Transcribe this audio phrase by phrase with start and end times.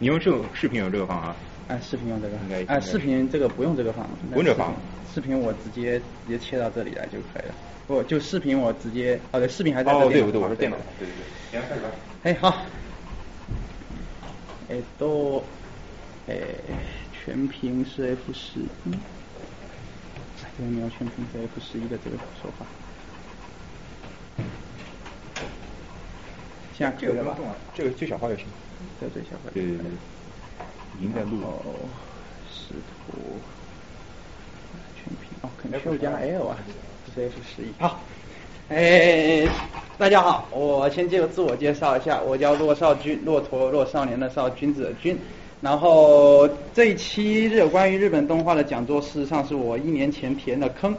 [0.00, 1.36] 你用这个视频有这个放啊？
[1.68, 4.74] 哎，视频用这个哎，视频这个不用这个放，不用这个放
[5.14, 7.54] 视频我直接直接切到这里来就可以了。
[7.86, 10.76] 不，就视频我直接，哦对，视频还在这哦，对电脑对，我是电脑。
[10.98, 11.12] 对对
[11.52, 11.88] 对，行，开始吧。
[12.22, 12.62] 哎，好。
[14.70, 15.44] 哎，都，
[16.28, 16.34] 哎，
[17.12, 18.94] 全屏是 F 十一，
[20.42, 22.64] 哎这边没有全屏是 F 十一的这个说法。
[26.80, 27.44] 现在可以了吧这个不用？
[27.44, 28.46] 动啊，这个最小化就行。
[28.98, 29.50] 这最小化。
[29.52, 29.84] 对对对，
[30.98, 31.88] 已经在录哦了。，
[32.50, 33.18] 视图，
[34.96, 36.56] 全屏哦，Ctrl 加 L 啊，
[37.14, 37.66] 这是 F 十一。
[37.78, 38.00] 好，
[38.70, 39.46] 哎，
[39.98, 45.18] 大家好，我先介自我介绍一下，我叫骆少军，骆驼骆少年的少，君子的君。
[45.60, 50.96] 然后这一期有关于日本动画的讲座，事实上是我一年前填的坑。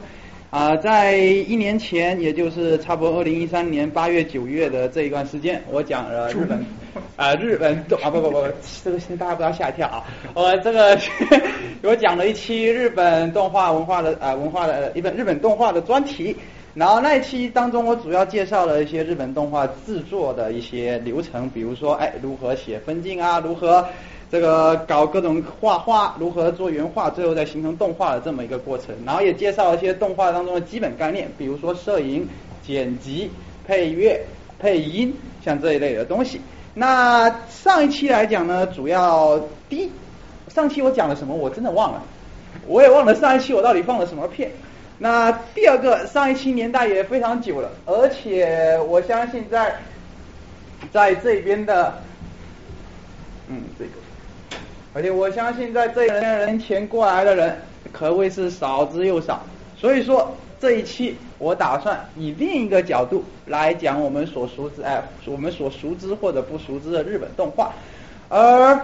[0.52, 6.62] 啊、在一年前，也就是差不多二零一三年八月、九月的这一段时间，我讲了日本
[7.16, 8.44] 啊、日本动啊不不不，
[8.84, 10.04] 这个先大家不要吓一跳啊！
[10.34, 10.98] 我这个
[11.82, 16.36] 我讲了一期日本动画文化的啊、文化的一本日本动画的专题，
[16.74, 23.88] 然后那一期当中，我主要介绍了一些日本动画制作的一些流程，比如说哎如何写分镜啊，如何
[24.32, 28.86] 这个搞各种画画，如何做原画，最后再形成动画的这么一个过程。
[29.04, 32.26] 然后也介绍一些动画当中的基本概念，比如说摄影、
[32.66, 33.30] 剪辑、
[33.66, 34.24] 配乐、
[34.58, 36.40] 配音，像这一类的东西。
[36.72, 39.38] 那上一期来讲呢，主要
[39.68, 39.90] 第一，
[40.48, 42.02] 上期我讲了什么，我真的忘了，
[42.66, 44.50] 我也忘了上一期我到底放了什么片。
[44.96, 49.76] 那第二个，上一期年代也非常久了，而且我相信在
[50.90, 51.98] 在这边的，
[53.48, 53.90] 嗯，这个，
[54.94, 57.56] 而且我相信在这人前过来的人
[57.92, 59.40] 可谓是少之又少，
[59.76, 67.72] 所以说这一期我打算以另一个角度来讲我们所熟知哎，我们所熟知或者不熟知的日本动画，
[68.28, 68.80] 而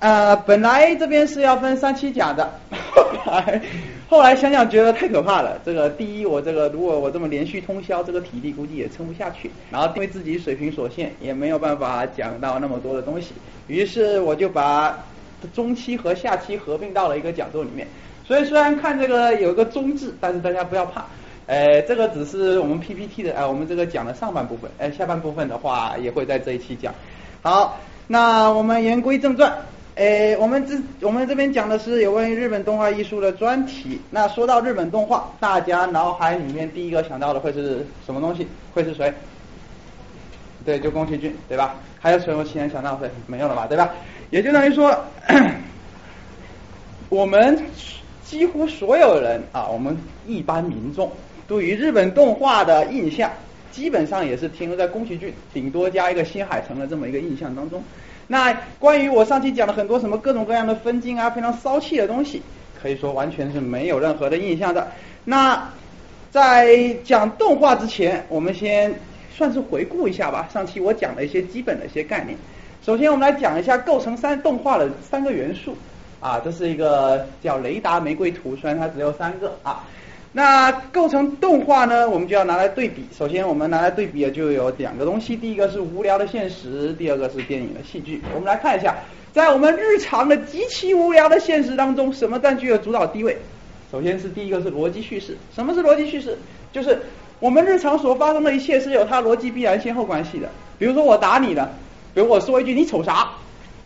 [0.00, 2.48] 呃，本来这边是要分三期讲的，
[2.92, 3.60] 后 来
[4.08, 5.60] 后来想想觉得太可怕了。
[5.64, 9.50] 这个第一，我这个如果我这么连续通宵，这个体力估计也撑不下去。
[9.70, 13.32] 然后因为自己水平所限，也没有办法讲到那么多的东西，
[13.66, 14.96] 于是我就把
[15.52, 17.86] 中期和下期合并到了一个讲座里面。
[18.24, 21.04] 所以虽然看这个有一个中字，但是大家不要怕。
[21.46, 26.94] 呃，这个只是我们 PPT 的，呃，我们这个讲的上半部分，呃，下半部分的话也会在这一期讲。
[27.42, 29.52] 好，那我们言归正传。
[29.98, 34.00] 诶，我们这我们这边讲的是有关于日本动画艺术的专题。
[34.12, 38.46] 那说到日本动画，大家脑海里面第一个想到的会是什么东西？
[38.72, 39.12] 会是谁？
[40.64, 41.74] 对，就宫崎骏，对吧？
[41.98, 43.66] 还有谁我其他想到会没有了吧？
[43.66, 43.92] 对吧？
[44.30, 44.96] 也就等于说，
[47.08, 47.60] 我们
[48.24, 49.98] 几乎所有人啊，我们
[50.28, 51.10] 一般民众
[51.48, 53.28] 对于日本动画的印象，
[53.72, 57.82] 基本上也是停留在宫崎骏，顶多加一个新海诚的这么一个印象当中。
[58.30, 62.42] 那关于我上期讲了很多什么各种各样的分镜啊，非常骚气的东西，
[62.80, 64.86] 可以说完全是没有任何的印象的。
[65.24, 65.66] 那
[66.30, 68.94] 在讲动画之前，我们先
[69.34, 70.46] 算是回顾一下吧。
[70.52, 72.36] 上期我讲了一些基本的一些概念。
[72.84, 75.74] 首先，我们来讲一下构成三动画的三个元素
[76.20, 79.84] 啊，这是一个叫雷达玫瑰图，虽然它只有三个啊。
[80.32, 83.04] 那构成动画呢，我们就要拿来对比。
[83.16, 88.20] 首先，我们拿来对比的就有两个东西，第一个是无聊的现实，第二个是电影的戏剧。
[88.34, 88.94] 我们来看一下，
[89.32, 93.38] 在我们日常的极其无聊的现实当中，什么占据了主导地位？
[93.90, 95.36] 首先是第一个是逻辑叙事。
[95.54, 96.36] 什么是逻辑叙事？
[96.72, 96.98] 就是
[97.40, 100.48] 我们日常所发生的一切是有它逻辑必然先后关系的。
[100.78, 101.70] 比如说我打你了，
[102.14, 103.30] 比如我说一句你瞅啥，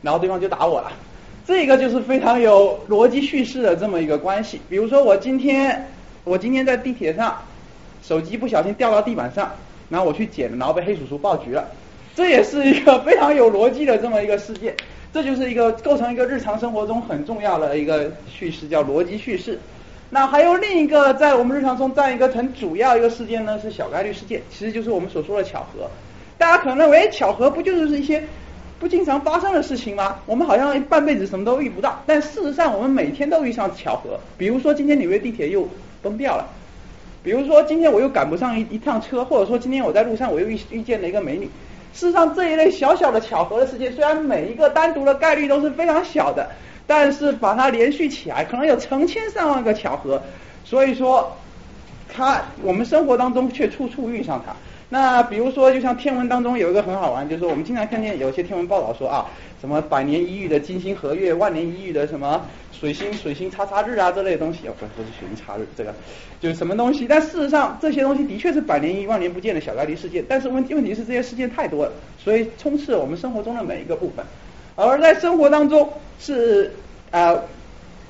[0.02, 0.90] 然后对方就打我了，
[1.46, 4.60] 这个就是非常有逻辑叙事的这么一个关系。
[4.68, 5.88] 比如说我今天
[6.24, 7.36] 我今天在地铁上，
[8.02, 9.50] 手机不小心掉到地板上，
[9.88, 11.68] 然后我去捡，然后被黑叔叔爆菊了，
[12.14, 14.74] 这也是一个非常有逻辑的这么一个事件。
[15.12, 19.58] 这就是一个构成一个日常生活中很重要的一个叙事，叫逻辑叙事。
[20.08, 25.90] 那还有另一个在我们日常中占一个很主要一个事件呢，是小概率事件，其实就是我们所说的巧合。
[26.38, 28.22] 大家可能认为巧合不就是一些
[28.78, 30.16] 不经常发生的事情吗？
[30.24, 34.18] 我们好像半辈子什么都遇不到，但事实上我们每天都遇上巧合。
[34.38, 35.68] 比如说今天纽约地铁又
[36.02, 36.46] 崩掉了，
[37.22, 41.48] 比如说今天我又赶不上一一趟车，或者说今天我在路上我又遇遇见了一个美女。
[41.94, 46.50] 事实上这一类小小的巧合的事件，虽然每一个单独的概率都是非常小的，
[46.86, 50.20] 但是把它连续起来，可能有成千上万个巧合。
[50.64, 51.36] 所以说，
[52.12, 54.54] 它我们生活当中却处处遇上它。
[54.92, 59.26] 那比如说，就像天文当中有一个很好玩，就是说我们经常看见有些天文报道说啊，
[59.58, 65.94] 什么百年一遇的金星合月，万年一遇的什么水星水星叉叉日啊这类东西，哦不不是水星叉日，这个
[66.42, 67.08] 就是什么东西。
[67.08, 70.22] 但事实上，这些东西的确是百年一、万年不见的小概率事件。
[70.28, 74.22] 但是问题问题是这些事件太多了，所以充斥我们生活中的每一个部分。
[74.76, 75.90] 而在生活当中
[76.20, 76.70] 是
[77.10, 77.34] 啊，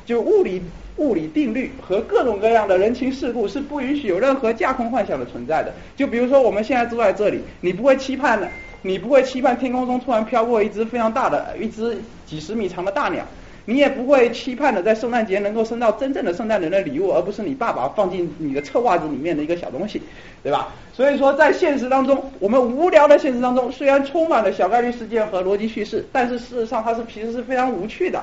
[0.05, 0.61] 就物理
[0.97, 5.73] 物理定律和各种各样的人情世故是不允许有任何架空幻想的存在的。
[5.97, 8.49] 就比如说我们现在坐在这里，你不会期盼的，
[8.83, 11.97] 你不会期盼天空中突然飘过一只非常大的一只
[12.27, 13.25] 几十米长的大鸟。
[13.65, 20.03] 你也不会期盼的在圣诞节能够收到真正的圣诞人的礼物，而不是你爸爸放进你的臭袜子里面的一个小东西，
[20.43, 20.71] 对吧？
[20.93, 28.21] 所以说，在现实当中，我们无聊的现实当中，虽然充满了小概率事件和逻辑叙事，但是事实上它是其实是非常无趣的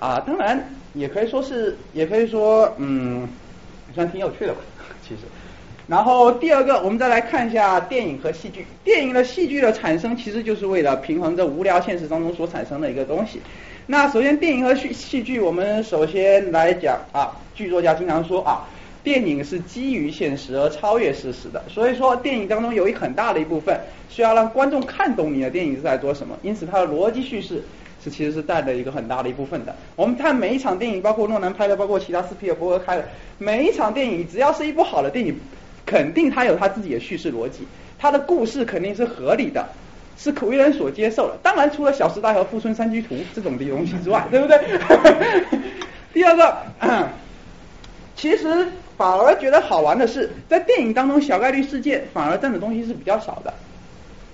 [0.00, 0.24] 啊。
[0.26, 3.28] 当然，也可以说是，也可以说，嗯，
[3.88, 4.60] 也算挺有趣的吧，
[5.06, 5.20] 其实。
[5.88, 8.64] 然后第二个，我们再来看一下电影和戏剧。
[8.84, 13.40] 电影的戏剧的产生，其实就是为了平衡这无聊现实当中所产生的一个东西。
[13.86, 18.68] 那首先，电影和戏戏剧，我们首先来讲啊，剧作家经常说啊，
[19.02, 21.62] 电影是基于现实而超越事实的。
[21.68, 23.78] 所以说，电影当中有一很大的一部分
[24.08, 27.60] 需要让观众看懂你的电影是在做什么，因此它的逻辑叙事
[28.02, 29.74] 是其实是带了一个很大的一部分的。
[29.96, 33.04] 我们看每一场电影，包括诺兰拍的，包括其他斯皮尔伯格开的
[33.38, 35.38] 每一场电影，只要是一部好的电影，
[35.86, 37.66] 肯定它有它自己的叙事逻辑，
[37.98, 39.68] 它的故事肯定是合理的。
[40.18, 41.36] 是可为人所接受的。
[41.42, 44.58] 当然，除了《小时代》和《富春山居图》这种的东西之外， 对不对？
[46.12, 46.54] 第二个，
[48.14, 53.52] 其实反而觉得好玩的是，在电影当中，小概率事件反而占的东西是比较少的。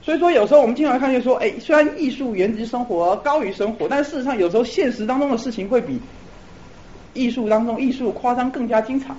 [0.08, 6.00] 所以说，有时候我们经常看见说，哎，虽然艺术源于生活，高于生活，但事实上有时候现实当中的事情会比
[7.12, 9.14] 艺术当中艺术夸张更加精彩。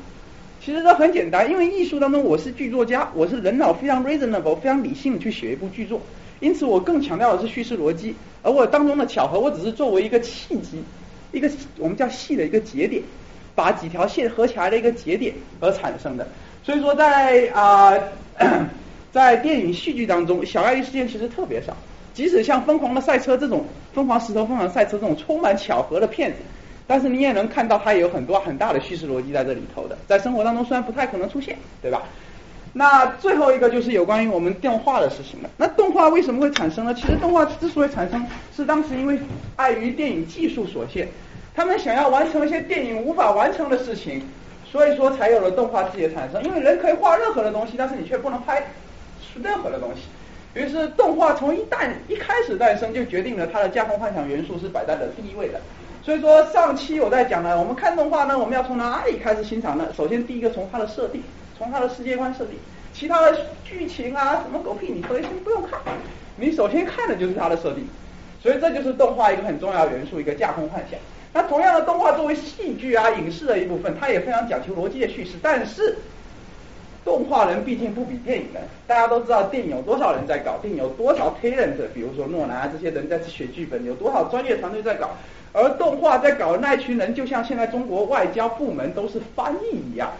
[0.65, 6.01] 其实这很简单，因为艺术当中我是剧作家，我是人脑非常 reasonable、非常理性的去写一部剧作。
[6.39, 10.83] 因此，我更强调的是叙事逻辑，而我当中的巧合，我只是作为一个契机，
[11.31, 11.47] 一个
[11.77, 13.03] 我们叫戏的一个节点，
[13.53, 16.27] 把几条线合起来的一个节点而产生的。
[16.63, 17.93] 所以说，在啊，
[19.11, 21.75] 在电影戏剧当中，小概率事件其实特别少。
[22.13, 23.61] 即使像《疯狂的赛车》这种
[23.95, 26.37] 《疯狂石头》《疯狂赛车》这种充满巧合的片子，
[26.85, 29.97] 但是你也能看到它有很多很大的叙事逻辑在这里头的。
[30.07, 32.03] 在生活当中虽然不太可能出现，对吧？
[32.73, 35.49] 那最后一个就是有关于我们动画的事情了。
[35.57, 36.93] 那动画为什么会产生呢？
[36.93, 38.23] 其实动画之所以产生，
[38.55, 39.17] 是当时因为
[39.55, 41.07] 碍于电影技术所限，
[41.55, 44.21] 他们想要完成一些电影无法完成的事情，
[44.69, 46.43] 所以说才有了动画自己的产生。
[46.43, 48.61] 因为人可以画任何的东西，但是你却不能拍
[49.43, 50.03] 任何的东西。
[50.53, 55.59] 于是动画从一诞一开始诞生，就决定了它的架空幻想元素是摆在了第一位的。
[56.03, 59.87] 所以说上期我在讲呢，我们看动画呢，我们要从哪里开始欣赏呢？
[59.95, 61.21] 首先第一个从它的设定。
[61.59, 62.55] 从它的世界观设定，
[62.93, 65.77] 其他的剧情啊，什么狗屁，你可以先不用看，
[66.37, 67.85] 你首先看的就是它的设定，
[68.41, 70.97] 所以这就是动画一个很重要元素，一个架空幻想。
[71.33, 75.31] 那同样的，动画作为戏剧啊、影视的一部分，它也非常讲求逻辑的叙事。
[75.41, 75.97] 但是，
[77.09, 85.09] 动画人毕竟不比电影人，大家都知道电影有多少人在搞，电影有多少 talent，比如说诺兰这些人在写剧本，有多少专业团队在搞。
[85.51, 90.11] 而动画在搞的那一群人，就像现在中国外交部门都是翻译一样，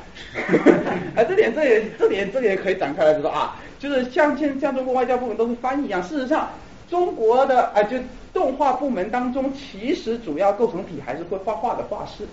[1.16, 6.02] 啊，这点这也这点这点可以展开来说啊，就是像现像中国外交部门都是翻译一样。
[6.02, 6.50] 事实上，
[6.90, 7.98] 中国的啊，就
[8.34, 12.28] 动画部门当中，其实主要构成体还是会画画的画师。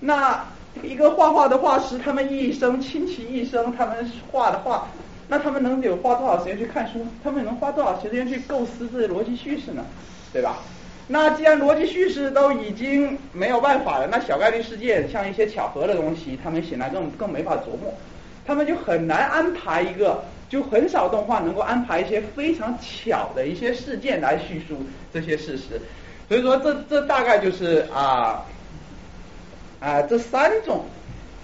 [0.00, 0.44] 那
[0.82, 4.86] 一个画画的画师，他们一生倾其一生，他们画的画，
[5.28, 7.06] 那他们能有花多少时间去看书？
[7.22, 9.84] 他们能花多少时间去构思这些逻辑叙事呢？
[10.32, 10.58] 对吧？
[11.12, 17.92] 那既然逻辑叙事都已经没有办法了，那小概率事件像一些巧合的东西，他们显然更更没法琢磨，
[18.46, 24.76] 他们就很难安排一个，就很少动画能够安排一些非常巧的一些事件来叙述
[25.12, 25.80] 这些事实，
[26.28, 28.46] 所以说这这大概就是啊
[29.80, 30.84] 啊这三种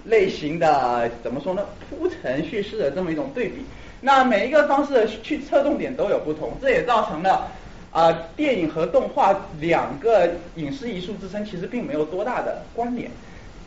[0.04, 3.64] 类型的怎么说呢铺陈叙事的这么一种对比，
[4.00, 7.50] 那每一个方式去侧重点都有不同，这也造成了。
[7.92, 13.10] 啊，电影和动画两个影视艺术之称其实并没有多大的关联。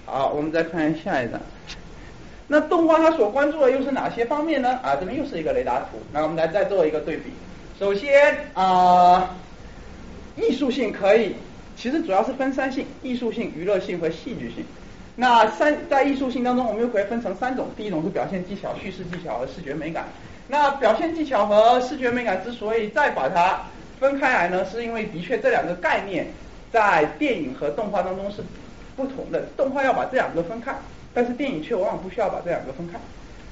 [0.05, 1.41] 好，我们再看下一张。
[2.47, 4.79] 那动画它所关注的又是哪些方面呢？
[4.83, 5.97] 啊，这边又是一个雷达图。
[6.11, 7.31] 那我们来再做一个对比。
[7.79, 9.35] 首先啊，
[10.35, 11.33] 艺术性可以，
[11.79, 14.65] 其实主要是分三性：艺术性、娱乐性和戏剧性。
[15.15, 17.69] 那三在艺术性当中，我们又可以分成三种。
[17.77, 20.05] 第一种是表现技巧、叙事技巧和视觉美感。
[20.49, 23.61] 那表现技巧和视觉美感之所以再把它
[23.97, 26.27] 分开来呢，是因为的确这两个概念
[26.69, 28.43] 在电影和动画当中是
[28.97, 29.43] 不同的。
[29.55, 30.75] 动画要把这两个分开，
[31.13, 32.99] 但是电影却往往不需要把这两个分开。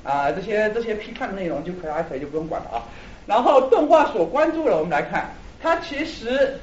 [0.04, 2.84] 啊，这些这些批判的内容就可以可以就不用管了啊。
[3.26, 5.30] 然后动画所关注的，我们来看，
[5.62, 6.60] 它其实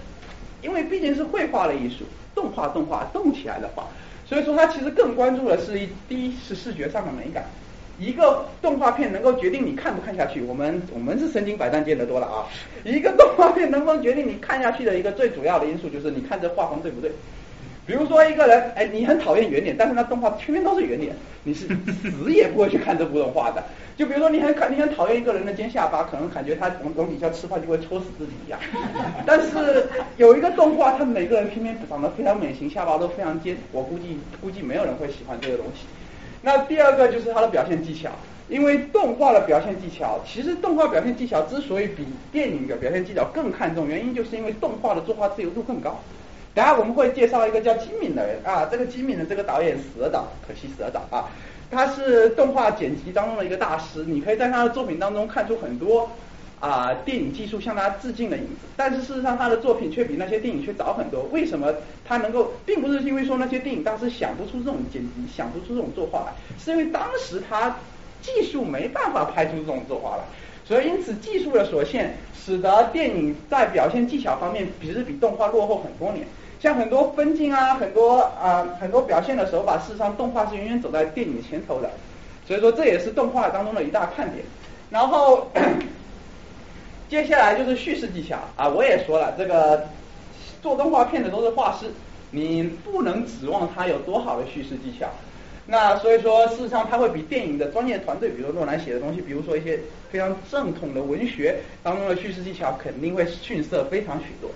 [0.64, 2.04] 因为毕竟是绘画的艺术，
[2.34, 3.86] 动画动画动起来的画，
[4.26, 7.44] 所以说它其实更关注的是一第一是视觉上的美感，
[7.98, 12.48] 一个动画片能够决定你看不看下去，我们我们是身经百战见得多了啊。
[12.82, 17.12] 一个动画片能不能决定你看下去的一个最主要的因素，就是你看这画风对不对。
[17.86, 23.62] 比如说一个人，哎，你很讨厌圆脸，但是那动画偏偏都是圆脸，你是死也不会去看这部动画的。
[23.96, 28.58] 就比如说你很看，你很讨厌一个人的尖下巴，可能感觉他往往底下吃饭就会戳死自己一样。
[29.26, 29.86] 但是
[30.16, 35.84] 有一个动画，他每个人偏偏长得非常美型，下巴都非常尖，我估计估计没有人会喜欢这个东西。
[36.40, 38.10] 那第二个就是它的表现技巧，
[38.48, 46.00] 因为动画的表现技巧，其实动画表现技巧之所以比电影的表现技巧更看重，原因就是因为动画的作画自由度更高。
[46.54, 51.28] 等下我们会介绍一个叫金敏的人啊，这个金敏的这个导演死了早，可惜死了早啊。
[51.68, 56.08] 他是动画剪辑当中的一个大师，你可以在他的作品当中看出很多
[56.60, 58.68] 啊电影技术向他致敬的影子。
[58.76, 61.24] 但是事实上他的作品却比那些电影却早很多。
[61.32, 67.76] 为什么他能够，并不是因为说那些电影大师想不出这种剪辑，想不出这种作画来，是因为当时他
[68.22, 70.22] 技术没办法拍出这种作画来。
[70.64, 76.24] 所以因此技术的所限，使得电影在表现技巧方面，其实比动画落后很多年。
[76.64, 81.90] 像很多分镜啊，很多啊，很多表现的手法，事实上动画是远远走在电影前头的，
[82.48, 84.42] 所以说这也是动画当中的一大看点。
[84.88, 85.46] 然后
[87.06, 89.86] 接下来就是叙事技巧啊，我也说了，这个
[90.62, 91.84] 做动画片的都是画师，
[92.30, 95.06] 你不能指望他有多好的叙事技巧。
[95.66, 99.78] 那所以说，事实上他会比电影的专业团队，比如诺兰写的东西，比如说一些
[100.10, 104.50] 非常正统的文学当中的叙事技巧，肯定会逊色非常许多。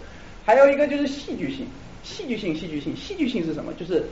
[0.47, 1.67] 还有一个就是戏剧性。
[2.09, 3.73] 戏剧性，戏剧性，戏剧性是什么？
[3.75, 4.05] 就是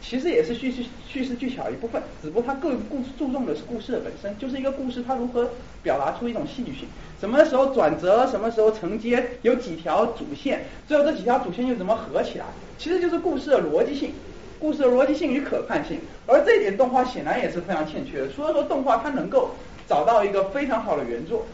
[0.00, 5.48] 其实也是叙事叙事技巧一部分，只不过它更故注重的是故事的本身，就是一个故事它如何
[5.82, 6.88] 表达出一种戏剧性，
[7.20, 12.46] 什么时候转折，什么时候承接，有几条主线，最后这几条主线又怎么合起来？
[12.78, 14.12] 其实就是故事的逻辑性，
[14.58, 15.98] 故事的逻辑性与可看性。
[16.26, 18.28] 而这一点动画显然也是非常欠缺的。
[18.32, 19.50] 除了说动画它能够
[19.86, 21.46] 找到一个非常好的原作，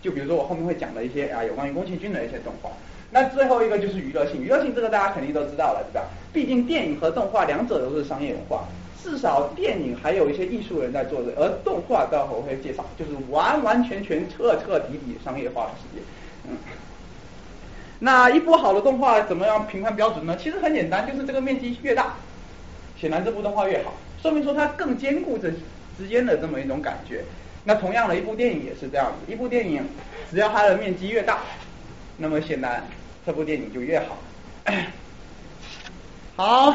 [0.00, 2.70] 就比如说我后面会讲的一些啊有关于宫崎骏的一些动画。
[3.12, 6.06] 那最后一个就是娱乐性，娱乐性这个大家肯定都知道了，对吧？
[6.32, 8.68] 毕竟电影和动画两者都是商业化，
[9.02, 16.04] 至少电影还有一些艺术人在做的，而动画待会我会介绍，就是完完全全彻彻底底商业化的世界。
[16.48, 16.56] 嗯，
[17.98, 20.36] 那一部好的动画怎么样评判标准呢？
[20.40, 22.14] 其实很简单，就是这个面积越大，
[22.96, 25.50] 显然这部动画越好，说明说它更兼顾这
[25.98, 27.24] 之间的这么一种感觉。
[27.64, 29.82] 那同样的一部电影也是这样子，一部电影
[30.30, 31.40] 只要它的面积越大，
[32.16, 32.86] 那么显然。
[33.30, 34.18] 这部电影就越好。
[36.34, 36.74] 好，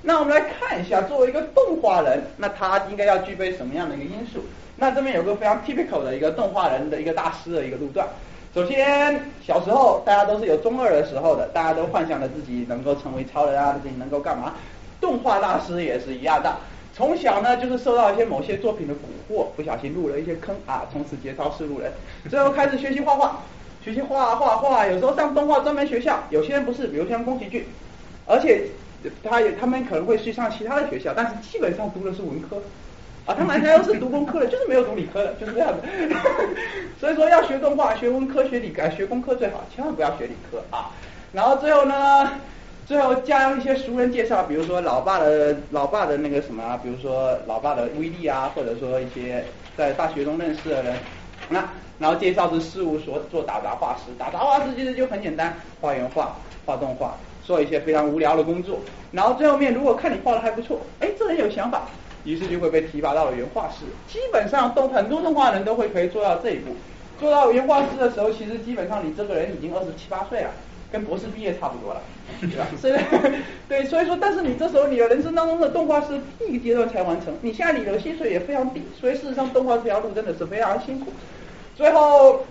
[0.00, 4.44] 那我们来看一下，作为一个动画人，那他应该要具备什么样的一个因素？
[4.76, 8.06] 那这边有个非常 typical 的一个动画人的一个大师的一个路段。
[8.54, 14.54] 首先，小时候大家都是有中二的时候的，大家都幻想着自己能够成为超人啊，自己能够干嘛？
[15.00, 16.58] 动画大师也是一样的，
[16.94, 21.92] 从小呢就是受到一些某些作品的蛊惑，不小心入了一些坑啊，从此节操是路人，
[22.30, 23.42] 最后开始学习画画。
[23.88, 27.64] 学习画画画，有时候上动画专门学校，有些人不是，比如像宫崎骏，
[28.26, 28.64] 而且
[29.22, 32.58] 他也他们可能会去上其他的学校，但是基本上读的是文科，
[33.24, 35.82] 啊，他们还都是读工科的，就是没有读理科的，就是这样的。
[37.00, 40.90] 所以说要学动画，学文科学理科，学工科最好，千万不要学理科啊。
[41.32, 42.30] 然后最后呢，
[42.84, 49.42] 最后加上一些熟人介绍，比如说老爸的老爸的那个什么，比如说老爸的威力啊，或者说一些
[49.78, 50.94] 在大学中认识的人，
[51.48, 51.68] 那。
[52.00, 58.78] 然后介绍是事务所做打杂画师，打杂画师其实就很简单，画原画、画动画，做一些非常无聊的工作。
[59.10, 61.88] 然后最后面如果看你画的还不错，哎，这人有想法，
[62.22, 63.84] 于是就会被提拔到了原画师。
[64.06, 66.70] 基本上动很多动画人都会可以做到这一步，
[67.18, 70.50] 做到原画师的时候，其实基本上你这个人已经二十七八岁了，
[70.92, 72.00] 跟博士毕业差不多了，
[72.40, 72.64] 对吧？
[72.80, 72.94] 所以
[73.68, 81.12] 对，所以说，但是你这时候你的人生当中的动画师第一个阶段才完成，你现在你的薪水也非常低，所以事实上动画这条路真的是非常辛苦。
[81.78, 82.44] 最后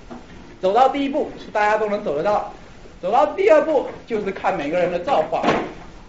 [0.60, 2.52] 走到第一步是大家都能走得到，
[3.00, 5.42] 走到第二步就是看每个人的造化。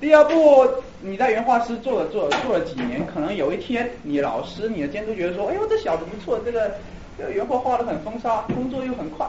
[0.01, 0.67] 第二步
[0.99, 6.75] 你在原画师做了做做了几年，可能有一天你老师你的监督觉得说，哎呦这小子不错，这个
[7.17, 9.25] 这个原画画的很风沙，工作又很快，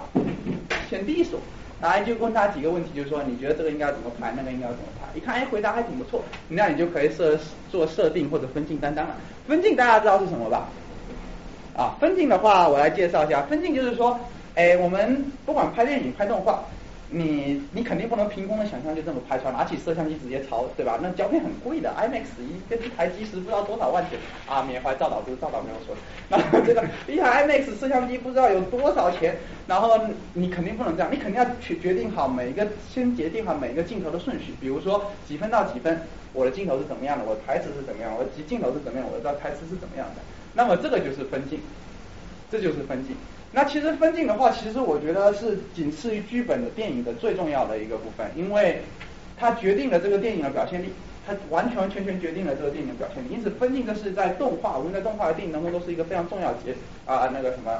[0.91, 1.38] 选第一手，
[1.81, 5.07] 然后就问他几个问题，就是说你觉得这个应该怎么拍，那个应该怎么拍？
[5.17, 7.38] 一看哎回答还挺不错，那你就可以设
[7.71, 9.15] 做设定或者分镜担当了。
[9.47, 10.69] 分镜大家知道是什么吧？
[11.76, 13.42] 啊，分镜的话，我来介绍一下。
[13.42, 14.18] 分镜就是说，
[14.54, 16.64] 哎，我们不管拍电影、拍动画，
[17.11, 20.99] 你你肯定不能凭空的想象就这么拍出来，拿起摄像机直接抄，对吧？
[21.02, 24.18] 那胶片很贵的，IMAX 一跟一台机时不知道多少万钱
[24.49, 24.62] 啊！
[24.62, 25.95] 缅怀赵导都赵导没有说，
[26.30, 30.00] 然后这个一台 IMAX 摄像机不知道有多少钱，然后
[30.33, 36.00] 你肯定不能这样，你肯定要去决定好每一个先决定好每一个镜头的顺序，比如说几分到几分，
[36.33, 40.23] 我的镜头是怎么样的，我台词是怎么样，我的镜头是怎么样，我的台词是怎么样的，
[40.56, 41.60] 那么这个就是分镜，
[42.50, 43.14] 这就是分镜。
[43.52, 48.80] 那其实分镜的话，其实我觉得是仅次于剧本的电影的最重要的一个部分，因为
[49.36, 50.88] 它决定了这个电影的表现力，
[51.26, 53.28] 它完全完全全决定了这个电影的表现力。
[53.30, 57.78] 因此，分镜这是在动画，无论在动画和电影当中都是一个非常重要节啊那个什么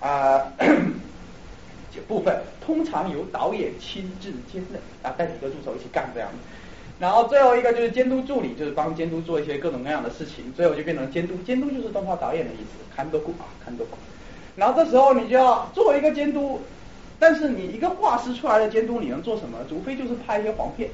[0.00, 0.52] 啊
[2.06, 6.28] 部分，通常由导演亲自兼任啊，带几个助手一起干这样。
[6.98, 13.96] 然后最后一个就是监督助理，就是帮监督做一些各种各样的事情，最后就变成监督，监督就是动画导演的意思，看多顾啊，看多顾。
[14.56, 16.60] 然后这时候你就要作为一个监督，
[17.20, 19.58] 但是你一个画师出来的监督，你能做什么？
[19.68, 20.90] 除非就是拍一些黄片，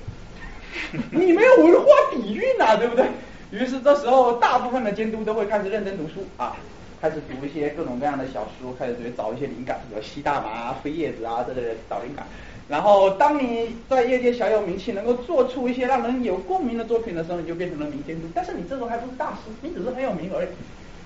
[1.11, 3.07] 你没有文化底蕴呐，对不对？
[3.51, 6.57] 于是这时候大部分的监督都会开始认真读书啊，
[7.01, 12.27] 开始读一些各种各样的小书，开始找一些灵感，比如吸大麻、飞叶子啊这类的找灵感。
[12.69, 18.27] 然后当你在业界小有名气，能够做出一些让人有共鸣的作品的时候，你就变成了名监督。
[18.35, 20.49] 但是你这时候还不是大师，你只是很有名而已。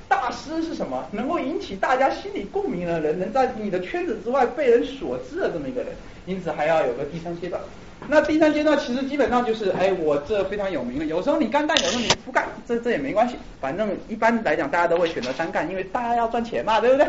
[0.08, 1.06] 大师是什么？
[1.12, 5.90] 能够引起大家心里共鸣的人，能在你的圈子之外被人所知的这么一个人，
[6.26, 7.60] 因此还要有个第三阶段。
[8.06, 11.04] 那第三阶段其实基本上就是，哎，我这非常有名了。
[11.04, 13.34] 有时候你干干，有时候你不干，这这也没关系。
[13.60, 17.06] 反正一般来讲，大家都会选择单干，因为大家要赚钱嘛，对不对？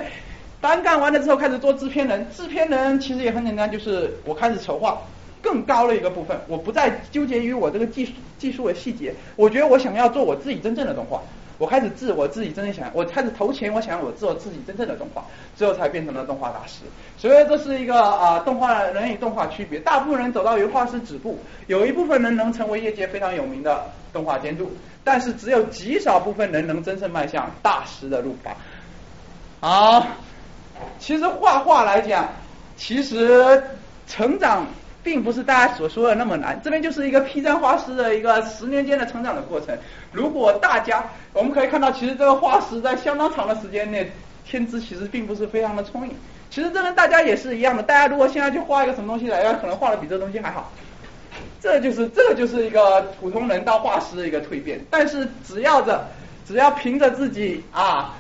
[0.62, 5.02] 单干完了之后开始做制片人，制片人其实也很简单，就是我开始筹划
[5.42, 11.22] 更高的一个部分，我不再纠结于我这个技术技术的细节，我觉得我想要做我自己真正的动画。
[11.58, 15.26] 我开始制我自己真正想，我开始投钱，我想我做自己真正的动画，
[15.58, 16.84] 最后才变成了动画大师。
[17.18, 19.78] 所以这是一个啊，动画人与动画区别。
[19.80, 21.38] 大部分人走到油画师止步，
[21.68, 24.72] 有一部分人能成为业界非常有名的动画监督，
[25.04, 28.56] 但是只有极少部分人能真正迈向大师的路吧。
[29.60, 30.08] 好，
[31.00, 32.30] 其实画画来讲，
[32.78, 33.64] 其实
[34.08, 34.66] 成长。
[35.02, 39.76] 并不是大家所说的那么难，这边就是一个披山画师的一个十年间的成长的过程。
[40.12, 44.12] 如果大家我们可以看到，其实这个画师在相当长的时间内，
[44.46, 46.14] 天资其实并不是非常的聪颖。
[46.52, 50.70] 其实这跟大家也是一样的，大家如果现在去画一个什么东西来，可能画的比这东西还好。
[51.62, 54.80] 这就是这就是一个普通人到画师的一个蜕变。
[54.92, 56.06] 但是只要着
[56.46, 58.16] 只要凭着自己啊，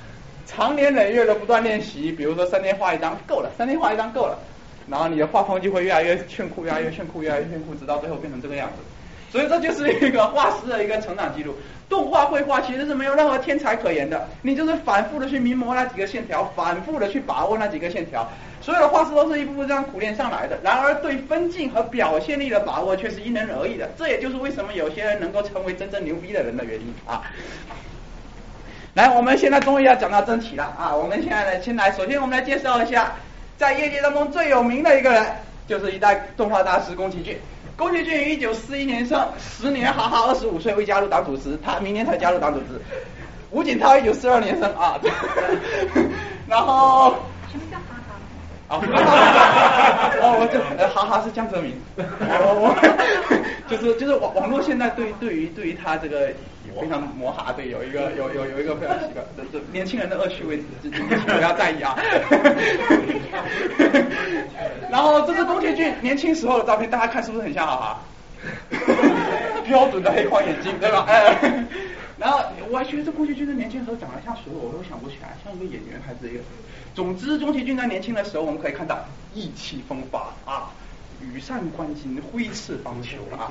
[0.49, 4.35] 长年累月的不断练习，比如说三天画一张够了，三天画一张够了。
[4.89, 8.83] 然后你的画风就会越来越炫酷，越来越炫酷，越来越炫酷，直到最后变成这个样子。
[9.31, 11.55] 所以这就是一个画师的一个成长记录。
[11.87, 18.27] 动画绘画其实是没有任何天才可言的，你就是反复的去临摹那几个线条，反复的去把握那几个线条。
[18.59, 20.57] 所有的画师都是一步步这样苦练上来的。
[20.63, 23.87] 然而对分镜和表现力的把握却是因人而异的。
[23.95, 27.21] 这也就是为什么有些人能够成为真正牛逼的人的原因啊。
[28.95, 30.95] 来，我们现在终于要讲到正题了啊！
[30.95, 33.13] 我们现在呢，先来，首先我们来介绍一下。
[33.57, 35.25] 在业界当中最有名的一个人，
[35.67, 37.37] 就是一代动画大师宫崎骏。
[37.77, 42.81] 宫崎骏一九四一年生，十年哈哈二十五岁，未加入党组织，他明年才加入党组织。
[43.51, 44.99] 吴锦涛一九四二年生啊，
[46.47, 47.15] 然后。
[47.51, 47.98] 什么叫哈
[48.77, 50.11] 哈？
[50.21, 51.73] 哦，我这哈哈是江泽民。
[51.97, 52.03] 我
[52.61, 52.75] 我
[53.67, 56.29] 就是就是网网络现在对对于对于他这个。
[56.79, 61.97] 非常魔哈，对，有一个有有有一个非常奇怪，这这年轻人的恶趣味，不要在意啊。
[64.89, 67.99] 然后这是宫崎骏年轻时候的照片，大家看是不是很像哈哈？
[69.65, 71.05] 标准的黑框眼镜，对吧？
[71.09, 71.65] 哎。
[72.19, 76.43] 然后我还觉得这宫崎骏的年轻时候长得像谁，我都想不起来，像一个演员还是一个。
[76.99, 78.99] 总之，宫崎骏在年轻的时候，我们可以看到
[79.33, 80.69] 意气风发啊。
[81.21, 83.49] 羽扇纶巾，挥斥方遒啊！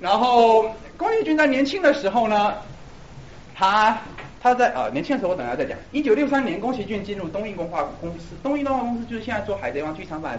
[0.00, 0.62] 然后
[0.96, 2.54] 宫崎骏在年轻的时候呢，
[3.52, 4.00] 他
[4.40, 5.76] 他在啊年轻的时候，我等下再讲。
[5.90, 10.38] 一九六三年，宫崎骏进入东映动画公司，东映动画公司就是现在做海贼王剧场版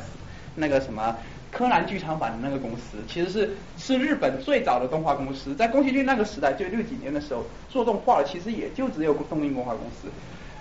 [0.55, 1.13] 那个什么
[1.51, 5.53] 柯南剧场版的那个公司，其实是是日本最早的动画公司。
[5.55, 10.07] 在宫崎骏那个时代，就六几年的时候做动画，其实也就只有东映动画公司。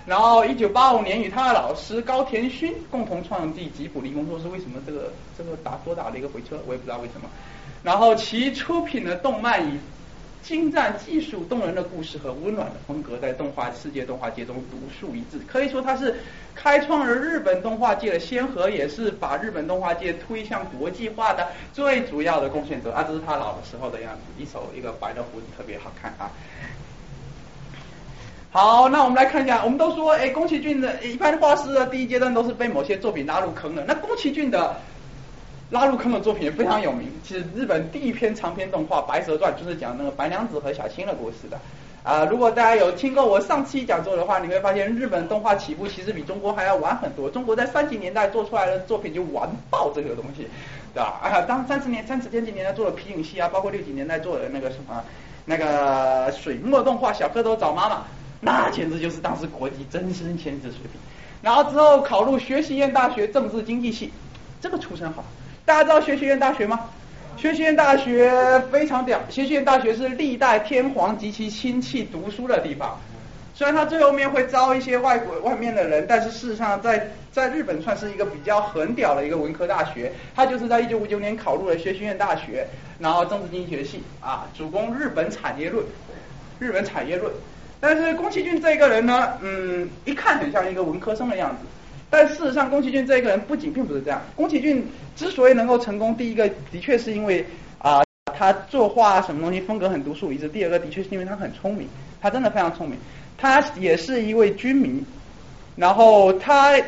[0.07, 4.47] 然后，一九八五年与他的老师高田勋共同创立吉卜力工作室。
[4.49, 6.61] 为什么这个这个打多打了一个回车？
[6.67, 7.29] 我也不知道为什么。
[7.83, 9.79] 然后其出品的动漫以
[10.43, 15.40] 精湛技术、动人的故事和温暖的风格，在动画世界动画界中独树一帜。
[15.47, 16.14] 可以说，他是
[16.55, 22.93] 开创了日本动画界的先河，也是把日本动画界推向国际化的最主要的贡献者。
[22.93, 26.31] 啊，这是他老的时候的样子，一手一个白的胡子，特别好看啊。
[28.55, 33.85] 好，那我们来看一下，我们都说，哎，宫崎骏的一般画师的第一阶段都是被某些作品拉入坑的。
[33.85, 34.77] 那宫崎骏的
[35.71, 37.11] 拉入坑的作品也非常有名。
[37.25, 41.59] 其实日本第一篇长篇动画《白蛇传》就是讲那个白娘子和小青的故事的。
[42.05, 47.29] 啊，如果大家有听过我上期讲座的话，你会发现日本动画起步其实比中国还要晚很多。
[47.29, 50.47] 中国在三十年代做出来的作品就完爆这个东西，
[50.95, 51.19] 对吧？
[51.21, 55.03] 啊，当三十年、三十前几年代做的皮影戏啊，包括六几年代做的那个什么
[55.45, 57.97] 那个水墨动画《小蝌蚪找妈妈》，
[58.45, 61.01] 那简直就是当时国际真身签字水平。
[61.43, 64.13] 然后之后考入学习院大学政治经济系，
[64.61, 65.25] 这个出身好。
[65.65, 66.81] 大家知道学习院大学吗？
[67.37, 72.99] 学习院大学非常屌，学习院大学是历代天皇及其亲戚读书的地方。
[73.55, 80.13] 虽然它最后面会招一些外国外面的人，但是事实上在在日本算是一个比较很屌的一个文科大学。
[80.35, 82.67] 他就是在一九五九年考入了学习院大学，
[82.99, 85.85] 然后政治经济学系啊，主攻日本产业论，
[86.59, 87.33] 日本产业论。
[87.87, 91.66] 但是宫崎骏这个人呢，嗯，一看很像一个文科生的样子。
[92.09, 94.23] 但事实上，宫崎骏这个人不仅并不是这样。
[94.35, 94.83] 宫崎骏
[95.14, 97.44] 之所以能够成功，第一个的确是因为
[97.79, 98.03] 啊，
[98.35, 101.87] 他作画什么东西风格很独树一帜；第二个的确是因为他很聪明，
[102.23, 102.99] 他真的非常聪明。
[103.37, 105.05] 他也是一位军迷，
[105.77, 106.81] 然后他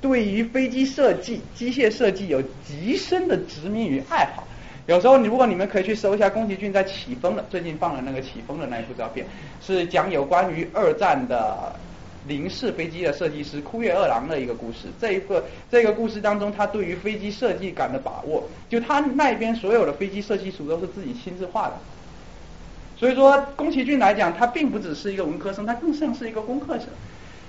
[0.00, 4.46] 对于飞机设计、机械设计有极深的执迷与爱好。
[4.88, 9.24] 有时候，你如果你们可以去搜一下宫崎骏在起风的最近放的那个起风的那一部照片，
[9.60, 11.72] 是讲有关于二战的。
[12.26, 21.78] 零式飞机的设计师枯月二郎的一个故事，这一个这个故事当中，他对于飞机设计感的把握，就他那边所有的飞机设计图都是自己亲自画的。
[22.98, 26.88] 所以说，宫崎骏来讲，他并不只是一个文科生，他更像是一个工科生。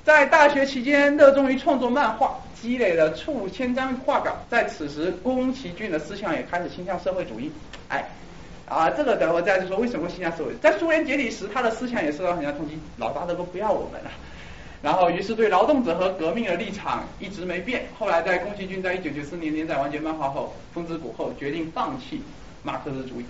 [0.04, 4.36] 在大学期间，热衷于创作漫画，积累了数千张画稿。
[4.50, 7.52] 在此时，宫崎骏的思想也开始倾向社会主义。
[7.90, 8.10] 哎，
[8.68, 10.56] 啊，这个等会再说为什么倾向社会。
[10.62, 12.80] 在苏联解体时，他的思想也受到很大冲击。
[12.98, 14.10] 老大都不要我们了。
[14.82, 17.86] 然后，于是对劳动者和革命的立场一直没变。
[18.00, 22.22] 后来，在宫崎骏在一九九四年连载完结漫画后，风之谷后，决定放弃
[22.64, 23.26] 马克思主义。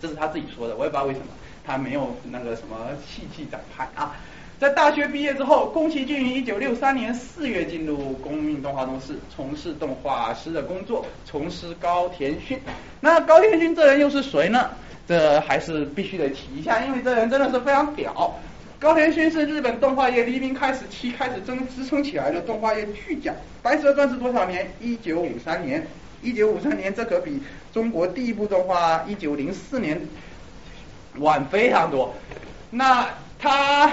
[0.00, 1.26] 这是他自己说的，我也不知道为什么，
[1.66, 4.14] 他没有那个什么气气展派啊。
[4.58, 12.58] 在大学毕业之后，宫崎骏于一九六三年四月进入公民动画公司，从事动画师的工作，从师高田勋。
[13.00, 14.70] 那高田勋这人又是谁呢？
[15.06, 18.34] 这还是必须得提一下，因为这人真的是非常屌。
[18.78, 23.34] 高田勋是日本动画业黎明开始期开始争支撑起来的动画业巨匠。
[23.62, 24.66] 白蛇传是多少年？
[24.80, 25.86] 一九五三年。
[26.22, 27.40] 一九五三年，这可比
[27.72, 30.00] 中国第一部动画一九零四年
[31.18, 32.12] 晚非常多。
[32.70, 33.06] 那
[33.38, 33.92] 他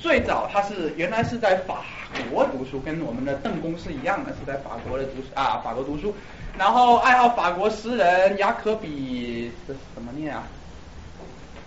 [0.00, 1.84] 最早他是原来是在法
[2.30, 6.14] 国读书，跟我们的邓公是一样的，是在法国的读啊法国读书。
[6.56, 10.42] 然后爱好法国诗人雅可比，这怎么念啊？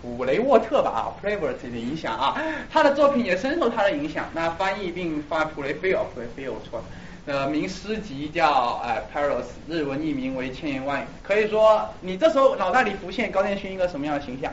[0.01, 2.35] 普雷沃特吧啊 p l a v o r t 的影响啊，
[2.71, 4.25] 他的作品也深受他的影响。
[4.33, 6.81] 那翻译并发普雷菲尔，普雷菲尔错，
[7.27, 11.05] 呃，名诗集叫哎 Paros，日文译名为千言万语。
[11.21, 14.51] 可以说，你这时候脑袋里浮现高天勋一个什么样的形象？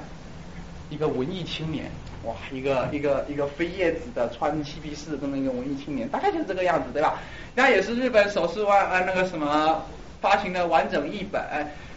[0.90, 1.90] 一个文艺青年，
[2.28, 7.18] 哇，一个一个一个飞叶子的穿漆皮式的这么一个文艺青年，大概就是这个样子，对吧？
[7.54, 9.82] 那也是日本首次完呃那个什么
[10.20, 11.42] 发行的完整译本。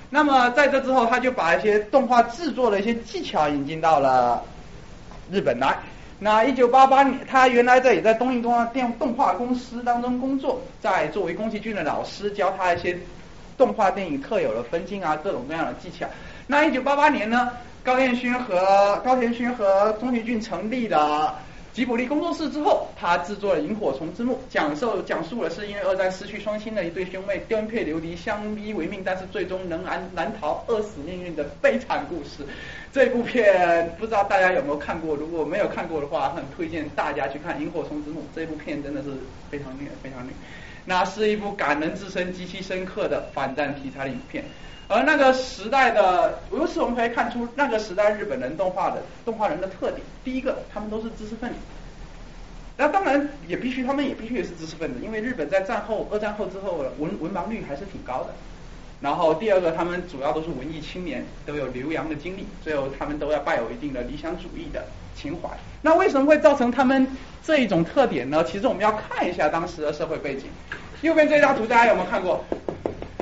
[0.10, 4.42] 那么在这之后，他就把一些动画制作的一些技巧引进到了
[5.30, 5.78] 日本来。
[6.20, 12.98] 那一九八八年，他原来在也在东映动画电动画公司当中工作，在作为宫崎骏的老师，教他一些
[13.58, 16.08] 动画电影特有的分镜啊，各种各样的技巧。
[16.48, 17.52] 那一九八八年呢，
[17.84, 21.40] 高彦勋和高田勋和宫崎骏成立了。
[21.74, 32.46] 吉卜力工作室之后，他制作了《萤火虫之墓》，讲述讲述的是因为二战失去双亲的一对兄妹颠沛流离、相依为命，但是最终能难难逃饿死命运的悲惨故事。
[32.94, 35.16] 这部片不知道大家有没有看过？
[35.16, 38.20] 如果没有看过的话，很推荐大家去看《萤火虫之墓》。
[38.36, 39.10] 这部片真的是
[39.50, 40.34] 非常虐，非常虐。
[40.84, 44.44] 那是一部感人至深、极其深刻的反战题材的影片。
[44.92, 50.02] 而那个时代的，由此我们可以看出那个时代日本人动画的动画人的特点。
[50.22, 51.56] 第一个，他们都是知识分子。
[52.76, 58.34] 那当然也必须，他们也必须也是知识分子，因为日本在战后、二战后之后，文文盲率还是挺高的。
[59.00, 65.50] 然后第二个，他们主要都是文艺青年，都有留洋的经历，最后他们都要抱有一定的理想主义的情怀。
[65.82, 67.08] 那为什么会造成他们
[67.42, 68.44] 这一种特点呢？
[68.44, 70.48] 其实我们要看一下当时的社会背景。
[71.02, 72.44] 右边这张图大家有没有看过？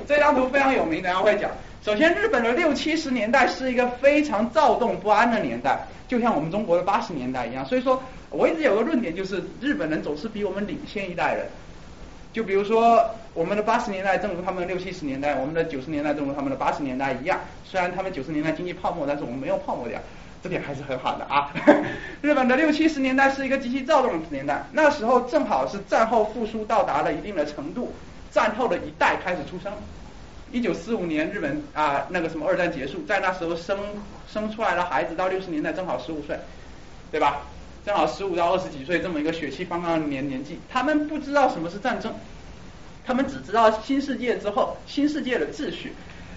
[0.09, 1.51] 这张图非常有名，等下会讲。
[1.85, 7.63] 首先，日本的六七十年代是一个非常躁动不安的年代，就像我们中国的八十年代一样。
[7.63, 11.45] 所以说，我一直有个论点，就是日本人总是比我们领先一代人。
[12.33, 17.39] 就比如说，我们的八十年代正如他们的六七十年代，我们的九十年代正如他们的八十年代一样。
[17.63, 19.99] 虽然他们九十年代经济泡沫，但是我们没有泡沫掉，
[20.41, 21.53] 这点还是很好的啊。
[22.23, 27.93] 日本的六七十年代是一个极其躁动的年代，那时候正好是战后复苏到达了一定的程度。
[28.31, 29.73] 战后的一代开始出生，
[30.51, 33.77] 一九四五年日本啊那个什么二战结束，在那时候生
[34.31, 36.37] 生出来的孩子到六十年代正好十五岁，
[37.11, 37.41] 对吧？
[37.85, 42.13] 正好十五到二十几岁这么一个血气方刚的年年纪，他们不知道什么是战争，
[43.05, 45.93] 他们只知道新世界之后新世界的秩序。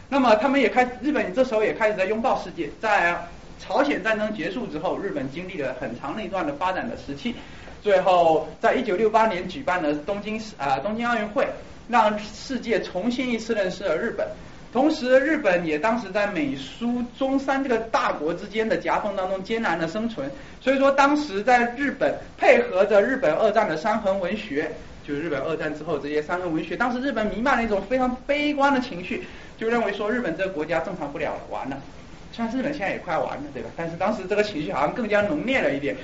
[0.08, 7.34] 那么他们也开日本这时候也开始在拥抱世界，在朝鲜战争结束之后，日本经历了很长的一段的发展的时期，
[7.82, 11.46] 最后在一九六八年举办了东京啊东京奥运会，
[11.88, 14.26] 让世界重新一次认识了日本。
[14.72, 20.30] 同时，日本也当时在美苏中山这个大国之间的夹缝当中艰难的生存。
[20.62, 24.72] 所以说，当时在日本配合着日本二战的伤痕文学，
[25.06, 29.24] 就是日本二战之后这些伤痕文学，当时日本弥漫了一种非常悲观的情绪，
[29.58, 31.76] 就认为说日本这个国家正常不了了，完了。
[32.32, 33.68] 虽然日本现在也快完了，对吧？
[33.76, 35.94] 但是当时这个情绪好像更加浓烈了一点。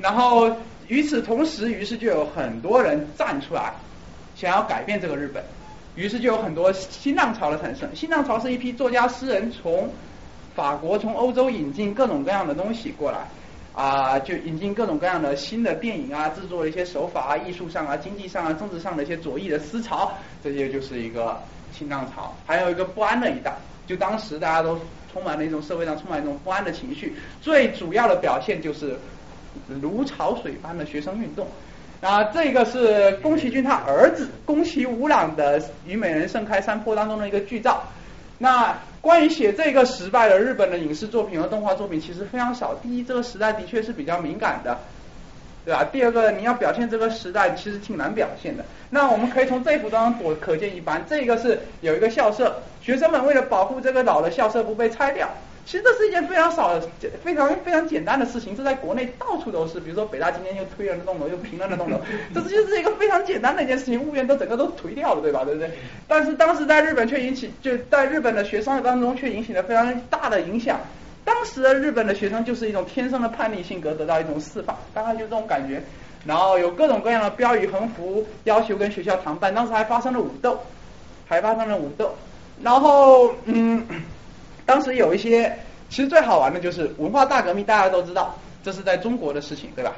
[0.00, 0.50] 然后
[0.88, 3.74] 与此同时，于是就有很多人站出来，
[4.44, 5.42] 想要改变这个日本。
[5.96, 7.88] 于是就有很多新浪潮的产生。
[7.94, 9.88] 新浪潮是一批作家诗人从
[10.54, 13.20] 法国、从欧洲引进各种各样的东西过来，
[13.72, 21.40] 啊，就引进各种各样的新的电影啊，制作的一些手法啊，艺术上啊、经济上啊、政治上的一些左翼的思潮，这些就是一个
[21.72, 22.34] 新浪潮。
[22.44, 23.54] 还有一个不安的一代，
[23.86, 24.78] 就当时大家都
[25.12, 28.98] 充满了一种社会上充满一种不安的情绪，最主要的表现就是
[29.80, 31.46] 如潮水般的学生运动。
[32.00, 37.82] 啊，这个是宫崎骏他儿子宫崎吾朗的《虞美人盛开山坡》当中的一个剧照。
[38.36, 42.74] 那关于写这个时代的日本的影视作品和动画作品其实非常少。
[42.82, 44.76] 第一，这个时代的确是比较敏感的，
[45.64, 45.84] 对吧？
[45.84, 48.64] 第二个，你要表现这个时代其实挺难表现的。
[48.90, 51.02] 那我们可以从这幅当中可可见一斑。
[51.08, 55.28] 这个是有一个校舍，学生们为了保护这个老的校舍不被拆掉。
[55.66, 56.78] 其实这是一件非常少、
[57.22, 59.80] 非常非常简单的事情，这在国内到处都是。
[59.80, 61.98] 比如说北大今天又推了那栋楼，又平了那栋楼，
[62.34, 65.42] 这就是一个非常简单的一件事情，物业都整个都颓掉了，对吧？
[65.44, 65.70] 对不对？
[66.06, 70.78] 但是当时在日本却引起，就在日本的学生当中却引起了非常大的影响。
[71.24, 75.82] 当时的日本的学生就是一种天生的叛逆性格得到一种释放，大概就这种感觉。
[76.26, 79.54] 然后有各种各样的标语横幅，要求跟学校谈判。
[79.54, 80.58] 当时还发生了武斗，
[81.26, 82.14] 还发生了武斗。
[82.62, 83.86] 然后嗯。
[84.66, 85.56] 当时有一些，
[85.90, 89.92] 其实最好玩的就是文化大革命，大家都知道，这是在中国的事情，对吧？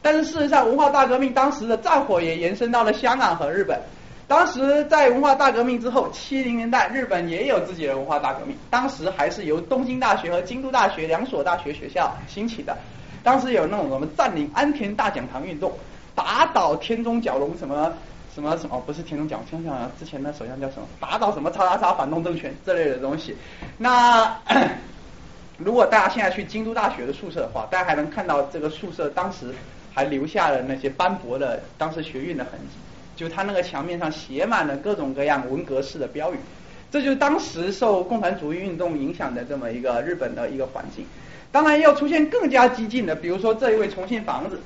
[0.00, 3.78] 但是事实上，文化大革命当时的战火也延伸到了香港和日本。
[4.26, 12.76] 当时在文化大革命之后，七零年代日本也有自己的文化大革命，当时还是由东京大学和京都大学两所大学学校兴起的。
[13.22, 15.72] 当时有那种什么占领安田大讲堂运动，
[16.14, 17.92] 打倒天中角龙什么。
[18.34, 20.86] 什么什么不是田中角，想想之前的首相叫什么？
[21.00, 23.34] 打倒什么叉叉叉反动政权这类的东西。
[23.76, 24.38] 那
[25.58, 29.52] 如果大家现在去京都大学的宿舍的话，大家还能看到这个宿舍当时
[29.92, 32.76] 还留下了那些斑驳的当时学运的痕迹，
[33.16, 36.36] 就它那个墙面上写满了各种各样文革式的标语。
[36.92, 41.04] 这就是当时受共产主义运动影响的这么一个日本的一个环境。
[41.50, 44.60] 当然，要出现更加激进的，比如说这一位重庆房子。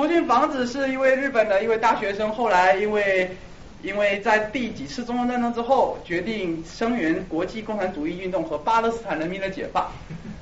[0.00, 3.36] 重庆房子是一位日本的一位大学生，后来因为
[3.82, 9.90] 因为在第几次中东战争之后，决定声援国际共产主义运动和巴勒斯坦人民的解放，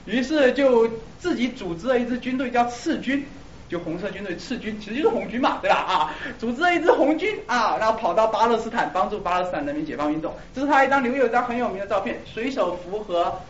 [0.04, 3.26] 于是就自己组织了一支军队，叫赤军，
[3.68, 5.74] 就红色军队赤军，其实就是红军嘛，对吧？
[5.74, 10.32] 啊，组织了一支红军啊，然后跑到巴勒斯坦帮助巴勒斯坦人民解放运动。
[10.54, 13.40] 这是他一张留有一张很有名的照片，水手服和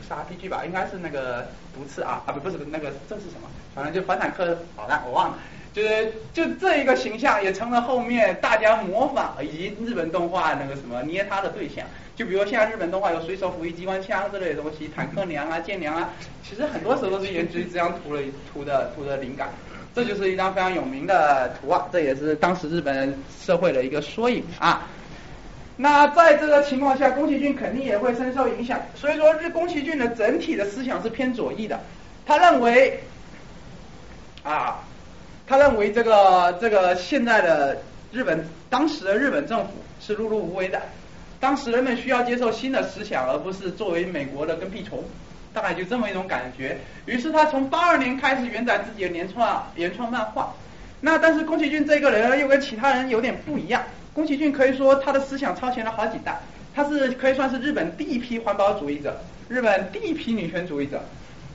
[0.00, 0.64] 不是 RPG 吧？
[0.64, 3.48] 应该是那个毒刺啊啊不不是那个这是什么？
[3.74, 5.38] 反正就反坦克导弹，我忘了，
[5.72, 11.84] 就是就这一个形象也成了后面大家模仿以及日本动画那个什么捏他的对象。
[12.16, 16.10] 就比如现在日本动画有水手服役机关枪之类的东西，坦克娘啊、舰娘啊，
[16.42, 19.48] 其实很多时候都是源自于这张图的图的图的灵感。
[19.94, 24.86] 这就是一张非常有名的图啊，这也是当时日本社会的一个缩影啊。
[25.82, 28.78] 那在这个情况下，宫崎骏肯定也会深受影响。
[28.94, 31.80] 所以说，日宫崎骏的整体的思想是偏左翼的，
[32.26, 33.00] 他认为。
[34.42, 34.80] 啊，
[35.46, 37.76] 他认为这个这个现在的
[38.10, 40.80] 日本，当时的日本政府是碌碌无为的，
[41.38, 45.04] 当时人们需要接受新的思想，而不是作为美国的跟屁虫，
[45.52, 46.78] 大概就这么一种感觉。
[47.04, 50.54] 于是他从八二年开始连载自己的原创原创漫画。
[51.02, 56.40] 那但是宫崎骏这个人又跟其他人有点不一样，宫崎骏可以说他的思想超前了好几代，
[56.74, 59.16] 他是可以算是日本第一批环保主义者，
[59.48, 61.00] 日本第一批女权主义者。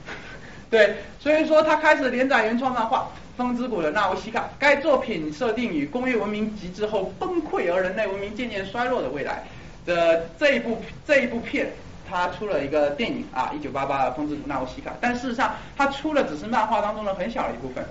[0.68, 9.44] 对，所以说他开始连载原创漫画《风之谷的纳乌西卡》，该作品设定于工业文明极致后崩溃而人类文明渐渐衰落的未来
[9.84, 11.70] 的这一部这一部片，
[12.08, 17.84] 他出了一个电影啊，一九八八《风之谷纳乌西卡》，但事实上他出了只是漫画当中的很小的一部分。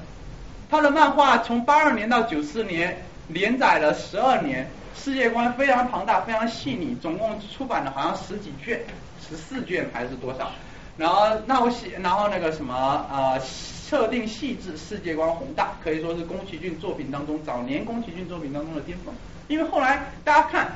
[0.69, 8.81] 他的漫画从八二年到九四年连载了十二年，世界观非常庞大，非常细腻，总共出版了好像十几卷，
[9.27, 10.51] 十四卷还是多少？
[10.97, 19.13] 然后那我写，然后那个什么呃，设定细致，世界观宏大，可以说是宫崎骏作品当中早年宫崎骏作品当中的巅峰。
[19.47, 20.71] 因为后来大家看，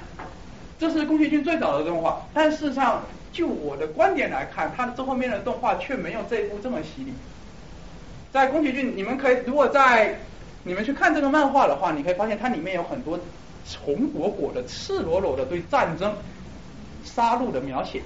[0.77, 7.13] 这是宫崎骏最早的动画，但事实上就我的观点来看，他这后面的动画却没有这一部这么犀利。
[8.31, 10.19] 在宫崎骏，你们可以如果在
[10.63, 13.19] 你们去看这个漫画的话，你可以发现它里面有很多
[13.84, 16.13] 红果果的、赤裸裸的对战争、
[17.04, 18.02] 杀戮的描写。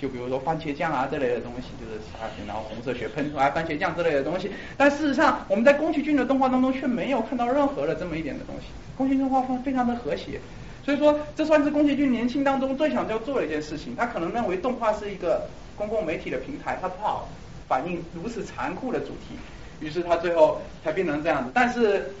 [0.00, 4.50] 就比如说番茄酱啊这类的东西，就是啊，然后红色血喷出来番茄酱之类的东西。
[4.74, 8.68] 但事实上，我们在宫崎骏的动画当中却没有看到任何的这么一点的东西。
[8.96, 10.40] 宫崎骏画风非常的和谐，
[10.82, 13.94] 所以说这算是宫崎骏年轻当中最想要做的一件事情。
[13.94, 17.28] 他可能认为动画是一个公共媒体的平台，他不好
[17.68, 19.36] 反映如此残酷的主题。
[19.80, 22.12] 于是他最后才变成这样子，但是，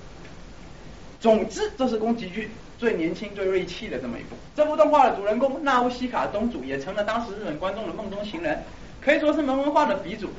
[1.20, 4.36] 总之这是宫崎骏最年轻、最锐气的这么一部。
[4.56, 8.58] 这部动画的主人公纳乌西卡东主也成了当时日本观众的梦中情人，
[9.02, 10.30] 可以说是萌文化的鼻祖。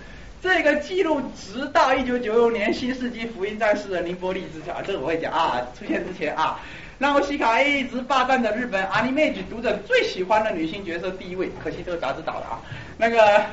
[0.41, 6.59] 这个记录直到一九九六年《新世纪福音战士》的凌波丽之下，这个我会讲啊，出现之前啊，
[6.97, 11.51] 纳乌西卡一直霸占着日本 Anime 读者最喜欢的女性角色第一位。
[11.63, 12.59] 可惜这个杂志倒了啊，
[12.97, 13.45] 那个。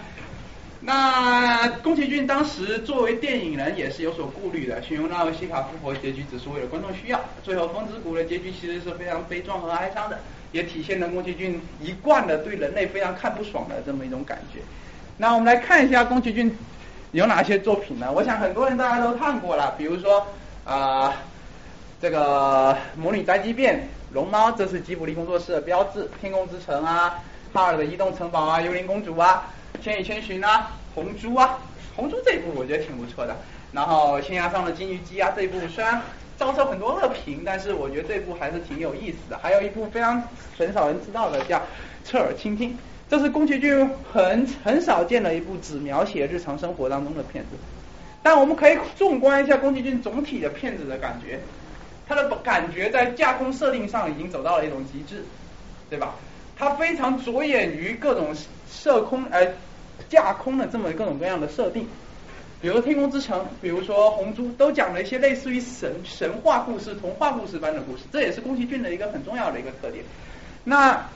[0.81, 7.21] 那宫崎骏当时作为电影人也是有所顾虑的，形容纳维西卡复活结局只是为了观众需要。
[7.43, 10.19] 最后风之谷的结局其实是非常悲壮和哀伤的，
[10.53, 14.61] 也体现了宫崎骏一贯的对人类非常看不爽的这么一种感觉。
[15.17, 16.57] 那我们来看一下宫崎骏
[17.11, 18.13] 有哪些作品呢？
[18.13, 20.25] 我想很多人大家都看过了，比如说
[20.65, 21.13] 啊
[22.01, 23.75] 这个《魔女宅急便》
[24.13, 27.09] 《龙猫》，这是吉卜力工作室的标志，《天空之城》啊，
[27.53, 29.45] 《哈尔的移动城堡》啊，《幽灵公主》啊。
[29.81, 31.61] 千与千寻啊，红猪啊，
[31.95, 33.37] 红猪这一部我觉得挺不错的。
[33.71, 36.03] 然后悬崖上的金鱼姬啊，这一部虽然
[36.37, 39.39] 遭受很多恶评，但是我觉得这部还是挺有意思的。
[39.39, 40.21] 还有一部非常
[40.59, 41.59] 很少人知道的叫
[42.03, 42.71] 《侧耳倾听》，
[43.09, 47.51] 这是宫崎骏很很少见的一部只描写日常生活当中的片子。
[48.21, 51.39] 但我们可以纵观一下宫崎骏总体的片子的感觉，
[52.09, 55.23] 他的感觉在架空设定上已经走到了一种极致，
[55.89, 56.17] 对吧？
[56.59, 58.35] 他非常着眼于各种
[58.69, 59.47] 设空呃
[60.09, 61.87] 架空的这么各种各样的设定，
[62.61, 70.05] 比如天空之城，比如说红猪，都讲了一些类似于神神话故事、童话故事般的故事，这也是宫崎骏的一个很重要的一个特点。
[70.65, 71.07] 那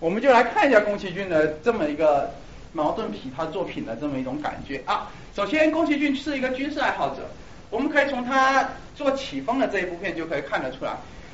[0.00, 2.30] 我们就来看一下宫崎骏的这么一个
[2.72, 5.10] 矛盾体他作品的这么一种感觉啊。
[5.34, 7.22] 首先，宫崎骏是一个军事爱好者，
[7.70, 10.92] 我们可以从他做起风的这一部片就可以看得出来，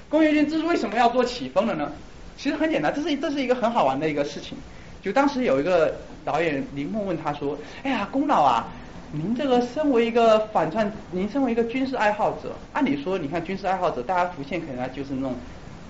[0.09, 1.91] 宫崎骏之为什么要做起风的呢？
[2.39, 4.57] 其实很简单，这是这是一个很好玩的一个事情。
[5.03, 5.93] 就当时有一个
[6.25, 8.69] 导演林梦问他说：“哎呀，宫老啊，
[9.13, 15.35] 您这个身为一个反串，您身为一个军事爱好者，按理说，你看军事爱好者，大家浮现可能就是那种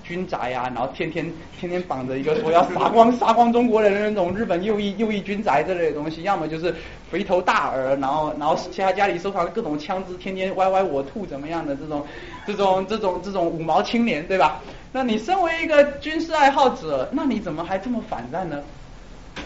[0.03, 6.73] 军宅呀，然后天天天天绑着一个说要杀光 杀光中国人的那种日本右翼右翼军宅之类的东西，要么就是
[7.11, 12.03] 肥头大耳，然后然后其他家里收藏各种枪支，天天歪歪我吐怎么样的这种
[12.47, 14.59] 这种这种这种五毛青年，对吧？”
[14.91, 18.61] 那你身为一个军事爱好者，那你怎么还这么反战呢？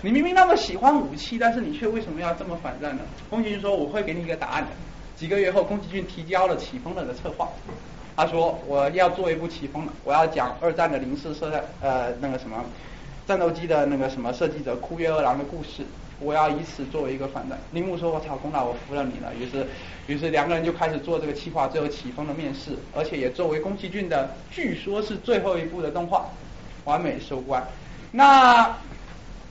[0.02, 3.02] 你明明那么喜欢武器，但是你却为什么要这么反战呢？
[3.30, 4.70] 宫崎骏说我会给你一个答案的。
[5.16, 7.50] 几个月后，宫崎骏提交了《起风了》的策划，
[8.16, 11.52] 他说我要做一部《起风了》，我要讲二战的零式设
[11.82, 12.64] 呃那个什么
[13.28, 15.84] 战斗机的那个什么设计者库约二郎的故事。
[16.24, 17.60] 我要以此作为一个反战。
[17.72, 19.68] 铃木说：“我操，宫导，我服了你了。”于是，
[20.08, 26.30] 于是两个人就开始做这个企划，最后起风的面试，而且也作为宫崎骏的，据说是最后一部的动画，
[26.86, 27.64] 完美收官。
[28.12, 28.76] 那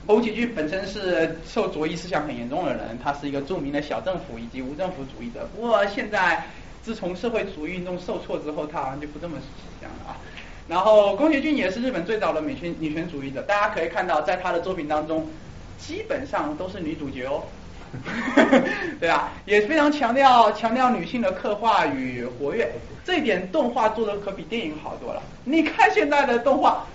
[0.05, 5.47] 宫崎骏本身是受左翼思想很严重的人，他是一个著名的小政府以及无政府主义者。
[5.55, 6.43] 不过现在
[6.81, 9.37] 自从社会主义运动受挫之后，他好像就不这么
[9.79, 10.17] 想了啊。
[10.67, 15.27] 然后宫崎骏也是日本最早的美权女权主义者，大家可以看到，在他的作品当中。
[15.85, 17.43] 基本上都是女主角哦，
[18.99, 19.31] 对吧？
[19.45, 22.71] 也非常强调强调女性的刻画与活跃，
[23.03, 25.21] 这一点动画做的可比电影好多了。
[25.43, 26.85] 你看现在的动画，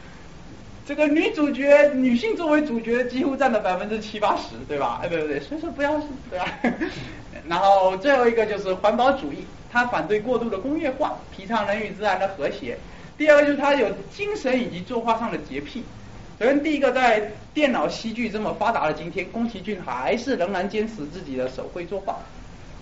[0.87, 5.01] 这个女主角女性作为主角几乎占了百分之七八十，对吧？
[5.03, 6.47] 哎，对对对，所以说不要对吧？
[7.47, 12.79] 然后最后一个就是环保主义，他反对过度的工业化，提倡人与自然的和谐。
[13.19, 15.85] 第二个就是他有精神以及作画上的洁癖。
[16.39, 22.17] 首先，第一个，在电脑戏剧这么发达的今天，宫崎骏还是仍然坚持自己的手绘作画。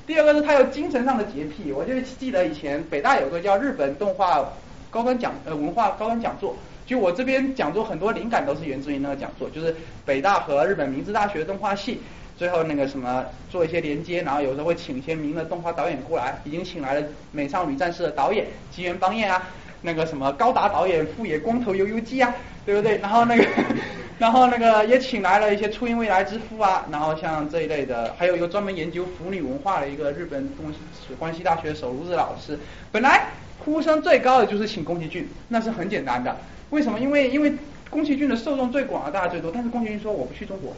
[0.07, 4.47] 第二个是他有精神上的洁癖，我就记得以前北大有个叫日本动画
[4.91, 6.55] 高端讲呃文化高端讲座，
[6.85, 11.99] 就我这边讲座很多灵感都是源自于那个讲座，就是北大和日本明治大学动画系，
[12.37, 17.01] 最后那个什么做一些连接，然后有时候会请一些名的动画导演过来，已经请来了
[17.33, 19.43] 《美少女战士》的导演吉原邦彦啊。
[19.87, 22.35] 那个什么高达导演富野光头悠悠记啊，
[22.67, 22.99] 对不对？
[22.99, 23.47] 然后那个，
[24.19, 30.79] 然后那个也请来了一些初音未来之父啊，然后像这一类的，还有一个专门研究腐女文化的一个日本东西
[31.21, 32.59] 关西大学手炉子老师。
[32.91, 33.27] 本来
[33.65, 36.37] 呼声最高的就是请宫崎骏，那是很简单的。
[36.71, 36.99] 为什么？
[36.99, 37.55] 因为因为
[37.89, 39.53] 宫崎骏的受众最广啊，大家最多。
[39.55, 40.75] 但是宫崎骏说我不去中国。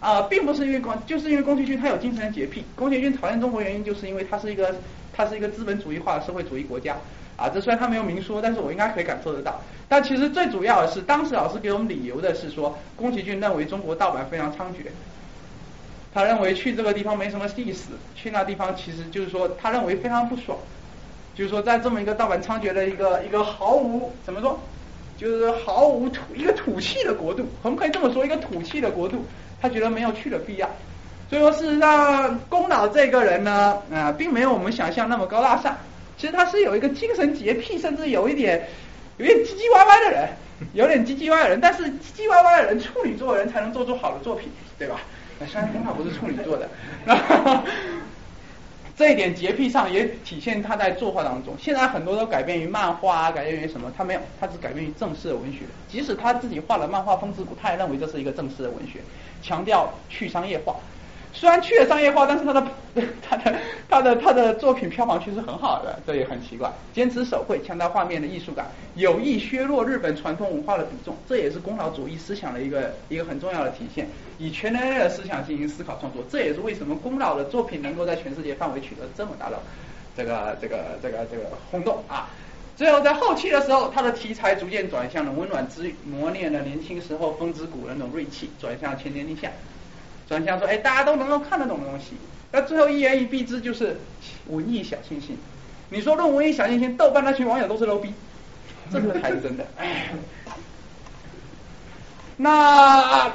[0.00, 2.64] 啊，并不是因为宫，就是因为宫崎骏他有精神洁癖。
[2.74, 4.74] 宫崎骏讨厌中国原因，就是因为他是一个，
[5.12, 6.96] 他是一个资本主义化的社会主义国家。
[7.36, 9.60] 啊，这虽然他没有明说，但是我应该可以感受得到。
[9.88, 14.86] 但其实最主要的是，当时老师给我们理由的是说，宫崎骏认为中国盗版非常猖獗，
[16.12, 20.56] 他认为去这个地方没什么意思，去那地方其实就是说，他认为非常不爽。
[21.34, 24.58] 就是说，在这么一个盗版猖獗的一个一个毫无怎么说，
[25.18, 29.24] 就是毫无土一个土气的国度，我们可以这么说，一个土气的国度。
[29.60, 30.68] 他觉得没有去的必要，
[31.30, 35.74] 所以说事实上，宫老这个人呢，啊，并没有我们想象那么高大上。
[36.24, 38.66] 其实他是有一个精神洁癖，甚至有一点
[39.18, 40.26] 有点唧唧歪歪的人，
[40.72, 41.60] 有点唧唧歪的人。
[41.60, 44.48] 但是唧唧歪歪的人，处女座的人才能做出好的作品，
[44.78, 45.02] 对吧？
[45.46, 46.66] 虽然宫老不是处女座的。
[48.96, 51.54] 这一点洁癖上也体现他在作画当中。
[51.60, 53.92] 现在很多都改变于漫画，改变于什么？
[53.94, 55.58] 他没有，他只改变于正式的文学。
[55.90, 59.00] 即使他自己画了漫画《风之谷》，他也认为这是一个正式的文学，
[59.42, 60.76] 强调去商业化。
[61.34, 62.64] 虽然去了商业化，但是他的
[63.20, 63.56] 他的
[63.90, 66.72] 他的他的作品票房却是很好的，这也很奇怪。
[66.94, 74.08] 坚持手绘，强调画面的艺术感，有意削弱日本传统文化的比重，这也是功劳主义思想的一个 一个很重要的体现。
[74.38, 79.58] 以全人类的思想进行思考创作，这也是为什么功劳的作品能够在全世界范围取得这么大的
[80.16, 82.28] 这个这个这个这个轰动啊。
[82.76, 89.50] 最后在后期的时候，他的题材逐渐转向了温暖之磨练了年轻时候风之谷的那种锐气，转向千年立夏。
[90.28, 92.14] 转向说，哎，大家都能够看得懂的东西。
[92.52, 93.98] 那最后一言以蔽之，就是
[94.46, 95.36] 文艺小清新。
[95.90, 98.12] 你说论文艺小清新，豆瓣那群网友都是 low 逼，
[98.90, 99.66] 这个才是真的。
[102.36, 103.28] 那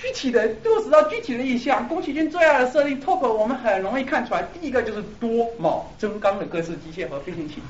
[0.00, 4.42] 具体的落实到具体的意向，宫崎骏最爱的设定，top 我们很容易看出来。
[4.52, 7.62] 第一个就是多铆增钢的各式机械和飞行器。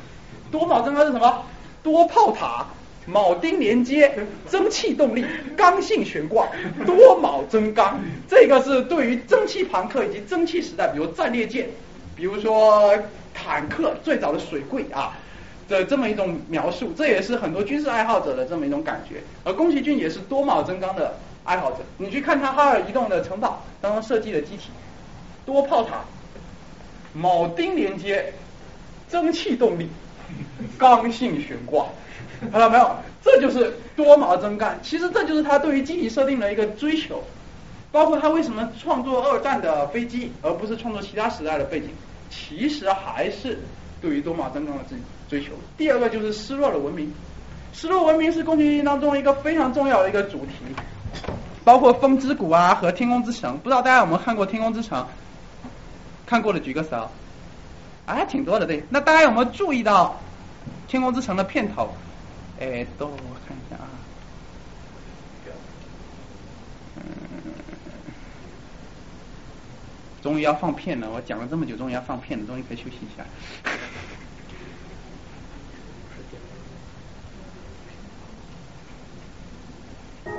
[0.51, 1.45] 多铆增钢是什么？
[1.83, 2.67] 多炮塔。
[3.07, 4.17] 铆钉连接、
[4.49, 5.25] 蒸汽动力、
[5.57, 6.49] 刚性悬挂、
[6.87, 11.69] 多铆增钢，这个是对于蒸汽朋克以及蒸汽时代，比如战列舰，
[12.15, 12.97] 比如说
[13.35, 15.19] 坦克最早的水柜啊
[15.69, 19.17] 的这么一种描述，这也是很多军事爱好者的这么一种感觉。
[19.43, 24.71] 而宫崎骏也是多铆增钢的爱好者，你去看他哈尔移动的城堡当中设计的机体，
[25.45, 26.05] 多炮塔、
[27.21, 28.33] 铆钉连接、
[29.11, 29.89] 蒸汽动力、
[30.79, 31.89] 刚性悬挂。
[32.51, 32.91] 看 到没有？
[33.23, 34.79] 这就是多铆增干。
[34.83, 37.23] 其实这就是他对于机体设定的一个追求，
[37.93, 41.89] 包括他为什么创作二战的飞机，而不是创作其他时代的背景，
[42.31, 43.59] 其实还是
[44.01, 45.53] 对于多毛增钢的追追求。
[45.77, 47.13] 第二个就是失落的文明，
[47.73, 50.75] 失落文明是宫崎骏当中一个非常重要的一个主题，
[51.63, 53.57] 包括风之谷啊和天空之城。
[53.59, 55.07] 不知道大家有没有看过天空之城？
[56.27, 57.11] 看过的举个手，
[58.07, 58.83] 还挺多的对。
[58.89, 60.19] 那大家有没有注意到
[60.89, 61.95] 天空之城的片头？
[62.63, 63.91] 哎，都我看一下啊，
[70.23, 73.27] 终于要放片了，我讲了这么久，终于要放片了，终于可以休息一下。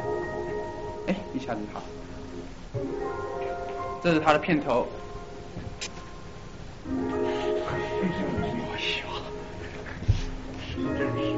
[1.08, 1.84] 哎，一下子好，
[4.02, 4.88] 这是他的片头。
[6.88, 6.94] 哎
[9.00, 9.04] 呀，
[10.98, 11.33] 真是。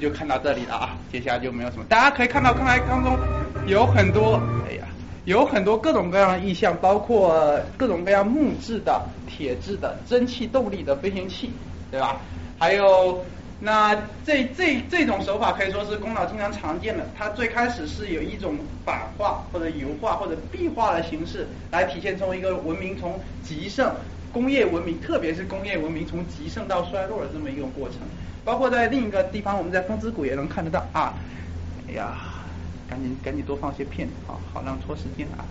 [0.00, 1.84] 就看到这里了啊，接下来就没有什么。
[1.88, 3.16] 大家可以看到，刚才当中
[3.66, 4.86] 有很多，哎呀，
[5.26, 11.50] 有很多各种各样的意象，包括各种各样木质的、铁质的、蒸汽动力的飞行器，
[11.90, 12.16] 对吧？
[12.58, 13.22] 还有。
[13.62, 13.94] 那
[14.24, 17.06] 这这这种手法可以说是宫岛经常常见的。
[17.14, 23.94] 它最开始是有一种版画或者油画或者壁画的形式来体现出一个文明从极盛
[24.32, 27.98] 工业文明，特别是工业文明从极盛到衰落的这么一个过程。
[28.44, 31.14] 包括在另一个地方，我们在风之谷也能看得到啊。
[31.88, 32.16] 哎呀，
[32.88, 35.44] 赶紧赶紧多放些片啊，好让拖时间啊。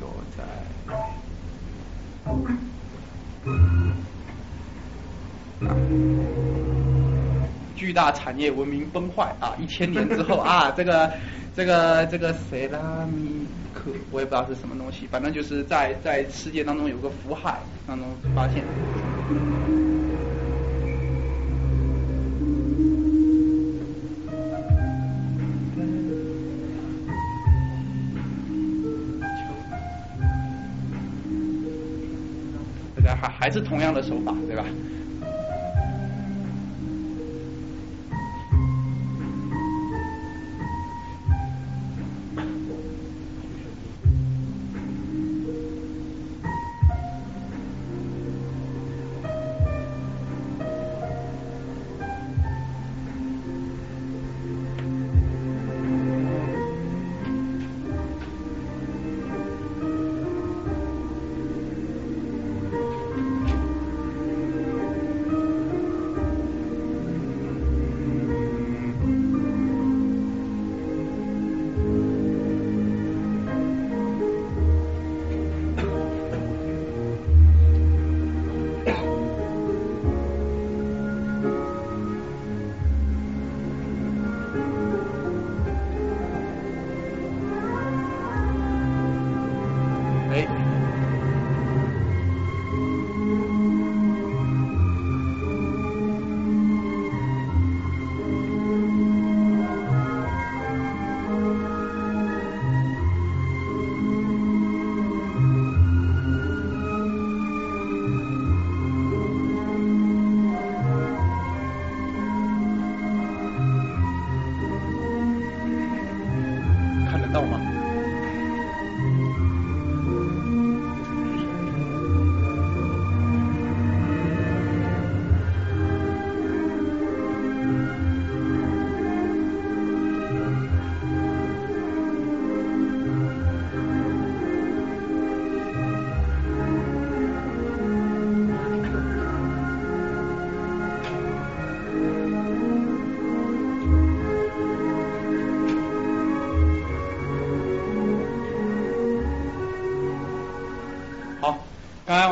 [0.00, 0.42] 躲 在
[7.80, 9.56] 巨大产业文明崩坏啊！
[9.58, 11.10] 一千年之后啊，这个
[11.56, 18.62] 这个这个塞拉米克，我也不知道是什么东西，反正就是在在世界当中有个福海当中发现。
[33.20, 34.64] 还还是同样的手法，对吧？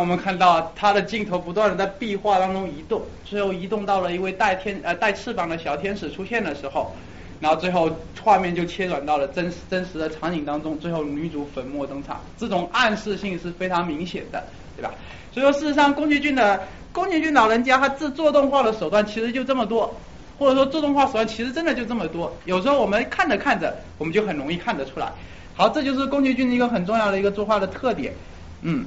[0.08, 6.94] 我们看到他的镜头不断的在壁画当中移动，最后移动到了一位带天呃带翅膀的小天使出现的时候，
[7.40, 7.90] 然后最后
[8.22, 14.42] 画面就切转到了真实真实的场景当中，最后女主粉墨登场，这种暗示性是非常明显的，
[14.74, 14.94] 对吧？
[15.30, 16.58] 所以说事实上宫崎骏的
[16.90, 19.94] 宫崎骏老人家他制作动画的手段其实就这么多，
[20.38, 25.12] 或者说做动画手段其实真的就这么多，有时候我们看着看着我们就很容易看得出来。
[25.54, 28.14] 好，这就是宫崎骏一个很重要的一个作画的特点，
[28.62, 28.86] 嗯。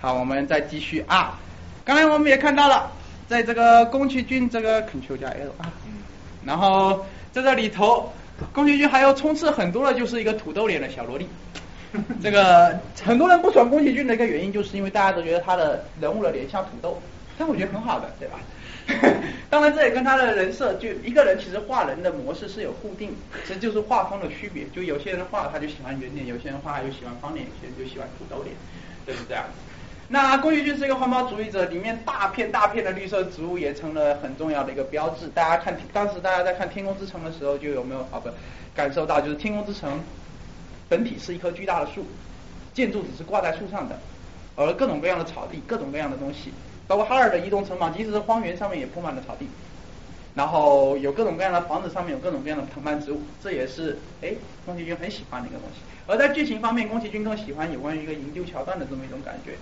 [0.00, 1.36] 好，我们再继续啊。
[1.84, 2.88] 刚才我们也看到了，
[3.28, 5.72] 在这个宫崎骏这个 Ctrl 加 L 啊，
[6.44, 8.12] 然后在这里头，
[8.52, 11.28] 宫崎骏还有充斥很多的就是一个土豆脸的小萝莉。
[12.22, 17.02] 这个很多人不喜欢宫崎骏的一个原因，就是因为大家都觉得他的人物的脸像土豆，
[17.36, 18.38] 但我觉得很好的，对吧？
[19.50, 24.64] 当然，这也跟他的人设，就一个人其实画人的模式是有固定，其实就是画风的区别。
[24.72, 28.54] 就有些人画他就喜欢圆脸，有些人画就喜欢方脸，有些人就喜欢土豆脸，
[29.04, 29.58] 就是这样子。
[30.10, 35.28] 那宫崎骏是一个环保主义者，里面大片大片的绿色植物也成了很重要的一个标志。
[35.28, 38.30] 大家看，当时大家在看《天空之城》的时候，就有没有啊不
[38.74, 39.92] 感受到，就是《天空之城》
[40.88, 42.06] 本体是一棵巨大的树，
[42.72, 43.98] 建筑只是挂在树上的，
[44.56, 46.54] 而各种各样的草地，各种各样的东西，
[46.86, 49.46] 包括哈尔的移动城堡，即使是荒原上面也铺满了草地，
[50.34, 54.32] 然后有各种各样的房子，上面有各种各样的藤蔓植物，这也是哎
[54.64, 55.82] 宫崎骏很喜欢的一个东西。
[56.06, 59.52] 而在剧情方面，宫崎骏更喜欢有关于一个营救桥段的这么一种感觉。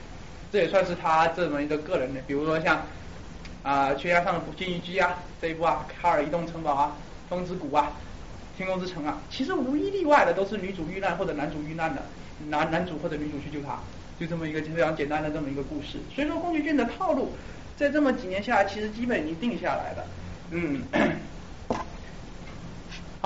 [0.53, 2.83] 这也算是他这么一个个人的，比如说像
[3.63, 6.97] 啊悬崖上的金鱼姬啊这一部啊，哈尔移动城堡啊，
[7.29, 7.93] 风之谷啊，
[8.57, 12.03] 天空之城啊，其实无一例外的都是女主遇难或者男主遇难的，
[12.49, 13.79] 男男主或者女主去救他，
[14.19, 15.99] 就这么一个非常简单的这么一个故事。
[16.15, 17.33] 所以说宫崎骏的套路，
[17.77, 20.05] 在这么几年下来，其实基本已经定下来了。
[20.51, 20.83] 嗯。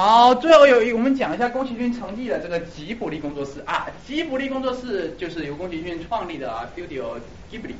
[0.03, 3.87] 好，最后有一，我们讲一下宫崎骏成立的这个吉卜力工作室啊。
[4.07, 7.19] 吉卜力工作室就是由宫崎骏创立的 Studio
[7.53, 7.75] Ghibli。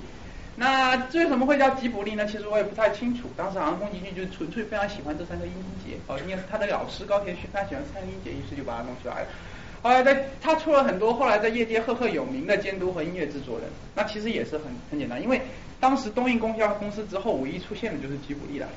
[0.55, 2.27] 那为什么会叫吉卜力呢？
[2.27, 3.23] 其实我也不太清楚。
[3.39, 5.53] 当时好像宫崎骏就纯粹非常喜欢这三个音
[5.83, 9.29] 节，哦，应该是他的老师高田勋非常喜欢三个音节，于是就把它弄出来了。
[9.81, 13.71] 后来在他出了很多，后来在业界赫赫有名的监督和音乐制作人。
[13.95, 15.41] 那其实也是很很简单，因为
[15.81, 18.69] 当时东映公交公司之后唯一出现的就是吉卜力了。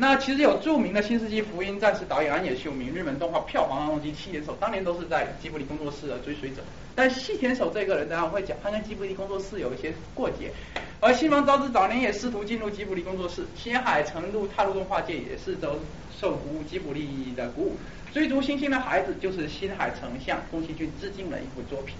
[0.00, 6.62] 那其实有著名的新世纪福音战士导演安野秀明，日本动画票房当中七田守，当年都是在吉卜力工作室的追随者。
[6.94, 10.52] 但细田守这个人，等下我会讲，他跟吉卜力工作室有一些过节。
[11.00, 15.80] 而新房昭之早年也试图进入吉卜力工作室，新海诚入踏入动画界也是都
[16.16, 17.76] 受鼓舞吉卜力的鼓舞。
[18.12, 21.96] 追逐星星的孩子就是新海诚向宫崎骏致敬的一部作品。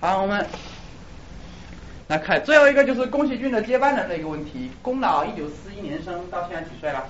[0.00, 0.46] 好，我们。
[2.08, 4.70] 来看最后一个就是宫崎骏的接班人的一个问题。
[4.82, 7.06] 宫老一九四一年生，到现在几岁了？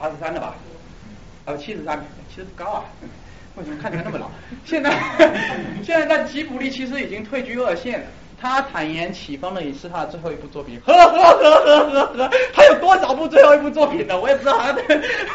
[0.00, 0.54] 八十三了吧？
[1.44, 2.02] 呃，七十三，
[2.34, 2.84] 七十高啊？
[3.56, 4.30] 为什么看起来那么老？
[4.64, 4.90] 现在
[5.84, 8.06] 现在在吉卜力其实已经退居二线了。
[8.40, 10.80] 他坦言起风了也是他的最后一部作品。
[10.86, 14.18] 呵呵呵呵呵呵，还有多少部最后一部作品呢？
[14.18, 14.58] 我也不知道。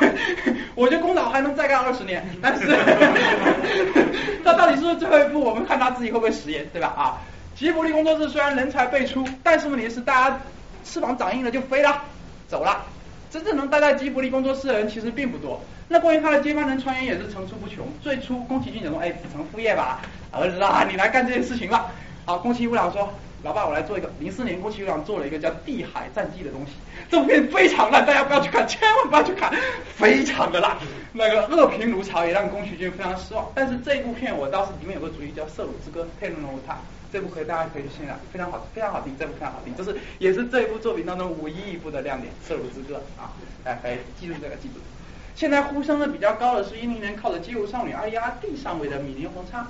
[0.74, 2.66] 我觉得宫岛还能再干二十年，但是
[4.43, 5.39] 他到底是不是最后一部？
[5.39, 6.88] 我们看他自己会不会食言，对吧？
[6.97, 7.22] 啊。
[7.55, 10.39] 吉卜力工作室虽然人才辈出，但是问题是大家
[10.84, 12.01] 翅膀长硬了就飞了，
[12.47, 12.84] 走了。
[13.36, 15.60] 真正能待在吉卜力工作室的人其实并不多。
[15.90, 17.86] 那关于他的接班人传言也是层出不穷。
[18.02, 20.00] 最初宫崎骏讲说：“哎，子承父业吧，
[20.32, 21.92] 儿子啊， 你来干这件事情吧。”
[22.26, 23.14] 好，宫崎吾郎说
[23.44, 26.72] ：“老爸，我来做一个。”零四年，宫崎吾郎做了一个叫《地海战记》的东西，
[27.12, 29.54] 这部片非常烂，大家不要去看，千万不要去看，
[29.94, 30.78] 非常的烂。
[31.12, 33.52] 那个恶评如潮，也让宫崎骏非常失望。
[33.54, 36.78] 但是这一部片我倒是里面有个主意叫《色鲁之歌》，佩伦罗塔。
[37.12, 43.34] 这部可以，大家可以去欣赏，非常好，非常好听，这部非常好听，这是也是这一部作品当中唯一一部的亮点，《色鲁之歌》啊，
[43.64, 44.76] 哎，可以记住这个，记住。
[45.36, 49.68] 现在呼声的比较高的是，一零年靠着《街舞少女》二压地上位的米林红昌，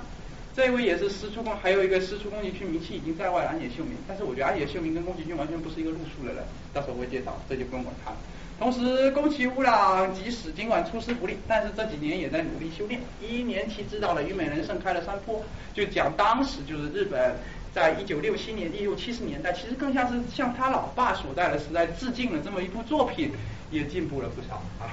[0.54, 8.16] 这一位也是师出宫，还有一个师出宫崎骏名气已经在外的安野秀明，但是我觉得安野秀明跟宫崎骏完全不是一个路数的人，到时候我会介绍，这就不用管他了。
[8.58, 12.98] 同时，宫崎吾朗即使尽管出师不利，但是这几年也在努力修炼。
[13.20, 15.34] 一一年其指导了《虞美人盛开的山坡》，
[15.74, 17.34] 就讲当时就是日本
[17.74, 23.30] 在一九六七年、一六七十年代，其实更像是向他老爸所在的时代致敬了这么一部作品，
[23.70, 24.88] 也进步了不少啊。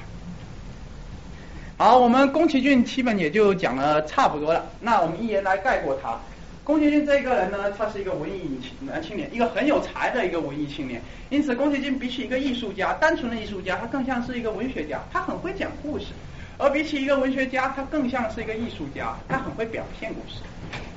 [1.78, 6.20] 好，我们宫崎骏基本也就讲了差不多了，那我们一言来概括他。
[6.66, 11.02] 宫崎骏这个人呢，他是一个文艺男青年，一个很有才的一个文艺青年。
[11.30, 16.14] 因此，宫崎骏比起一个艺术家，单纯的艺术家，他更像是一个文学家，他很会讲故事；
[16.58, 20.40] 而比起一个文学家，他更像是一个艺术家，他很会表现故事。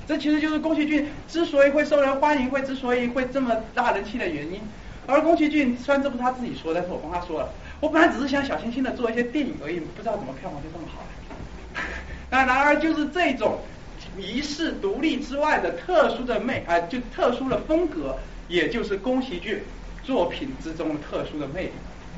[0.07, 4.61] 这其实就是宫崎骏之所以会受人欢迎，会之所以会这么大人气的原因。
[5.09, 7.49] 而宫崎骏虽然这不是他自己说，但是我帮他说了，
[7.81, 11.03] 我本来只是想小清新的做一些电影而已，不知道怎么票房就这么好。
[12.31, 13.59] 那然而就是这种。
[14.19, 18.17] 遗世独立之外的特殊的魅啊，就特殊的风格，
[18.49, 19.61] 也就是宫崎骏
[20.03, 21.73] 作品之中特殊的魅力。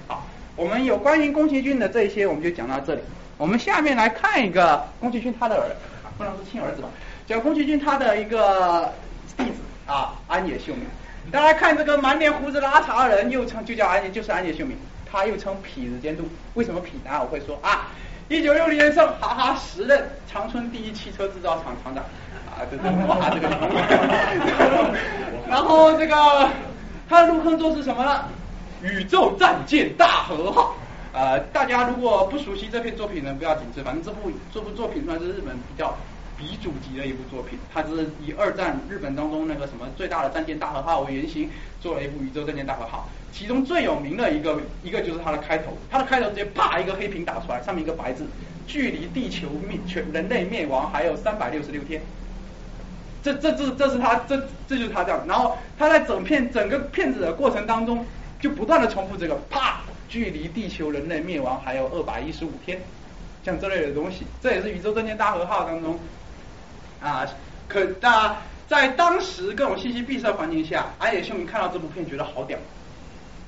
[0.07, 3.01] 好，我们有关于宫崎骏的这些，我们就讲到这里。
[3.37, 5.77] 我们下面来看一个宫崎骏他的儿，
[6.17, 6.89] 不能说亲儿子吧，
[7.27, 8.93] 叫宫崎骏他的一个
[9.37, 10.85] 弟子啊，安野秀明。
[11.31, 14.77] 大家看这个满脸胡子拉碴的人，又称就叫安野，就是安野秀明，
[15.11, 16.29] 他又称痞子监督。
[16.55, 17.21] 为什么痞呢？
[17.21, 17.89] 我会说啊。
[18.29, 22.05] 一九六零年生，哈哈，时任长春第一汽车制造厂厂长，
[22.45, 23.49] 啊，对对，哇，这个，
[25.49, 26.15] 然后这个
[27.09, 28.27] 他的入坑作是什么呢？
[28.83, 30.75] 宇宙战舰大和号，
[31.15, 35.97] 啊，大家如果不熟悉这篇作品呢，不要紧这，反正这部这部作品算是日本比较
[36.39, 37.89] 鼻祖级的一部作品，它是
[38.25, 43.09] 以二战日本当中那个什么最大的战舰大和号为原型，做了一部宇宙战舰大和号。
[43.33, 48.25] 其中最有名的一个一个就是它的开头，它的开头直接啪一个黑屏打出来，上面一个白字，
[48.67, 52.01] 距离地球灭全人类灭亡还有三百六十六天。
[53.23, 54.37] 这这这这是他这
[54.69, 58.07] 这就是他这样，然后他在整片整个片子的过程当中
[58.41, 62.81] 就不断的重复这个啪，距离地球人类灭亡还有二百一十五天，
[63.45, 65.99] 像这类的东西，这也是宇宙战舰大和号当中
[67.01, 67.27] 啊
[67.69, 68.37] 可那
[68.69, 72.59] 在当时各种信息闭塞环境下，安野秀明看到这部片觉得好屌。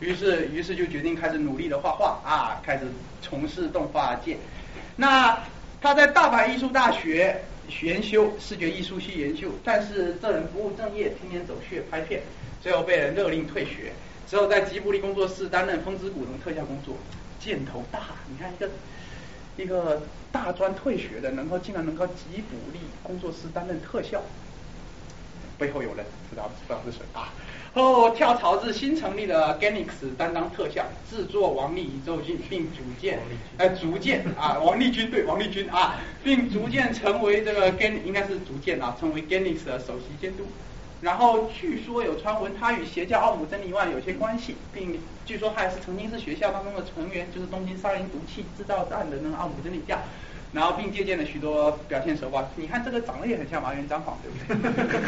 [0.00, 2.84] 于是，于是就决定开始努力的画画啊，开始
[3.20, 4.38] 从事动画界。
[4.96, 5.38] 那
[5.80, 7.38] 他在大阪艺术大学
[7.82, 12.22] 研修视觉艺术系研究，但是这人不务正业，天天走穴拍片，
[12.62, 13.92] 最后被人勒令退学。
[14.26, 16.96] 之后在吉卜力工作室担任风之谷的特效工作，
[17.38, 17.98] 箭头大，
[18.28, 18.70] 你看一个
[19.56, 24.22] 一个大专退学的，能够竟然能够吉卜力工作室担任特效，
[25.58, 27.32] 背后有人，知道不知道是谁啊？
[27.72, 33.20] 后跳槽至新成立的 Ganix 担当特效制作王力宇宙军，并逐渐
[33.58, 40.46] 呃逐渐啊王力军对 王力军啊，并逐渐成为这个 Gan 应该是逐渐啊成为 Ganix 的首席监督。
[41.00, 49.98] 然后据说有传闻他与邪教奥姆真理万有些关系，并据说他也是曾经是学校当中的成员，就是东京杀人毒气制造站的那个奥姆真理教。
[50.52, 52.44] 然后并借鉴了许多表现手法。
[52.56, 55.00] 你看这个长得也很像麻原彰晃，对不对？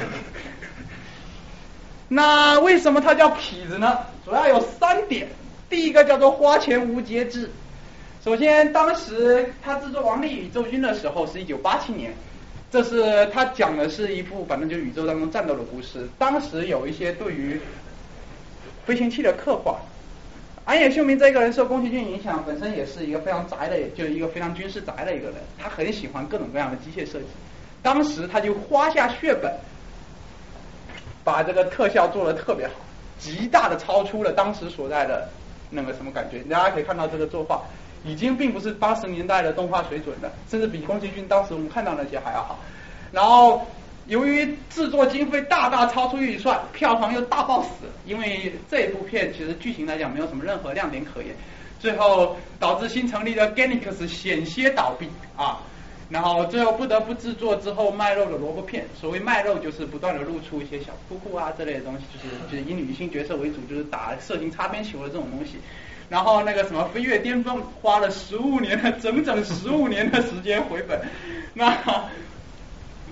[2.07, 3.99] 那为什么他叫痞子呢？
[4.24, 5.26] 主要有三点。
[5.68, 7.51] 第一个叫做花钱无节制。
[8.24, 12.14] 首先，当时他制作《王力宇宙军》的时候是一九八七年，
[12.72, 16.08] 这是他讲的是一部反正就是宇宙当中战斗的故事。
[16.18, 17.60] 当时有一些对于
[18.86, 19.78] 飞行器的刻画。
[20.64, 25.34] 安野秀明这个人受宫崎骏影响，本身也是一个非常宅的，就是一个非常军事宅的一个人。
[25.58, 27.26] 他很喜欢各种各样的机械设计。
[27.82, 29.52] 当时他就花下血本。
[31.24, 32.74] 把这个特效做的特别好，
[33.16, 35.28] 极大的超出了当时所在的
[35.70, 36.40] 那个什么感觉。
[36.50, 37.62] 大家可以看到这个作画
[38.05, 42.59] 已经并不是八十年代的动画水准了，甚至比宫崎骏当时我们看到那些还要好。
[43.12, 43.66] 然后
[44.07, 51.34] 由于制作经费大大超出预算，票房又大爆死，因为这一部片其实剧情来讲没有什么任何亮点可言，
[51.78, 55.61] 最后导致新成立的 Ganex 险些倒闭啊。
[56.11, 58.84] 然后最后不得不制作之后卖肉的萝卜片。
[59.00, 65.53] 所谓卖肉，就是不断的露出一些小哭哭啊这类的东西，就是就是以女性角色为主，就是打色情擦边球的这种东西。
[66.12, 71.00] 然后那个什么飞跃巅峰，花了十五年的整整十五年的时间回本。
[71.54, 71.74] 那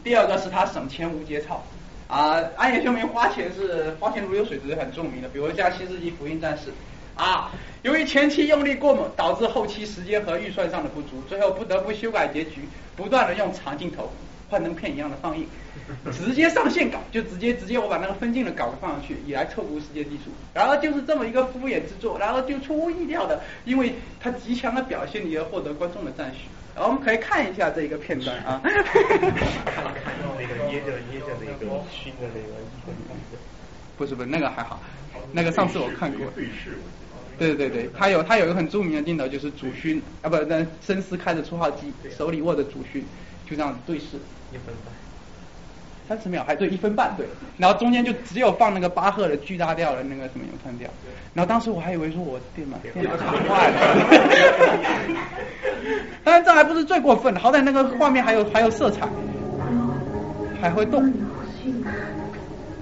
[0.05, 1.65] 第二个是他省钱无节操
[2.09, 5.29] 啊，安野秀明花钱是花钱如流水，这是很著名的。
[5.31, 6.69] 比如像《新世纪福音战士》。
[7.17, 7.51] 啊，
[7.83, 14.11] 由于前期用力过猛，导致后期时间和预算上的不足，最后不得不修改结局，不断的用长镜头、
[14.51, 15.47] 幻灯片一样的放映，
[16.13, 20.31] 直接上线稿，就直接直接我把那个分镜的稿子放上去，也来凑足时间技术。
[20.55, 26.49] 然后就是这么一个敷衍之作，然后就出乎意料的，因为他极强的表现力而获得观众的赞许。
[26.75, 28.61] 然后我们可以看一下这一个片段啊。
[28.65, 29.85] 看
[30.23, 32.61] 到那个捏着捏着那个熏的那个。
[33.99, 34.81] 不是不是，那个还好，
[35.33, 36.27] 那个上次我看过。
[37.39, 43.05] 对对对，他有他有一个很著名的镜头，就是主勋啊，不，那深思开着出号机，手里握着主勋，
[43.49, 44.17] 就这样子对视。
[44.53, 45.00] 一分半。
[46.11, 47.25] 三十秒还对一分半对，
[47.57, 50.91] 然后中间就只有放那个巴赫的巨大调的那个什么咏叹调，
[51.33, 53.77] 然后当时我还以为说我电脑 电脑卡坏了。
[56.25, 59.09] 当然这还不是最过分的，好歹那个画面还有还有色彩，
[60.61, 61.01] 还会动。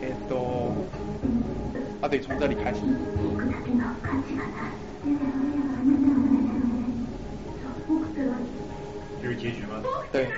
[0.01, 0.74] 哎都，
[2.01, 2.81] 啊对，从这里开始。
[9.20, 9.83] 这是结局吗？
[10.11, 10.29] 对，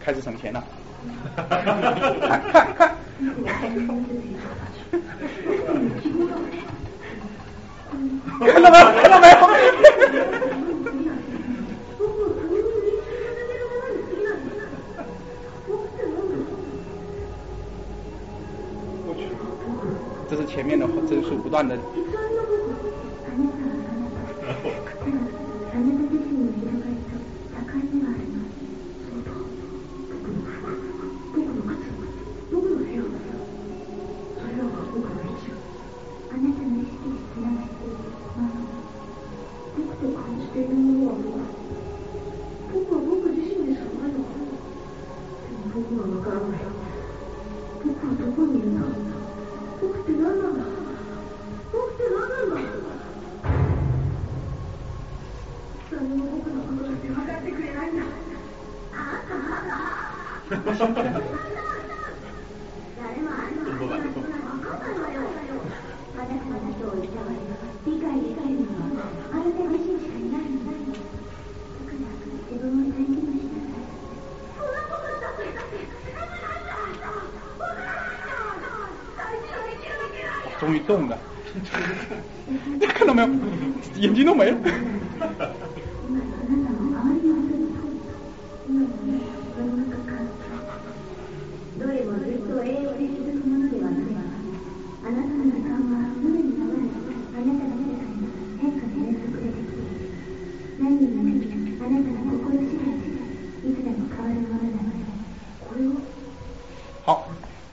[0.00, 0.64] 开始省钱了。
[1.36, 2.96] 看看看，
[8.40, 8.84] 看到没有？
[9.00, 9.34] 看到没有？
[20.30, 21.76] 这是前面的帧数不断的。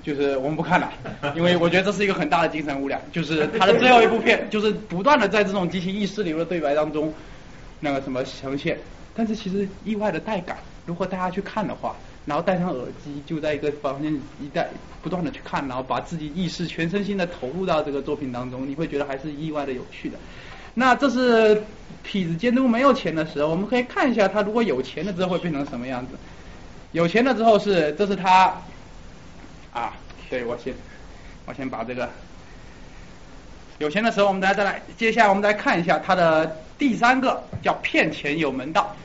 [0.06, 0.93] 就是我们不看了。
[1.36, 7.12] 因为我觉得这是一个很大的精神污染，就是他的最后一部片， 就是不断的在这种极其意识流的对白当中，
[7.80, 8.78] 那个什么呈现，
[9.16, 11.95] 但是其实意外的带感，如果大家去看的话，
[12.26, 14.70] 然后戴上耳机，就在一个房间一带
[15.01, 20.18] 不断的去看，然后把自己意识全身心的投入到这个作品当中，你会觉得还是意外的有趣的。
[20.78, 21.64] 那这是
[22.06, 26.14] 痞子监督没有钱的时候，我们可以看一下他如果有钱了之后会变成什么样子。
[26.91, 28.53] 有钱了之后是，这是他
[29.76, 29.93] 啊，
[30.30, 30.73] 对我先
[31.45, 32.09] 我先把这个
[33.78, 38.95] 有钱的时候，我们大家再来，接下来我们再看一下他的第三个叫骗钱有门道。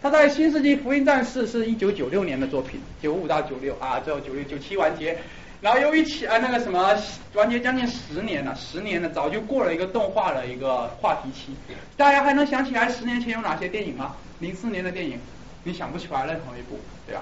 [0.00, 5.18] 他在《新世纪福音战士》是一九九六年的作品，九五到九六啊，最后九六九七完结。
[5.60, 6.96] 然后由于起啊那个什么
[7.34, 11.54] 完结将近十年了，十年了早就过了一个动画的一个话题期。
[11.96, 14.14] 大家还能想起来十年前有哪些电影吗？
[14.38, 15.18] 零四年的电影，
[15.64, 17.20] 你想不起来任何一部，对吧？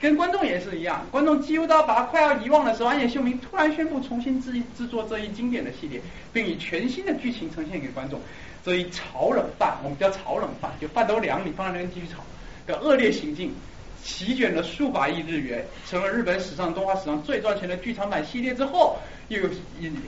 [0.00, 6.00] 跟观众也是一样，观众几乎到把快要遗忘的时候，安野秀明突然宣布重新制制作这一经典的系列，
[6.32, 8.20] 并以全新的剧情呈现给观众。
[8.64, 12.22] 这一炒冷饭，我们叫炒冷饭，就饭都凉，你放在那边继续炒
[12.66, 13.54] 的恶劣行径，
[14.02, 18.98] 席卷了数百亿日元，成了日本史上动画史上最赚钱的剧场版系列之后，
[19.28, 19.38] 又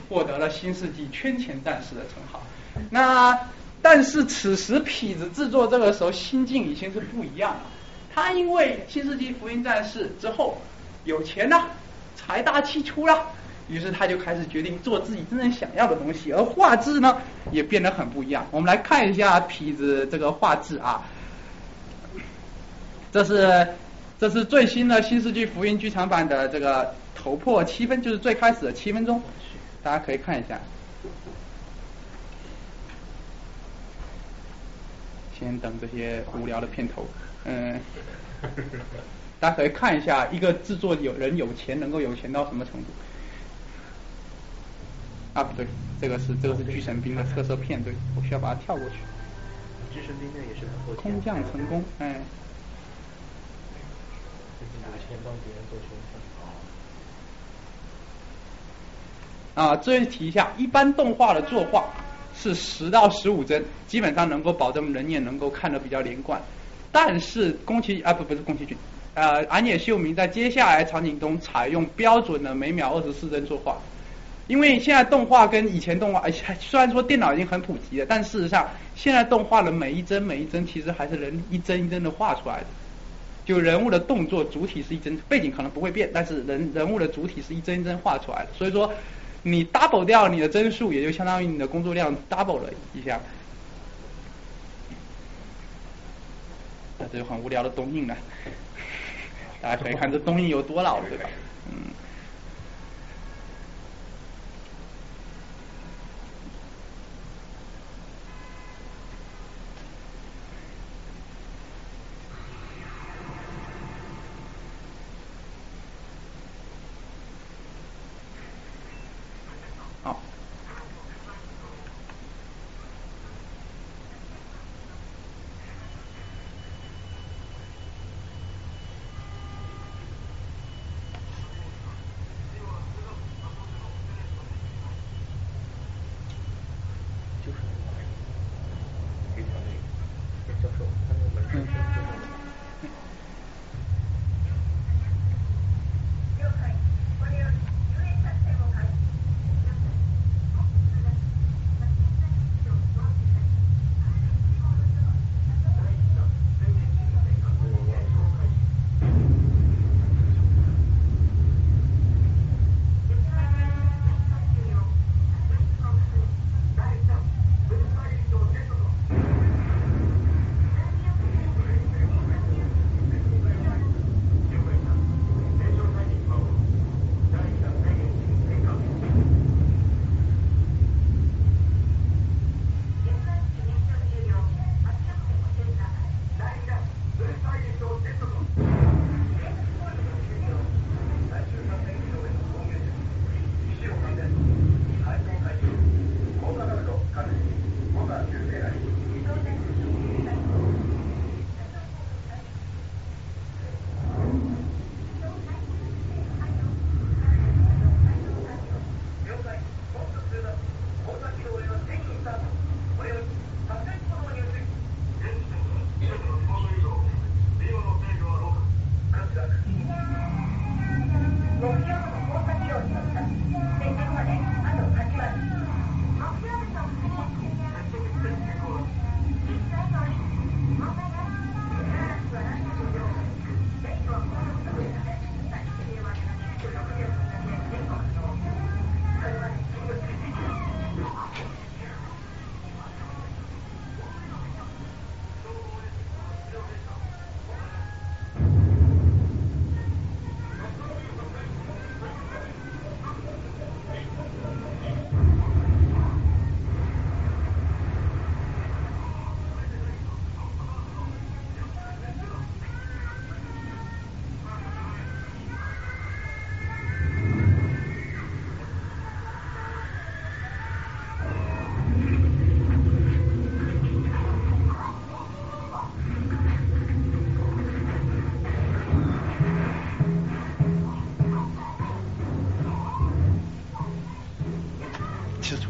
[0.09, 2.41] 获得了新世纪圈钱战士的称号。
[2.89, 3.37] 那
[3.81, 7.61] 但是此时痞子制作这个时候心境已经是不一样了。
[8.21, 10.57] 他因为新世纪福音战士之后
[11.05, 11.67] 有钱了，
[12.15, 13.25] 财大气粗了，
[13.69, 17.17] 于是他就开始决定做自己真正想要的东西，而画质呢
[17.51, 18.45] 也变得很不一样。
[18.51, 21.01] 我们来看一下痞子这个画质啊，
[23.11, 23.67] 这是
[24.19, 29.21] 这是最新的新世纪福音剧场版的这个头破七分，就是最开始的七分钟，
[29.81, 30.59] 大家可以看一下。
[35.39, 37.07] 先等这些无聊的片头。
[37.45, 37.79] 嗯，
[39.39, 42.87] 大家可以看一下，一个制作有人有钱，能够有钱到什么程度？
[45.33, 45.65] 啊，不对，
[46.01, 48.95] 这个是这个是巨神兵的特色片，对我需要把它跳过去。
[49.93, 52.19] 巨神兵那也是很空降成功，哎。
[54.81, 55.89] 拿钱帮别人做宣
[59.55, 59.65] 传。
[59.65, 61.85] 啊，这里提一下，一般动画的作画
[62.35, 66.41] 是十到十五帧，基本上能够保证人眼能够看得比较连贯。
[66.91, 68.77] 但是宫崎啊不不是宫崎骏，
[69.13, 73.77] 呃安野秀明在接下来场景中采用标准的每秒二十四帧作画，
[74.47, 76.23] 因为现在动画跟以前动画，
[76.59, 82.65] 虽然说电脑已经很普及了，但事实上现在动画的每一帧每一帧其实还是人一帧一帧的画出来的，
[83.45, 88.91] 就人物的动作主体是一帧，背景可能不会变，但是人人物的主体是一帧一帧画出来的，所以说
[89.43, 93.19] 你 double 掉你的帧数，也就相当于你的工作量 double 了一下。
[97.07, 98.17] 这就很无聊的东印了，
[99.59, 101.29] 大家可以看这东印有多老，对吧？
[101.65, 101.95] 嗯。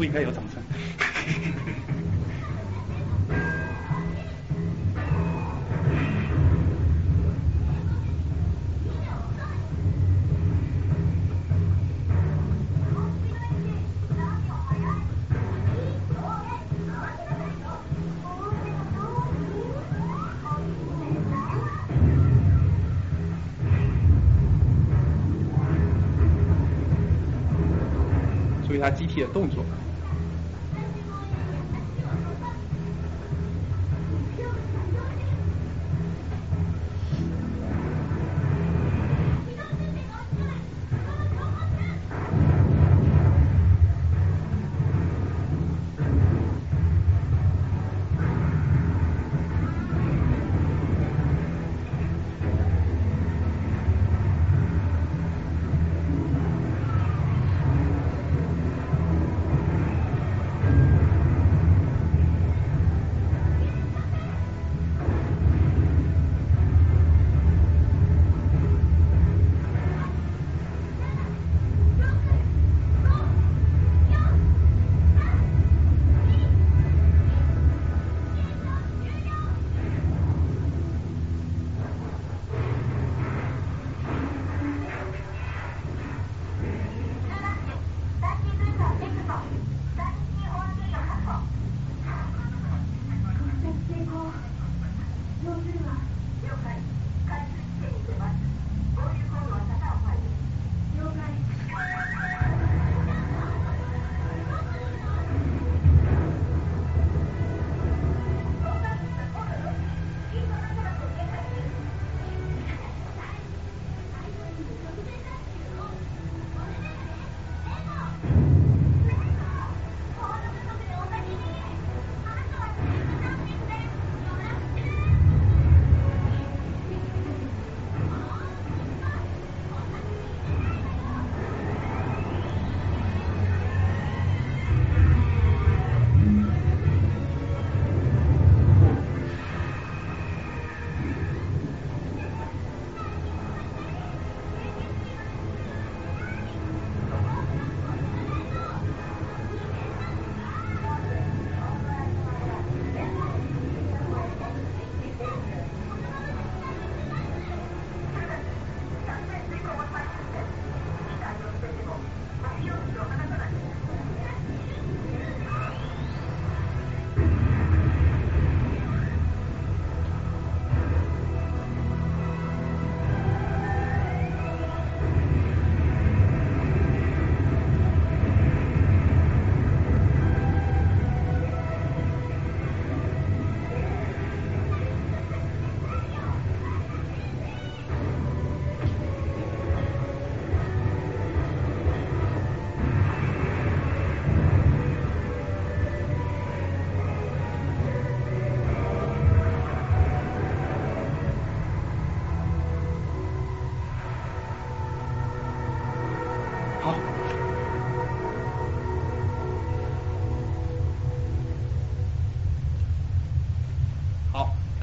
[0.10, 0.60] 应该有掌声。
[28.68, 29.59] 注意他机体的动作。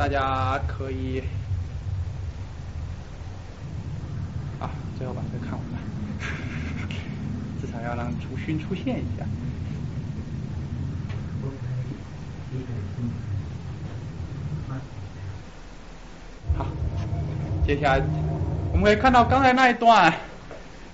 [0.07, 1.21] 大家可以
[4.61, 5.79] 啊，最后把这个看完吧，
[7.61, 9.27] 至少要让主勋出现一下。
[16.57, 16.67] 好，
[17.67, 18.03] 接下来
[18.71, 20.15] 我们可以看到刚才那一段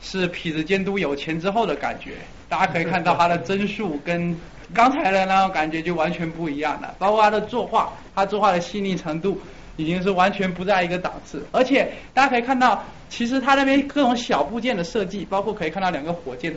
[0.00, 2.14] 是痞子监督有钱之后的感觉，
[2.48, 4.34] 大家可以看到他的 帧数跟
[4.74, 9.40] 刚才的那种感觉就完全不一样了，包括他的作画，他作画的细腻程度
[9.76, 16.54] 已经是完全不在一个档次，而且大家可以看到，其实他那边各种小部件的设计，包括可以看到两个火箭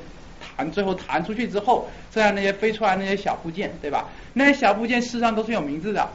[0.57, 4.05] 弹最后弹出去之后，这样那些飞出来那些小部件，对吧？
[4.33, 6.07] 那些小部件事实上都是有名字的。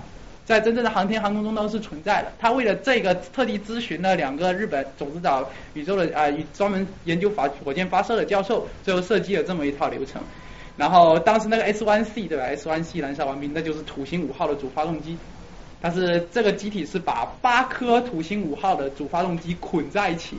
[0.46, 2.32] 在真正的航天航空中都是存在的。
[2.40, 10.20] 他为了这个特地咨询了两个日本种子岛宇宙的啊、专门研究发火箭发射的教授，最后设计了这么一套流程。
[10.80, 15.14] 然后当时那个 S1C 对吧？S1C 燃烧完毕，那就是土星五号的主发动机。
[15.78, 20.38] 但是这个机体是把八颗土星五号的主发动机捆在一起，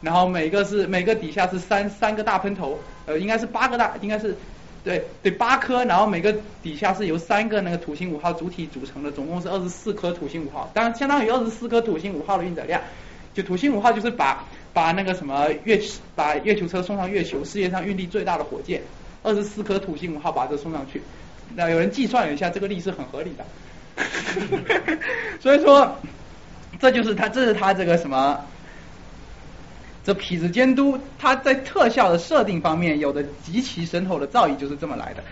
[0.00, 4.36] 然后每个是每个底下是三三个大喷头，呃，应该是八个大，应该是
[4.84, 6.32] 对对八颗，然后每个
[6.62, 12.80] 底下是由三个那个土星五号主体组成的，总共是二十四颗土星五号，当然相当于二十四颗土星五号的运载量。
[13.34, 15.80] 就土星五号就是把把那个什么月
[16.14, 18.82] 把月球车送上月球，世界上运力最大的火箭。
[19.22, 21.02] 二十四颗土星五号把这送上去。
[21.54, 23.44] 那有人计算了一下，这个力是很合理的。
[25.40, 25.96] 所以说，
[26.78, 28.38] 这就是他，这是他这个什么？
[30.02, 35.22] 这痞子监督他在特效的设定方面有的极其深厚的造诣，就是这么来的。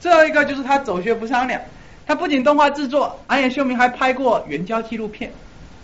[0.00, 1.60] 最后一个就是他走穴不商量，
[2.06, 5.32] 他不仅动画制作，安野秀明还拍过援交纪录片，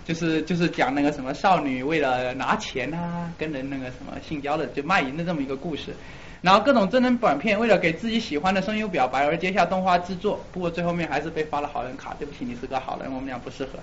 [0.05, 5.95] 就是就是讲那个什么少女为了拿钱啊，跟人那个什么性交的，就卖淫的这么一个故事。
[6.45, 12.15] 然后各种真人短片，为了给自己喜欢的声优表白而接下动画制作，不过最后面还是被发了好人卡。
[12.19, 13.79] 对不起，你是个好人，我们俩不适合。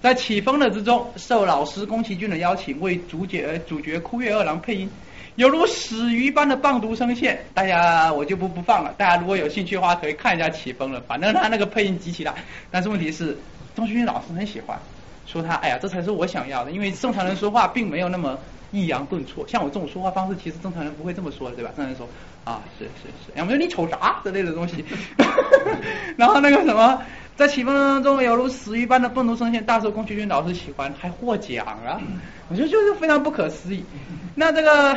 [0.00, 4.88] 在起风了之中，受老师宫崎骏的邀请，为主角主角枯月二郎配音，
[5.34, 7.44] 犹如死鱼般的棒读声线。
[7.52, 11.00] 大家我就不不放了，大家如果有兴趣的话，可以看一下起风了。
[11.08, 12.32] 反正他那个配音极其大，
[12.70, 13.36] 但是问题是，
[13.74, 14.78] 宫崎骏老师很喜欢，
[15.26, 18.38] 说他哎呀，这才是我想要的，因为正常人说话并没有那么。
[18.74, 21.70] 抑扬顿挫，像我这种说话方式，其实正常人不会这么说的，对吧？
[21.76, 22.08] 正常人说
[22.44, 24.84] 啊，是是是，要么你瞅啥之类的东西。
[26.18, 27.00] 然后那个什么，
[27.36, 32.00] 在起风当中犹如死鱼般的愤怒声线，大受宫崎骏老师喜欢，还获奖啊！
[32.48, 33.84] 我觉得就是非常不可思议。
[34.34, 34.96] 那这个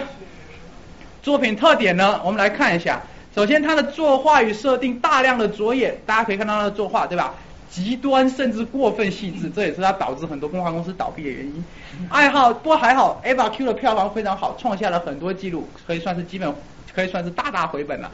[1.21, 3.01] 作品特点呢，我们来看一下。
[3.35, 7.35] 首先，它的作画与设定大量的着眼，大家可以看到它的作画，对吧？
[7.69, 11.63] 极端甚至过分细致，这也是它导致很多动画公司倒闭的原因。
[12.09, 16.53] 爱好不过还好，Eva Q 的票房非常好，创下了很多记录，可以算是基本
[16.93, 18.11] 可以算是大大回本了。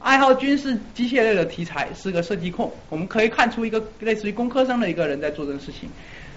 [0.00, 5.88] 爱好军事机械类的题材，是个设计控，我们可以看出一个类似于工科生的一个人在做这个事情。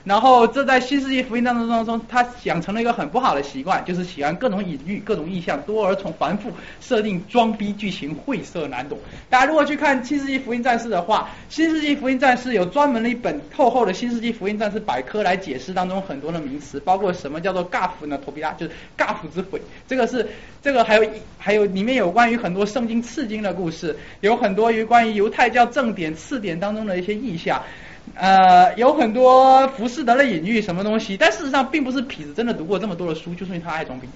[0.07, 6.49] 然后这在新世纪福音战争当中，他养成了一个很不好的习惯，就是喜欢各种隐喻、各种意象，多而从繁复，
[6.79, 8.97] 设定装逼剧情晦涩难懂。
[9.29, 18.17] 大家如果去看新世纪福音战士的话，新世纪福音战士有专门的一本厚厚的新世纪福音战士百科来解释当中很多的名词，包括什么叫做 “gaf” 呢？
[18.25, 20.25] 头皮拉就是 Gaff 之毁，这个是
[20.63, 27.61] 这个还有还有里面有关于很多圣经刺经的故事，有很多于关于犹太教正典次典当中的一些意象。
[28.15, 34.07] 呃，有很多浮士德的隐喻什么东西，但事实上并不是痞子真的读过这么多的书，就是因为他爱装逼，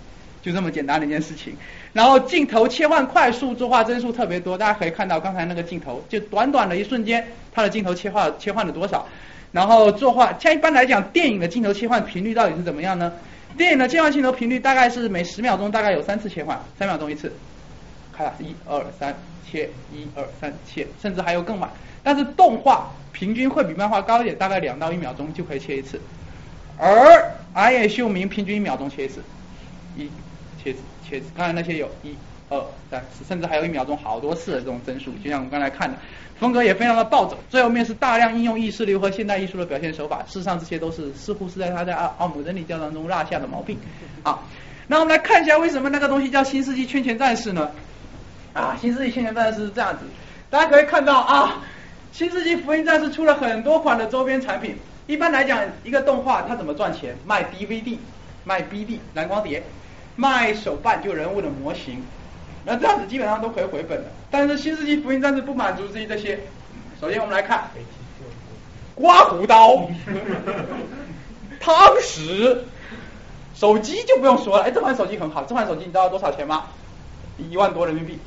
[0.41, 1.55] 就这么简单的一件事情。
[1.93, 9.07] 然后镜头切换快速，作画帧数特别多，大家可以看到刚才那个镜头，就短短的一瞬间，它的镜头切换切换了多少？
[9.51, 13.11] 然后作画，像一般来讲，电影的镜头切换频率到底是怎么样呢？
[13.57, 17.31] 电影的切换镜头频率大概是每十秒钟大概有三次切换，三秒钟一次，
[18.15, 19.13] 看，一二三
[19.45, 21.69] 切，一二三切，甚至还有更慢。
[22.01, 22.89] 但是动画
[23.21, 26.01] 平均会比漫画高一点，大概两到一秒钟就可以切一次，
[26.75, 29.21] 而安野秀明平均一秒钟切一次，
[29.95, 30.09] 一
[30.59, 30.73] 切
[31.07, 32.15] 切，刚才那些有一
[32.49, 35.95] 二三四，甚至还有一秒钟好多次的这种帧数，就像我们刚才看的，
[36.39, 43.77] 风格也非常的暴走，最后面是大量应用意识流和现代艺术的表现手法，事实上这些都是似乎是在他在奥奥姆真理教当中落下的毛病
[44.23, 44.39] 啊。
[44.87, 47.69] 那我们来看一下为什么那个东西叫新世纪圈钱战士呢？
[48.53, 50.05] 啊，新世纪圈钱战士是这样子，
[50.49, 51.61] 大家可以看到啊。
[52.11, 54.77] 新世纪福音战士出了很多款的周边产品。
[55.07, 57.15] 一般来讲，一个动画它怎么赚钱？
[57.25, 57.97] 卖 DVD、
[58.43, 59.63] 卖 BD 蓝光碟、
[60.15, 62.03] 卖手办，就人物的模型。
[62.63, 64.05] 那这样子基本上都可以回本的。
[64.29, 66.39] 但是新世纪福音战士不满足于这些。
[66.99, 67.69] 首先我们来看，
[68.93, 69.89] 刮胡刀、
[71.59, 72.57] 汤匙、
[73.55, 74.63] 手机就不用说了。
[74.63, 76.65] 哎，这款手机很好，这款手机你知道多少钱吗？
[77.37, 78.19] 一万多人民币。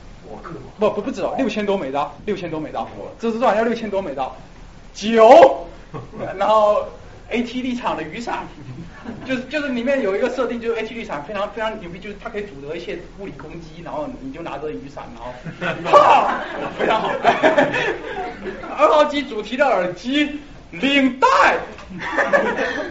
[0.78, 2.88] 不不不止哦，六千多美刀，六千多美刀，
[3.18, 3.54] 这是多少？
[3.54, 4.34] 要六千多美刀。
[4.92, 5.66] 九，
[6.38, 6.86] 然后
[7.30, 8.46] AT 立场的雨伞，
[9.24, 15.04] 就是就是里面有一个设定，就是 AT 立场非常非常牛逼，就是它可以阻得一些物理攻击，然后你就拿着雨伞，
[15.60, 16.40] 然后，哈，
[16.78, 17.10] 非常好。
[18.76, 20.38] 二号机主题的耳机，
[20.70, 21.28] 领带，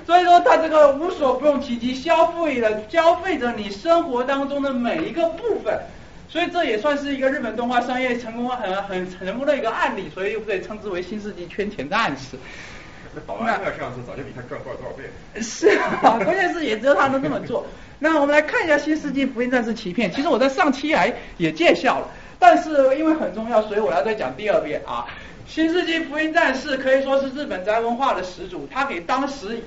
[0.06, 5.80] 所以说它这个无所不用其极，消费了消费着你生活当中的每一个部分。
[6.34, 12.36] 所以这也算是一个日本动画商业成功很很成功的一个案例，所以又被称之为新世纪圈钱战士。
[13.14, 15.44] 那保安这样子早就比他赚多少多少倍了。
[15.44, 17.68] 是啊，关键是也只有他能这么做。
[18.00, 22.08] 那我们来看一下新世纪福音战士奇片，其实我在上期来也介绍了，
[22.40, 25.06] 但是因为很重要，所以我要再讲第二遍啊。
[25.46, 29.62] 新世纪福音战士可以说是日本宅文化的始祖，他给当时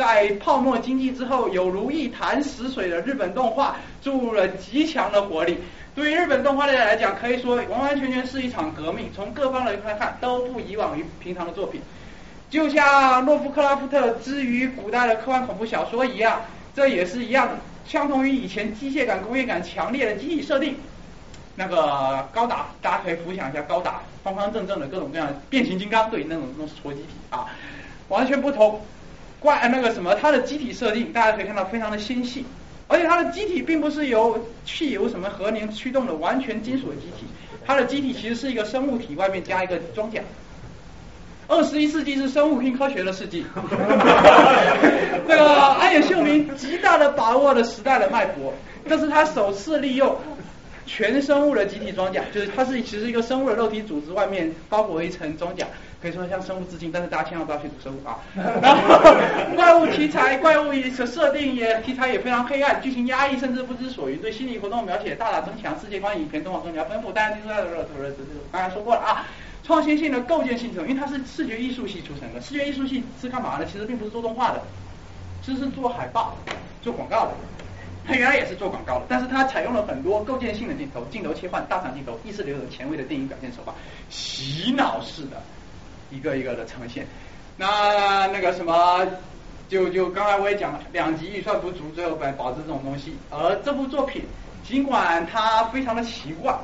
[0.00, 5.58] 在泡沫经济之后有如一潭死水的日本动画注入了极强的活力。
[5.94, 9.10] 对于日本动画界来讲，可以说完完全全是一场革命。
[9.14, 11.82] 从各方来看，都不以往于平常的作品。
[12.48, 16.40] 就像洛夫克拉夫特之于古代的科幻恐怖小说一样，
[16.74, 17.58] 这也是一样的。
[17.84, 20.76] 相同于以前机械感、工业感强烈的机体设定，
[21.56, 27.44] 那个高达，大家可以浮想一下高达，方方正正的各种各样变形金刚，对那种那种搓机体啊，
[28.08, 28.80] 完全不同。
[29.40, 32.44] 怪那个什么，它的机体设定，大家可以看到非常的纤细。
[32.86, 37.24] 而且它的机体并不是由汽油什么核能驱动的完全金属的机体，
[37.64, 40.20] 它的机体其实是一个生物体，外面加一个装甲。
[41.46, 43.44] 二十一世纪是生物新科学的世纪，
[45.26, 48.54] 这个安野秀明极大的把握了时代的脉搏，
[48.88, 50.16] 这是他首次利用
[50.86, 55.66] 全生物的集体装甲，就是它是其实一个生物的肉体组织外面包裹一层装甲，
[56.00, 58.18] 可以说像生物致敬，但是大家千万不要去读生物啊。
[58.62, 58.98] 然后
[59.54, 67.12] 怪物题材，怪物的设定也题材也非常黑暗，剧情压抑甚至不知所云，对心理活动描写大大增强，世界观影片动画更加丰富。
[67.12, 68.16] 当然，听说的热图热图，
[68.50, 69.26] 刚才说过了啊。
[69.62, 73.64] 创新性的构建性成，因为它是视觉艺术系出身的，视觉艺术系是干嘛的？
[73.66, 74.62] 其实并不是做动画的，
[75.44, 76.34] 其实是做海报、
[76.82, 77.32] 做广告的。
[78.04, 83.72] 他原来也是做广告的，但是他采用了很多构建性的镜头，镜头切换、大长镜头、意识流的前卫的电影表现手法，
[84.08, 85.40] 洗脑式的
[86.10, 87.06] 一个一个的呈现。
[87.56, 89.06] 那那个什么，
[89.68, 93.16] 就就刚才我也讲了，两级预算不足，最后保保持这种东西。
[93.30, 94.22] 而这部作品，
[94.66, 96.54] 尽管它非常的奇怪。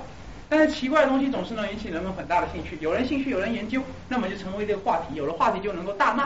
[0.49, 6.25] 但是奇怪的东西总是能引起人们很大的兴趣，有人兴趣，有人研究，那么就成为这个话题，有了话题就能够大卖。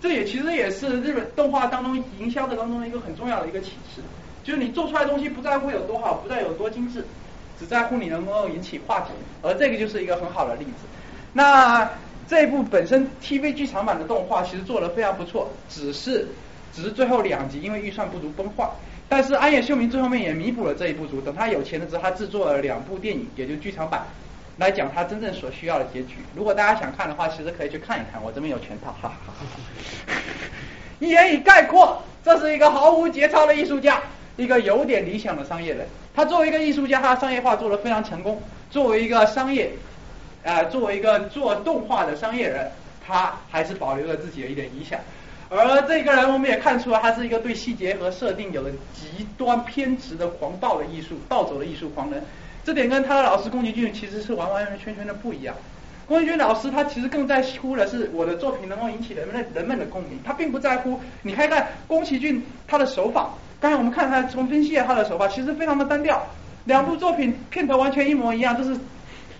[0.00, 4.00] 这也其实也是日本动画当中营销的当中一个很重要的一个启示，
[4.44, 7.04] 就是你做出来的东西不在乎有多好，不在乎有多精致，
[7.58, 9.10] 只在乎你能够引起话题，
[9.42, 10.86] 而这个就是一个很好的例子。
[11.32, 11.90] 那
[12.28, 16.26] 这一部本身 TV 剧场版的动画其实做的非常不错，只是
[16.74, 18.68] 只是最后两集因为预算不足崩坏。
[19.08, 24.04] 但是安野秀明最后面也弥补了这一不足，等他有钱的时候，他制作了两部电影，也就是剧场版，
[24.56, 26.16] 来讲他真正所需要的结局。
[26.34, 30.14] 如果大家想看的话，其实可以去看一看，我这边有全套，哈哈哈。
[30.98, 34.02] 一言以概括，这是一个毫无节操的艺术家，
[34.36, 35.86] 一个有点理想的商业人。
[36.12, 38.42] 他作为一个艺术家，他的商业化做得非常成功。
[38.70, 39.70] 作为一个商业，
[40.46, 42.70] 呃，作为一个做动画的商业人，
[43.04, 44.96] 他还是保留了自己的一点理想。
[45.48, 52.22] 而这个人，我们也看出来，他是一个对细节和设定有着极端偏执的狂暴的艺术，暴走的艺术狂人。
[52.64, 55.52] 这点跟他的老师宫崎骏其实是完完全全的不一样。
[56.06, 61.00] 宫崎骏老师他其实更在乎的是我的作品能够引起人们的人们的共鸣，他并不在乎。
[61.22, 66.24] 你看看宫崎骏他的手法，刚才我们看他从分析他的手法，其实非常的单调。
[66.66, 68.76] 两部作品片头完全一模一样，就是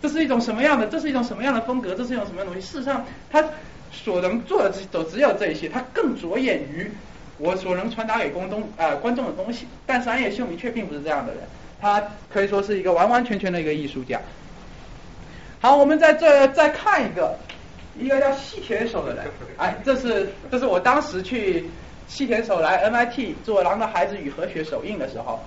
[0.03, 0.87] 这是一种什么样的？
[0.87, 1.95] 这是一种什么样的风格？
[1.95, 2.67] 这是一种什么样的东西？
[2.67, 3.45] 事实上，他。
[3.93, 6.91] 所能做的只都只有这一些，他更着眼于
[7.39, 9.67] 我所能传达给观众呃观众的东西。
[9.87, 11.43] 但是安野秀明却并不是这样的人，
[11.81, 14.21] 他可以说是一个完完全全的一个艺术家。
[15.61, 17.39] 好，我们在这再看一个，
[17.99, 19.25] 一个叫细田守的人，
[19.57, 21.65] 哎，这是这是我当时去
[22.07, 25.41] 细田守来 MIT 做《狼的孩子与和学》首映的时候。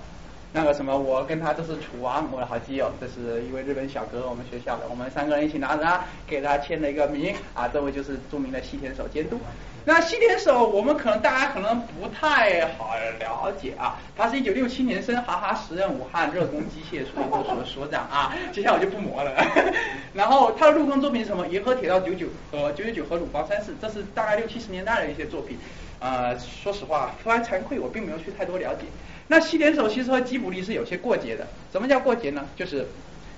[0.52, 9.38] 那个什么，我跟他都是楚王，我的好基友，这是一位日本小哥，我们学校的，我们三个人一起拿着他，给他签了一个名啊，这位就是著名的西田守监督。
[9.84, 19.32] 那西田守，我们可能大家可能不太好了解啊，他是一九六七年生，哈哈时任武汉热工机械所所所长啊， 接下来我就不磨了。
[20.12, 21.46] 然后他的入工作品是什么？
[21.46, 25.56] 银河铁道九九和九九九和鲁邦三世，这是大概六七十年代的一些作品。
[26.00, 28.84] 呃，说实话，非常惭愧，我并没有去太多了解。
[29.30, 31.46] 那西田守其实和吉卜力是有些过节的。
[31.70, 32.44] 什么叫过节呢？
[32.56, 32.84] 就是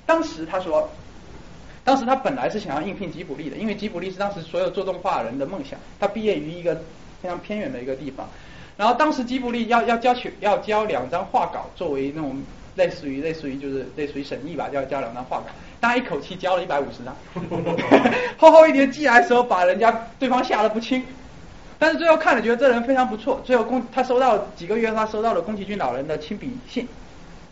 [0.07, 0.89] 当时他说，
[1.85, 5.79] 当时他本来是想要应聘吉卜力的，因为吉卜力是当时所有做动画人的梦想。
[6.01, 6.75] 他毕业于一个
[7.21, 8.27] 非常偏远的一个地方，
[8.79, 12.43] 然后当时吉卜力要要交去要交两张画稿作为那种
[12.77, 15.49] 类似于类似于就是类似于审议吧，要交两张画稿，
[15.79, 17.15] 他一口气交了一百五十张，
[18.41, 21.05] 厚厚一叠寄来的时候，把人家对方吓得不轻。
[21.83, 23.43] 但是最后看了，觉得这人非常不错。
[23.45, 26.87] 最后宫他收到几个月，他收到了宫崎骏老人的亲笔信，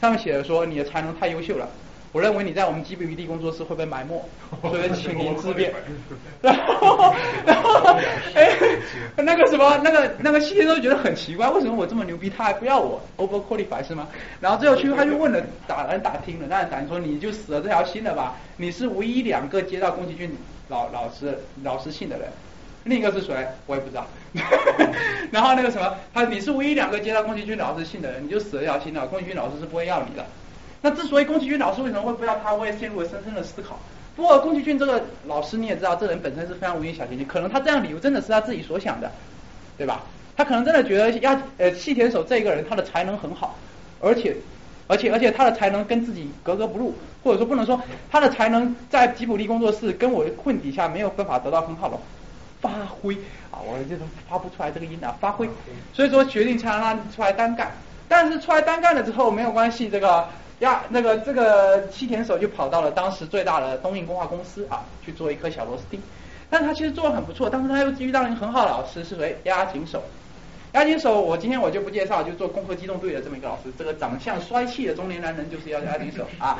[0.01, 1.69] 上面写着说：“你的才能太优秀了，
[2.13, 4.23] 我认为你在我们吉卜力工作室会被埋没，
[4.71, 5.73] 所以请您自便。
[6.41, 7.13] ”然后，
[7.45, 7.99] 然后，
[8.37, 8.57] 哎，
[9.19, 14.07] 那个什么，那个那个细节都觉得很奇怪，为什么我这么牛逼，他还不要我？Over qualified 是吗？
[14.41, 18.37] 然后最后去他就问了打人打听了，那人打听说你就死了这条心了吧？
[18.59, 20.31] 你是唯一两个接到宫崎骏
[20.69, 22.29] 老老师老师信的人。
[22.91, 23.47] 另一个是谁？
[23.67, 24.05] 我也不知道。
[25.33, 29.07] 然后那个什么，他你是唯一两个接到宫崎骏老师信的人，你就死了一条心了。
[29.07, 30.27] 宫崎骏老师是不会要你的。
[30.83, 33.79] 那之所以宫崎骏老师为什么会不要他，我也陷入了深深的思考。
[34.17, 39.11] 不过宫崎骏这个老师你也知道，这人本身是非常文艺小清新，可能他这样理由真的是他自己所想的，
[39.79, 40.03] 对吧？
[40.37, 43.57] 他可能真的觉得要呃细田守这一个人他的才能很好，
[44.01, 44.35] 而且
[44.89, 47.81] 而且而且他的才能跟自己格格不入，或者说不能说
[48.11, 51.99] 他的才能在吉卜力工作室跟我混底下没有办法得到很好的。
[52.61, 53.15] 发挥
[53.51, 55.49] 啊，我这种发不出来这个音啊，发挥，
[55.93, 57.71] 所以说决定才让他出来单干。
[58.09, 60.29] 但是出来单干了之后没有关系，这个
[60.61, 66.01] 呀，那个这个西田守就跑到了当时最大的东印工化公司啊，去做一颗小螺丝钉。
[66.51, 69.39] 但他其实做的很不错，但是他又遇到了一个很好的老师，是谁？
[69.45, 70.03] 押井守。
[70.73, 76.59] 押井守，我今天我就不介绍，就做攻壳机动队的这么一个老师，这个长相帅气的中年男人就是要押井守啊。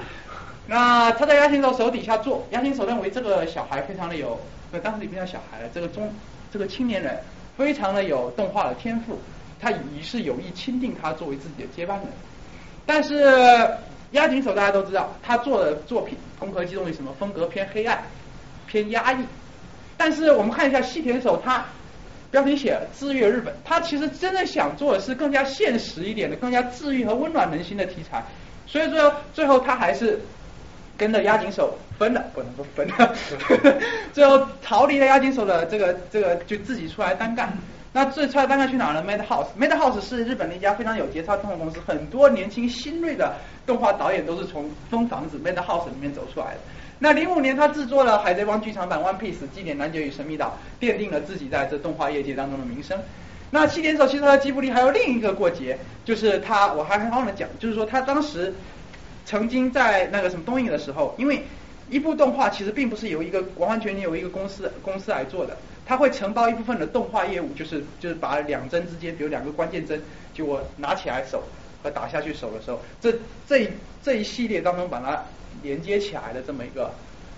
[0.67, 4.39] 那他在押井守手底下做，押井守认为这个小孩非常的有，
[4.79, 6.13] 当时也不叫小孩了，这个中
[6.53, 7.19] 这个青年人
[7.57, 9.19] 非常的有动画的天赋，
[9.59, 12.07] 他于是有意钦定他作为自己的接班人。
[12.87, 13.69] 但是
[14.13, 18.03] 押井守大家都知道，他做的作品《攻壳机动队》什么风格偏黑暗、
[18.67, 19.25] 偏压抑。
[19.97, 21.65] 但是我们看一下细田守，他
[22.31, 28.25] 标题写治愈日本，他其实真的想做的是更加现实一点的、更加治愈和温暖人心的题材。
[28.67, 30.21] 所以说最后他还是
[31.01, 33.15] 跟着押井守分了，不能说分了，
[34.13, 37.51] 最后逃离了押井守的这个这个，就自己出来单干。
[37.91, 43.35] 那最出来单干去哪了？Madhouse，Madhouse 是日本的一家非常有节操动画公司，很多年轻新锐的
[43.67, 46.61] 动画导演都是从分房子 Madhouse 里面走出来的。
[46.99, 52.99] 那零五年他制作了《海贼王》剧场版《One Piece》，祭典男爵与神秘岛，奠定了自己在这动画业界当中的名声。
[53.51, 58.55] 那七点手其实和吉卜力还有另一个过节，就是他我还还忘了讲，就是说他当时
[59.31, 61.45] 曾经在那个什么东映的时候，因为
[61.89, 65.57] 一部动画其实并不是由一个完完全全由一个公司公司来做的。
[65.87, 70.03] 他会承包一部分的动画业务，就是就是把两帧之间，比如两个关键帧，
[70.35, 71.45] 就我拿起来手
[71.81, 73.13] 和打下去手的时候，这
[73.47, 73.71] 这
[74.03, 75.23] 这一系列当中把它
[75.63, 76.91] 连接起来的这么一个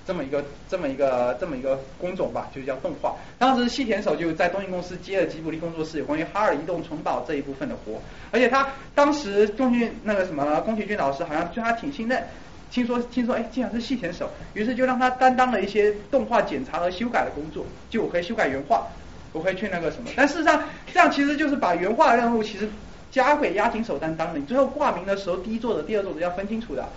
[0.07, 3.15] 这么一个这么一个这么一个工种吧，就叫动画。
[3.39, 8.01] 当时细田守就在东映公司接了吉卜力工作室有关于哈尔移动城堡这一部分的活，
[8.31, 12.23] 而且他当时宫俊那个什么宫崎骏老师好像对他挺信任。
[12.71, 18.87] 听说听说，哎，竟然是细田守，于是就让他担当了一些动画检查和修改的工作，就我可以修改原画，
[19.33, 20.09] 我可以去那个什么。
[20.17, 22.67] 但事实上，这样其实就是把原画的任务其实
[23.11, 24.39] 交给押井守担当了。
[24.39, 26.89] 你最后挂名的时候，第一作者、第二作者要分清楚的。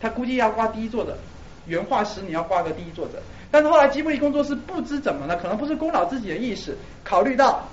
[0.00, 1.18] 他估计要挂第一作者，
[1.66, 3.20] 原画师你要画个第一作者。
[3.50, 7.68] 但是后来吉卜力工作室不知怎么了，可能不是功劳自己的意识，考虑到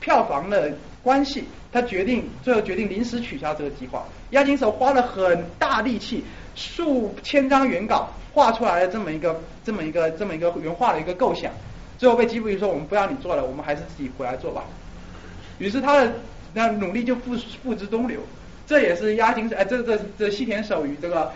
[0.00, 0.72] 票房的
[1.02, 4.04] 关系，他决定最后决定临时取消这个计划。
[4.30, 6.24] 押井守花了很大力气。
[6.54, 11.50] 数千张原稿画出来的这么一个这么一个这么一个原画的一个构想，
[11.96, 14.62] 最后被吉卜力说我们不要你做了，我们还是自己回来做吧。
[15.58, 16.12] 于是他的
[16.52, 17.34] 那努力就付
[17.64, 18.20] 付之东流，
[18.66, 21.32] 这也是押井哎这这这西田守与这个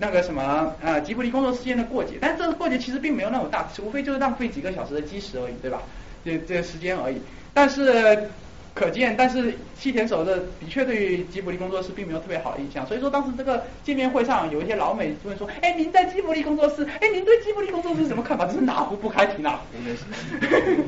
[0.00, 5.82] 那个什么啊吉卜力工作室间的过节，但这个过节其实并没有那么大，无非就是浪费几个小时的基石而已，对吧？
[6.24, 7.20] 这这个时间而已，
[7.54, 8.28] 但是。
[8.72, 18.46] 可见，但是西田守的的确对于吉卜力工作室并没有特别好的印象，所以说当时这个见面会上有一些老美问说，哎，您在吉卜力工作室，哎，您对吉卜力工作室什么看法？
[18.46, 20.84] 真是哪壶不开提哪壶，那是。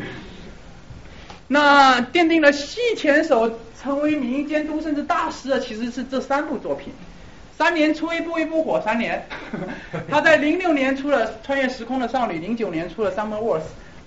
[1.48, 6.92] 那奠定了西田守成为民监督甚至大师的，其实是这三部作品，
[7.56, 9.24] 三年出一部，一部火三年。
[10.08, 13.60] 他在零六年出了《穿越时空的少女》，零九年出了《Summer Wars》，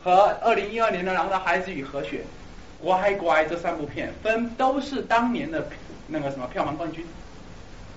[0.04, 2.18] 和二零一二年的《狼的孩子与和雪》。
[2.84, 5.68] 乖乖，这三部片分都是当年的
[6.08, 7.04] 那个什么票房冠军，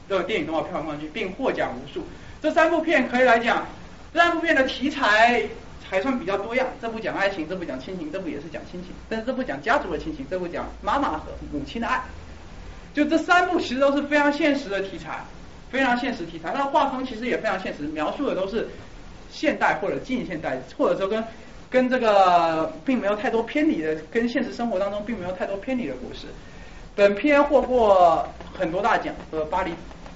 [0.08, 2.06] 这个电影动画票房冠军，并获奖无数。
[2.40, 3.66] 这三部片可以来讲，
[4.14, 5.42] 这三部片的题材
[5.90, 6.66] 还算比较多样。
[6.80, 12.00] 这部讲爱情，这部讲亲情，这部也是讲亲情，但是这部讲家族的亲情，这部讲妈妈和母亲的爱。
[12.94, 15.18] 就这三部其实都是非常现实的题材，
[15.70, 16.52] 非常现实题材。
[16.52, 18.68] 它的画风其实也非常现实，描述的都是
[19.30, 21.22] 现代或者近现代，或者说跟。
[21.70, 26.26] 跟这个并没有太多偏离的，跟现实生活当中并没有太多偏离的故事。
[26.96, 28.26] 本片获过
[28.58, 29.72] 很多大奖，呃，巴黎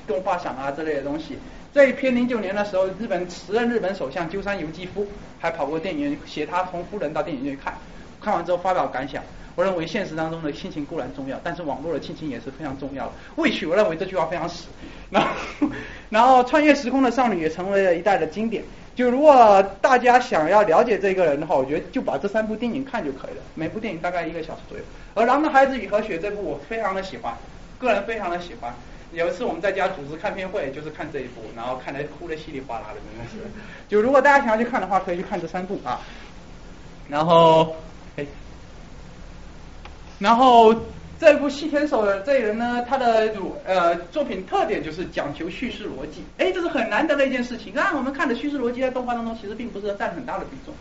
[0.06, 1.36] 动画赏啊之类的东西。
[1.74, 5.06] 这一篇零九年的时候，日本时任日本首相鸠山由纪夫
[5.38, 7.74] 还跑过电影院，携他从夫人到电影院看，
[8.23, 9.23] 看完之后发表感想。
[9.55, 13.12] 我认为现实当中的亲情固然重要，但是网络的亲情也是非常重要的。
[13.36, 14.65] 未取，我认为这句话非常死。
[15.11, 15.28] 然后，
[16.09, 18.65] 然后穿越时空的少女也成为了一代的经典。
[18.94, 23.43] 就如果大家想要了解这个人的话，我觉得就把这三部电影看就可以了。
[23.55, 24.85] 每部电影大概一个小时左右。
[25.15, 27.35] 而《狼的孩子与和雪》这部我非常的喜欢，
[27.78, 28.74] 个人非常的喜欢。
[29.12, 33.51] 有一次我们在家组织看片会，就是看这一部，然后看得哭得稀里哗啦的，真的是。
[33.86, 36.01] 就如果大家想要去看的话，可以去看这三部啊。
[37.09, 37.77] 然后，
[40.23, 40.74] 然后。
[41.20, 43.32] 这部细天守的这人呢，他的
[43.65, 47.73] 呃作品特点就是讲求叙事逻辑，哎，这是很难得的一件事情。
[47.73, 50.74] 那我们看的叙事逻辑在动画当中其实并不是占很大的比重，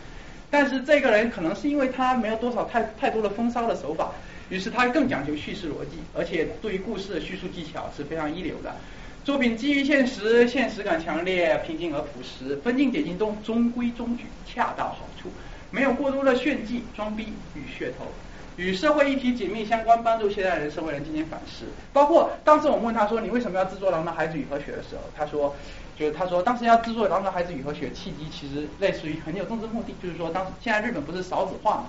[0.50, 4.10] 但是这个人可能是因为他没有多少太太多的风骚的手法，
[4.48, 8.74] 于是他更讲究叙事逻辑，而且对于故事的叙述技巧是非常一流的。
[9.22, 15.28] 作品基于现实，现实感强烈，平静而朴实，分镜点镜中中规中矩，恰到好处，
[15.70, 18.08] 没有过多的炫技、装逼与噱头。
[18.56, 21.64] 与社会议题紧密相关，帮助现代人、社会人进行反思。
[21.92, 25.54] 包括当时我们问他说：“你为什么要制作《狼的孩子与和雪》的时候？”他说
[25.98, 31.84] ：“就是他说当时要制作《狼的孩子与和雪》，契机其实类似于很有政治目的，就是说当现在日本不是少子化嘛，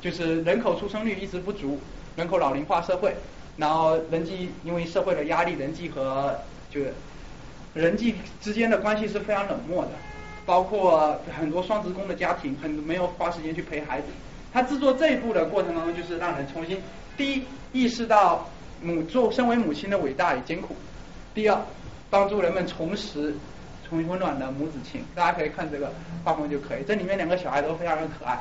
[0.00, 1.78] 就是人口出生率一直不足，
[2.16, 3.14] 人口老龄化社会，
[3.58, 6.34] 然后人际因为社会的压力，人际和
[6.70, 6.94] 就是
[7.74, 9.90] 人际之间的关系是非常冷漠的，
[10.46, 14.06] 包括很多双职工的家庭，很没有花时间去陪孩子。
[14.56, 16.80] 他制作这一部的过程当中，就是让人重新
[17.14, 17.42] 第一
[17.72, 18.48] 意识到
[18.80, 20.74] 母做身为母亲的伟大与艰苦，
[21.34, 21.60] 第二
[22.08, 23.34] 帮助人们重拾
[23.86, 25.04] 重新温暖的母子情。
[25.14, 25.92] 大家可以看这个
[26.24, 28.38] 画风就可以，这里面两个小孩都非常的可爱，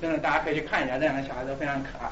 [0.00, 2.10] 真的大家可以去看一下，这两个小孩都非常可爱。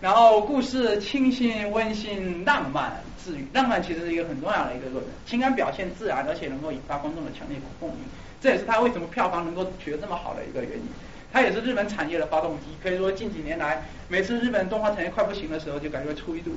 [0.00, 2.90] 然后故事清新、温馨、浪漫、
[3.22, 3.46] 治愈。
[3.52, 7.98] 浪漫其实是一个很重要的一个论点，情感表现自然，而且能够引发观众的强烈共鸣。
[8.40, 10.84] 这也是他为什么票房能够取得这么好的一个原因。
[11.34, 16.52] 它也是日本产业的发动机，可以说近几年来，每次日本动画产业快不行的时候，就感觉出一度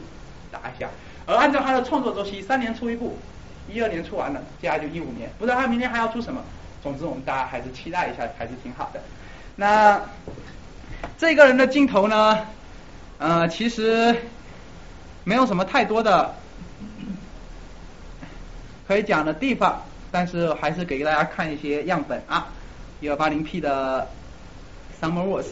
[0.51, 0.87] 打一下。
[1.25, 3.17] 而按照它的创作周期，三年出一部，
[3.67, 6.43] 一二年出完了，接下来就一五年，不知道它明年还要出什么。
[6.83, 9.01] 总之，我们大家还是期待一下，还是挺好的。
[9.55, 9.99] 那
[11.17, 12.45] 这个人的镜头呢？
[13.17, 14.15] 呃，其实
[15.23, 16.35] 没有什么太多的
[18.87, 19.81] 可以讲的地方，
[20.11, 22.49] 但是还是给大家看一些样本啊，
[22.99, 24.07] 一二八零 P 的
[25.01, 25.45] Summer Wars，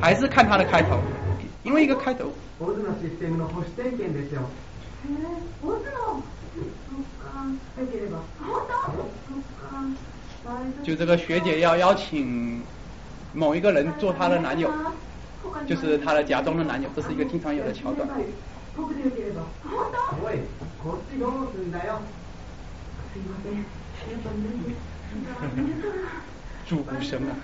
[0.00, 0.98] 还是看它的开头，
[1.62, 2.32] 因为一个开头。
[10.82, 12.62] 就这个学姐要邀请。
[13.36, 14.70] 某一个人做她的男友，
[15.66, 18.08] 就是她的假装的男友，这是一个经常有的桥段。
[26.66, 27.36] 祝福神啊！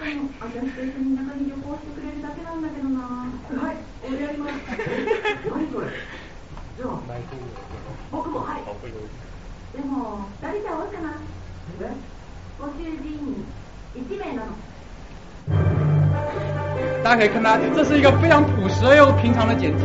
[17.03, 19.85] 大家可以看到，这是一个非常朴实而又平常的剪辑，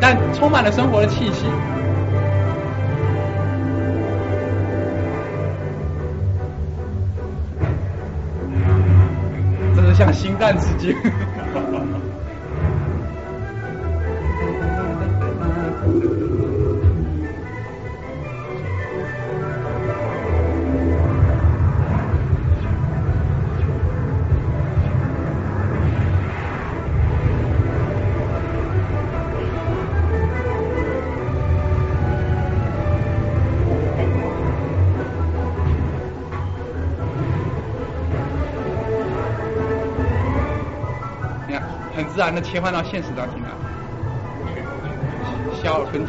[0.00, 1.46] 但充满了生活的气息。
[9.98, 11.35] 这是向星战致敬。
[42.16, 43.50] 自然的切换到现实当中来，
[45.62, 46.02] 小尔分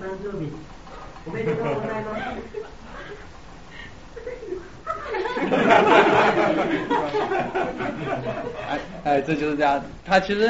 [0.00, 0.48] 誕生日
[1.26, 2.22] おめでとうございます。
[8.68, 9.82] 哎 哎，这就是这样。
[10.04, 10.46] 他其实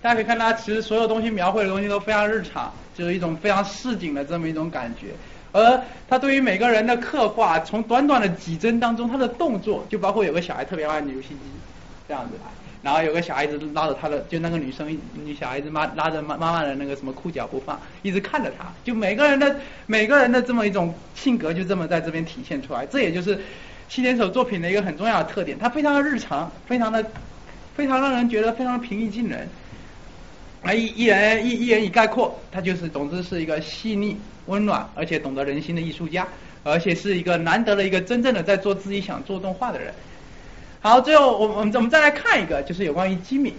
[0.00, 5.08] 大家可以看，他其实所有东西描绘的东西都非常日常，就是一种非常市井的这么一种感觉。
[5.52, 11.40] 而他对于每个人的刻画，从短短的几帧当中，他的动作就包括有个小孩特别爱玩游戏机，
[12.08, 12.32] 这样子。
[12.85, 18.71] 然后有个小孩子拉着他的，就那个女生女小孩子妈拉着妈妈妈的那个什么裤脚不放，一直看着他。
[18.83, 19.55] 就每个人的
[19.87, 22.85] 每个人的这么一种性格，就这么在这边体现出来。
[22.85, 23.39] 这也就是
[23.89, 27.03] 西田守作品的一个很重要的特点，它非常的日常，非常的
[27.75, 29.49] 非常让人觉得非常平易近人。
[30.61, 36.27] 啊一一人一一言以概括，他就是总之是一个细腻温暖而且懂得人心的艺术家，
[36.61, 39.91] 而且是一个难得的一个真正的在做自己想做动画的人。
[40.85, 43.51] 好，最后我我们我们再来看一个，就是有关于吉米。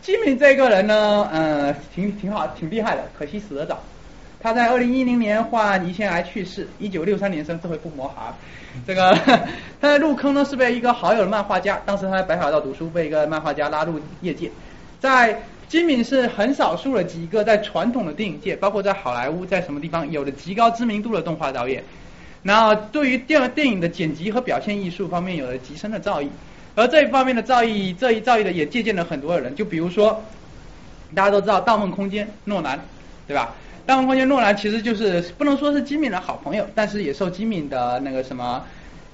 [0.00, 3.82] 吉米这个人呢，嗯，挺挺好，挺厉害的，可惜死得早。
[4.40, 8.32] 他在二零一零年患胰腺癌去世，一九六三年生，这回不磨哈。
[8.86, 9.12] 这个
[9.82, 14.48] 他在入坑呢是被一个好友的漫画家，当时他在白海道读书，被一个漫画家拉入业界。
[15.00, 21.82] 在吉米是很少数的几个在传统的电影界，包括在好莱坞，在什么地方有着极高知名度的动画导演。
[22.44, 26.28] 然后对于电电影的剪辑和表现艺术方面有了极深的造诣。
[26.78, 30.22] 而这一方面的造诣，这一造诣的也借鉴了很多的人，就比如说，
[31.12, 32.78] 大家都知道《盗梦空间》诺兰，
[33.26, 33.52] 对吧？
[33.84, 38.64] 《盗梦空间》诺兰其实就是不能说是金敏的好朋友，但是也受金敏的那个什么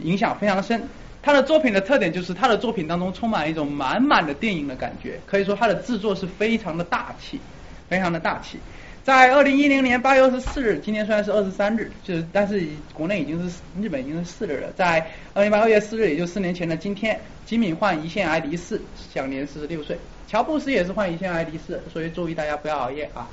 [0.01, 0.87] 影响非常深。
[1.23, 7.41] 他的作品的特点就是他的作品当中充满一种满满的电影的感觉，可以说他的制作是非常的大气，
[7.89, 8.59] 非常的大气。
[9.05, 14.73] 在二零一零年八月二十四日，今天虽然是二十三日，就是但是国内已经是日本已经是四日了。
[14.75, 18.81] 在二零八二月四日，也就四年前的今天，金敏患胰腺癌离世，
[19.13, 19.99] 享年四十六岁。
[20.27, 23.29] 乔布斯也是患胰腺癌离世，所以注意大家不要熬夜啊，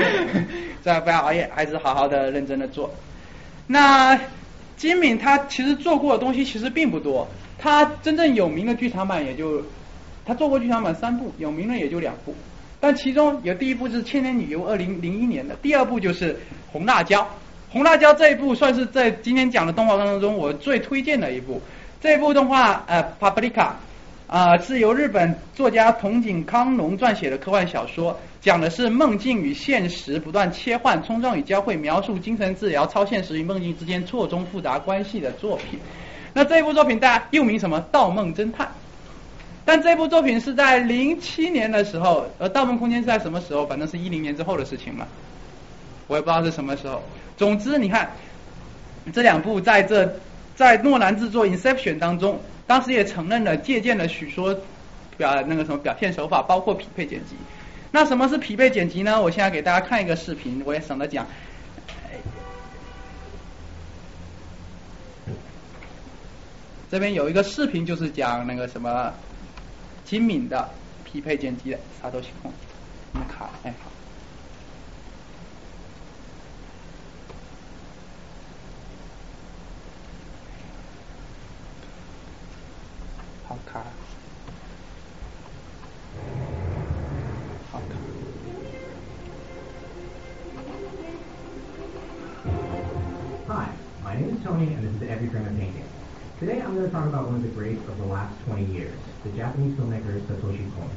[0.82, 2.90] 大家不要熬夜，还是好好的认真的做。
[3.66, 4.18] 那
[4.78, 7.28] 金敏他其实做过的东西其实并不多，
[7.58, 9.62] 他真正有名的剧场版也就
[10.24, 12.34] 他做过剧场版三部，有名的也就两部。
[12.80, 16.32] 但其中有第一部是《千年女优》，二零零一年的；第二部就是
[16.72, 17.20] 《红辣椒》。
[17.70, 21.60] 《红辣椒》这一部算是在今天讲的动画当中我最推荐的一部。
[22.00, 23.52] 这部动画呃，《Paprika》
[24.26, 35.78] 啊，是由日本作家藤井康隆撰写的科幻小说，讲的是梦境与现实不断切换、冲撞与交汇，描述精神治疗、超现实与梦境之间错综复杂关系的作品。
[36.32, 37.78] 那这部作品大家又名什么？
[37.92, 38.66] 《盗梦侦探》。
[39.64, 43.64] 但这部作品是在零七年的时候，呃《盗梦空间》是在什么时候？
[43.66, 45.06] 反正是一零年之后的事情嘛，
[46.08, 47.02] 我也不知道是什么时候。
[47.36, 48.10] 总之，你看
[49.12, 50.18] 这两部在这
[50.56, 54.56] 在诺兰制作《Inception》当中，当时也承认了借鉴了许多
[55.16, 57.36] 表那个什么表现手法，包括匹配剪辑。
[57.92, 59.20] 那什么是匹配剪辑呢？
[59.20, 61.26] 我现在给大家看一个视频，我也省得讲。
[66.90, 69.12] 这边有一个视频，就是讲那个什么。
[70.10, 70.68] 精敏的
[71.04, 72.50] 匹配剪辑的啥都行，我
[73.20, 73.88] 们卡哎好，
[83.46, 83.84] 好卡，
[87.70, 87.84] 好卡。
[93.46, 93.68] Hi,
[94.02, 95.89] my name is Tony, and this is Every Frame of Painting.
[96.40, 98.96] Today I'm going to talk about one of the greats of the last 20 years,
[99.24, 100.88] the Japanese filmmaker Satoshi Kon.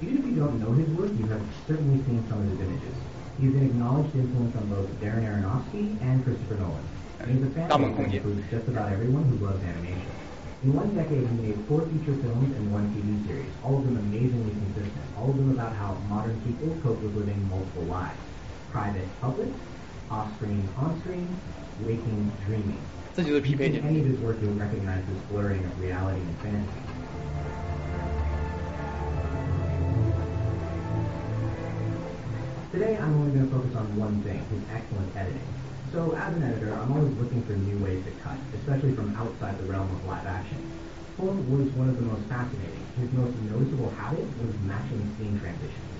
[0.00, 2.96] Even if you don't know his work, you have certainly seen some of his images.
[3.36, 6.88] He's an acknowledged influence on both Darren Aronofsky and Christopher Nolan.
[7.20, 10.08] And he's a fan that includes just about everyone who loves animation.
[10.64, 14.00] In one decade, he made four feature films and one TV series, all of them
[14.00, 18.16] amazingly consistent, all of them about how modern people cope with living multiple lives.
[18.72, 19.52] Private, public,
[20.08, 21.28] off-screen, on-screen,
[21.84, 22.80] waking, dreaming.
[23.17, 23.83] 这就是匹配点。
[23.83, 26.81] Any of his work you'll recognize this blurring of reality and fantasy.
[32.71, 35.45] Today I'm only going to focus on one thing, his excellent editing.
[35.93, 39.59] So as an editor, I'm always looking for new ways to cut, especially from outside
[39.59, 40.57] the realm of live action.
[41.17, 42.81] Film was one of the most fascinating.
[42.97, 45.93] His most noticeable habit was matching scene transitions.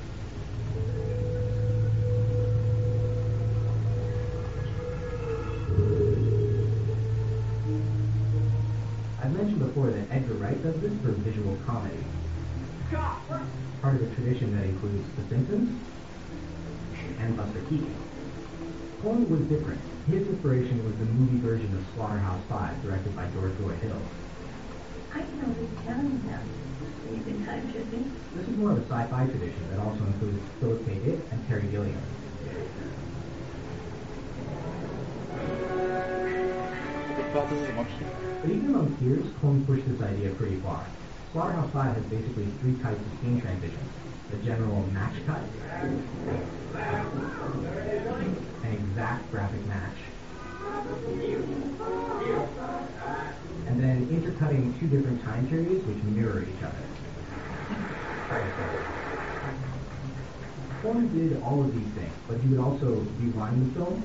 [9.28, 12.00] I've mentioned before that Edgar Wright does this for visual comedy.
[13.82, 15.68] Part of a tradition that includes The Simpsons
[17.20, 17.94] and Buster Keaton.
[19.02, 19.82] Horn was different.
[20.08, 24.00] His inspiration was the movie version of Slaughterhouse 5, directed by George Roy Hill.
[25.12, 26.40] I can always tell you now.
[27.12, 28.10] You've been time tripping.
[28.34, 30.94] This is more of a sci-fi tradition that also includes Philip K.
[31.04, 32.00] Dick and Terry Gilliam.
[38.40, 40.84] But even among peers, Combs pushed this idea pretty far.
[41.32, 43.90] Slaughterhouse 5 has basically three types of scene transitions.
[44.30, 45.42] The general match cut,
[48.62, 49.96] an exact graphic match,
[53.66, 56.84] and then intercutting two different time periods which mirror each other.
[60.82, 64.02] Combs did all of these things, but he would also rewind the film,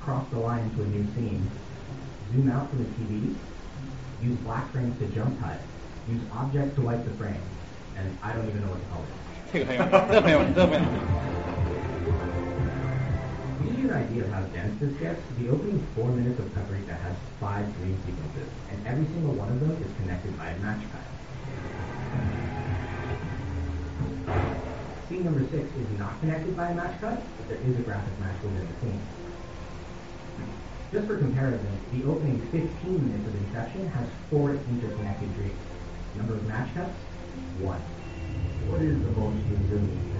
[0.00, 1.48] cross the line into a new scene,
[2.32, 3.36] zoom out from the TV,
[4.21, 5.59] use black frames to jump cut,
[6.07, 7.41] use objects to wipe the frame,
[7.97, 9.09] and I don't even know what to call it.
[9.51, 10.89] 这个很有名，这个很有名，这个很有名。
[13.55, 16.47] To give you an idea of how dense this gets, the opening four minutes of
[16.53, 20.57] Paprika has five dream sequences, and every single one of them is connected by a
[20.59, 21.05] match cut.
[25.07, 28.19] Scene number six is not connected by a match cut, but there is a graphic
[28.19, 28.99] match within the scene.
[30.92, 32.66] Just for comparison, the opening 15
[32.98, 35.54] minutes of Inception has four interconnected dreams.
[36.16, 36.90] Number of match cuts?
[37.62, 37.78] One.
[38.66, 40.10] What is the most resilient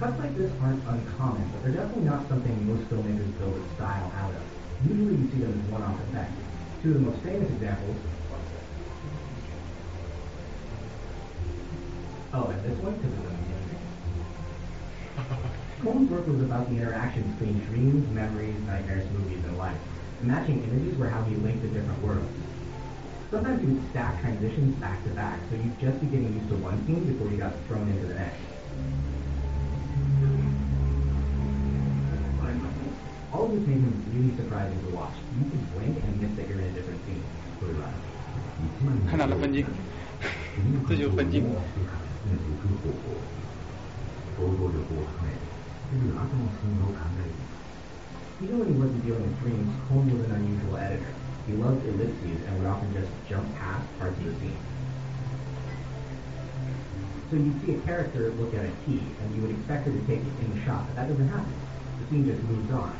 [0.00, 4.10] Cuts like this aren't uncommon, but they're definitely not something most filmmakers build a style
[4.18, 4.42] out of.
[4.90, 6.34] Usually you see them as one-off effects.
[6.82, 7.96] Two of the most famous examples.
[12.34, 13.22] Oh, and this one, because of
[15.38, 15.83] the music.
[15.83, 19.77] Cole's work was about the interaction between dreams, memories, nightmares, movies, and life.
[20.21, 22.31] The matching images were how he linked the different worlds.
[23.31, 26.55] Sometimes he would stack transitions back to back, so you'd just be getting used to
[26.57, 28.37] one scene before you got thrown into the next.
[33.33, 35.15] All of this made him really surprising to watch.
[35.39, 37.23] You could blink and miss that you're in a different scene.
[39.09, 39.65] 看到了分镜，
[40.87, 41.45] 这就是分镜。
[45.88, 46.12] Even
[48.58, 51.14] when he wasn't dealing with dreams, Holmes was an unusual editor.
[51.46, 54.56] He loved ellipses and would often just jump past parts of the scene.
[57.30, 60.00] So you'd see a character look at a key, and you would expect her to
[60.06, 61.54] take it in the shot, but that doesn't happen.
[62.00, 62.94] The scene just moves on.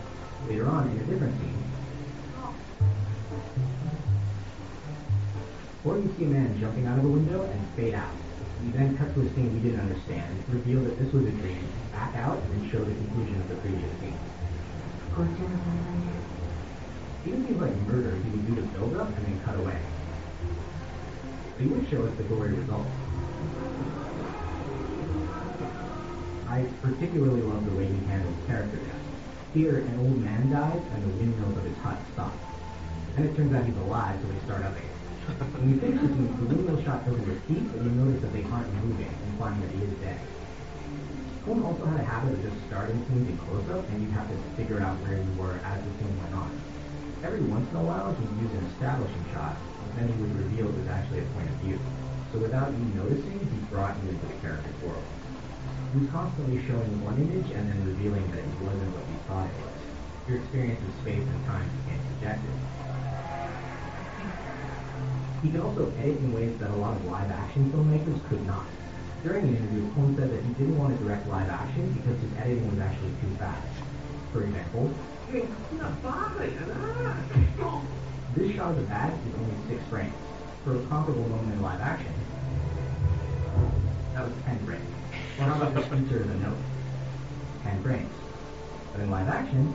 [0.49, 1.63] Later on, in a different scene,
[5.85, 8.13] or you see a man jumping out of a window and fade out.
[8.65, 11.69] You then cut to a scene we didn't understand, reveal that this was a dream,
[11.99, 14.15] that out and show the conclusion of the previous scene.
[14.15, 19.27] Of course, you're not like Even things like murder, you would do the build-up and
[19.27, 19.79] then cut away.
[21.57, 22.87] But you would show us the gory result.
[26.47, 29.03] I particularly love the way he handles character death.
[29.55, 32.33] Here, an old man dies, and the windmills of his hut stop.
[33.17, 34.87] And it turns out he's alive, so they start up again.
[35.59, 38.45] when you finish this, the windmill shot through his teeth, but you notice that they
[38.45, 40.21] aren't moving, implying that he is dead.
[41.49, 44.37] Cohen also had a habit of just starting scenes in close-up, and you'd have to
[44.53, 46.53] figure out where you were as the scene went on.
[47.25, 50.69] Every once in a while, he'd use an establishing shot, but then he would reveal
[50.69, 51.81] it was actually a point of view.
[52.37, 55.09] So without you noticing, he brought you into the character's world.
[55.97, 59.49] He was constantly showing one image and then revealing that it wasn't what you thought
[59.49, 59.81] it was.
[60.29, 62.61] Your experience of space and time became subjective.
[65.41, 68.69] He could also edit in ways that a lot of live-action filmmakers could not.
[69.23, 72.33] During the interview, Cohn said that he didn't want to direct live action because his
[72.39, 73.67] editing was actually too fast.
[74.33, 74.95] For example,
[78.37, 80.15] this shot of the bag is only six frames.
[80.63, 82.15] For a comparable moment in live action,
[84.15, 84.95] that was 10 frames.
[85.39, 86.59] Or how about just insert a note?
[87.65, 88.15] 10 frames.
[88.93, 89.75] But in live action,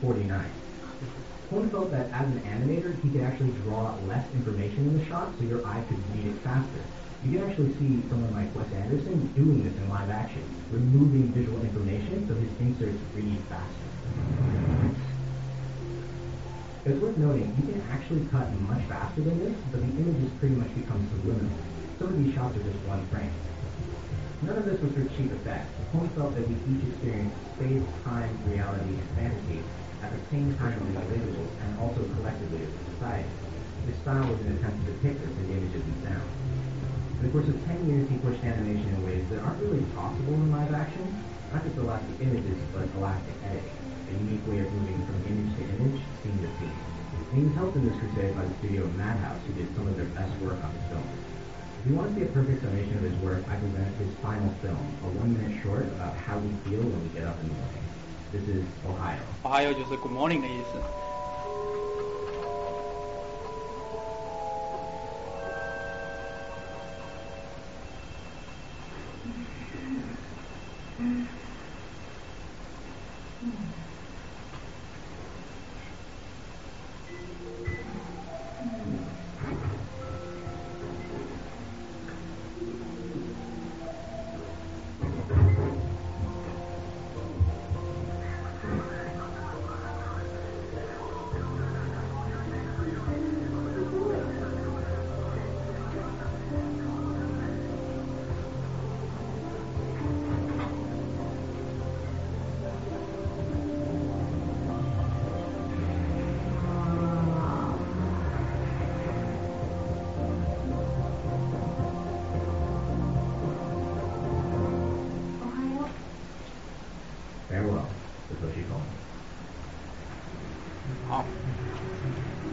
[0.00, 0.69] 49.
[1.50, 5.34] Cohn felt that as an animator, he could actually draw less information in the shot
[5.36, 6.78] so your eye could read it faster.
[7.26, 11.58] You can actually see someone like Wes Anderson doing this in live action, removing visual
[11.60, 13.90] information so his inserts read faster.
[16.86, 20.54] It's worth noting, you can actually cut much faster than this, but the images pretty
[20.54, 21.58] much become subliminal.
[21.98, 23.34] Some of these shots are just one frame.
[24.40, 25.68] None of this was for cheap effect.
[25.92, 29.60] Cohn felt that we each experienced space, time, reality, and fantasy
[30.00, 33.28] at the same time as individuals and also collectively as a society.
[33.84, 36.30] His style was an attempt to depict this in images and sound.
[37.20, 40.32] In the course of 10 years, he pushed animation in ways that aren't really possible
[40.40, 41.04] in live action,
[41.52, 43.76] not just elastic images, but elastic editing,
[44.08, 46.80] a unique way of moving from image to image, scene to scene.
[47.36, 50.08] He was helped in this crusade by the studio Madhouse, who did some of their
[50.16, 51.29] best work on his film.
[51.79, 54.49] If you want to see a perfect summation of his work, I present his final
[54.61, 57.83] film, a one-minute short about how we feel when we get up in the morning.
[58.33, 59.21] This is Ohio.
[59.43, 60.81] 还有就是 Good morning 的意思。 「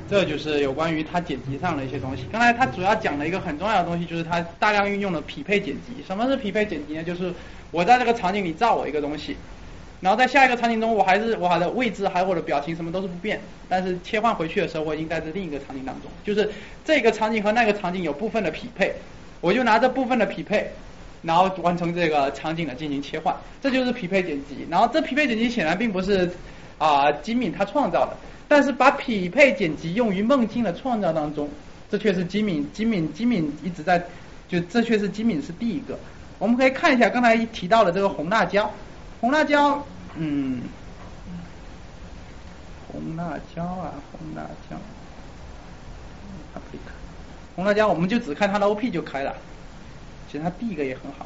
[0.10, 2.24] 这就是有关于它剪辑上的一些东西。
[2.32, 6.04] 刚才它主要讲了一个很重要的东西，就是它大量运用了匹配剪辑。
[6.06, 7.04] 什么是匹配剪辑呢？
[7.04, 7.34] 就是
[7.72, 9.36] 我在这个场景里造我一个东西，
[10.00, 16.50] 然后在下一个场景中，我还是我的位置还有我的表情什么都是不变，但是切换回去的时候，我已经在这另一个场景当中，就是
[16.86, 18.94] 这个场景和那个场景有部分的匹配，
[19.42, 20.68] 我就拿这部分的匹配，
[21.22, 24.68] 然后完成这个场景的进行切换，这就是匹配剪辑。
[24.70, 26.32] 然后这匹配剪辑显然并不是
[26.78, 28.16] 啊金敏他创造的。
[28.48, 31.50] 但是把匹配剪辑用于梦境的创造当中，
[31.90, 34.02] 这却是金敏金敏金敏一直在，
[34.48, 35.98] 就这却是金敏是第一个。
[36.40, 38.72] 我们可以看一下刚才提到的这个红辣椒，
[39.20, 40.62] 红辣椒，嗯，
[42.92, 44.78] 红辣椒啊，红辣椒
[46.54, 46.92] ，paprika，
[47.56, 49.36] 红辣椒我们就只看它的 OP 就可以了，
[50.32, 51.26] 其实它第一个也很好。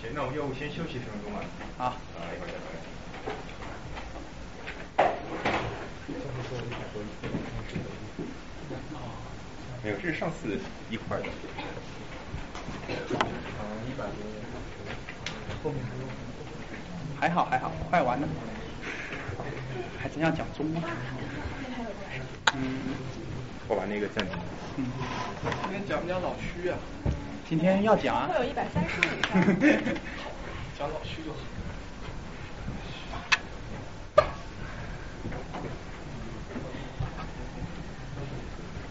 [0.00, 1.40] 行，那我们要不先休息十分钟吧？
[1.76, 2.80] 好，啊，一会儿再回来。
[9.84, 10.58] 没有，这是上次
[10.88, 11.26] 一块的。
[12.88, 14.16] 一百多。
[15.62, 16.02] 后面还有。
[17.20, 18.26] 还好还好，快完了，
[20.00, 20.82] 还真要讲中文。
[22.54, 22.78] 嗯
[23.68, 24.34] 我把那个暂停。
[24.78, 24.86] 嗯，
[25.62, 26.78] 今天讲不讲老区啊？
[27.50, 28.44] 今天要讲啊会。
[28.44, 29.02] 有一百三十五。
[30.78, 31.38] 讲老区就好。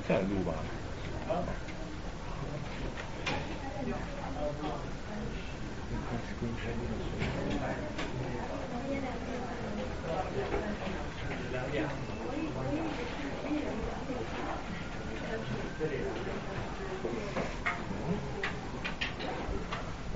[0.05, 0.53] 再录吧。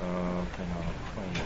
[0.05, 0.73] 嗯，看一下，
[1.15, 1.39] 换一个。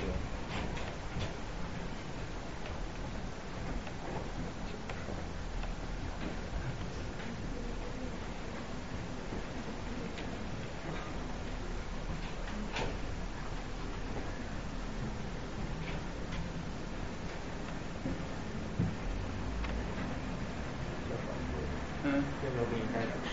[22.04, 23.30] 嗯，要不要给你带点吃？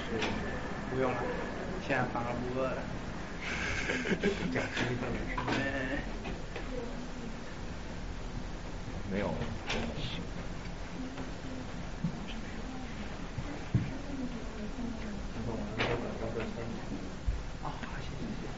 [0.90, 1.16] 不用了，
[1.86, 2.82] 现在反而不饿了。
[4.52, 5.32] 讲吃一份点吃。
[5.46, 5.50] 嗯，
[9.12, 9.28] 没有。
[17.62, 17.66] 啊，
[18.00, 18.54] 谢谢谢谢。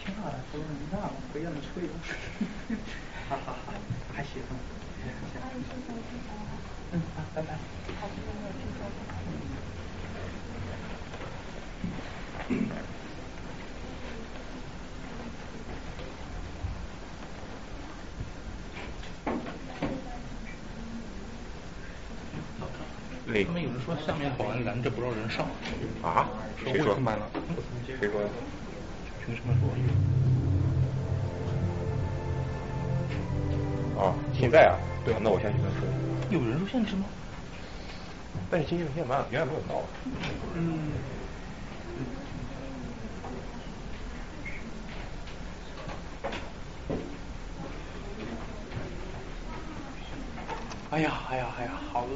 [0.00, 1.02] 挺好的，不用那么
[1.32, 1.86] 不要那么脆。
[3.28, 3.74] 哈哈哈，
[4.16, 4.40] 还行。
[6.90, 7.58] 嗯，好，拜拜。
[23.26, 25.46] 累他们有人说下面保安拦着不让人上，
[26.02, 26.26] 啊？
[26.62, 26.94] 谁说？
[27.86, 28.28] 谁说的？
[29.24, 29.62] 凭什么说？
[34.04, 34.76] 啊，现在啊？
[35.04, 35.86] 对那我先去再说。
[36.30, 37.04] 有人数限制吗？
[38.50, 39.82] 但是今天有点慢，远远没有到。
[40.54, 40.90] 嗯。
[50.90, 52.08] 哎呀，哎呀，哎呀，好饿。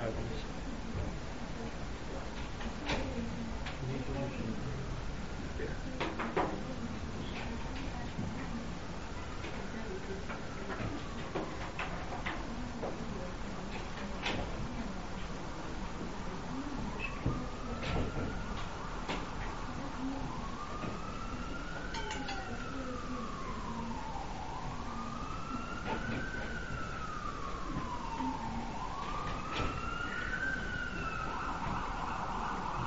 [0.00, 0.26] 还有东西。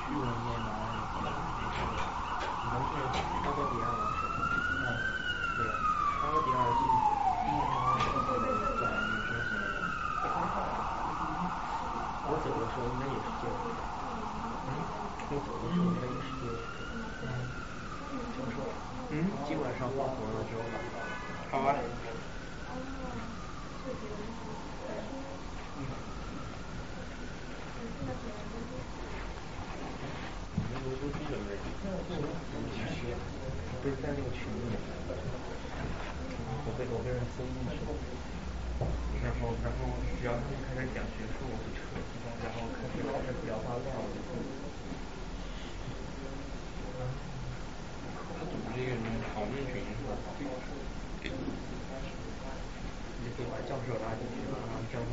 [0.05, 0.69] 去文面拿
[2.61, 3.01] 你们是
[3.43, 4.13] 八个比二吗？
[4.69, 5.01] 嗯，
[5.57, 5.65] 对，
[6.21, 6.93] 八个比二进去。
[8.77, 9.65] 对，女生型的。
[12.27, 13.57] 我走的时候应该也是这样。
[14.67, 14.69] 嗯，
[15.31, 16.53] 我走的时候应该也是这样。
[17.23, 17.25] 嗯。
[19.17, 20.75] 嗯，今晚上放活了之后吧。
[21.49, 21.73] 好啊。
[33.81, 34.75] 不是在那个群里面，
[36.65, 37.95] 我被我被人封进去了。
[39.23, 41.79] 然后然后只要他们开始讲学术，我就撤；
[42.43, 44.19] 然后开始开始聊八卦，我就
[48.75, 48.81] 不。
[48.81, 50.11] 他组织一个什么讨论群是吧？
[53.23, 55.09] 你把教授拉进去，然后教授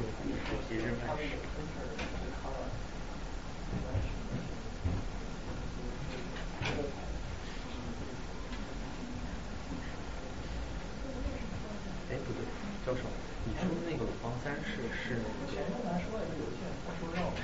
[0.46, 1.20] 首席任办事。
[12.10, 12.38] 哎，不对，
[12.84, 13.00] 教授，
[13.44, 15.16] 你说的那个鲁邦三世是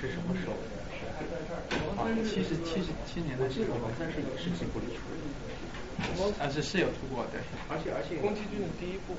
[0.01, 0.53] 是什么时候？
[1.97, 5.18] 啊，七十七十七年的时候鲁邦三世也是吉卜力出的。
[6.39, 7.40] 啊是是有出过对。
[7.69, 8.16] 而且而且。
[8.23, 9.15] 宫崎骏的第一部。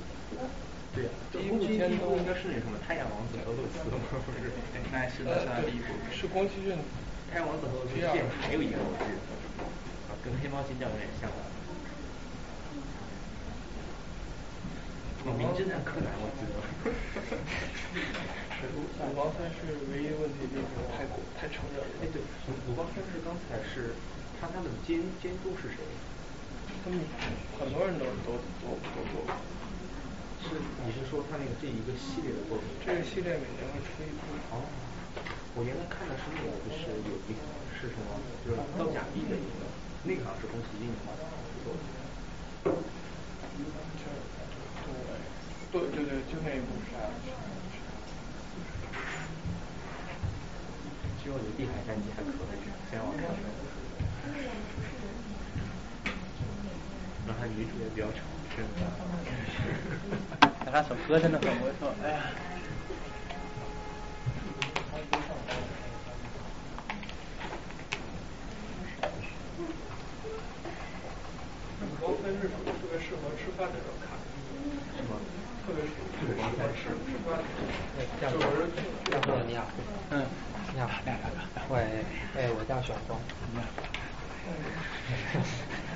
[0.90, 4.02] 对呀，第一部第一部应该是那什么太阳王子和露丝吗？
[4.10, 4.50] 不是，
[4.90, 5.94] 那是那是他第一部。
[6.10, 6.74] 是宫崎骏。
[7.30, 9.14] 太阳王子和露丝线还有一个我记得，
[10.10, 11.30] 啊，跟黑猫警长有点像。
[15.38, 16.58] 名侦探柯南，我记得。
[18.74, 21.86] 鲁鲁邦三是唯一问题就是太过太承认了。
[22.02, 22.18] 哎对，
[22.66, 23.94] 鲁邦三是刚才是
[24.40, 25.78] 他他的监监督是谁？
[26.82, 26.98] 他们
[27.58, 29.34] 很多人都都都都做过。
[30.40, 32.64] 是你是说他那个这一个系列的作品？
[32.84, 34.24] 这个系列每年会出一部。
[34.56, 34.64] 哦。
[35.52, 37.42] 我原来看的是那个，就是有一个
[37.74, 38.16] 是什么，
[38.46, 39.66] 就是造假币的一个，
[40.04, 40.88] 那个好像是宫崎骏
[41.64, 41.82] 做的。
[45.72, 46.94] 对对对，就那一部是。
[51.22, 52.32] 希望你地海战记还可以，
[52.88, 53.36] 先让我看看。
[57.30, 58.26] 然后女主也比较长，
[58.56, 58.90] 真的。
[60.72, 62.20] 他首歌真的很不错，哎呀。
[71.80, 72.54] 鲁邦三世特
[72.90, 74.18] 别适合吃饭的时候看。
[74.96, 75.14] 是吗？
[75.64, 76.02] 特别适合
[76.74, 77.38] 吃吃饭。
[77.96, 79.64] 就是教授你好。
[80.10, 80.26] 嗯。
[80.74, 80.88] 你好。
[81.70, 81.76] 喂，
[82.36, 83.16] 哎，我叫小东。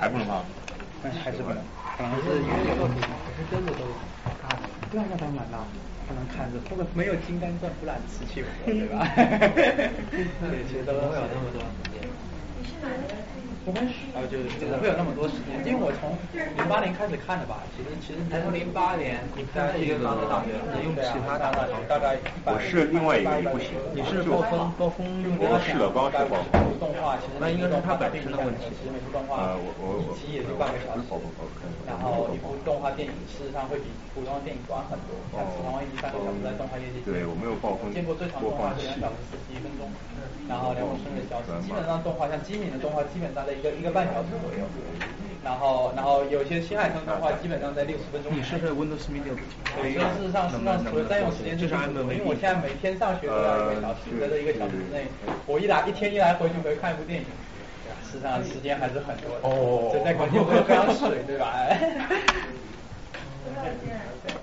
[0.00, 0.44] 还不能放？
[1.24, 1.56] 还是不能，
[1.96, 2.96] 可能是有些作品
[3.36, 3.78] 是真的都
[4.44, 4.58] 看啊，
[4.92, 5.66] 那当然了，
[6.06, 9.08] 不能看着，不过没有金刚钻不揽瓷器活，对吧？
[9.16, 11.62] 对，其实都会有那么多。
[12.58, 13.49] 你是哪的？
[13.70, 15.62] 我们然后就怎么会有那么多时间？
[15.62, 22.18] 因为我从零八年开始看的吧，其实其实还从零八年你在一个高中大学，你用其他大学大概
[22.50, 26.42] 我是另外一个不行，你是暴风暴风用我试了，刚试过。
[26.82, 28.66] 动画其实那应该是它本身的问题。
[28.74, 31.06] 其实每部动画我我我集也就半个小时，
[31.86, 39.86] 然后一部动画电影事实上会比普通的电影短很多，像《指环王》一三个小时在动画业界对我没有暴风见过最长动画是两小时四十一分钟，
[40.48, 44.64] 然后两种声的消息，基本上动画像机敏的动画基本上在一个一个半小时左右，
[45.44, 48.34] 然后然后有些新海诚的话基本上在六十分钟。
[48.34, 49.12] 你是不是 Windows 事
[50.24, 55.04] 实上事实上除了占用时间就是因为我现在每天上学都要一个小时，在这一个小时之内，
[55.44, 57.26] 我一来一天一来回就可以看一部电影。
[58.10, 61.52] 实际上时间还是很多的，哦，就在关键非常水，对吧？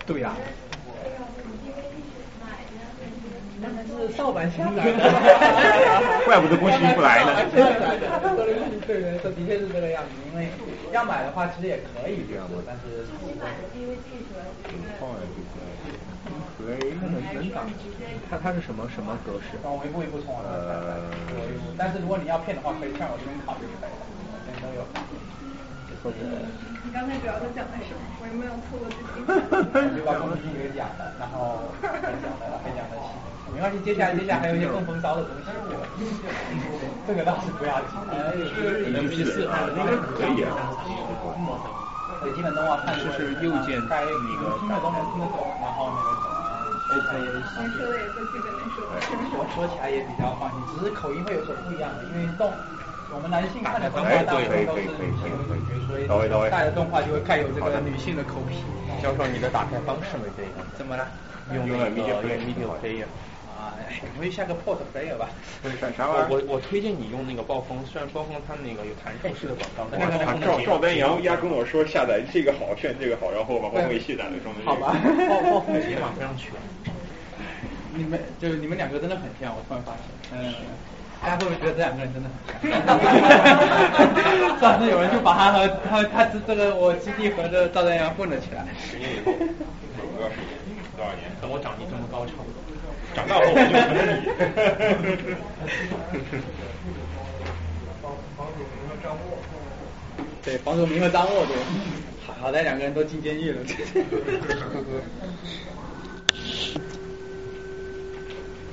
[0.05, 0.35] 对呀。
[3.59, 4.97] 那是盗版下载的，
[6.25, 7.31] 怪不得宫崎骏不来呢。
[7.51, 10.49] 对对，这的确是这个样子，因为
[10.91, 12.25] 要买的话其实也可以，
[12.65, 13.05] 但是。
[13.25, 13.97] 你买的 DVD
[14.29, 14.77] 主要是。
[16.57, 17.61] 可以，能能打。
[18.29, 19.57] 它它是什么什么格式？
[19.63, 20.97] 我一步一步从网上下载，
[21.77, 23.95] 但是如果你要骗的话，可以向我这边考就可以了，
[24.45, 24.83] 这边都有。
[26.83, 28.01] 你刚才主要都讲的什么？
[28.19, 29.95] 我有没有错过最精彩？
[29.95, 32.11] 就把宫崎骏给讲了，然后还讲
[32.41, 32.97] 了还讲了
[33.53, 35.49] 没关系，接下来接下来还有一些更风骚的东西，
[37.07, 37.89] 这个倒是不要紧。
[38.53, 40.51] 是 MP 四啊，那个可以啊。
[42.21, 46.35] 对，基本动画看就是右键该那个听得懂能听得懂，然后那个什么。
[46.87, 48.85] 能说的也不基本能说。
[49.37, 52.49] 我说起来也比较放心，只是口音会有所不一样的，因为动
[53.13, 56.07] 我们男性看的动画大部分都是女性的女角，所以
[56.49, 58.63] 带的动画就会带有这个女性的口癖。
[59.03, 60.63] 教授，你的打开方式没这个？
[60.77, 61.05] 怎么了？
[61.53, 62.17] 用那个 Media
[62.81, 63.05] Player。
[63.57, 63.73] 啊，
[64.15, 65.29] 我们下个 Port Player 吧。
[65.63, 74.31] 我我我推荐你用那个暴风，虽然暴风它那个有弹出式的广告，但是赵赵丹阳压跟我说下载这个好，炫这个好，然后把 暴风给卸载了。
[74.63, 74.95] 好吧，
[75.27, 76.53] 暴暴风的解码非常全。
[77.95, 80.03] 你们就是你们两个真的很像，我突然发现。
[80.39, 80.53] 嗯。
[81.19, 82.77] 大家会不会觉得这两个人真的很像？
[84.61, 88.63] 上次有人就把他和他他这这个我基地和这个赵丹阳混了起来。
[88.79, 90.35] 十年以后，我要是
[90.95, 91.25] 多少年？
[91.41, 92.61] 等我长你这么高差不多。
[93.17, 94.21] 长大后我就成了你。
[100.45, 101.55] 对，房祖名和张默对，
[102.27, 103.59] 好好在两个人都进监狱了。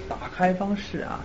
[0.06, 1.24] 打开方式啊。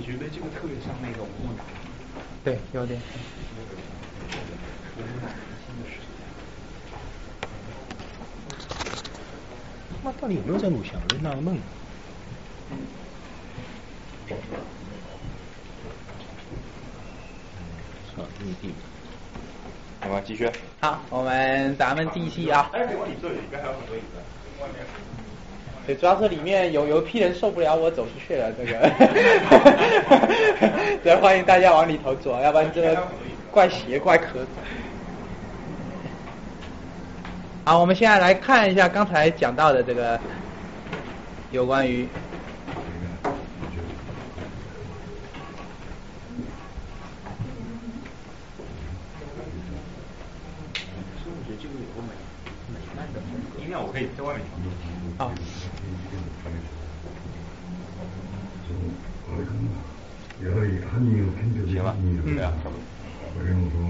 [0.00, 1.64] 你觉得这个特别像那个吴孟达？
[2.42, 2.98] 对，有点。
[4.96, 5.28] 吴孟达
[5.66, 5.98] 新的事
[9.90, 10.98] 他妈到底有没有在录像？
[11.02, 11.54] 我就纳个闷。
[18.16, 18.72] 操，异地。
[20.00, 20.50] 好吧，继续。
[20.80, 22.70] 好，我们咱们继续啊。
[22.72, 24.16] 哎，没问题，这里边还有很多椅子，
[24.62, 25.09] 外面。
[25.86, 28.90] 对，主要是里面有有一批人受不了我走出去了，这个，
[31.02, 33.08] 所以欢迎大家往里头坐，要不然这个
[33.50, 34.46] 怪邪怪壳子。
[37.64, 40.20] 好，我们现在来看一下刚才讲到的这个
[41.50, 42.06] 有关于
[50.74, 50.80] 其
[51.22, 52.12] 实我觉得这个有个美
[52.72, 53.62] 美漫的风格。
[53.62, 54.42] 音量我可以在外面
[59.29, 60.45] 行
[61.83, 62.79] 了，に对啊，差不多。
[63.35, 63.89] だけどその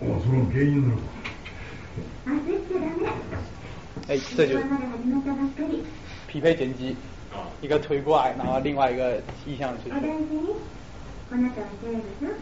[0.00, 1.02] あその原因なのか
[4.08, 4.50] 哎，这就
[6.26, 6.96] 匹配剪辑，
[7.60, 10.00] 一个推过来，然后另外一个意向出去，然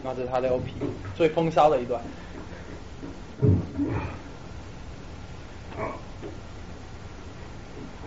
[0.05, 0.63] 后这是他的 OP
[1.15, 2.01] 最风骚的一段。
[5.77, 5.79] あ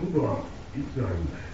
[0.01, 0.39] 今度は
[0.77, 1.50] いつ会うんだい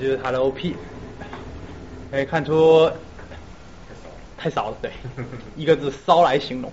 [0.00, 0.74] 就是他的 OP，
[2.10, 2.90] 可以看出
[4.38, 4.90] 太少了，对，
[5.56, 6.72] 一个字骚来形容。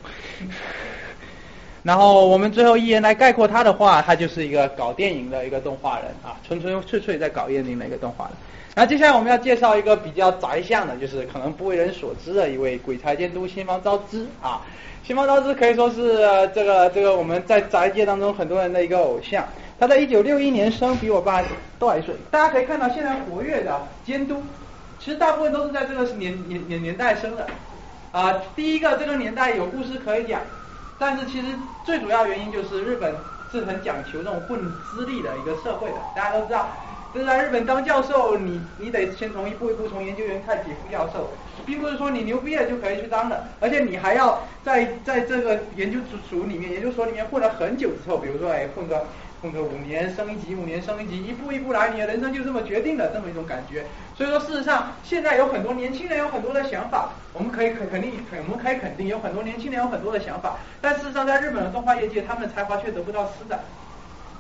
[1.83, 8.33] 然后我们最后一言来概括他的话，他就是一个搞电影的一个动画人啊，纯纯粹粹在搞电影的一个动画人。
[8.75, 14.61] 然后接下来我们要介绍一个比较宅向的，就是可能不为人所知的一位鬼才监督新房昭之啊。
[15.03, 19.47] 新房昭之可以说是、呃这个这个我们在宅界当中很多人的一个偶像。
[19.79, 21.43] 他在一九六一年生，比我爸
[21.77, 22.15] 都还岁。
[22.31, 24.41] 大家可以看到，现在活跃的监督，
[24.99, 27.45] 其实大部分都是在这个年年年年代生的。
[28.11, 30.41] 啊、第一个这个年代有故事可以讲，
[30.97, 31.47] 但是其实
[31.85, 33.13] 最主要原因就是日本
[33.51, 34.59] 是很讲求这种混
[34.89, 35.95] 资历的一个社会的。
[36.15, 36.69] 大家都知道，
[37.13, 41.29] 就是在日本当教授，你你得先从一步一步从研究员开始副教授，
[41.67, 49.05] 并不是说你牛逼了就可以去当的，而且你还要在在这个研究组里面、研究所里面混了很久之后，比如说哎混个
[49.41, 53.85] 混个五年升级，五年升级，一步一步来，你的人生就这么决定了，这么一种感觉。
[54.15, 63.59] 所以说，事实上现在有很多年轻人有很多的想法，我们可以肯肯定肯我们可以肯定有很多年轻人有很多的想法，但事实上在日本的动画业界，他们的才华却得不到施展。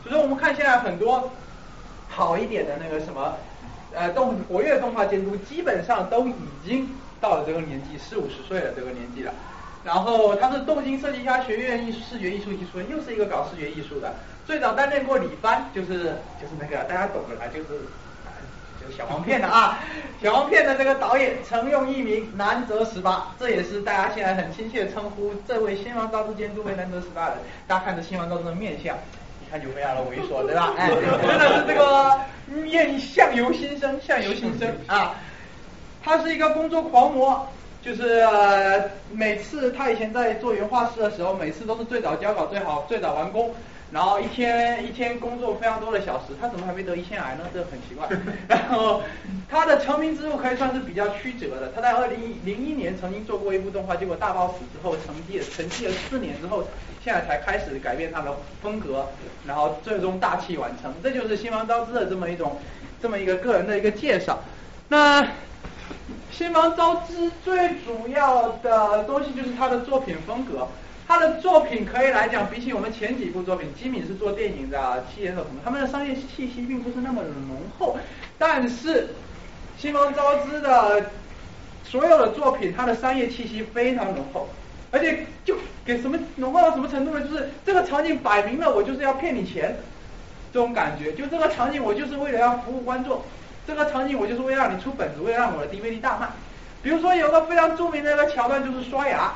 [0.03, 1.31] 所以说，我们看现在很多。
[2.09, 3.37] 好一点的那个什么，
[3.93, 6.33] 呃，动活跃动画监督基本上都已
[6.65, 9.33] 经到了这个年纪，四五十岁了这个年纪了。
[9.83, 14.15] 然后他是东京设计家学院艺视觉艺术艺术又是一个搞视觉艺术的。
[14.47, 17.81] 最早担任过李帆，就是就是那个大家懂的啦，就是
[18.79, 19.79] 就是小黄片的啊，
[20.23, 27.37] 小黄片的这个导演，曾用艺名南泽十八，这也是大家现在很亲切称呼这位新王昭之监督为南泽十八的。
[27.67, 28.95] 大家看着新王昭之的面相。
[29.45, 30.73] 一看就非常的猥琐，对吧？
[30.77, 32.17] 哎， 真的是这个
[32.47, 35.15] 面相由心生，相由心生啊。
[36.03, 37.47] 他是一个工作狂魔，
[37.81, 38.25] 就是
[39.11, 43.53] 每次他以前在做原画师的时候，每次都是最早交稿，最好最早完工。
[43.89, 47.45] 然后一天一天工作非常多的小时，他怎么还没得胰腺癌呢？
[47.53, 48.05] 这很奇怪。
[48.47, 49.01] 然后
[49.49, 51.71] 他的成名之路可以算是比较曲折的。
[51.73, 56.65] 他在二零零一年曾经做过一部动画，结果大爆死之后，沉寂了沉寂了四年之后，
[57.01, 59.07] 现在才开始改变他的风格，
[59.45, 60.93] 然后最终大器晚成。
[61.01, 62.59] 这就是新房昭之的这么一种
[63.01, 64.39] 这么一个个人的一个介绍。
[64.89, 65.25] 那
[66.29, 70.67] 新房昭之最主要的东西就是他的作品风格。
[71.07, 77.97] 他的作品可以来讲，比起我们前几部作品，基敏是做电影的，七言和什么，他们的商业气息并不是那么的浓厚。
[78.37, 79.07] 但是
[79.77, 81.05] 新房昭之的
[81.85, 84.49] 所有的作品，它的商业气息非常浓厚，
[84.91, 85.55] 而且就
[85.85, 87.25] 给什么浓厚到什么程度呢？
[87.25, 89.77] 就是这个场景摆明了我就是要骗你钱，
[90.51, 91.13] 这种感觉。
[91.13, 93.21] 就这个场景我就是为了要服务观众，
[93.65, 96.27] 这个场景我就是为了让你出本子，为了让我的 DVD 大卖。
[96.83, 99.33] 比如说有个非常著名的一个桥段，就是刷牙。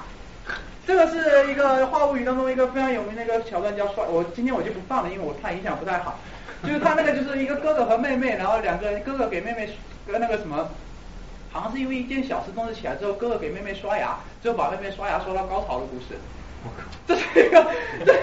[0.85, 4.03] 这个是一个话物语当中一个非常有名的一个桥段，叫刷。
[4.05, 6.19] 我今天我就不放了，因为我怕影响不太好。
[6.63, 9.69] 就是他那个就是一个哥哥和妹妹，然后两个哥哥给妹妹
[10.07, 10.69] 跟那个什么，
[11.51, 16.19] 好像是因为一件小事动了起来之后，哥哥给妹妹刷牙，最后把妹妹刷牙刷到高潮的故事。
[17.07, 17.65] 这是一个
[18.05, 18.13] 这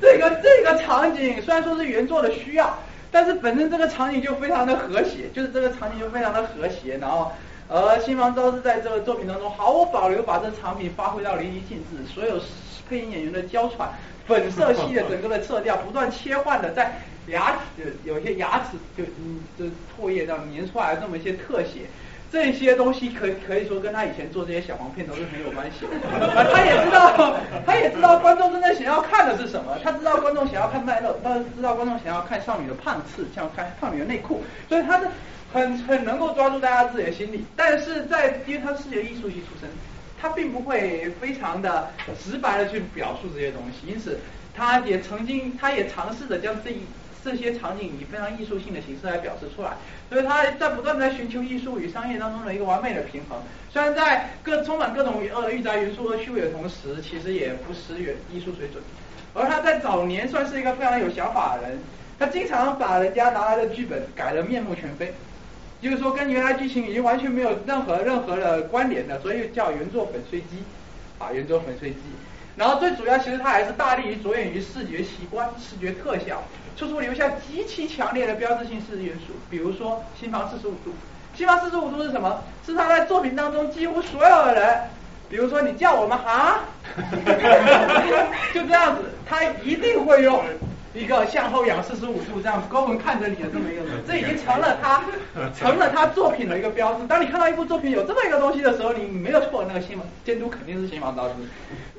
[0.00, 2.78] 这个这个场景虽然说是原作的需要，
[3.10, 7.32] 但是本身这个场景就非常的和谐，就是这个场景就非常的和谐，然后。
[7.68, 12.40] 而新房昭是在这个作品当中毫无保留把这场景发挥到淋漓尽致，所有
[12.88, 13.88] 配音演员的娇喘，
[14.26, 19.64] 粉色系的整个的色调不断切换的，在 牙齿有些牙齿就嗯就
[19.98, 21.80] 唾液这样粘出来这么一些特写，
[22.30, 25.86] 这些东西可可以说跟他以前做这些小黄片都是很有关系。
[26.54, 27.34] 他也知道
[27.66, 35.10] 他也知道观众真正想要看的是什么，他知道观众想要看卖肉，他知道观众想要看少女的胖次，想要看少女的内裤，所以他的。
[35.52, 39.68] 很很能够抓住大家自己的心理，但是在因为他是视觉艺术系出身，
[40.20, 41.88] 他并不会非常的
[42.22, 44.18] 直白的去表述这些东西，因此
[44.54, 46.80] 他也曾经他也尝试着将这一
[47.24, 49.72] 这些场景以非常艺术性的形式来表示出来，
[50.10, 53.38] 所以他在不断的在寻求艺术与商业当中的一个完美的平衡，
[53.72, 58.82] 虽然在各充满各种呃御宅元素和虚伪的同时，其实也不失于艺术水准，
[59.34, 61.78] 而他在早年算是一个非常有想法的人，
[62.18, 65.12] 他经常把人家拿来的剧本改得面目全非。
[65.80, 70.64] 就是说，跟原来剧情已经完全没有任何任何的关联的，所以叫原作粉碎机，
[71.18, 71.98] 啊，原作粉碎机。
[72.56, 76.42] 然后最主要，其实它还是大力于着眼于视觉奇观、视觉特效，
[76.76, 79.34] 处处留下极其强烈的标志性视觉元素。
[79.50, 80.90] 比如说《新房四十五度》，
[81.38, 82.42] 《新房四十五度》是什么？
[82.64, 84.80] 是他在作品当中几乎所有的人，
[85.28, 86.60] 比如说你叫我们哈，
[88.54, 90.42] 就这样子，他一定会用。
[90.96, 95.04] 一个向后仰四十五度，这样高文看着你的这么一个， 这已经成了他
[95.54, 97.06] 成了他作品的一个标志。
[97.06, 101.34] 当你看到一部作品有这么一个东西的时候，你没有错，那个新闻监督肯定是新房导师。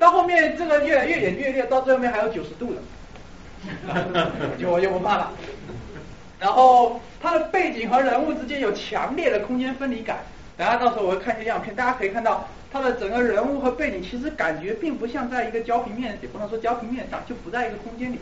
[0.00, 5.30] 到后面这个越越演越烈，到最后面还有九十度的， 就我就不怕了。
[6.40, 10.18] 然后他的背景和人物之间有强烈的空间分离感。
[10.56, 18.18] 等下到时候我会看一些样片，大家可以看到他的整个人物和背景其实感觉并不像在一个胶平面，也不能说胶平面上，就不在一个空间里。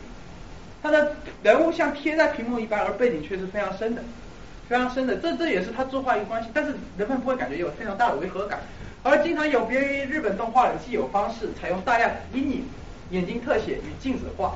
[0.81, 4.03] 他的人物像贴在屏幕一般，而背景却是非常深的，
[4.69, 5.15] 非常深的。
[5.17, 8.59] 这这也是他作画一个关系，但是人们不会感觉有非常大的违和感。
[9.03, 12.65] 而经常有别于日本动画的既有方式，采用大量阴影、
[13.11, 14.55] 眼睛特写与镜子画，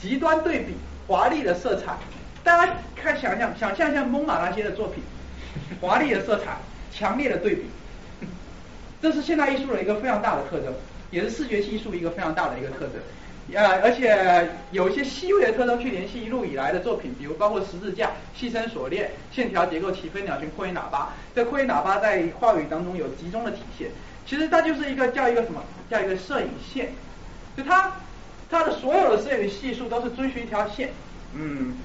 [0.00, 0.74] 极端对比、
[1.06, 1.96] 华丽的色彩。
[2.42, 5.02] 大家看，想象想象一下蒙马那些的作品，
[5.80, 6.56] 华丽的色彩，
[6.92, 7.62] 强烈的对比，
[9.00, 10.74] 这是现代艺术的一个非常大的特征，
[11.10, 12.92] 也是视觉艺术一个非常大的一个特征。
[13.52, 21.12] 呃，而且有一些细微的特征去联系一路以来的作品，比如包括十字架、细声锁链、线条结构、起飞鸟群、扩音喇叭。
[21.34, 23.90] 这扩音喇叭在话语当中有集中的体现。
[24.26, 25.62] 其实它就是一个叫一个什么？
[25.90, 26.92] 叫一个摄影线。
[27.54, 27.92] 就它
[28.50, 30.90] 它的所有的摄影系数都是遵循一条线，
[31.34, 31.76] 嗯，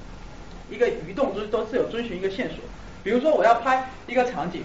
[0.70, 2.56] 一个移动都都是有遵循一个线索。
[3.04, 4.64] 比如说我要拍一个场景，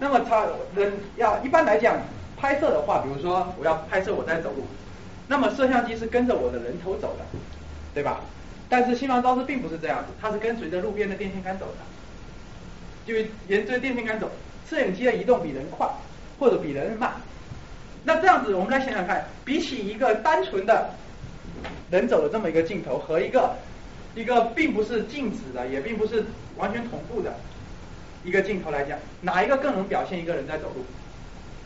[0.00, 0.44] 那么它
[0.74, 1.96] 人要一般来讲
[2.36, 4.66] 拍摄的话，比如说我要拍摄我在走路。
[5.32, 7.24] 那么摄像机是跟着我的人头走的，
[7.94, 8.20] 对吧？
[8.68, 11.78] 但是新房招式并不是这样子，它是跟随着路边的电线杆走的，
[13.06, 13.14] 就
[13.48, 14.30] 沿着电线杆走。
[14.68, 15.88] 摄影机的移动比人快，
[16.38, 17.12] 或者比人慢。
[18.04, 20.90] 那这样子，我们来想想看，比起一个单纯的
[21.90, 23.56] 人走的这么一个镜头，和一个
[24.14, 26.26] 一个并不是静止的，也并不是
[26.58, 27.32] 完全同步的
[28.22, 30.84] 一个镜头来讲，哪一个更能表现一个人在走路？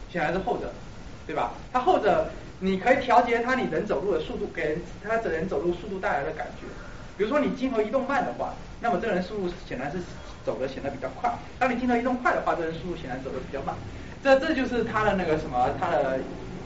[0.09, 0.73] 显然是后者，
[1.27, 1.53] 对吧？
[1.73, 2.31] 它后者。
[2.61, 6.67] 你可以调节它你人走路的速度，给人他这人走路速度带来的感觉。
[7.19, 9.99] 比如说你镜头移动慢的话，那么这个人速度显然是
[10.45, 13.75] 走的显得比较快；当你镜头移动快的话，这个人速度显然走的比较慢。
[14.23, 16.21] 这这就是它的那个什么，它的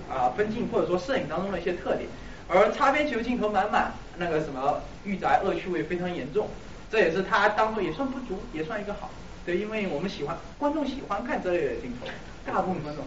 [0.08, 2.08] 啊分镜或者说摄影当中的一些特点。
[2.48, 6.48] 而擦边球镜头满满，那个什么御宅恶趣味非常严重，
[6.90, 9.10] 这也是它当中也算不足，也算一个好。
[9.46, 12.08] 对，因为我们喜欢观众喜欢看这类的镜头，
[12.44, 13.04] 大部分观众。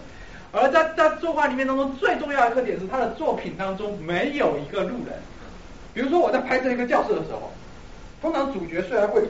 [0.54, 5.20] 而在在作画里面当中最重要的特点是他的作品当中没有一个路人。
[5.96, 7.52] 比如说我在拍摄一个教室的时候，
[8.22, 9.24] 通常主角虽然会，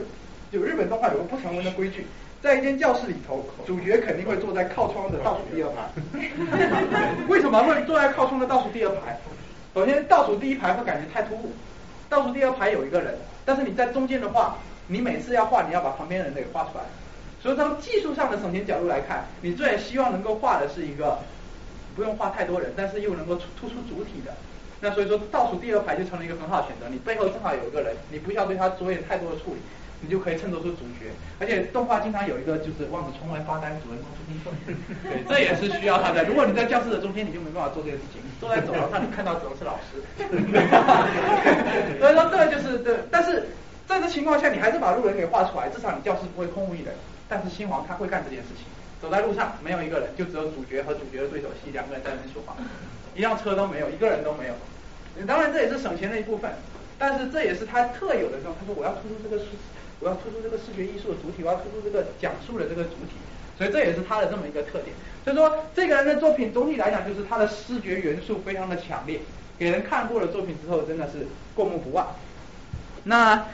[0.52, 2.06] 就日本动画有个不成文的规矩，
[2.42, 7.26] 在一间教室里头，主角肯定会坐在靠窗的倒数第二排。
[7.26, 9.18] 为什么会坐在靠窗的倒数第二排？
[9.74, 11.52] 首先倒数第一排会感觉太突兀，
[12.08, 13.14] 倒数第二排有一个人，
[13.46, 14.56] 但是你在中间的话，
[14.86, 16.84] 你每次要画你要把旁边的人给画出来。
[17.44, 21.18] 所以从技术上的省钱角度来看，你最希望能够画的是一个
[21.94, 24.32] 不用画太多人，但是又能够突突出主体的。
[24.80, 29.60] 那所以说倒数第二排就成了一个很好的选择，你背后正好有一个人，你不需要对他做太多的处理，
[30.00, 31.12] 你就可以衬托出主角。
[31.38, 34.40] 而且动画经常有一个就是望着窗外发呆，主人公出听
[35.04, 36.24] 对，这也是需要他的。
[36.24, 38.22] 如果你在教室的中间，你就没办法做这个事情。
[38.40, 40.00] 坐在走廊上，你看到只能是老师。
[42.00, 43.44] 所以说这个就是这，但是
[43.86, 46.94] 在这情况下，你还是把路人给画出来，至少你教室不会空无一人。
[47.34, 48.62] 但是新皇他会干这件事情，
[49.02, 52.54] 走在路上没有一个人，就只有主角和主角的对手戏两个人在那边说话，
[53.16, 54.54] 一辆车都没有，一个人都没有。
[55.26, 56.52] 当然这也是省钱的一部分，
[56.96, 59.50] 但是这也是他特有的这种，他说我要突出这个视，
[59.98, 63.18] 我要突出这个视觉艺术的主体，我要突出这个讲述的这个主体，
[63.58, 64.94] 所以这也是他的这么一个特点。
[65.24, 69.18] 所以说这个人的作品总体来讲就是他的视觉元素非常的强烈，
[69.58, 72.06] 给人看过了作品之后真的是过目不忘。
[73.02, 73.44] 那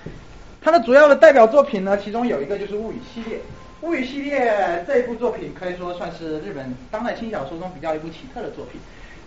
[0.61, 3.41] 他的主要的代表作品呢，其中有一个就是物语系列。
[3.83, 8.79] 物语系列这一部作品可以说算是日本当代轻小说中比较一部奇特的作品。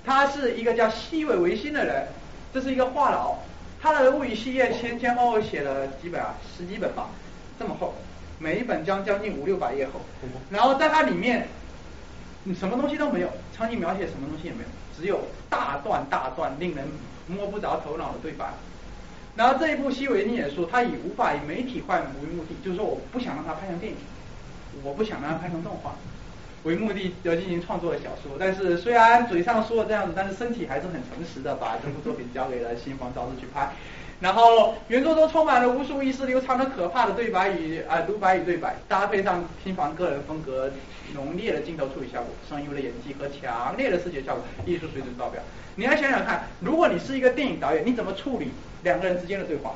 [0.05, 2.05] 他是一个叫西尾维新的人，
[2.53, 3.35] 这是一个话痨。
[3.81, 7.09] 他的物语系列前前后后写了几本啊，十几本吧，
[7.57, 7.95] 这么厚，
[8.37, 9.99] 每一本将将近五六百页厚。
[10.51, 11.47] 然后在它里面，
[12.43, 15.19] 你什么东西都没有，场景描写什么东西也没有，只有
[15.49, 16.85] 大段大段令人
[17.27, 18.53] 摸不着头脑的对白。
[19.35, 23.97] 然后这一部西尾你也说，他以无法以媒体化为目的，就是说我不想让它拍成电影。
[24.81, 25.95] 我不想让它拍成动画，
[26.63, 28.37] 为目的要进行创作的小说。
[28.39, 33.71] 但是虽然嘴上说这样子，但是身体还是很诚实的，把这部作品交给了新房昭之去拍。
[34.19, 40.71] 然后原作中充满了无数意识流长的可怕的对白与啊独白与对白，搭配上新房个人风格
[41.13, 45.41] 浓烈的镜头处理效果、声优的演技和强烈的视觉效果，艺术水准爆表。
[45.75, 48.51] 你来想想看，如果你是一个电影导演，你怎么处理
[48.83, 49.73] 两个人之间的对话？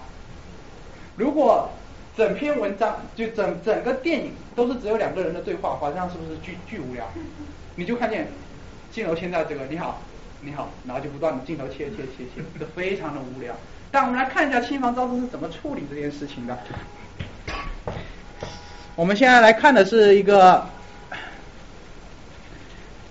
[1.18, 1.69] 如果
[2.18, 7.06] 整篇文章就整整个电影都是只有两个人的对话，好像是不是巨巨无聊？
[7.76, 8.27] 你就看见
[8.91, 10.02] 镜头现在这个你好
[10.41, 13.53] 你好，然后就不断的镜头切切切切，这非常的无聊。
[13.91, 16.57] 但我们来看一下新房招式是怎么处理这件事情的。
[18.95, 20.68] 我们现在来看的是一个，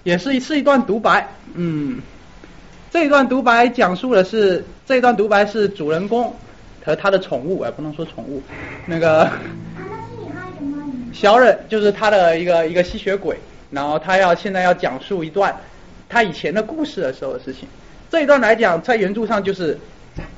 [0.03, 2.03] 也是一是一段独白，嗯，
[2.91, 6.35] 这一段独白讲述的是这一段独白是主人公。
[6.87, 8.41] 和他的宠物，哎，不能说宠物，
[8.87, 9.29] 那个
[11.13, 13.37] 小忍就是他的一个一个吸血鬼，
[13.73, 15.53] 然后他要现在要讲述一段
[16.09, 17.69] 他以前的故事的时候的事情。
[18.09, 19.77] 这一段来讲，在原著上就是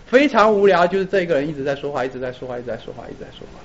[0.06, 3.60] 非常无聊，就是这个人一直在说话，一直在说话，一直在说话，一直在说话。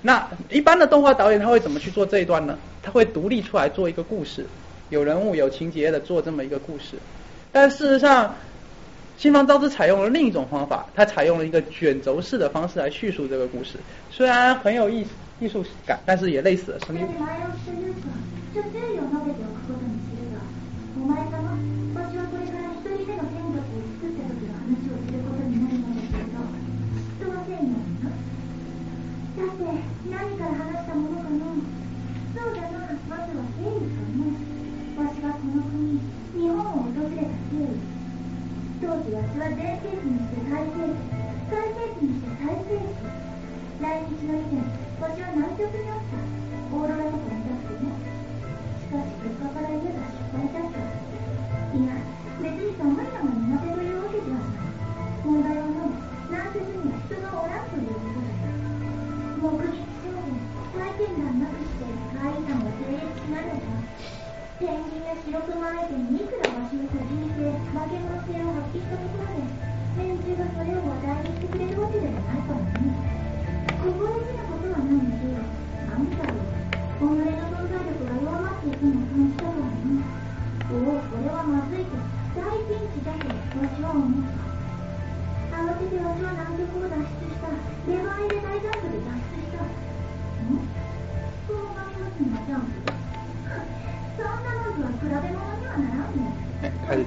[0.00, 2.56] 那一般的动画导演他会怎么去做这一段呢？
[2.84, 4.46] 他会独立出来做一个故事，
[4.90, 6.96] 有人物有情节的做这么一个故事。
[7.50, 8.32] 但事实上。
[9.21, 13.79] 新房昭之采用了另一种方法，他采用了一个卷轴式的方式来叙述这个故事，
[14.11, 15.05] 虽然很有艺
[15.39, 17.01] 艺术感，但是也累死了声音。
[20.99, 21.53] お前様
[21.93, 23.61] わしはこれから一人目の天国を
[24.01, 26.41] 作った時の話をすることになるのですけど
[26.97, 28.09] 嫉妬はせんようにな
[29.37, 29.77] さて
[30.09, 31.53] 何から話したものかの
[32.33, 34.25] そうだなまずは経緯かの
[34.97, 36.01] わしがこの国
[36.33, 37.77] 日本を訪れた経緯
[38.82, 40.98] 当時わしは前世紀にして最世紀
[41.46, 42.98] 最世紀にして最世紀
[43.78, 44.58] 来日の以前
[44.98, 46.18] わしは南極にあった
[46.74, 47.94] オーロラとか見たくてね
[48.82, 51.94] しかし結果から言えば失敗だったいや
[52.42, 54.66] 別に寒いのが苦手というわけではない
[55.22, 55.94] 問題はもう
[56.26, 58.42] 南極には人がおらんということだ
[59.38, 60.34] 目撃証言
[60.74, 61.86] 体験談なくして
[62.18, 63.46] 怪異談は成立しない。
[63.46, 63.71] のだ
[64.62, 69.42] ペンギンが白熊相手にいくらわしの個人性化け物性を発揮したところで
[69.98, 72.91] 連中がそれを話題にしてくれるわけでもないからね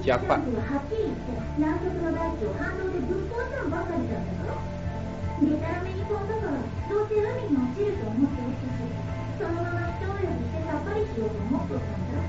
[0.05, 0.37] さっぱ。
[0.37, 0.45] り
[11.11, 12.21] しようと思っとったんだ。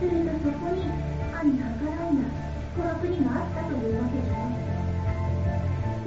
[0.00, 0.88] するとそこに
[1.30, 2.24] 歯に計らいな
[2.74, 4.56] この国があったというわけじゃない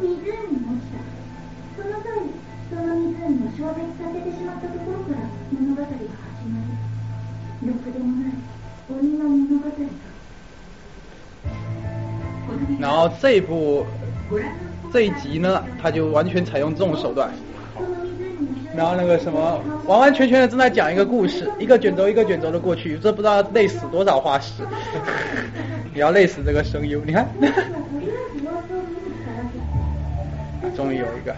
[0.02, 0.98] 湖に落ちた
[1.78, 2.34] その際
[2.70, 8.34] その湖を消滅させてしまったところから物語が始まるろくでもない
[8.90, 10.12] 鬼の物語だ。
[12.84, 13.86] 然后这一部
[14.92, 17.32] 这一集呢，他就完全采用这种手段。
[18.76, 24.64] 然后那个什么，完完全全的正在讲一个故事，一个卷轴一个卷轴的过去，这不知道累死多少画师，
[25.96, 27.00] 也要累死这个声优。
[27.06, 27.26] 你看，
[30.76, 31.34] 终于有一个。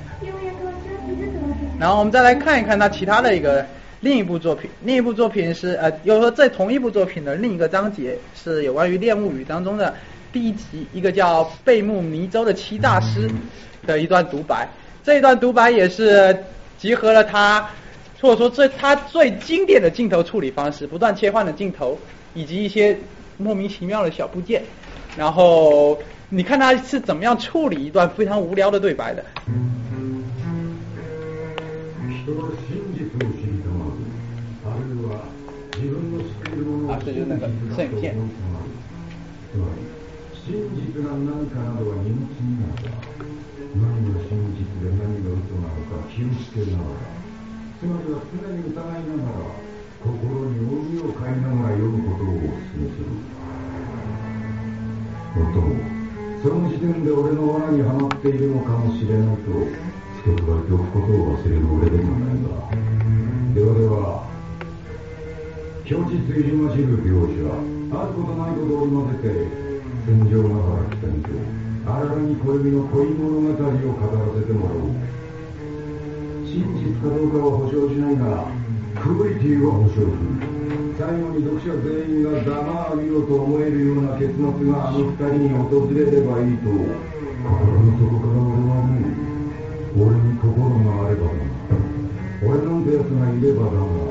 [1.80, 3.64] 然后我们再来看一看他其他的一个
[4.00, 9.94] 另一部作品，另一部作品是呃，有说在同一部作品的另一个章节是有关于《恋物语》当中的
[10.35, 13.31] 第一集，一个叫贝木弥州的七大师
[13.87, 14.69] 的一段独白。
[15.03, 16.45] 这一段独白也是
[16.79, 17.69] 集合了他
[18.21, 21.99] 或者说最他最经典的镜头处理方式，不断切换的镜头，
[22.35, 22.97] 以及一些
[23.37, 24.63] 莫名其妙的小部件。
[25.17, 29.25] 然后你看他是怎么样处理一段非常无聊的对白的。
[32.31, 33.91] 人は真実を知りたま
[40.46, 42.94] 真実が何かなどは二の次なのだ
[43.82, 47.02] 何が真実で何が嘘なのか気をつけながら。
[47.82, 49.50] つまりは常に疑いながら
[50.06, 53.10] 心に帯を変えながら読むことをお勧めする。
[55.34, 55.74] もっとも
[56.46, 62.70] その時点で俺の罠にはまっているのかもしれないと付け加えておくことを忘れる俺でもないが。
[63.50, 64.30] ではでは
[65.90, 67.50] 虚実入り混じる描写
[67.98, 69.66] あることないことを織り交ぜて
[70.06, 71.34] 戦場ながら北にと
[71.90, 75.02] あららに小指の恋物語を語らせてもらおう。
[76.46, 78.54] 真実かどうかは保証しないが
[79.02, 80.46] クオリティは保証する。
[80.94, 89.10] 最後に読者全員がざまあみろと思えるような結末があの二人に訪れればいいと心の底から俺は思う
[90.06, 91.42] 俺に心があればだ
[92.46, 94.06] 俺なんて奴がいればだが。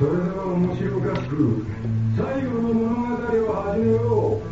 [0.00, 1.60] それでは面白おかしく
[2.16, 4.51] 最後の物語を始めよう。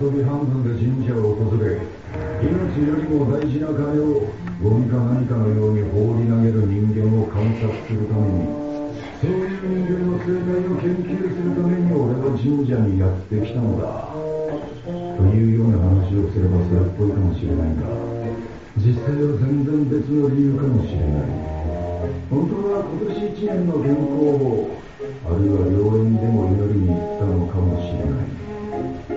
[0.00, 1.76] 遊び半分で神社を訪れ
[2.40, 2.48] 命
[2.88, 8.48] よりも大事な金をゴミか何かのように放り投げる人間を観察するために
[9.20, 14.16] そういう人間の生態を研究するために俺は神社にやってきたのだ。
[14.88, 17.92] というような話をすればそれっぽいかもしれないが
[18.80, 21.28] 実際は全然別の理由かもしれない。
[22.32, 24.16] 本当は今年一年の健康
[24.48, 24.80] を
[25.28, 28.29] あるいは病院でも祈りに行ったのかもしれない。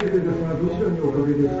[0.00, 1.52] の木、答えてが、どちらにおかげです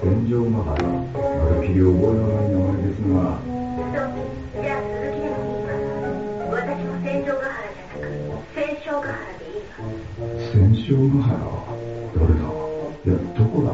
[0.00, 5.72] 戦場ヶ原、まるきり覚えのない名前ですが、そうじゃあ鈴木でもいいわ
[6.54, 8.04] 私も戦場ヶ原じゃなく
[8.54, 9.80] 戦勝ヶ原でいいわ
[10.52, 11.40] 戦勝ヶ原？
[12.14, 12.46] 誰だ？
[12.48, 13.72] いや、どこだ？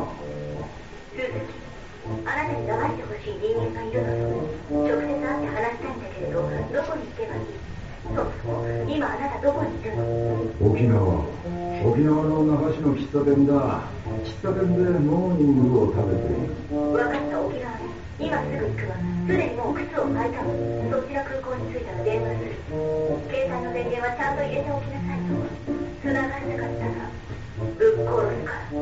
[1.13, 1.45] 鈴木
[2.25, 7.53] あなたに黙ってほしい人間がいるの直接会って話したいんだけれどどこに行けばいい？
[8.05, 10.01] そうそう今あなたどこにいるの
[10.61, 11.25] 沖縄。
[11.85, 13.53] 沖縄の那覇市の喫茶店だ。
[14.25, 16.49] 喫茶店でモーニングを食べている。
[16.73, 17.77] 分かった沖縄。
[17.77, 18.97] に今すぐ行くわ。
[19.29, 20.49] すでにもう靴を履いたの。
[20.91, 22.57] そちら空港に着いたら電話する。
[23.29, 25.37] 携帯の電源はちゃんと入れておきなさいと
[26.01, 27.05] 繋がれなかったら
[27.77, 28.81] ぶっ殺すから。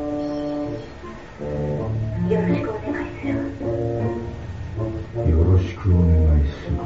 [2.23, 3.67] よろしくお願いするわ。
[5.27, 6.79] よろしくお願いする。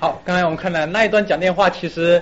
[0.00, 2.20] 好，刚才我们看的那一段讲电话，其实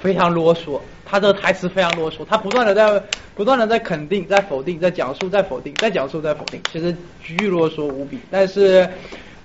[0.00, 3.02] 非常啰嗦，他这个台词非常啰嗦，他不断的在
[3.34, 8.18] 不断的在肯定、在否定、在讲述、在否定、在讲述、在否定，其实巨啰嗦无比。
[8.30, 8.88] 但是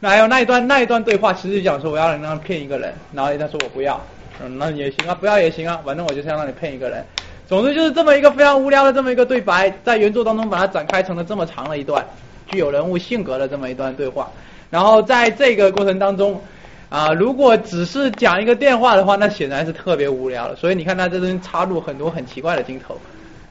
[0.01, 3.99] 还有那一段那一段对话，其实就讲说我要让他骗一个人，然后他说我不要，
[4.43, 7.03] 嗯，那也行啊，不要也行啊，反正我就是要让你骗一个人。
[7.47, 12.03] 总之就是这么一个非常无聊的这么一个对白，在原作当中把它展开成了这么长的一段
[12.47, 14.31] 具有人物性格的这么一段对话。
[14.71, 16.41] 然后在这个过程当中，
[16.95, 20.55] 啊，如果只是讲一个电话的话，那显然是特别无聊的。
[20.55, 22.97] 所以你看他这边插入很多很奇怪的镜头，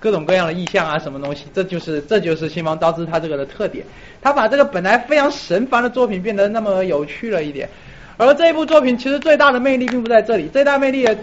[0.00, 3.84] 各种各样的意象啊，什么东西，这就是这就是新房刀之他这个的特点。
[4.22, 7.68] 他把这个本来非常神烦的作品变得那么有趣了一点。
[8.16, 11.14] 而这一部作品其实最大的魅力并不在这里，最大魅力的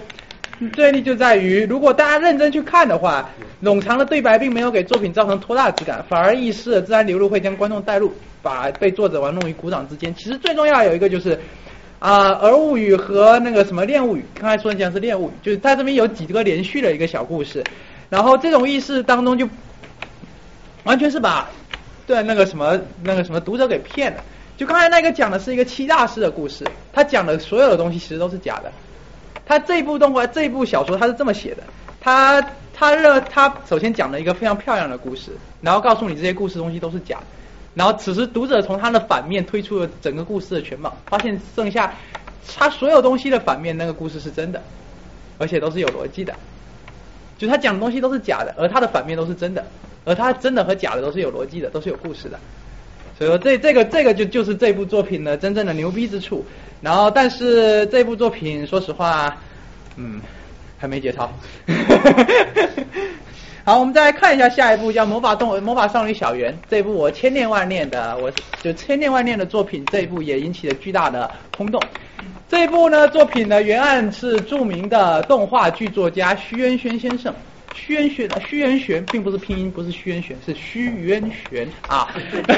[0.77, 3.27] 魅力就在于，如果大家认真去看的话，
[3.63, 10.13] 冗长的对白并没有给作品造成拖大之感，反而意识的自然流露会将观众带入，把被作者玩弄于股掌之间。
[10.13, 11.39] 其实最重要有一个就是。
[12.01, 17.63] 啊，儿物语和那个什么恋物语，刚才说讲是恋物语，就是在这边有几个连续的一个小故事，
[18.09, 19.47] 然后这种意识当中就
[20.83, 21.47] 完全是把
[22.07, 24.23] 对那个什么那个什么读者给骗了。
[24.57, 28.71] 就刚才那个讲的是一个七大师的故事，他讲的所有的东西其实都是假的。
[29.45, 31.61] 他这部动画这部小说他是这么写的，
[31.99, 35.29] 他他认他首先讲了一个非常漂亮的故事，
[35.61, 37.25] 然后告诉你这些故事东西都是假的。
[37.73, 41.93] 然后此时读者从他的反面推出了整个故事的全貌，发现剩下
[42.55, 44.61] 他所有东西的反面那个故事是真的，
[45.37, 46.33] 而且都是有逻辑的。
[47.37, 49.65] 就他讲的东西都是假的，而他的反面都是真的，
[50.03, 52.39] 而他真的和假的都是有逻辑的，都是有故事的。
[53.17, 56.45] 所以说这这个这个就就是这部作品的真正的牛逼之处。
[56.81, 59.37] 然后但是这部作品说实话，
[59.95, 60.19] 嗯，
[60.77, 61.31] 还没节操。
[63.63, 68.31] 好，我们再来看一下下一部叫《魔法动魔法少女小圆》这部我千念万念的，我
[68.63, 71.79] 就千念万念的作品，这一部也引起了巨大的轰动。
[72.49, 77.31] 这一部呢作品的原案是著名的动画剧作家徐渊轩先生。
[77.73, 82.13] 虚渊玄，虚渊玄并不是拼音，不是虚渊玄，是虚渊玄啊。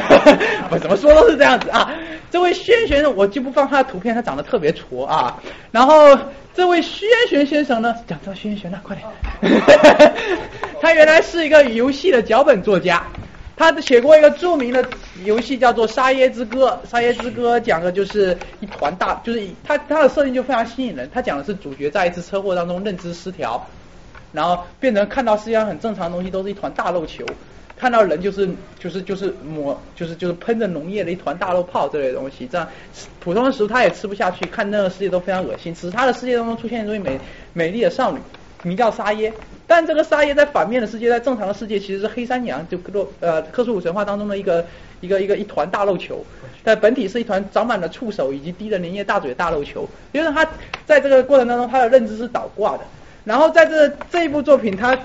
[0.69, 1.91] 我怎么说都是这样子啊。
[2.30, 5.41] 这位虚渊玄，我就不放他的图片，他长得特别矬啊。
[5.72, 6.18] 然后
[6.53, 9.07] 这位虚渊玄先生呢，讲到虚渊玄了，快点。
[10.81, 13.03] 他原来是一个游戏的脚本作家，
[13.56, 14.85] 他写过一个著名的
[15.23, 16.80] 游戏叫做《沙耶之歌》。
[16.91, 21.10] 《沙耶之歌》讲的就是一团大，就是他他的设定就非常吸引人。
[21.14, 23.65] 他讲的是主角在一次车祸当中认知失调。
[24.34, 27.23] 然后变成看到世界上很正常的东西都是一团大肉球，
[27.77, 28.49] 看到人就是
[28.80, 32.68] 就是就是抹就是就是喷着浓液的一团大肉泡这类的东西，这样
[33.19, 35.73] 普通的食物他也吃不下去，看那个世界都非常恶心。
[35.73, 37.19] 只是他的世界当中出现一位美
[37.53, 38.19] 美丽的少女，
[38.64, 39.31] 名叫沙耶，
[39.68, 44.65] 但这个沙耶在反面的世界，在正常的世界其实是黑山羊，就克洛呃克苏鲁神话当中的一个
[45.01, 46.26] 一个一个一团大肉球，
[46.64, 50.43] 但本体是一团长满了触手以及滴着粘液大嘴的大肉球，因为他
[50.85, 52.84] 在这个过程当中他的认知是倒挂的。
[53.23, 54.97] 然后在这这一部作品，它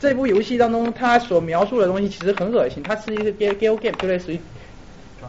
[0.00, 2.82] 这部游戏当中，它所描述的东西其实很恶心。
[2.82, 4.40] 它是一个 game game，就类似于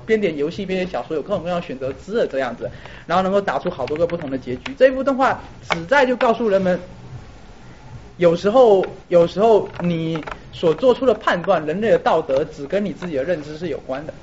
[0.06, 2.70] 编点游戏、编点小说，有各种各样选择之的这样子，
[3.06, 4.74] 然后能够打出好多个不同的结局。
[4.78, 6.80] 这一部动画旨在就告诉人们，
[8.18, 14.14] 有时候有时候你所做出的判断，人类的道德只跟你自己的认知是有关的。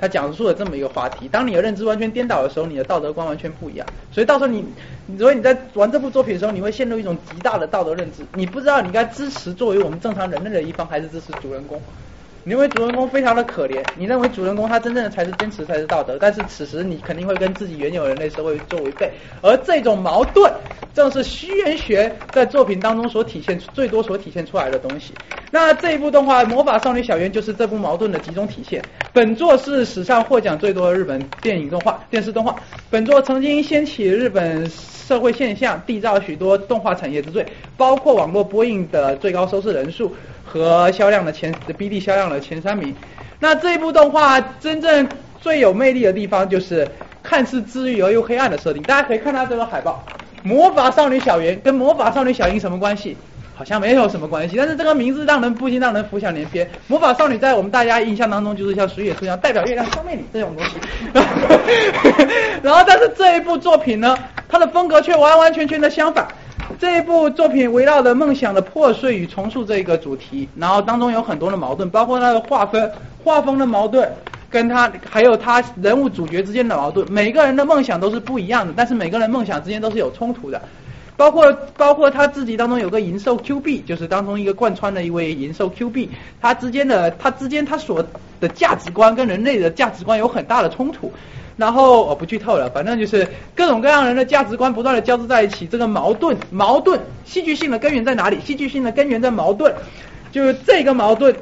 [0.00, 3.86] 他讲述了这么一个话题：当你的认知完全颠倒的时候，你的道德观完全不一样。
[4.10, 4.64] 所以到时候你，
[5.18, 11.80] 所以你在玩这部作品的时候，你会陷入一种极大的道德认知，你不知道你该支持作为我们正常人类的一方，还是支持主人公。
[12.42, 19.10] 你认为主人公非常的可怜，你认为主人公他真正的才是坚持才是道德，但是此时你肯定会跟自己原有人类社会做违背，
[19.42, 20.50] 而这种矛盾
[20.94, 25.12] 正是虚元学在作品当中所体现最多所体现出来的东西。
[25.50, 28.82] 那这一部动画《魔法少女小圆》就是这部矛盾的集中体现。
[29.12, 32.56] 本作是史上获奖最多的日本电影动画、电视动画。
[32.88, 37.44] 本作曾经掀起日本社会现象，缔造许多动画产业之最，
[37.76, 40.14] 包括网络播映的最高收视人数
[40.52, 42.94] 和销量的前 BD 销量的前三名。
[43.38, 45.08] 那这一部动画真正
[45.40, 46.86] 最有魅力的地方就是
[47.22, 48.82] 看似治愈而又黑暗的设定。
[48.82, 50.04] 大家可以看到这个海报，
[50.48, 53.16] 《魔法少女小圆》跟《魔法少女小樱》什么关系？
[53.54, 56.66] 好像没有什么关系，但是这个名字让人不禁让人浮想联翩。
[56.86, 60.76] 魔法少女在我们大家印象当中就是像水野兔一样代表月亮消灭你这种东西。
[62.62, 64.16] 然后，但是这一部作品呢，
[64.48, 66.26] 它的风格却完完全全的相反。
[66.78, 72.90] 这一部作品围绕着梦想的破碎与重塑这一个主题，然后当中有很多的矛盾，包括它的划分、
[73.22, 74.10] 画风的矛盾，
[74.48, 77.10] 跟他还有他人物主角之间的矛盾。
[77.12, 80.60] 每个人的梦想都是不一样的，但是每个人梦想之间都是有冲突的。
[81.16, 86.08] 包括包括他自己当中有个银兽 Q B，就是当中一个贯穿的一位银兽 Q B，
[86.40, 88.02] 他之间的他之间他所
[88.40, 91.12] 的价值观跟人类的价值观有很大的冲突。
[91.60, 98.40] 然后我不剧透了，反正就是各种各样人的价值观不断的交织在一起，这个矛盾矛盾戏剧性的根源在哪里？
[98.40, 99.70] 戏剧性的根源在矛盾，
[100.32, 101.36] 就是这个矛盾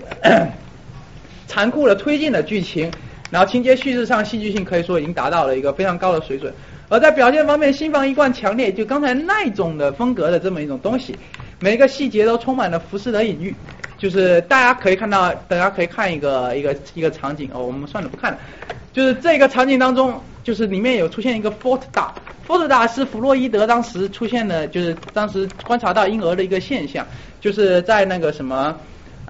[1.47, 2.91] 残酷的推进了剧情，
[3.31, 6.53] 然后情节叙事上戏剧性可以说已经达到了一个非常高的水准。
[6.89, 11.17] 而在表现方面，新房一贯强烈，就刚才那种的风格的这么一种东西，
[11.61, 13.55] 每一个细节都充满了浮世的隐喻。
[13.97, 18.39] 就是大家可以看到，大家可以看一个一个一个场景哦，我们算了不看了。
[18.93, 27.05] 就是这个场景当中，就是里面有出现一个 Fort Da，Fort Da 是弗洛伊德当时出现的，就是当时观察到婴儿的一个现象，
[27.41, 28.79] 就是在那个什么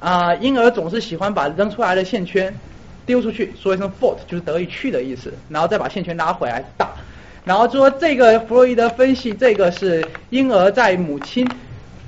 [0.00, 2.54] 啊，婴儿总是喜欢把扔出来的线圈
[3.06, 6.90] 丢出去，说一声 Fort 就是得以去的意思，然后再把线圈拉回来打。
[7.42, 11.48] 然后说这个弗洛伊德分析，这个是婴儿在母亲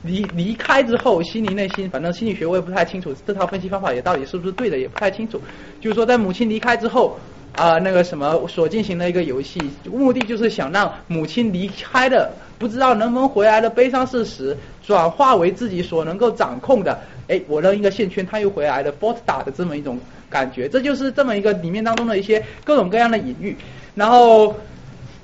[0.02, 5.40] 离离开之后，心灵内心，反正心理学我也不太清楚，这套分析方法也到底是不是对的，也不太清楚。
[5.80, 7.18] 就是说在母亲离开之后
[7.54, 14.56] 啊，那个什么所进行的一个游戏，目的就是想让母亲离开的不知道能不能回来的悲伤事实，
[14.86, 16.98] 转化为自己所能够掌控的。
[17.28, 19.98] 哎，我扔一个线圈，他又回来的 f o r t 打的这么一种
[20.28, 23.54] 感觉，这就是这么一个里面当中的一些各种各样的隐喻，
[23.94, 24.54] 然后。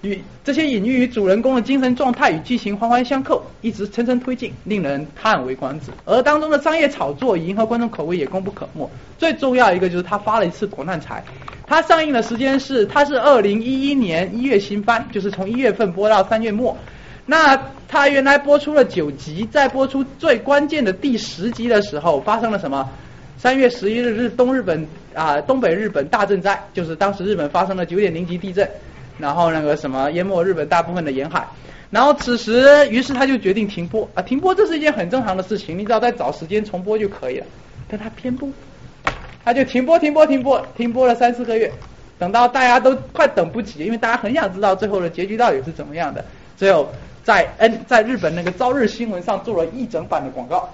[0.02, 5.90] 与这些隐喻与主人公的精神状态与剧情环环相扣，一直层层推进，令人叹为观止。
[6.04, 8.88] 而当中的商业炒作，迎合观众口味也功不可没。
[9.18, 11.24] 最重要一个就是他发了一次国难财。
[11.66, 16.76] 他上映的时间是，他是二零一一年一月新番，就是从一月份播到三月末。
[17.24, 22.88] 那他原来播出了九集，在播出最关键的第十集的时候，发生了什么？
[23.36, 28.68] 三月十一日日东日本啊东北日本大震灾，就是当时日本发生了九点零级地震。
[29.18, 31.46] 然后那个什么淹没日本大部分的沿海，
[31.90, 37.46] 然后此时于是他就决定停播啊，停播这是一件很正常的事情，你只要再找时间重播就可以了。
[37.88, 38.50] 但他偏不，
[39.44, 41.70] 他就停播停播停播停播了三四个月，
[42.18, 46.24] 等到大家都快等不及，因为大家很想知道最后的结局到底是怎么样的，
[46.56, 46.88] 最后
[47.22, 50.68] 在 N 在日本那个朝日新闻上做了一整版的广告，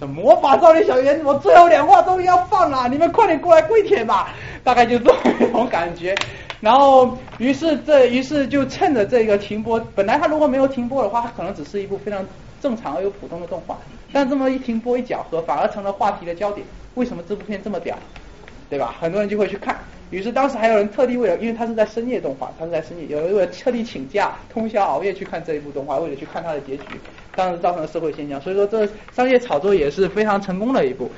[0.00, 5.12] 魔法少女小圆，我最后两话终于要放了，你们快点过来跪舔吧，大概就这
[5.52, 6.14] 种感觉。
[6.60, 12.24] 然后，于是这于是就趁着这个停播，本来他如果没有停播的话，它可能只是一部非常
[12.60, 13.78] 正常而又普通的动画。
[14.12, 16.66] 但这么一停播一搅和，反而成了话题的焦点。
[16.94, 17.96] 为什么这部片这么屌？
[18.68, 18.94] 对吧？
[18.98, 19.76] 很多人就会去看。
[20.10, 26.84] 于是当时还有人特地为了，因为他是在深夜动画，他是在深夜，有人为了特地请假通宵熬夜去看这一部动画，为了去看它的结局，
[27.36, 28.40] 当时造成了社会现象。
[28.40, 31.10] 所以说，这商业炒作也是非常成功的一部。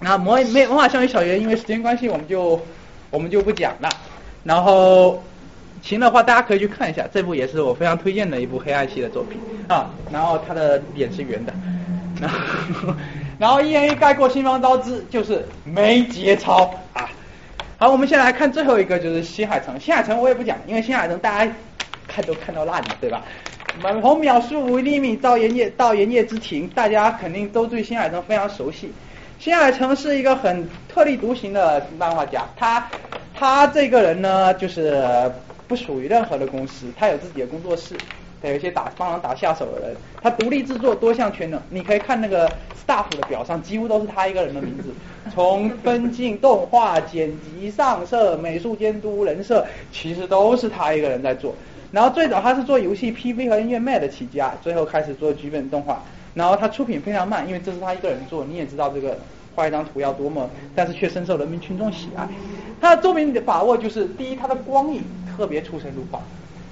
[0.00, 2.60] 那魔没魔法少女小圆，因为时间关系，我们就
[3.08, 3.88] 我们就不讲了。
[4.42, 5.22] 然后
[5.80, 9.90] 行的话，大家可以去看一下，这部也是我非常推荐的一部黑暗系的作品啊。
[10.10, 11.54] 然后他的脸是圆的，
[12.20, 12.94] 然后
[13.38, 17.08] 然后一言一概括，新方招之就是没节操啊。
[17.78, 19.78] 好，我们先来看最后一个，就是新海诚。
[19.78, 21.52] 新海诚我也不讲，因为新海诚大家
[22.08, 23.22] 看都看到烂了，对吧？
[23.80, 28.92] 从秒速五厘米到炎夜到炎夜之庭，大家肯定都对新海诚非常熟悉。
[29.38, 32.86] 新海诚是一个很特立独行的漫画家，他。
[33.34, 35.02] 他这个人呢，就是
[35.66, 37.96] 不属于任何的公司，他有自己的工作室，
[38.40, 41.60] 他有一些打帮忙打下手的人，他独立制作，多项全能。
[41.68, 42.46] 你可以看那个
[42.86, 44.90] staff 的表上，几乎都是他一个人的名字，
[45.34, 51.52] 从分镜、动画、剪辑、上色、美术监督、人设，其实都是他一个人在做。
[51.92, 56.02] 然后最早他是做游戏 PV 和音乐卖的起家，最后开始做剧本动画。
[56.34, 59.16] 然后他出品非常慢，因为这是他一个人做，你也知道这个。
[59.54, 62.26] 画一张图要多么，但是却深受人民群众喜爱。
[62.80, 65.02] 他的作品的把握就是，第一，他的光影
[65.36, 66.22] 特别出神入化。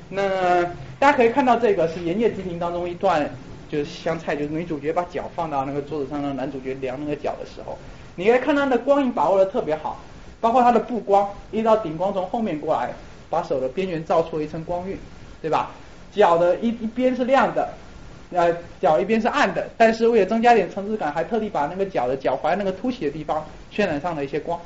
[0.09, 0.65] 那
[0.99, 3.29] 大家可以看到这个是《盐业之庭》当中一段，
[3.71, 7.77] 就是香菜，就是女主角把脚放到那个桌子上，让男主角量那个脚的时候，
[8.17, 10.01] 你可以看到那光影把握的特别好，
[10.41, 12.93] 包括他的布光，一直到顶光从后面过来，
[13.31, 14.99] 把手的边缘照出了一层光晕，
[15.41, 15.71] 对吧？
[16.13, 17.69] 脚的一一边是亮的，
[18.33, 24.59] 呃，脚一边是暗的，但是为了增加点层次感，还特地把那个脚的脚踝那个凸起的地方渲染上了一些光，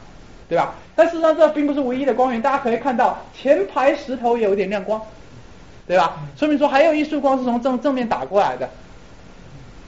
[0.48, 0.74] 对吧？
[0.96, 5.00] 但事实上这并不是唯一的光源，大家可以看到前排石头也有点亮光，
[5.86, 6.16] 对吧？
[6.34, 8.68] 说明说还有一束光是从正正面打过来的。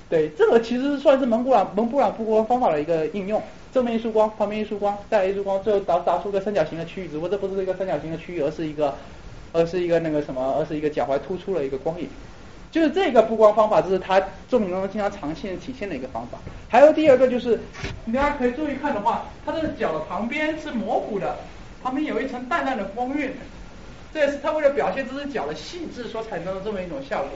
[0.08, 3.42] 对，这个其实算是蒙布朗蒙布朗布光方法的一个应用，
[3.76, 8.94] 正面一束光，旁边一束光，再来一束光，最后导导出个三角形的区域，只不过这不是一个三角形的区域，而是一个，
[9.52, 12.08] 而是一个那个什么，而是一个脚踝突出了一个光影。
[12.70, 16.38] 就是这个布光方法，这是它作品当中经常常现体现的一个方法。
[16.70, 17.60] 还有第二个就是，
[18.06, 21.36] 大家可以注意看的话，它的脚的旁边是模糊的，
[21.82, 23.30] 旁边有一层淡淡的光晕，
[24.14, 27.32] 这也是它为了表现这只脚的细致所产生的这么一种效果。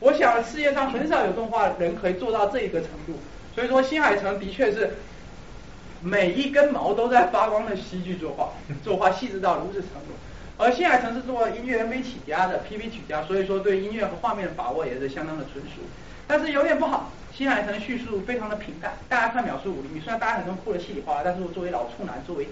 [0.00, 3.12] 我想世界上很少有动画人可以做到这一个程度，
[3.54, 4.90] 所以说新海诚的确是
[6.04, 8.52] 每一根毛都在发光的戏剧作画，
[8.84, 10.12] 作画细致到如此程度。
[10.58, 15.80] 而新海诚是做音乐 MV 起家的，PV 起家，所以说对音乐和画面的把握也是相当的纯熟。
[16.28, 22.44] 但是有点不好，新海诚叙述非常的平淡，大家看秒速五厘米，虽然大家很多哭的稀里哗啦，但是我作为老处男，作为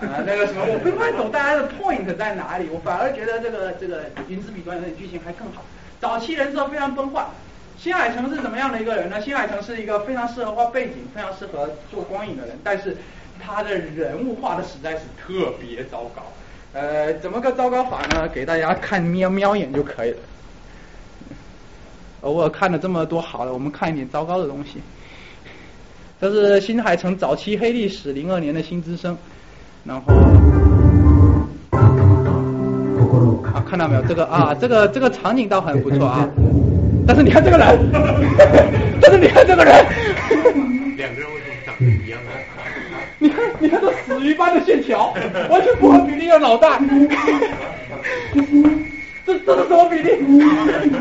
[0.00, 5.62] 啊 那个什么，我并不太懂大家的 point 在哪里，我反而觉得这个这个云之彼端有点剧情还更好。
[6.00, 7.24] 早期人设非常崩坏，
[7.82, 9.20] 新海诚是怎么样的一个人呢？
[9.20, 12.96] 新海诚是一个非常适合画背景、非常适合做光影的人，但是
[13.44, 16.22] 他的人物画的实在是特别糟糕。
[16.74, 18.28] 呃，怎么个糟糕法呢？
[18.28, 20.16] 给大家看瞄瞄眼就可以了。
[22.20, 24.80] 偶尔看了这么多好的，我们看一点糟糕的东西。
[26.20, 29.18] 这是新海诚早期黑历史，零二年的新之声，
[29.82, 30.14] 然后。
[33.52, 34.02] 啊，看到没有？
[34.02, 36.28] 这个啊，这个这个场景倒很不错啊。
[37.06, 37.66] 但是你看这个人，
[39.00, 39.74] 但是你看这个人，
[40.96, 42.30] 两个人为什么长得一样呢？
[43.18, 45.14] 你看，你看这死鱼般的线条，
[45.48, 46.78] 完全不合比例的脑袋，
[49.26, 50.10] 这这是什么比例？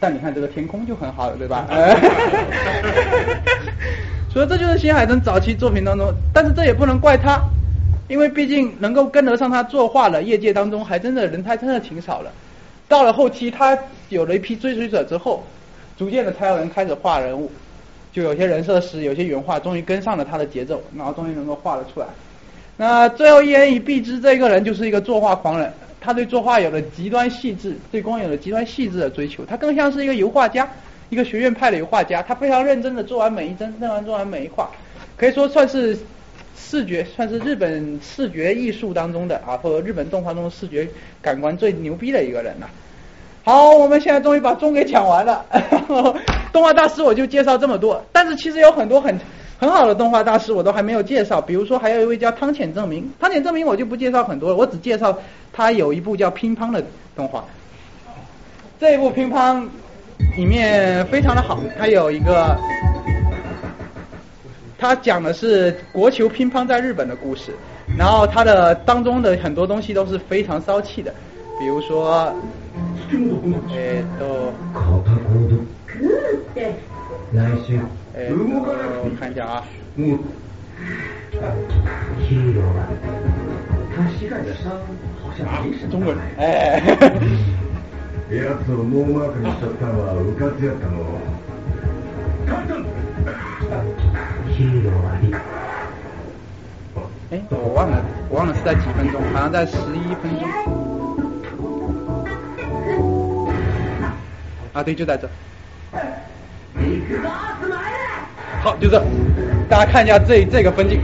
[0.00, 1.66] 但你看这个天空就很好了，对吧？
[4.28, 7.40] 所以这就是新海诚早期作品当中，但是这也不能怪他。
[8.12, 12.30] 因为毕竟能够跟得上他作画的业界当中，还真的人才真的挺少的。
[12.86, 13.76] 到了后期，他
[14.10, 15.42] 有了一批追随者之后，
[15.96, 17.50] 逐渐的才有人开始画人物，
[18.12, 22.06] 就有些人设师，有些原画，终于跟上了他的节奏，然后终于能够画了出来。
[22.76, 30.68] 那最后一言以蔽之，这个人就是一个作画狂人，他对作画有了极端细致，对光有了极端细致的追求，他更像是一个油画家，
[31.08, 34.70] 一个学院派的油画家，他非常认真的做完每一帧，认完做完每一画，
[35.16, 35.96] 可以说算是。
[36.56, 40.88] 视觉算是日本视觉艺术当中的啊，或者日本动画中视觉
[41.20, 42.68] 感官最牛逼的一个人了。
[43.44, 45.44] 好，我们现在终于把钟给讲完了。
[46.52, 49.18] 动画大师我就介绍这么多，但是其实有很多很
[49.58, 51.40] 很好的动画大师我都还没有介绍。
[51.40, 55.18] 比如说还有一位叫汤浅证明，汤浅证明我就不介绍很多了，我只介绍
[55.52, 56.84] 他有一部叫乒乓的
[57.16, 57.44] 动画。
[58.78, 59.66] 这一部乒乓
[60.36, 62.56] 里面非常的好，它有一个。
[64.82, 67.52] 他讲的是国球乒乓在日本的故事，
[67.96, 71.14] 然后他的当中的很多东西都是非常骚气的，
[71.60, 72.34] 比如说，
[73.70, 74.52] 哎都，
[78.12, 78.28] 哎，
[79.04, 79.62] 我看一下啊，
[83.94, 84.72] 他膝盖的伤
[85.22, 85.92] 好像没什么。
[85.92, 86.82] 中国人，哎。
[97.30, 100.48] 哎，我忘了，我忘了是在几分钟，好像在十一分钟。
[104.74, 105.28] 啊，对，就在这。
[108.62, 109.02] 好，就这，
[109.68, 111.00] 大家看一下这这个分镜，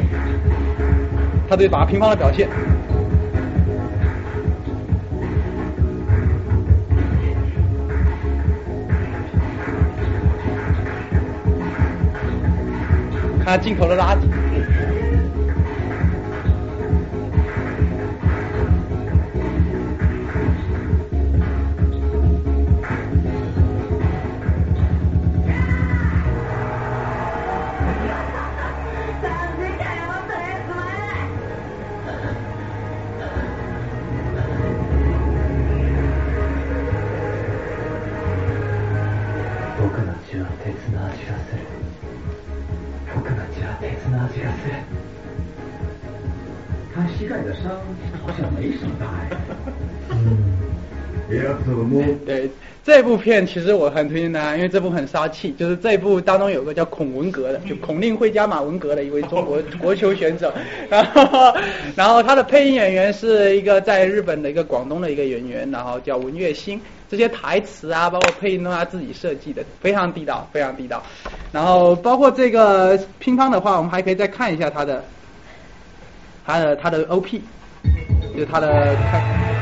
[1.48, 2.48] 他对打乒乓的表现。
[13.48, 14.20] 啊，进口的垃圾。
[46.94, 47.70] 他膝盖的伤
[48.22, 49.30] 好像没什么大碍。
[50.10, 50.36] 嗯，
[51.30, 52.02] 也怎么？
[52.26, 52.50] 对
[52.88, 55.52] 这部片，其实我很推荐大家，因为这部很杀气。
[55.58, 60.50] 就是这部当中有个叫孔文革的，就孔令辉加马文革的一位中国 国球选手。
[60.88, 61.54] 然后，
[61.94, 66.80] 然后他的配音演员是一个在日本的一个广东的一个演员，然后叫文月星。
[67.10, 71.02] 这些台词啊，包括配音都是他自己设计的，非常地道，非常地道。
[71.52, 75.04] 然后包括这个乒乓的话，我们还可以再看一下他的，
[76.46, 77.38] 他的他的 OP，
[78.32, 79.57] 就是他的看。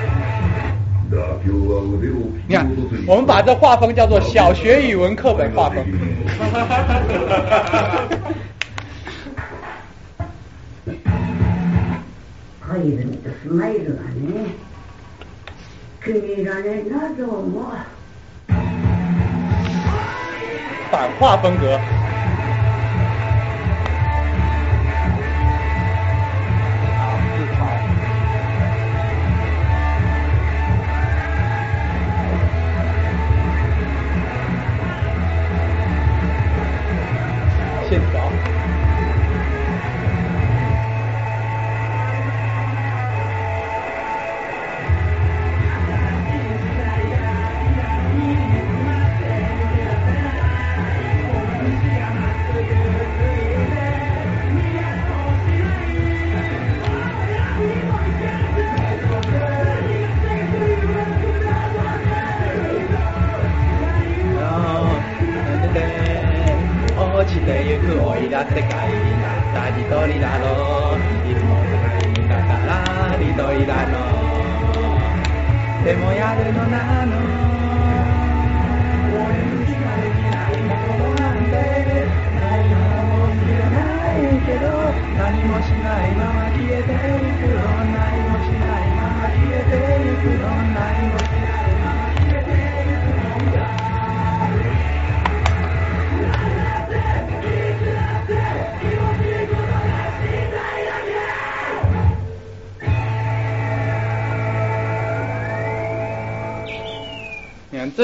[2.48, 2.70] 你看，
[3.08, 5.86] 我们把这画风叫做小学语文课本画风。
[12.60, 14.56] 可以的，你的 smile はね、
[16.04, 17.74] 気に入らねえなどうも。
[20.90, 22.05] 反画风格。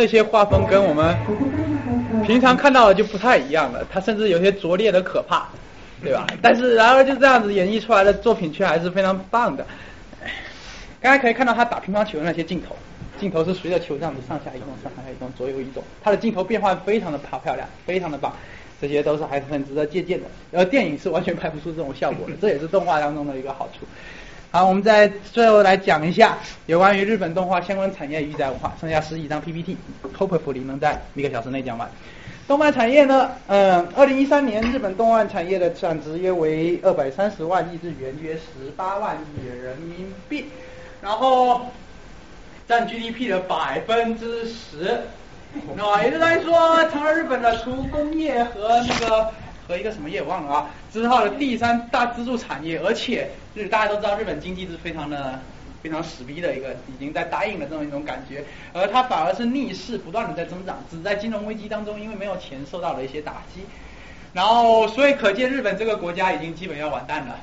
[0.03, 1.17] 这些画风跟我们
[2.27, 5.47] 平常看到的就不太一样了，它甚至有些拙劣的可怕，
[6.03, 6.27] 对吧？
[6.43, 9.65] 但是然而就这样子演绎出来的作品却还是非常棒的。
[11.01, 12.75] 刚才可以看到他打乒乓球的那些镜头，
[13.21, 18.35] 镜头是随着球这样子上下移动、上下移动、左右移动，它的镜头变换非常的漂漂亮，非常的棒，
[18.81, 20.59] 这些都是还是很值得借鉴的。
[20.59, 23.87] 而电影是完全拍不出这种效果的，这也是动画当中的一个好处。
[24.55, 31.91] 好，我们再最后来讲一下有关于日本动画相关产业与载文化，剩下十几张 PPT，hopefully 能在一个小时内讲完。
[32.47, 40.45] 动漫产业呢，嗯，二零一三年日本动漫产业的产值约为二百三十万亿日元，约十八万亿人民币，
[41.01, 41.63] 然后
[42.69, 45.01] 占 GDP 的百分之十，
[45.75, 49.31] 那也就是说，成了日本的除工业和那个
[49.67, 55.39] 和一个什么业我忘了啊之后的第三大支柱产业，而且日大家都知道日本经济是非常的
[55.83, 63.63] 非常死逼的一个，已经在答应的这么一种感觉，而它反而是逆势不断的在增长，只在金融危机当中因为没有钱受到了一些打击，
[64.33, 67.39] 然后所以可见日本这个国家已经基本要完蛋了。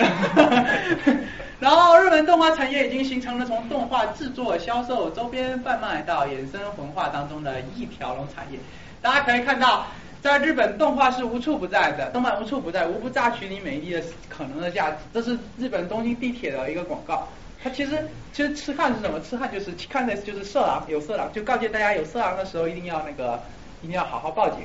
[1.60, 8.58] 然后日本动画产业已经形成了从动画制作、销售、周边贩卖到衍生文化当中的一条龙产业。
[9.02, 9.86] 大家可以看到，
[10.22, 14.96] 在日本动画是无处不在的，动漫无处不在，无不榨取你每一滴的可能的价值。
[15.14, 17.26] 这是日本东京地铁的一个广告。
[17.62, 17.92] 它其实
[18.32, 19.20] 其实痴汉是什么？
[19.20, 23.40] 痴汉就是看的就是色狼，有色狼，就告诫大家有色狼的时候一定要那个
[23.82, 24.58] 一定要好好报警。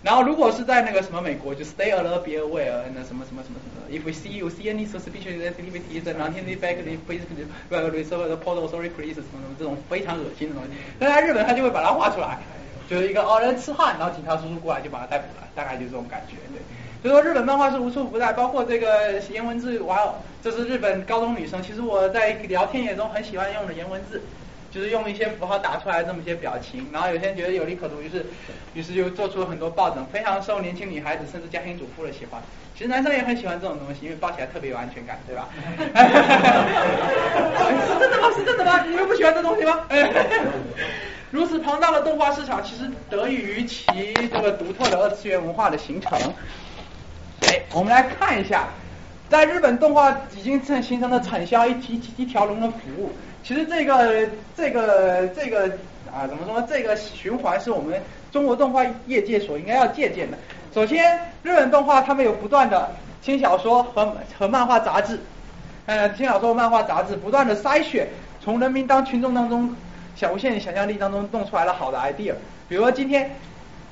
[0.00, 7.20] 然后如果是在那个什么美国，就 stay alert, be aware，那什么什么什么什么，if we see you see any suspicious activities, then immediately please
[7.68, 10.70] report the portal sorry please 什么什么这种非常恶心的东西，
[11.00, 12.38] 但在日本他就会把它画出来，
[12.88, 16.62] 就是一个哦人痴汉，然后警察叔叔过来就把他逮捕了，大概就这种感觉，对。
[17.02, 24.22] 所以说日本漫画是无处不在，包括这个颜文字，哇哦，这是日本高中女生，其实我在聊天也中很喜欢用的颜文字。
[24.70, 28.26] 就是用一些符号打出来这么一些表情，然后有些人觉得有利可图，于是
[28.74, 32.38] 于是就做出了很多抱枕，非常受年轻女孩子甚至家庭主妇的喜欢。
[32.78, 35.48] 其实男生也很喜欢这种东西，因为抱起来特别有安全感，对吧？
[37.84, 38.30] 是真的吗？
[38.36, 38.84] 是真的吗？
[38.88, 39.80] 你们不喜欢这东西吗？
[41.32, 43.84] 如此庞大的动画市场，其实得益于其
[44.14, 46.16] 这个独特的二次元文化的形成。
[47.48, 48.68] 哎，我们来看一下，
[49.28, 53.10] 在日本动画已经成形成了产销一一一条龙的服务。
[53.42, 54.24] 其实这个
[54.56, 55.64] 这个这个
[56.14, 56.62] 啊，怎么说？
[56.70, 58.00] 这个循环是我们
[58.30, 60.38] 中国动画业界所应该要借鉴的。
[60.74, 62.90] 首先，日本动画他们有不断的
[63.22, 65.18] 轻小说和和漫画杂志，
[65.86, 68.06] 呃轻小说、漫画、杂志不断的筛选，
[68.40, 69.74] 从人民当群众当中
[70.14, 72.34] 想无限想象力当中弄出来了好的 idea。
[72.68, 73.34] 比如说今天，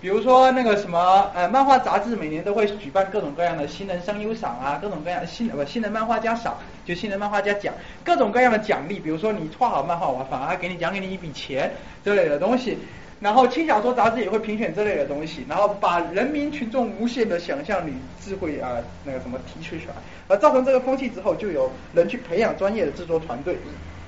[0.01, 7.73] 比如说那个什么呃漫画杂志每年都会举办各种各样的新人声优赏啊，各种各样的新不新人漫画家赏，就新人漫画家奖，
[8.05, 9.01] 各种各样的奖励。
[9.01, 11.73] 比如说你画好漫画，我反而给你奖给你一笔钱
[12.05, 12.79] 之类的东西。
[13.19, 19.95] 然后轻小说杂志也会评选这类的东西，然后把人民群众无限的想象力、智慧啊那个什么提取出来，
[20.29, 23.57] 而造成这个风气之后，就有人去培养专业的制作团队，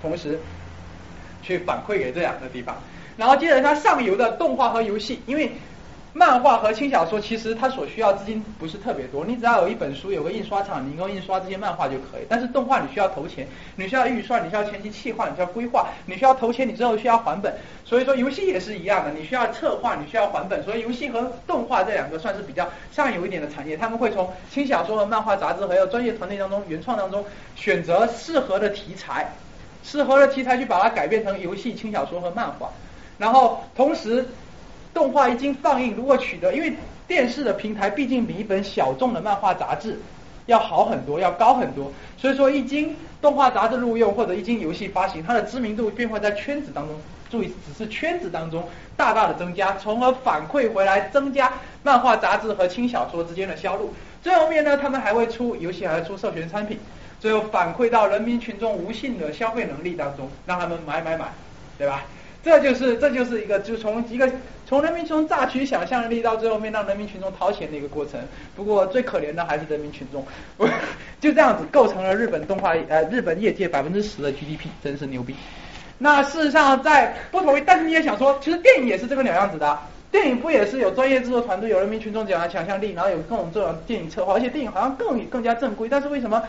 [0.02, 0.38] 同时
[1.42, 2.76] 去反馈给这两个地方。
[3.16, 5.50] 然后接着它上游的动画和游戏，因为
[6.18, 12.26] 漫画和轻小说其实它所需要资金不是特别多，你只要有一本书，有个印刷厂，你够印刷这些漫画就可以。
[12.28, 17.54] 但是动画你需要投钱，你需要预算，你需要前期企划，你需要规划，你需要投钱，你之后需要还本。
[17.84, 20.60] 所以说游戏也是一样的，你需要策划，你需要还本。
[20.64, 27.24] 所以游戏和动画这两个算是比较上游一点的产业，他们会从轻小说和漫画杂志还有专业团队当中原创当中
[27.54, 29.32] 选择适合的题材，
[29.84, 32.68] 适合的题材去把它改编成游戏、轻小说和漫画，
[33.18, 34.26] 然后同时。
[34.98, 36.72] 动画一经放映，如果取得，因为
[37.06, 39.96] 电视的平台毕竟比一本小众的漫画杂志
[40.46, 46.96] 要好很多，要高很多，所以说一经动画杂志录用或者一经游戏发行，它的知名度便会在圈子当中，
[47.30, 51.52] 注意只是圈子当中大大的增加，从而反馈回来增加
[51.84, 53.94] 漫画杂志和轻小说之间的销路。
[54.20, 56.76] 最后面呢，他们还会出游戏，还会出授权产品，
[57.20, 61.26] 最后反馈到人民群众无限的消费能力当中，让他们买买买，
[61.78, 62.02] 对吧？
[62.48, 64.26] 这就是这就是一个，就从一个
[64.66, 68.18] 从人民群众榨取想象力到最后面让人民群众掏钱的一个过程。
[68.56, 70.26] 不过最可怜的还是人民群众，
[71.20, 75.34] 就这样子构成了日本动画呃日本业界百分之十的 GDP，真是牛逼。
[75.98, 79.78] 那事实上在不同于，但是你也想说，其实电影也是这个鸟样子的，
[80.10, 86.42] 电影不也是有专业制作团队，有人民群众讲的想象力，然后有各种这种电影策划，而且电影好像更更加正规，但是为什么？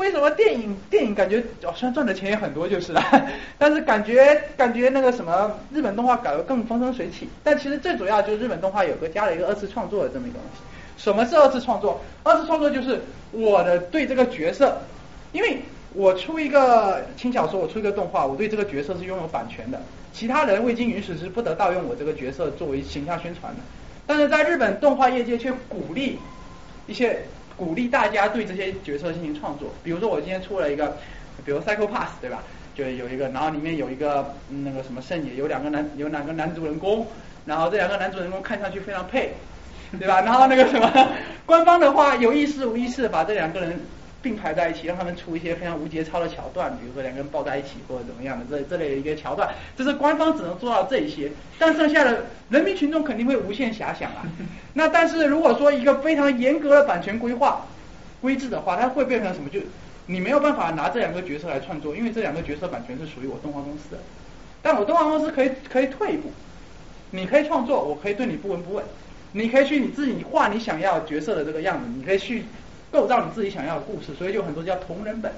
[0.00, 3.02] 为什么电影电影感觉哦，虽然赚的钱也很多就是了，
[3.58, 7.28] 但是感觉感觉那个什么日本动画搞得更风生水起。
[7.44, 10.62] 但其实最主要就是日本动画有个加了一个二次创作的这么一个东西。
[10.96, 12.00] 什么是二次创作？
[12.22, 12.98] 二次创作就是
[13.30, 14.80] 我的对这个角色，
[15.32, 15.58] 因为
[15.92, 19.80] 我出一个轻小说，我出一个动画，我对这个角色是拥有版权的，
[20.14, 23.60] 其他人未经允许是不得盗用我这个角色作为形象宣传的。
[24.06, 26.18] 但是在日本动画业界却鼓励
[26.86, 27.20] 一些。
[27.60, 30.96] 鼓励大家对这些角色进行创作，比如说我今天出了一个，
[31.44, 32.42] 比如 Psycho Pass 对吧？
[32.74, 37.06] 就有一个，然后里面有一个那个什么圣女，有两个男有两个男主人公，
[37.44, 39.34] 然后这两个男主人公看上去非常配，
[39.98, 40.22] 对吧？
[40.22, 41.08] 然后那个什么，
[41.44, 43.78] 官方的话有意思无意思把这两个人。
[44.22, 54.22] 并排在一起，让他们出一些非常无节操的桥段，比如说两个人抱在一起或者怎么样的这这类的一个桥段，这是官方只能做到这一些，但剩下的人民群众肯定会无限遐想啊。
[54.74, 57.66] 那但是如果说一个非常严格的版权规划
[58.20, 59.48] 规制的话，它会变成什么？
[59.48, 59.58] 就
[60.06, 63.98] 你没有办法拿这两个角色来创作，因为这两个角色版权是属于我动画公司的，
[64.60, 66.30] 但我动画公司可以可以退一步，
[67.10, 68.84] 你可以创作，我可以对你不闻不问，
[69.32, 72.44] 你可以去你自己画你想要角色的这个样子，你可以去。
[72.90, 75.30] 构造你自己想要的故事，所以就很多叫同人本，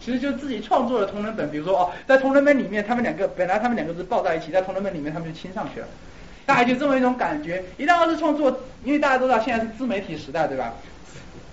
[0.00, 1.50] 其实就自己创作的同人本。
[1.50, 5.86] 比如说哦，在同人本里面，他们两个本来他们两个是抱在一起，在同人本里面他们就亲上去了，
[6.44, 7.62] 大概就这么一种感觉。
[7.76, 10.72] 一旦二次创作，因为大家都知道现在是自媒体时代，对吧？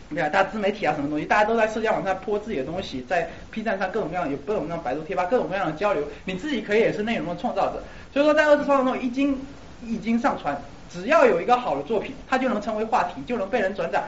[0.09, 7.83] 对啊，大家自媒体啊什么东西，大家都在社交网站泼自己的东西，在 P 站上各种各样有各种各样百度贴吧各种各样的交流，你自己可以也是内容的创造者。
[8.14, 9.38] 所以说，在二次创作中一经
[9.83, 10.56] 一经上传，
[10.93, 14.03] 只要有一个好的作品，它就能成为话题，就能被人转载。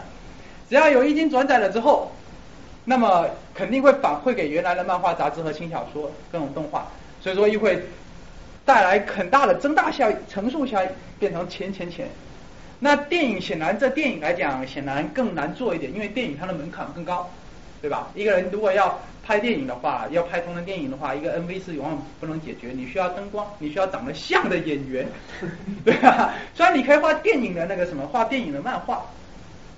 [0.70, 2.12] 只要有一经转载了之后，
[2.84, 6.88] 那么肯定会反馈给原来的漫画杂志和轻小说各种动画，
[7.22, 7.82] 所以说又会
[8.66, 10.90] 带来很大的增大效应、乘数效应，
[11.20, 12.08] 变成钱钱钱。
[12.80, 17.30] 那电影显然在电影来讲显然更难做一点，因为电影它的门槛更高，
[17.82, 18.10] 对吧？
[18.14, 25.08] 一个人如果要拍电影的话，要拍同人电影的话，一个 MV 是永远不能解决，你需要灯光，你需要长得像的演员，
[25.84, 26.34] 对吧？
[26.54, 29.04] 虽然你可以画电影的那个什么，画电影的漫画。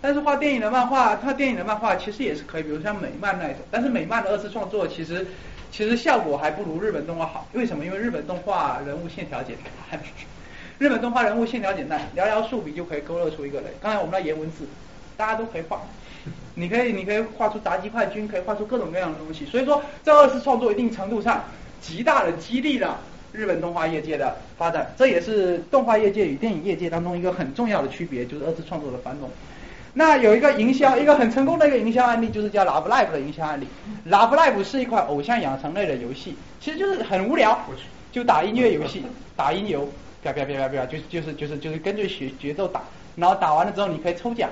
[0.02, 3.62] 但是画电影的漫画，画电影的漫画其实也是可以，比如像美漫那一种。
[3.70, 5.26] 但是美漫的二次创作其实
[5.72, 7.48] 其实效果还不如日本动画好。
[7.54, 7.86] 为什么？
[7.86, 9.56] 因为日本动画人物线条简
[9.92, 10.00] 单，
[10.78, 13.70] 日本动画人物线条简单，寥寥数笔就可以勾勒出一个人。
[13.82, 14.66] 刚才我们的颜文字，
[15.18, 15.82] 大家都可以画。
[16.56, 19.46] 你可以你可以画出杂技快军，可以画出各种各样的东西。
[19.46, 21.44] 所以说，这二次创作一定程度上
[21.82, 23.00] 极大的激励了
[23.32, 24.92] 日本动画业界的发展。
[24.98, 29.30] 这也是动画业界与电影业界当中一个很重要的区别，就是二次创作的繁荣。
[29.94, 33.68] 那有一个营销，一个很成功的一个营销案例，就是叫《Love Live》的营销案例。
[34.10, 37.60] 《Love Live》是一款偶像养成类的游戏，其实就是很无聊，
[38.12, 39.04] 就打音乐游戏，
[39.36, 39.90] 打音游，
[40.24, 42.82] 啪啪啪啪啪，就就是就是就是根据节节奏打，
[43.16, 44.50] 然后打完了之后你可以抽奖，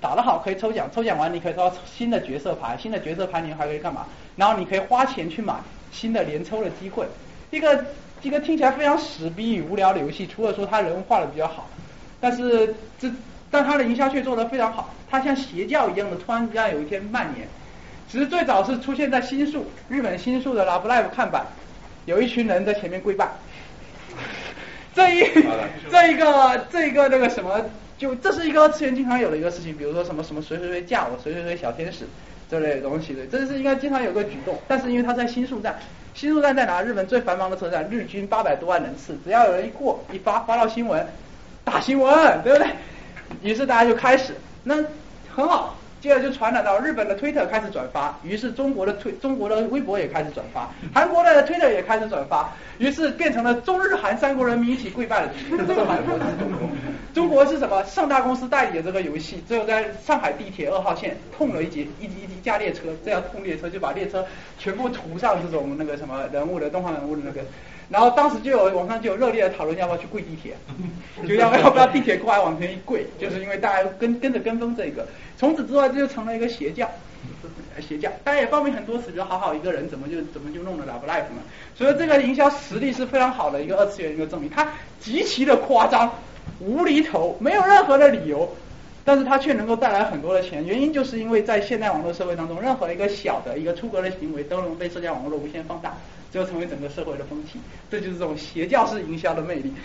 [0.00, 4.06] 打得好可以抽奖，抽奖完你可以抽到新的角色牌，新的角色牌你还可以干嘛？
[4.36, 5.54] 然后你可以花钱去买
[5.92, 7.06] 新的连抽的机会。
[7.50, 7.84] 一个
[8.22, 11.68] 一个听起来非常死逼与无聊的游戏，除了说它人物画的比较好，
[12.20, 13.10] 但是这
[13.50, 17.48] 但它的营销却做得非常好，它像邪教一样的突然之间有一天蔓延。
[18.08, 21.46] 其实最早是出现在新宿，日本新宿的 Love Live 看板，
[22.06, 23.28] 有一群人在前面跪拜。
[24.94, 25.28] 这一
[25.90, 27.64] 这一个这一个那个什么，
[27.96, 32.04] 就这是一个二次元经常有的一个事情，比如说什么什么谁谁谁嫁我，谁谁谁小天使
[32.50, 34.58] 这类的东西的，这是应该经常有个举动。
[34.66, 35.78] 但是因为它在新宿站，
[36.12, 36.82] 新宿站在哪？
[36.82, 41.06] 日本最繁忙的车站，日均八百多万人次，只要有人一过一发发到新闻，
[41.62, 42.68] 大新闻，对不对？
[43.42, 44.34] 于是大家就开始，
[44.64, 44.76] 那
[45.34, 45.76] 很好。
[46.00, 55.58] 接着就传染到日本的推特开始转发，于是中国的推中国的微博也开始转发，韩国的推特也开始转发，于是变成了中日韩三国人民一起跪拜的局面。
[55.68, 56.20] 这个韩国是
[57.12, 57.84] 中国，是什么？
[57.84, 64.24] 盛大公司代理的这个游戏，最后在上海地铁二号线碰了一节一一一架列车，这样碰列车就把列车
[64.58, 67.42] 全部涂上这种那个什么人物的动画人物的那个。
[67.90, 70.56] 然后当时就有网上就有热烈的讨论要不要去跪地铁，
[71.26, 75.06] 就要要不要地铁过来往前一跪，就是因为大家跟跟着跟风这个。
[75.36, 76.88] 从此之后这就成了一个邪教，
[77.80, 78.10] 邪教。
[78.22, 81.42] 大家也报名很多次，比如好好一个人怎么就怎么就弄了 Love Life 嘛。
[81.74, 84.68] 所以这个营销实力是非常好的一个二次元一个证明，它
[85.00, 86.12] 极其的夸张、
[86.60, 88.48] 无厘头，没有任何的理由，
[89.04, 90.64] 但是它却能够带来很多的钱。
[90.64, 95.96] 原因就是因为在现代网络社会当中，任何一个小的一个出格的行为都能被社交网络无限放大。
[96.30, 97.58] 最后成为整个社会的风气，
[97.90, 99.72] 这就是这种邪教式营销的魅力。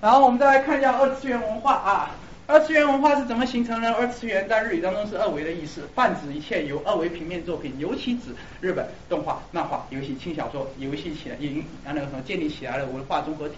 [0.00, 2.10] 然后我们再来看一下二次元文化啊，
[2.46, 3.92] 二次元文化是怎么形成的？
[3.92, 13.56] 二次元在日语当中是二维的意思，泛指一切由二维平面作品，尤其指日本动画、漫画、游戏、轻小说、游戏起来、影那个什么建立起来的文化综合体。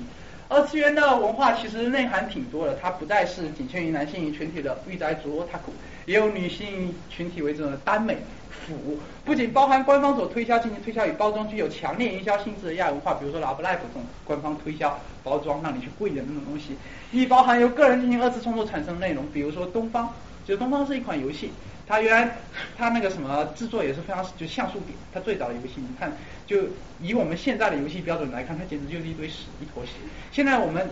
[0.49, 5.71] 二次元的文化其实内涵挺多的，它不再是仅限于男性群体的御宅族 otaku，
[6.05, 8.19] 也有女性群体为主的耽美。
[8.67, 16.77] 腐不仅包含官方所推销、进行推销与包装具有强烈营销性质的亚文化，比如说 Love Life 这种官方推销、包装让你去跪的那种东西，
[17.11, 20.09] 亦包含由个人进行二次创作产生的内容，比如说东方，
[20.45, 21.51] 就东方是一款游戏。
[21.93, 22.39] 它原来
[22.75, 26.11] 它那个什么制作也是非常就像素点，它最早的游戏你看，
[26.47, 26.63] 就
[27.03, 29.91] 以我们现在的游戏标准来看，它简直就是一堆屎一坨屎。
[30.33, 30.89] 现在我们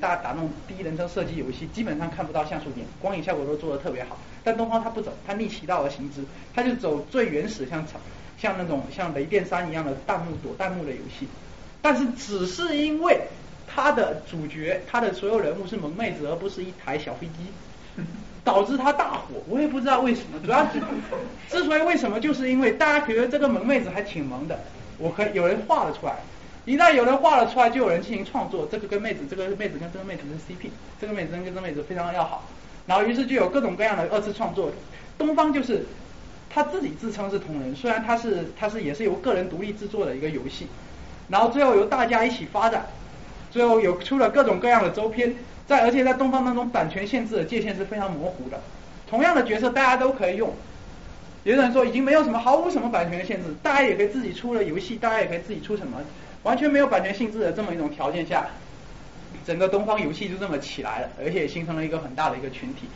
[0.00, 4.18] 大家打那种第一人称射击游戏，基本上看不到像素点，光影效果都做的特别好。
[4.42, 7.86] 但东方它不走，它逆其道而行之，它就走最原始像
[8.36, 11.28] 像那种像雷电三一样的弹幕躲弹幕的游戏。
[11.80, 13.20] 但是只是因为
[13.68, 18.02] 它的主角，它的所有人物是萌妹子，而不是一台小飞机。
[18.42, 20.40] 导致他大火，我也不知道为什么。
[20.44, 20.80] 主要是
[21.48, 24.58] 之所以为什么，就是因为大家觉得这个萌妹子还挺萌的，
[24.98, 26.16] 我可有人画了出来。
[26.66, 28.68] 一旦有人画了出来，就有人进行创作。
[28.70, 30.70] 这个跟妹子，这个妹子跟这个妹子是 CP，
[31.00, 32.44] 这个妹子跟这个妹子非常要好。
[32.86, 34.70] 然后于是就有各种各样的二次创作。
[35.16, 35.86] 东方就是
[36.48, 40.66] 他自己自称是同人，虽然他是他是也是由个人独立制作的一个游戏。
[41.28, 42.86] 然后最后由大家一起发展，
[43.50, 45.34] 最后有出了各种各样的周边。
[45.70, 48.58] 在而且在东方当中，版权限制的界限是非常模糊的。
[49.08, 50.52] 同样的角色大家都可以用，
[51.44, 55.98] 有的人说已经没有什么毫无什么版权的限制，大家也可以自己出了游戏，大家也可以自己出什么，
[56.42, 58.44] 完全没有版权限制的这么一种条件下，
[59.46, 62.88] 整个东方游戏就这么起来了，而且形成了一个很大的一个群体。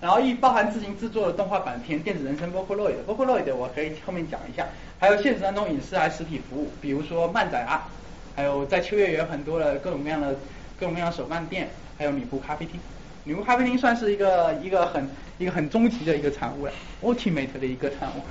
[0.00, 4.64] 然后亦包含自行制作的动画版片、电子人生、包括洛伊的，包括洛伊的我可以后面讲一下，
[5.00, 7.88] 还有现实当中影视还实体服务，比如说漫展啊，
[8.36, 10.36] 还有在秋叶原很多的各种各样的
[10.78, 11.68] 各种各样的手办店。
[12.02, 12.80] 还有女仆咖啡厅，
[13.22, 15.08] 女仆咖啡厅算是一个一个很
[15.38, 18.22] 一个很终极的一个产物了，ultimate 的一个产物。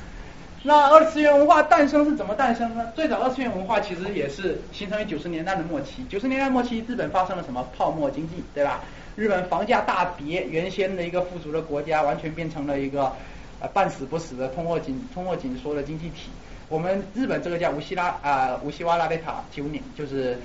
[0.64, 2.92] 那二次元文化诞生是怎么诞生呢？
[2.94, 6.04] 最早二次元文化其实也是形成于九十年代的末期。
[6.10, 8.82] 九十年代末期，日本发生了什么泡沫经济，对吧？
[9.16, 13.14] 日本房价大跌，原先的一个富足的国家完全变成了一个
[13.62, 16.30] 呃半死不死的通货紧通货紧缩的经济体。
[16.68, 20.38] 我们日本这个叫无锡拉啊无锡瓦拉贝塔九年，就是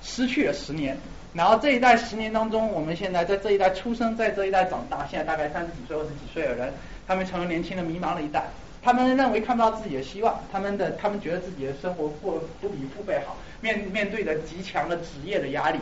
[0.00, 0.96] 失去了十年。
[1.34, 6.72] 然后这一代十年当中，我们现在在这一代出生，在这一代长大，现在大概三十几岁、二十几岁的人，
[7.06, 8.44] 他们成了年轻的迷茫的一代。
[8.82, 15.78] 他们认为看不到自己的希望，他们的他们觉得自己的生活过不比父辈好，面面对着极强的职业的压力，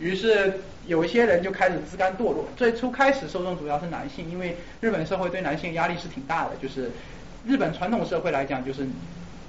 [0.00, 2.46] 于是有一些人就开始自甘堕落。
[2.56, 6.90] 最初开始受众主要是男性，因为日本社会对男性压力是挺大的，就是
[7.46, 8.86] 日本传统社会来讲，就是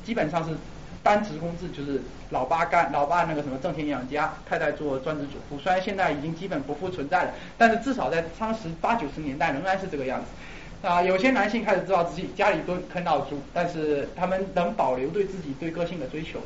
[0.05, 0.55] 基本上是。
[1.01, 5.57] 单职工制就是老爸干，老爸那个什么挣钱养家，太太做专职主妇。
[5.61, 10.87] 虽然现在已经基本不复存在了，但是至少在当时八九十年代仍然是这个样子。
[10.87, 16.39] 啊，有些男性开始知道自己家里蹲啃老猪，但是他们能保留对自己对个性的追求。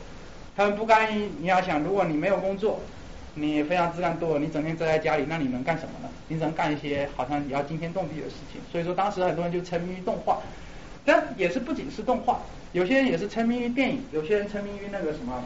[0.55, 2.79] 他们不甘于你要想，如果你没有工作，
[3.35, 6.09] 你非常自甘堕落，你整天宅在家里，那你能干什么呢？
[6.27, 8.61] 你只能干一些好像比较惊天动地的事情。
[8.71, 10.39] 所以说当时很多人就沉迷于动画，
[11.05, 12.39] 但也是不仅是动画，
[12.73, 15.43] 有些人也是沉迷于电影，有些人沉迷于那个什么，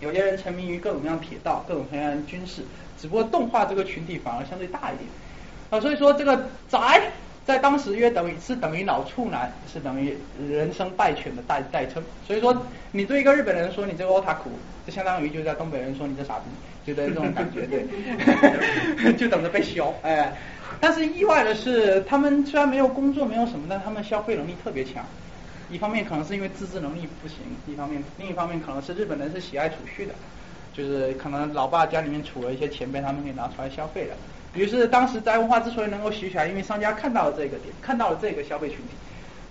[0.00, 2.62] 有些人沉迷于各种各样铁道，各种各样军事。
[3.00, 5.08] 只不过动画这个群体反而相对大一点
[5.70, 7.00] 啊，所以说这个宅
[7.46, 10.14] 在当时约等于是等于脑处男，是等于
[10.50, 12.02] 人生败犬的代代称。
[12.26, 14.50] 所以说你对一个日本人说你这个 otaku，
[14.86, 16.44] 就相当于就在东北人说你这傻逼，
[16.84, 20.36] 就这种感觉对， 就等着被削哎。
[20.80, 25.04] 但是意外的是，他们虽然没有工作没有什么，但他们消费能力特别强。
[25.70, 30.14] 一方面可能是因为自制能力不行，一方面另一方面可能是日本人是喜爱储蓄的。
[30.72, 34.16] 就是可能老爸家里面储了一些钱，被他们给拿出来消费了。
[34.54, 38.94] 于是当时宅文化之所以能够起来，因为商家看到了这个点，看到了这个消费群体。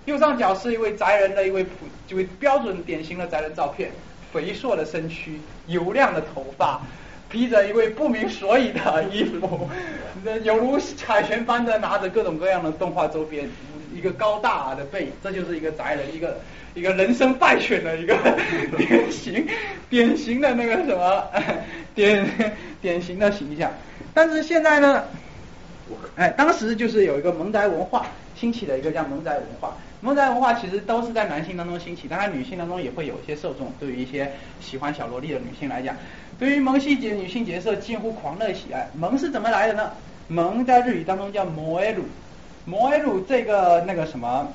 [0.06, 1.70] 右上角是一位宅人的一位普，
[2.08, 3.90] 一位标准典型的宅人照片，
[4.32, 6.80] 肥硕的身躯，油亮的头发，
[7.28, 9.68] 披着一位不明所以的衣服，
[10.42, 13.48] 犹如彩旋般的拿着各种各样的动画周边，
[13.94, 16.38] 一个高大的背，这就是一个宅人，一个。
[16.72, 18.16] 一个人生败犬的一个
[18.78, 19.44] 典型
[19.88, 21.24] 典型的那个什么
[21.96, 22.24] 典
[22.80, 23.68] 典型的形象，
[24.14, 25.02] 但是现在呢，
[26.14, 35.96] 哎，当时就是有一个萌宅文化兴起的一个叫萌宅文化，萌宅文化其实都是在男性当中兴起，当然女性当中也会有一些受众，对于一些喜欢小萝莉的女性来讲，
[36.38, 38.88] 对于萌系角女性角色近乎狂热喜爱。
[38.96, 39.90] 萌是怎么来的呢？
[40.28, 42.04] 萌在日语当中叫摩埃鲁，
[42.70, 44.46] 摩埃鲁这个那个什么。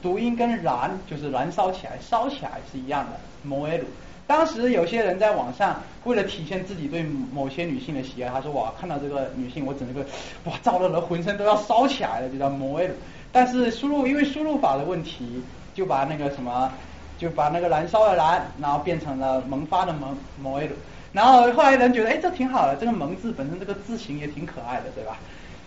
[0.00, 3.18] 读音跟燃就是燃烧起来，烧起来是一样的。
[3.42, 3.84] 摩埃鲁，
[4.28, 10.00] 当时有些人在网上为了体现自己对某些女性的喜爱，他说哇，看到这个女性，我整个
[10.44, 12.94] 哇，燥热的浑身都要烧起来了，就叫摩埃鲁。
[13.32, 15.42] 但是输入因为输入法的问题，
[15.74, 16.70] 就把那个什么，
[17.18, 20.74] 就把那个燃烧的燃，然后变成了萌发的萌摩埃鲁。
[21.12, 25.18] 然后后来人觉得，哎，这挺好的，这个萌字本身这个字形也挺可爱的，对吧？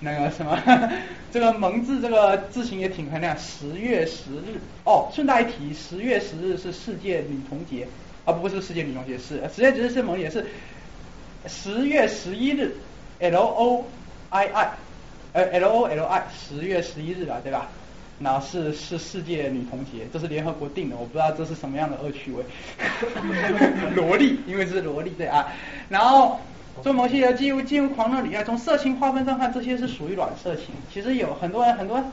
[0.03, 0.59] 那个什么，
[1.31, 3.37] 这个蒙字这个字形也挺漂亮。
[3.37, 7.87] 十月十日，哦，顺带一提，十月十日是世界女童节，
[8.25, 10.43] 啊，不是世界女童节，是十月十日是蒙也是
[11.45, 12.75] 十月十一日
[13.19, 13.85] ，L O
[14.31, 14.71] I I，
[15.33, 17.69] 呃，L O L I，十月十一日啊，对吧？
[18.17, 22.43] 那是是世界女童节，这是联合国定的，我不知道这是什么样的恶趣味。
[23.95, 25.47] 萝莉，因为是萝莉对啊，
[25.89, 26.39] 然后。
[26.81, 30.67] 做某些进入进入狂热里啊，从色情划分上看，这些是属于软色情。
[30.91, 32.03] 其实有很多人很多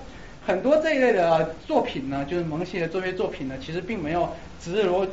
[0.44, 4.28] 很多这一类的作品呢，就是萌系的这些作品呢，其实并没有
[4.62, 5.06] 直裸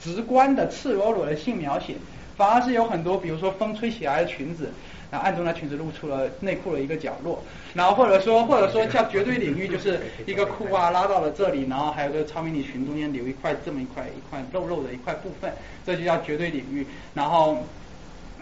[0.00, 1.94] 直观的赤裸裸的性描写，
[2.36, 4.70] 反而是有很多，比如说风吹起来的裙子，
[5.10, 7.42] 然后暗中的裙子露出了内裤的一个角落，
[7.74, 15.52] 然后或者说或者说叫绝对领域，就是一个裤袜拉到了这里，然后还有个超迷你裙中间留一块这么一块一块肉肉的一块部分，
[15.84, 17.64] 这就叫绝对领域，然后。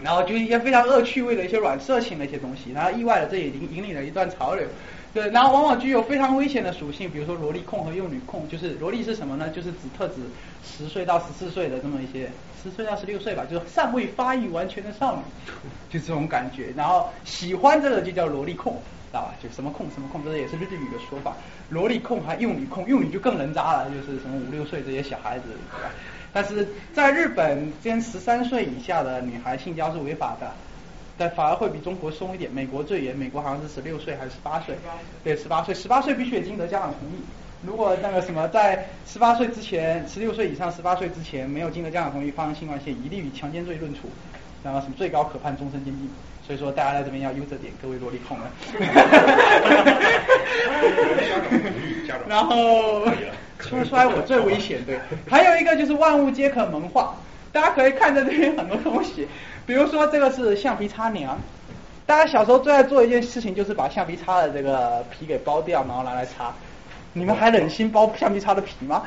[0.03, 4.67] 然后就一些非常恶趣味的一些软色情的一些东西，然后意外的这也引引领了一段潮流，
[5.13, 9.49] 对，然后往往具有非常危险的属性，比如说萝莉控和幼女控，就是萝莉是什么呢？
[9.49, 10.15] 就是指特指
[10.63, 12.29] 十岁到十四岁的这么一些，
[12.61, 15.21] 十岁到十六岁吧，就是尚未发育完全的少女，
[15.89, 16.73] 就这种感觉。
[16.75, 18.73] 然后喜欢这个就叫萝莉控，
[19.11, 19.33] 知道吧？
[19.41, 21.33] 就什么控什么控，这个也是日语的说法。
[21.69, 25.89] 萝莉控还幼女控，幼女就更人渣了，就是什么五六岁这些小孩子，对吧？
[26.35, 30.51] 但是在日本，跟十三岁以下的女孩性交是违法的，
[31.17, 32.51] 但反而会比中国松一点。
[32.51, 34.75] 美国最严，美国好像是十六岁还是十八岁？
[35.23, 37.23] 对，十八岁，十八岁必须得经得家长同意。
[37.65, 44.09] 如果那个什么在十八岁之前，十六岁以上十八岁之前没有经得家长同意发生性关系，一律以强奸罪论处，
[44.61, 46.09] 然后什么最高可判终身监禁。
[46.45, 48.47] 所以说大家在这边要悠着点，各位萝莉控们。
[52.27, 53.05] 然后。
[53.57, 54.99] 说出来我最危险，对。
[55.27, 57.15] 还有一个就是万物皆可萌化，
[57.51, 59.27] 大家可以看着这边很多东西，
[59.65, 61.39] 比如说这个是橡皮擦娘，
[62.05, 66.53] 大家小时候最爱做一件事情就是把橡皮擦的这个皮给剥掉，然后拿来擦。
[67.17, 69.03] 你们还忍心剥橡皮擦的皮吗？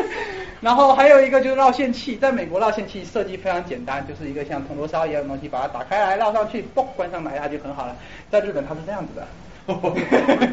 [0.60, 7.96] 然后还有一个就是绕线器，在美国绕线器设计非常简单，就是一个像铜锣烧一样的东西，把它打开来绕上去，嘣关上来它就很好了。
[8.30, 9.26] 在日本它是这样子的。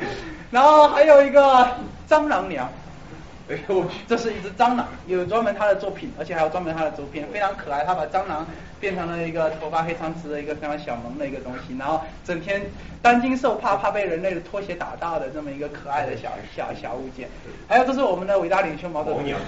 [0.49, 1.67] 然后还有一个
[2.07, 2.69] 蟑螂娘。
[3.49, 7.83] 哎我，这是一只蟑螂，有专门它的作品，而且还有专门它的周边，非常可爱。
[7.83, 8.45] 它把蟑螂
[8.79, 12.61] 变成了一个头发非常直的一个非常小萌的一个东西，然后整天
[13.01, 17.27] 担惊受怕，怕被人类的拖鞋打到的这么一个可爱的小小小物件。
[17.67, 19.39] 还有，这是我们的伟大领袖毛泽东娘。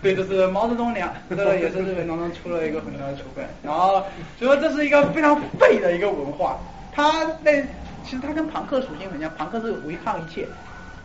[0.00, 3.44] 对，这是毛泽东娘，这个也是日本当中出了一个很大的出本。
[3.64, 4.04] 然后，
[4.38, 6.60] 所以说这是一个非常废的一个文化。
[6.94, 7.60] 它那
[8.04, 10.46] 其实它跟朋克属性很像，朋克是违抗一切。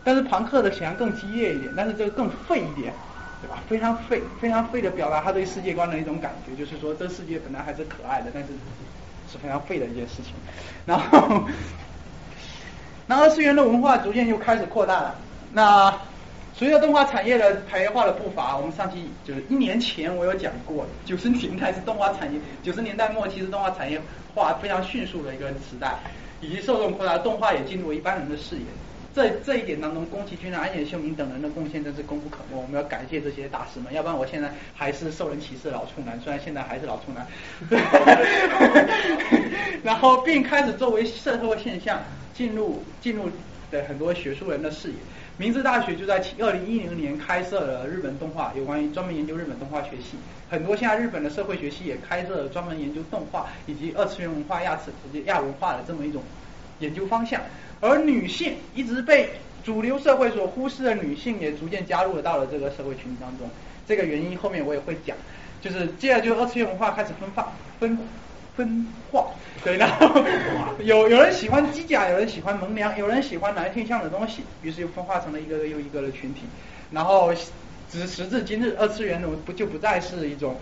[0.08, 2.94] 但是朋克的显然更激烈一点，但是这个更废一点，
[3.42, 3.58] 对吧？
[3.68, 8.48] 非常废，非常废的表达他对世界观的一种感觉，就是说这世界本来还是可爱的，但是
[9.30, 10.32] 是非常废的一件事情。
[10.86, 11.42] 然后，
[13.06, 15.14] 那二次元的文化逐渐又开始扩大了。
[15.52, 15.94] 那
[16.54, 24.00] 随着动画产业的产业化的步伐，我们上期就是一年前我有讲过，九十年代是动画产业，九十年代末期是动画产业
[24.34, 25.96] 化非常迅速的一个时代，
[26.40, 28.62] 以及受众扩大，动画也进入一般人的视野。
[29.14, 32.56] 在这一点当中，宫崎骏、安野秀明等人的贡献真是功不可没。
[32.56, 37.26] 我们要感谢这些大师们，要不然我现在还是受人歧视的老处男，虽然现在还是老处男。
[39.82, 42.00] 然后并开始作为社会现象
[42.32, 43.28] 进入进入
[43.70, 44.94] 的很多学术人的视野。
[45.36, 50.16] 明治大学就在二零一零年开设了日本动画有关于专门研究日本动画学系，
[50.50, 54.90] 很多现在日本的社会学系也开设了专门研究动画以及二次元文化亚次
[55.26, 56.22] 亚文化的这么一种
[56.80, 57.40] 研究方向。
[57.80, 59.30] 而女性一直被
[59.64, 63.48] 主流社会所忽视的女性，也逐渐加入了到了这个社会群体当中。
[63.86, 65.16] 这个原因后面我也会讲，
[65.60, 67.98] 就是接着就二次元文化开始分化分
[68.56, 69.28] 分化，
[69.62, 70.22] 对，然后
[70.82, 76.42] 有有人喜欢机甲，有人喜欢萌娘，有人喜欢男性向的东西，于是又分化成了一个又一个的群体。
[76.90, 77.32] 然后
[77.90, 80.56] 直时至今日，二次元呢不就不再是一种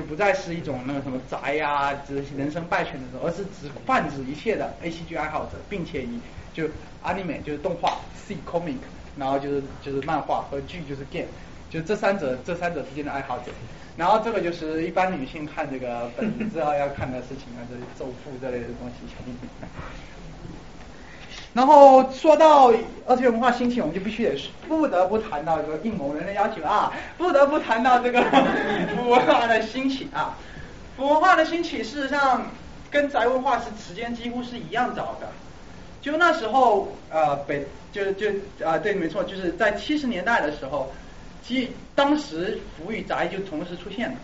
[0.00, 6.18] 就不再是一种那个什么宅呀，指人生败犬的时候，而是指泛指一切的 A C G 爱好者，并且以
[6.54, 6.64] 就
[7.04, 8.78] anime 就是动画，C comic，
[9.18, 11.26] 然后就是就是漫画和剧就是 game，
[11.68, 13.52] 就这三者这三者之间的爱好者。
[13.98, 19.14] 然后这个就是一般女性看这个本知道要看的事情啊，这些咒妇这类的东西。
[21.52, 22.72] 然后说到
[23.06, 24.36] 二次元文化兴起，我们就必须得
[24.68, 28.22] 不得不谈到一个应某人的要求啊， 不得不谈到这个
[28.96, 30.38] 腐文化的兴起啊。
[30.96, 32.46] 腐文化的兴起，事实上
[32.90, 35.28] 跟宅文化是时间几乎是一样早的。
[36.00, 38.28] 就那时候，呃，北就就
[38.64, 40.90] 啊，对，没错，就是在七十年代的时候，
[41.42, 44.16] 即当时腐与宅就同时出现了。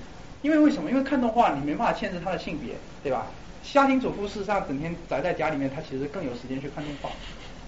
[0.43, 0.91] 因为为什么？
[0.91, 3.27] 因为看动画你没办法限制他的性别，对吧？
[3.73, 7.11] 家庭主妇事实上整天宅在家里面，他其实更有时间去看动画，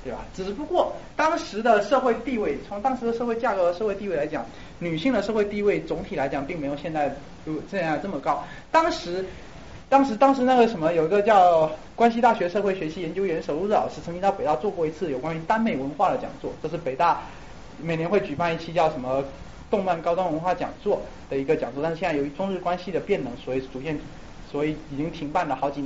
[0.03, 0.19] 对吧？
[0.35, 4.45] 只不过当时的社会地位，从当时的社会价格和社会地位来讲，
[4.79, 8.45] 女性的社会地位总体来讲并没有现在如这样这么高。
[8.71, 9.25] 当时。
[9.91, 16.53] 当时，当时那个什么，有一个叫关西大学社会学系研究员手入老师，曾经到北大做过一次有关于耽美文化的讲座。
[16.63, 17.23] 这是北大
[17.81, 19.25] 每年会举办一期叫什么
[19.71, 23.99] 动漫高端文化讲座的一个讲座，但是现在由于中日关系的变冷，所以逐渐，
[24.51, 25.81] 所以已经停办了好几，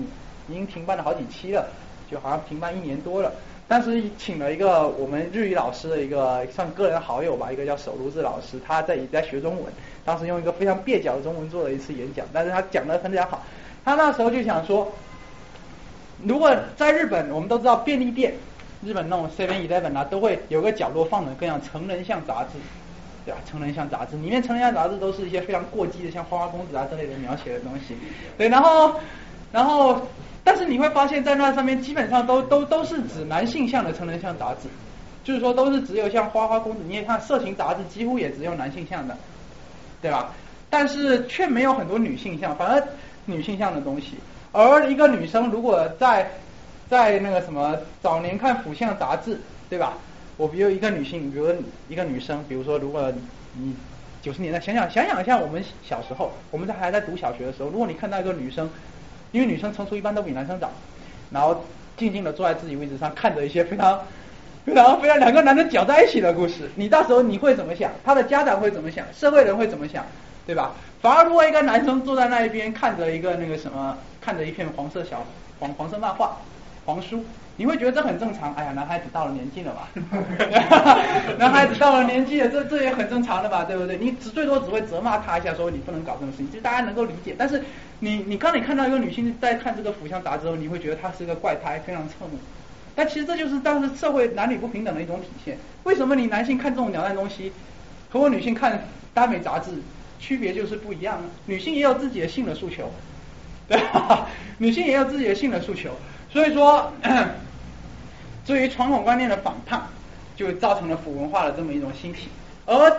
[0.49, 1.69] 已经停办了好几期了，
[2.11, 3.33] 就好像停办一年多了。
[3.69, 9.73] 但是请了一个我们日语老师的一个算个人好友吧，一个叫手炉子老师，他在也在学中文，
[10.05, 13.43] 当时用一个非常蹩脚的中文做了一次演讲，但是他讲的非常好。
[13.85, 14.93] 他那时候就想说，
[16.23, 18.35] 如果在日本，我们都知道便利店，
[18.85, 22.59] 日本那种 Seven Eleven 啊，都会有个角落放着各样成人向杂志，
[23.25, 23.41] 对吧？
[23.49, 27.97] 成人向杂志里面成人向杂志都是一些非常过激的，像花花公子啊这类的描写的东西，
[28.37, 28.49] 对。
[28.49, 28.95] 然后，
[29.53, 30.01] 然后，
[30.43, 34.69] 但是你会发现在那上面基本上都都都是指男性向的成人向杂志，
[35.25, 39.17] 就是说都是只有像花花公子，你也看色情杂志几乎也只有男性向的，
[40.01, 40.33] 对吧？
[40.69, 42.83] 但是却没有很多女性向，反而。
[43.25, 44.17] 女性向的东西，
[44.51, 46.29] 而一个女生如果在
[46.91, 49.97] 在那个什么早年看腐向杂志，对吧？
[50.37, 51.49] 我比如一个女性，比如
[51.89, 53.13] 一个女生，比如说如果
[53.55, 53.75] 你
[54.23, 58.71] 九十年代想想想想一下，我们小时候，我们在还在读小学的时候，如果你看到一个女生，
[59.31, 60.71] 因为女生成熟一般都比男生早，
[61.31, 61.65] 然后
[61.97, 64.01] 静静的坐在自己位置上，看着一些非常
[64.65, 67.91] 非常非常两个男的搅在一起的故事，你到时候你会怎么想？
[68.05, 69.05] 他的家长会怎么想？
[69.13, 70.07] 社会人会怎么想？
[70.47, 70.73] 对吧？
[71.01, 75.25] 反而如果一个男生坐在那一边看着一个那个什么，看着一片黄色小
[75.61, 76.37] 黄黄色漫画
[76.85, 77.25] 黄书，
[77.57, 78.55] 你会觉得这很正常。
[78.55, 79.89] 哎呀，男孩子到了年纪了吧？
[81.39, 83.65] 男孩子到了年纪了，这这也很正常的吧？
[83.65, 83.97] 对不对？
[83.99, 87.35] 你只最多只会责骂他一下，说你不能搞这种事情，就大家能够理解。
[87.37, 87.63] 但是
[88.01, 92.39] 你你刚你看到一个女性在看这个《腐香杂志》后，你会觉得她是个怪胎，非常侧目。
[92.95, 95.59] 但其实这就是当时社会男女不平等的一种体现。
[95.85, 97.53] 为什么你男性看这种鸟蛋东西，
[98.11, 98.83] 和我女性看
[99.15, 99.71] 耽美杂志？
[100.19, 102.89] 区别就是不一样呢，女性也有自己的性的诉求，
[103.67, 104.29] 对吧？
[104.59, 105.91] 女性也有自己的性的诉求，
[106.33, 106.91] 所以说，
[108.47, 109.83] 对于传统观念的反叛，
[110.35, 112.29] 就造成了腐文化的这么一种兴起。
[112.65, 112.91] 而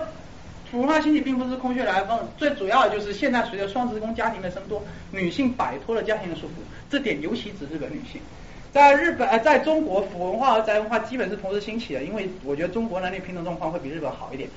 [0.70, 4.82] 腐文化兴起并不是空穴来风，最主要的就是现在随着双职工家庭的增多，
[5.12, 6.52] 女性摆脱了家庭的束缚，
[6.90, 8.22] 这点尤其指日本女性。
[8.72, 14.50] 在日本，呃，在中国，腐文化和宅文化基本是同时兴起的，因为我觉得中国男女平等状况会比日本好一点。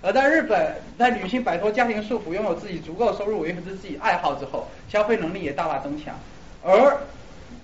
[0.00, 6.12] 而在日本，在女性摆脱家庭束缚，拥有自己足够收入维持自己爱好之后，消费能力也大大增强。
[6.64, 6.98] 而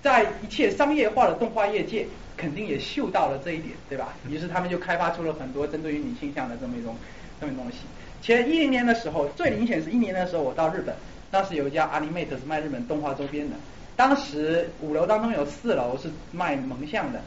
[0.01, 4.13] 在一切商业化的动画业界，肯定也嗅到了这一点，对吧？
[4.29, 6.95] 于是他们就开发出了很多针对于女性向的这么一种
[7.41, 7.79] 这么东西。
[8.21, 10.95] 前一零年的时候，最明显是一年的时候，我到日本，
[11.29, 13.55] 当时有一家 Animate 是卖日本动画周边的，
[13.95, 17.21] 当时五楼当中有四楼是卖萌像的，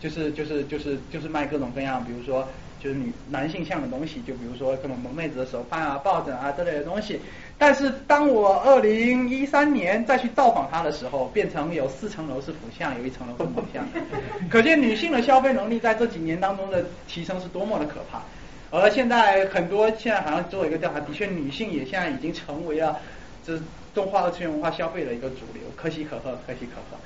[0.00, 2.46] 就是就是就是就是卖各种各样，比如说
[2.78, 7.20] 就是女男性向的东西，就比如说各种萌妹子的手办啊、抱枕啊这类的东西。
[7.58, 13.84] 但是当我二零一三年再去造访它的时候，变成有四层楼是腐像，有一层楼是萌像，
[14.48, 18.22] 可见女性的消费能力在这几年当中的提升是多么的可怕。
[18.70, 22.96] 而现在很多现在好像做一个调查，的确女性也现在已经成为了
[23.44, 23.58] 这
[23.94, 26.98] 动画二次元文化消费的一个主流，可喜可贺，可喜可贺。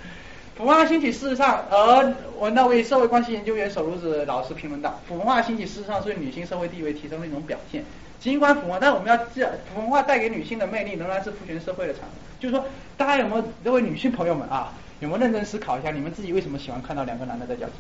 [0.55, 7.83] 腐文化兴起，事实上，而我那位社会关系研究员手如子老师评论道，腐文化兴起事实上是女性社会地位提升的一种表现。
[8.23, 9.43] 尽管腐文化，但我们要记，
[9.75, 12.13] 腐文化带给女性的魅力仍然是父权社会的产物。
[12.39, 12.65] 就是说，
[12.97, 17.75] 大家有没有各位女性朋友们啊，有没有认真思考一下，你们自己为什么喜欢看到两个男的在较劲？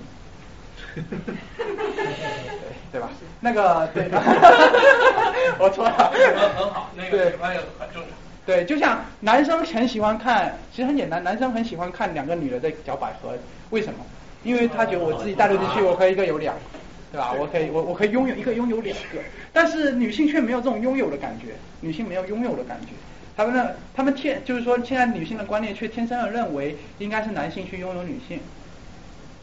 [2.91, 3.09] 对吧？
[3.41, 4.11] 那个对，
[5.59, 8.11] 我错了，很好，那个喜欢也很正常。
[8.45, 13.33] 对，就像男生很喜欢看，其实很简单，男生很喜欢看两个女的在嚼百合，
[13.71, 14.05] 为什么？
[14.43, 16.61] 因为他觉得我自己带入进去，我可以一个有两个，
[17.12, 17.34] 对吧？
[17.39, 19.20] 我可以，我我可以拥有一个拥有两个，
[19.52, 21.49] 但是女性却没有这种拥有的感觉，
[21.81, 22.92] 女性没有拥有的感觉，
[23.36, 28.41] 他们呢，他们天就是说，现在女性的观念却天生的认为应该是男性去拥有女性，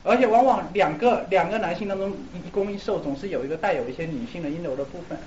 [0.03, 5.17] 而且往往两个两个男性当中一攻一受，总是有一个带有一些女性的阴柔的部分。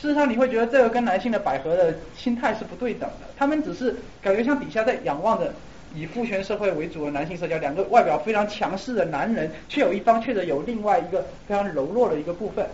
[0.00, 5.52] 事实上，你会觉得这个跟男性的百合的心态是不对等的，他们只是感觉像底下在仰望着
[5.94, 12.66] 以父权社会为主的男性社交，两个外表非常强势的男人，却有一方确实有另外一个非常柔弱的一个部分，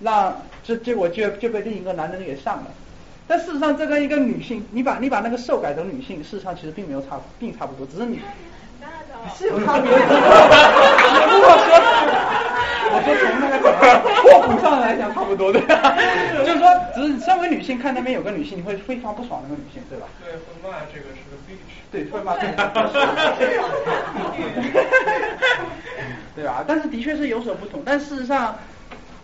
[0.00, 2.66] 让这结果就就被另一个男人给上了。
[3.26, 8.20] 但事实上，这跟一个女性，你把你把那个受改成女性，事实上其实并没有差，并差不多，只是你
[9.36, 9.98] 是有差别的。
[11.28, 11.68] 如果说，
[12.90, 13.70] 我说从那个
[14.22, 15.94] 拓扑上来讲，差不多对吧？
[16.46, 20.06] 就是说，只是身为女性看那边有个女性，你会非常不爽那个女性，对吧？
[20.24, 21.27] 对，会骂这个是
[21.90, 22.52] 对，会骂这个。
[26.36, 26.62] 对吧？
[26.66, 28.56] 但是的确是有所不同，但事实上。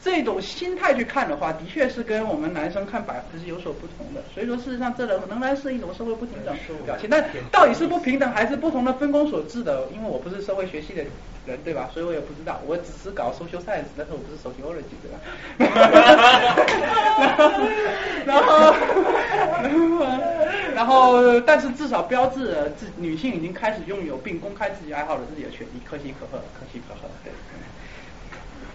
[0.04, 4.22] 这种心态去看的话，的确是跟我们男生看百合是有所不同的。
[4.34, 7.08] 所以说，事实上这仍仍然是一种社会不平等表现。
[7.08, 9.88] 但到底是不平等还是不同的分工所致的？
[9.94, 11.02] 因为我不是社会学系的
[11.46, 11.88] 人，对吧？
[11.94, 12.60] 所以我也不知道。
[12.66, 15.18] 我只是搞 social science，但是我不是 sociology，对吧？
[18.26, 18.74] 然后，
[20.74, 27.08] 然后，但是至少标志自女性已经开始拥有并公开自己爱好的自己的权利，可喜可贺，可喜可贺。
[27.24, 27.32] 对。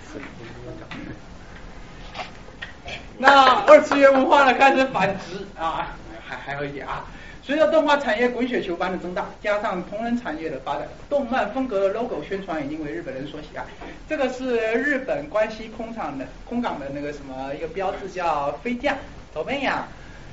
[3.18, 7.06] 那二次元文化呢开始繁殖啊，还还有一点啊，
[7.44, 13.66] 随着动画产业滚雪球般的增大，加上同人产业的发展，动漫风格的 logo 宣传已经为日本人所喜爱。
[14.08, 18.96] 这个是日本关西空场的空港的那个什么一个标志叫飞架，
[19.34, 19.86] 走边呀，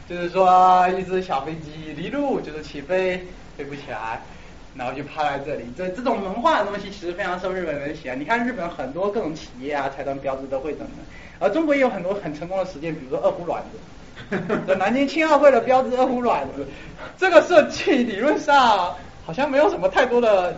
[0.08, 4.20] 就是说一只小飞机离路就是起飞，飞不起来。
[4.78, 8.16] 然后就趴在这里，这这种文化的东西其实非常受日本人喜爱。
[8.16, 11.02] 你看日本很多各种企业啊、财团标志都会整的，
[11.38, 16.66] 而中国也有很多很成功的实践，比如说二胡卵子，南京青奥会的标志二胡卵子，
[17.16, 20.56] 这个设计理论上好像没有什么太多的，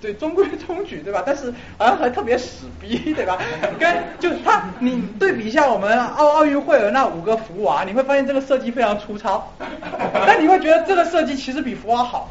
[0.00, 1.22] 对中规中矩，对吧？
[1.24, 3.38] 但是好像还特别死逼，对吧？
[3.78, 9.52] 跟就是他，你对比一下我们奥奥运会的那五个福娃，你会发现这个设计非常粗糙，
[10.26, 12.30] 但你会觉得这个设计其实比福娃好。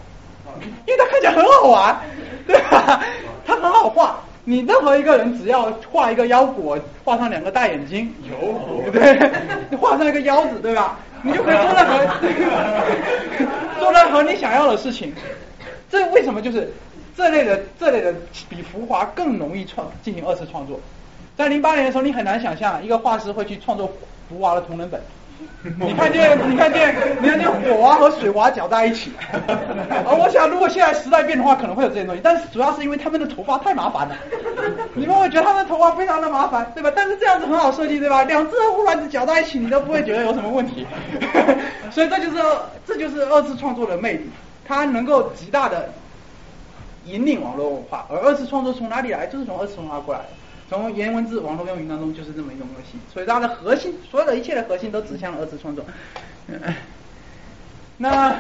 [0.86, 1.98] 因为它看起来很好玩，
[2.48, 3.04] 对吧？
[3.46, 9.32] 它很好画，你任何一个人只要画一个腰果，画上两个大眼睛，有对，
[9.70, 10.98] 你画上一个腰子，对吧？
[11.24, 12.00] 你就可以做任何
[13.80, 15.14] 做任何你想要的事情。
[15.90, 16.72] 这为什么就是
[17.16, 18.14] 这类的这类的
[18.50, 20.80] 比浮华更容易创进行二次创作？
[21.38, 23.92] 在零八年的时候，你很难想象一个画师会去创作
[24.30, 25.02] 浮华的同人本。
[25.80, 29.12] 你看见，你看见，你看见火娃和水娃搅在一起。
[30.06, 32.22] 而我想，如果现在时代变的话，可能会有这些东西。
[32.24, 34.16] 但是主要是因为他们的头发太麻烦了，
[34.96, 36.92] 你们会觉得他们的头发非常的麻烦，对吧？
[36.96, 38.24] 但是这样子很好设计，对吧？
[38.24, 40.88] 两只乌卵子搅在一起，你都不会觉得有什么问题。
[41.92, 42.38] 所以这就是
[42.88, 44.30] 这就是二次创作的魅力，
[44.68, 45.90] 它能够极大的
[47.06, 48.06] 引领网络文化。
[48.10, 49.28] 而二次创作从哪里来？
[49.28, 50.26] 就是从二次文化过来的。
[50.72, 55.84] 从言文字、网络用语当中，就是这么一种东西，所以它的核心，所有的一切的核心都指向了二次创作。
[57.98, 58.34] 那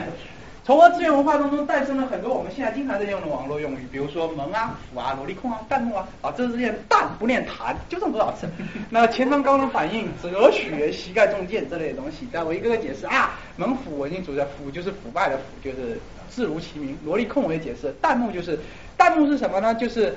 [0.62, 8.46] 从二次元文化当中诞生了很多我们现在经常在用的网络用语，比如说萌啊、腐啊、萝莉控啊、弹幕啊，啊，这是念弹不念弹，就这么多少次。
[8.90, 16.94] 那前方高能反应、哲学、膝盖中箭这类的东西，在我一个个解释啊，萌腐我已经组织腐就是腐败的腐，就是字如其名。
[17.06, 18.60] 萝莉控我也解释，弹幕就是
[18.98, 19.74] 弹幕是什么呢？
[19.74, 20.14] 就是。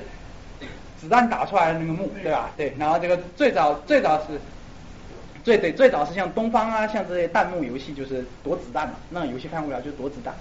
[1.03, 2.49] 子弹打出来的那个幕，对吧？
[2.55, 4.39] 对，然后这个最早最早是
[5.43, 10.33] 最对最早是像东方啊，像这些弹幕游戏就是躲子弹嘛，那种游戏非常无聊，就是躲子弹。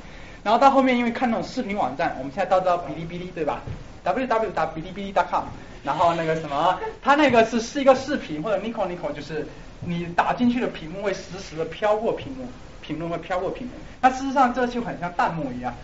[0.44, 3.62] 然后到后面因为看那种视频网站，我们现在都知道哔哩哔哩对吧
[4.04, 5.44] ？w w w 哔哩哔哩 .com，
[5.82, 9.44] 然后那个什么，它那个是是一个视频或者 nico nico，就是
[9.80, 12.46] 你打进去的屏幕会实时的飘过屏幕，
[12.80, 13.72] 评论会飘过屏幕。
[14.00, 15.74] 那事实上这就很像弹幕一样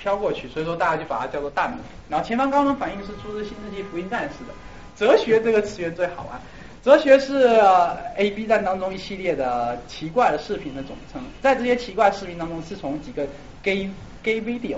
[0.00, 1.78] 飘过去，所以说大家就把它叫做弹幕。
[2.08, 4.54] 然后前方高能反应是出自《新世纪福音战士》的。
[4.96, 6.40] 哲学这个词源最好玩，
[6.82, 7.46] 哲学是
[8.16, 13.26] A B 站当中一系列的奇怪的视频的总称，在这些奇怪视频当中是从几个
[13.62, 13.88] gay
[14.22, 14.76] gay video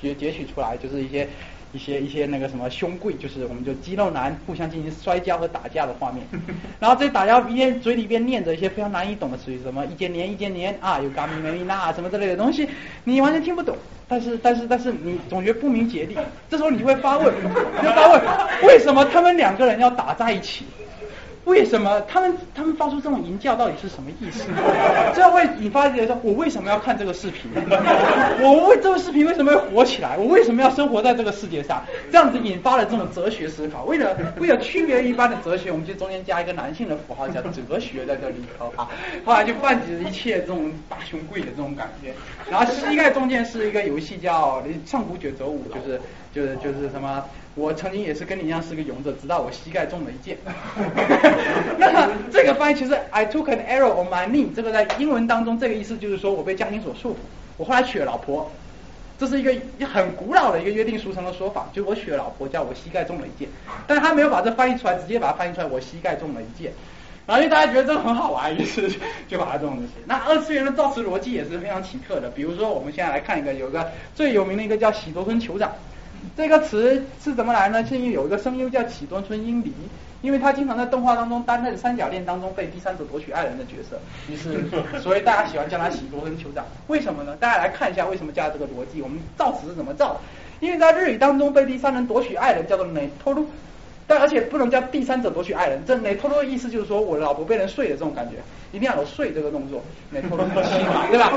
[0.00, 1.28] 截截取出来，就是一些
[1.74, 6.24] 一些一些那个什么胸贵，就是我们就肌肉男互相进行摔跤和打架的画面，
[6.78, 12.68] 然后这打架一边嘴里边念着一些非常难以懂的词语，什么一千年一千年啊，有嘎咪梅那什么之类的东西，
[13.02, 13.76] 你完全听不懂。
[14.06, 16.16] 但是但是但是你总觉得不明觉厉，
[16.48, 17.34] 这时候你就会发问，
[17.82, 18.22] 就发问，
[18.68, 20.64] 为什么他们两个人要打在一起？
[21.44, 24.44] 为什么他们他们发出这种淫叫到底是什么意思？
[25.14, 27.50] 这会引发一个说，我为什么要看这个视频？
[28.40, 30.16] 我为这个视频为什么会火起来？
[30.16, 31.84] 我为什么要生活在这个世界上？
[32.10, 33.84] 这样子引发了这种哲学思考。
[33.84, 38.88] 为了为了区别一般的哲学，我们就中间加一个男性的符号叫哲学在这里头啊。
[39.24, 42.12] 后来就泛指一切这种大胸贵的这种感觉。
[42.50, 46.00] 然后膝盖中间是一个游戏叫上古卷轴五，就是
[46.34, 47.24] 就是就是什么。
[47.56, 50.36] 我曾经也是跟你一样是个勇者，直到我膝盖中了一箭。
[51.78, 57.16] 那这个翻译其实 I took an arrow on my knee，这个在英文当中这个意思就是说我被家庭所束缚，
[57.58, 58.50] 我后来娶了老婆，
[59.20, 59.54] 这是一个
[59.86, 63.48] 很古老的一个约定俗成的说法，就我娶了老婆叫我膝盖中了一箭，
[63.86, 66.72] 但是他没有把这翻译出来，直接把它翻译出来我膝盖中了一箭。
[67.24, 68.92] 然后因为大家觉得这个很好玩，于是
[69.28, 69.92] 就把它这种东西。
[70.06, 75.70] 那二次元的造词逻辑也是非常奇特的，比如说我们现在来看一个，有个最有名的一个叫喜多村酋长。
[76.36, 77.84] 这个词是怎么来呢？
[77.84, 79.72] 是因为有一个声优叫启多村英梨，
[80.22, 83.98] 因为他经常在动画当中担任三角恋当中被第三者夺取爱人的角色，
[84.30, 84.64] 于是
[85.00, 86.64] 所以大家喜欢叫他喜多村酋长。
[86.86, 87.36] 为什么呢？
[87.38, 89.02] 大家来看一下为什么加这个逻辑。
[89.02, 90.20] 我们造词是怎么造？
[90.60, 93.46] 因为在日语当中被第三人夺取爱人叫做内托鲁，
[94.06, 95.82] 但而且不能叫第三者夺取爱人。
[95.86, 98.36] 这内托鲁的意思就是说我老婆被人睡的这种感觉，
[98.72, 99.82] 一定要有睡这个动作。
[100.10, 101.30] 内托鲁情嘛，对吧？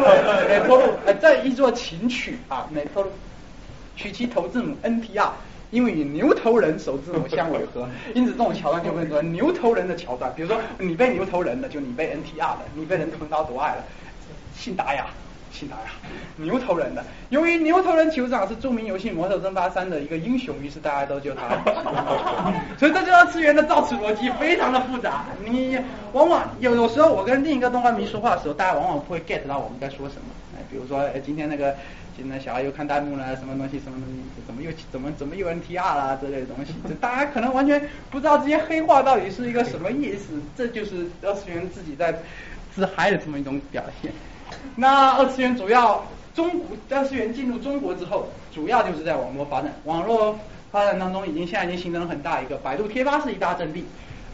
[0.47, 3.09] 内托鲁呃，再一座琴曲啊，内托鲁。
[3.97, 5.29] 取其头字母 N T R，
[5.71, 10.31] 因为与牛头人首字母相违和， 因此这种桥段就变成牛头人的桥段。
[10.35, 13.83] 比如说你被牛头人的，就你被 N T R 的，你被人横刀夺爱了，
[14.55, 15.07] 信达雅，
[15.51, 15.89] 信达雅，
[16.37, 17.03] 牛头人的。
[17.29, 21.57] 由于牛头人酋长是著名游戏《魔兽争霸三》的一个英雄，于是大家都叫他。
[22.77, 25.25] 所以这就二次元的造词逻辑非常的复杂。
[25.43, 25.77] 你
[26.13, 30.21] 往往有有时候我跟另一个动画迷说话的时候，大家往往不会 get 到我们在说什么。
[30.55, 31.75] 哎，比如说哎今天那个。
[32.17, 42.19] 现在小孩又看弹幕了，什么东西什么东西，怎么又怎么怎么又 NTR 啦之类的东西，这大家可能完全不知道这些黑话到底是一个什么意思，这就是二次元自己在
[42.73, 44.11] 自嗨的这么一种表现。
[44.75, 50.39] 那二次元主要中国二次元进入中国之后，主要就是在网络发展，网络
[50.71, 53.85] 发展当中已经现在已经形成了很大一个，百度贴吧是一大阵地。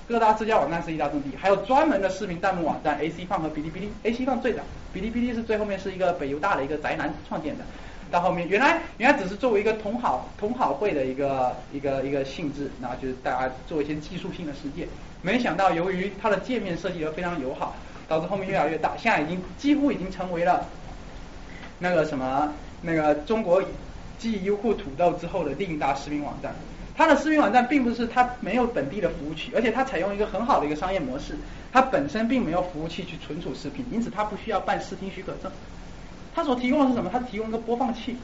[0.08, 4.62] 各大社交网站是一大阵地，还有专门的视频弹幕网站 AC 放和哔哩哔哩，AC 放最早，
[4.94, 7.64] 哔哩哔哩是最后面是一个北邮大的一个宅男创建的，
[8.12, 14.88] 到后面原来原来只是作为一个同好同好会的一个一个一个性质，然后就是大家做一些技术性的实践，
[15.22, 17.74] 没想到由于它的界面设计的非常友好，
[18.08, 20.66] 导致后面越来越大，现在已经几乎已经成为了
[21.80, 23.64] 那个什么那个中国
[24.20, 26.54] 继优酷土豆之后的另一大视频网站。
[26.96, 31.36] 它的视频网站并不是它没有本地的服务器，而且它采用一个很好的一个商业模式，
[31.72, 35.52] 它本身并没有服务器去存储视频，因此它不需要办视听许可证。
[36.36, 37.10] 它所提供的是什么？
[37.12, 38.16] 它提供一个播放器，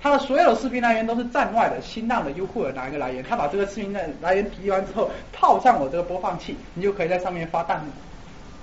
[0.00, 3.22] 它的所有的视频来源都是站外的、新浪的、优酷的哪一个来源？
[3.22, 7.90] 它把这个视频的来源提完之后，套上我这个播放器，你就可以在上面发弹幕，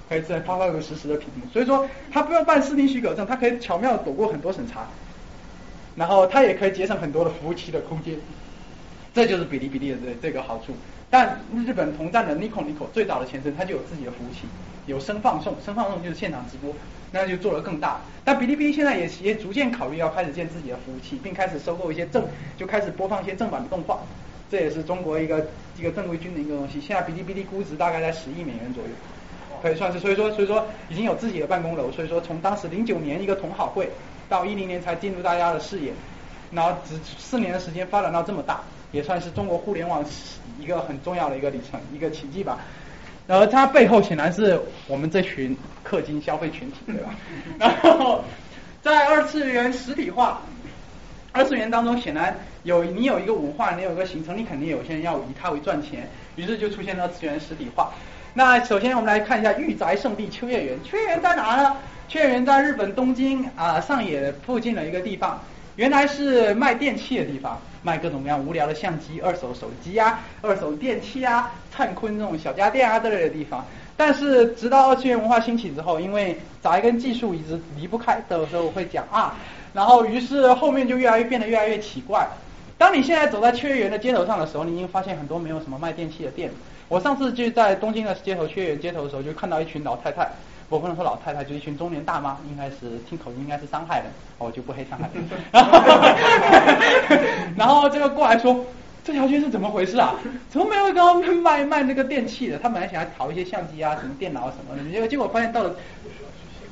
[0.09, 1.49] 可以在发发个实时的屏幕。
[1.53, 4.85] 所以说，它不用办视听许可证，它可以巧妙躲过很多审查，
[5.95, 8.15] 然后它也可以节省很多的服务器的空间。
[9.15, 10.73] 这就是哔哩哔哩的这这个好处，
[11.09, 14.41] 但日本同站的 Nico Nico 最早的前身，它就有自己的服务器，
[14.87, 16.75] 有声放送，声放送就是现场直播，
[17.13, 18.01] 那就做得更大。
[18.25, 22.25] 但哔哩哔哩现在也也逐渐考虑要开始建自己的服务器，并开始收购一些正，
[22.57, 23.99] 就开始播放一些正版的动画，
[24.51, 25.47] 这也是中国一个
[25.79, 26.81] 一个正规军的一个东西。
[26.81, 28.89] 现在哔哩哔哩估值大概在十亿美元左右，
[29.61, 33.87] 可以算是，所以说所以说已经有自己的办公楼，所以说从当时零九年一个同好会，
[34.27, 35.93] 到一零年才进入大家的视野，
[36.51, 38.61] 然后只四年的时间发展到这么大。
[38.95, 40.01] 也算是中国互联网
[40.57, 42.59] 一个很重要的一个里程，一个奇迹吧。
[43.27, 44.57] 然后它背后显然是
[44.87, 47.13] 我们这群氪金消费群体，对吧？
[47.59, 48.23] 然后
[48.81, 50.41] 在二次元实体化，
[51.33, 57.91] 二次元当中显然有你有一个文化，你有一个形成，你肯定有些人要以它为赚钱，于是就出现了二次元实体化。
[58.33, 60.83] 那首先我们来看一下御宅圣地秋叶原。
[60.83, 61.75] 秋叶原在哪呢？
[62.07, 65.41] 秋叶原在日本东京啊上野附近的一个地方，
[65.75, 73.65] 原来是卖电器的地方，卖各种各样无聊的相机、二手手机啊、二手电器啊、灿坤这种小家电啊之类的地方。
[73.97, 79.35] 但是直到二次元文化兴起之后，因为宅跟技术一直离不开，的时候会讲啊，
[79.73, 82.27] 然后于是后面就越来越变得越来越奇怪。
[82.77, 86.51] 当你现在走在秋叶原的街头上的时候，你已经发现很多没有什么卖电器的店。
[86.87, 90.29] 我上次就在东京的街头，秋叶原街头的时候，就看到一群老太太，
[90.69, 95.23] 我不能说老太太，就一群中年大妈，应该是听口音应该是上海人，我就不黑上海人。
[95.51, 95.79] 然后，
[97.57, 98.65] 然后这个过来说，
[99.03, 100.15] 这条街是怎么回事啊？
[100.49, 102.57] 怎么没有一个卖卖那个电器的？
[102.57, 105.75] 他本来想要淘一些相机啊、什么电脑什么的，结果结果发现到了。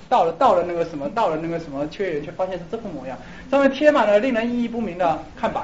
[0.09, 3.17] 到了到了那个什么，到了那个什么秋叶原，却发现是这副模样，
[3.49, 5.63] 上面贴满了令人意义不明的看板，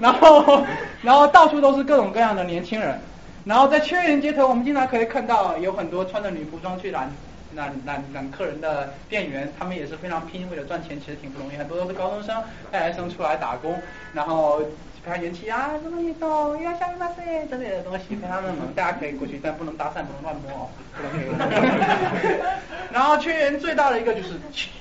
[0.00, 0.64] 然后
[1.00, 2.98] 然后到处都是各种各样的年轻人，
[3.44, 7.08] 然后在秋叶原街头，我们经常可以看到有很多穿着女服装去拦
[7.54, 13.80] 揽揽揽客人的店员，他们也是非常拼，为了赚钱，其实挺不容易，很多都是高中生、大学生出来打工，
[14.12, 14.62] 然后。
[15.04, 22.40] 非常元气啊，什么运动，要下面那些之类的东西，非常的猛，大家可以过去，但不能搭讪，不能乱摸哦，不能。
[22.90, 24.30] 然后缺员最大的一个就是，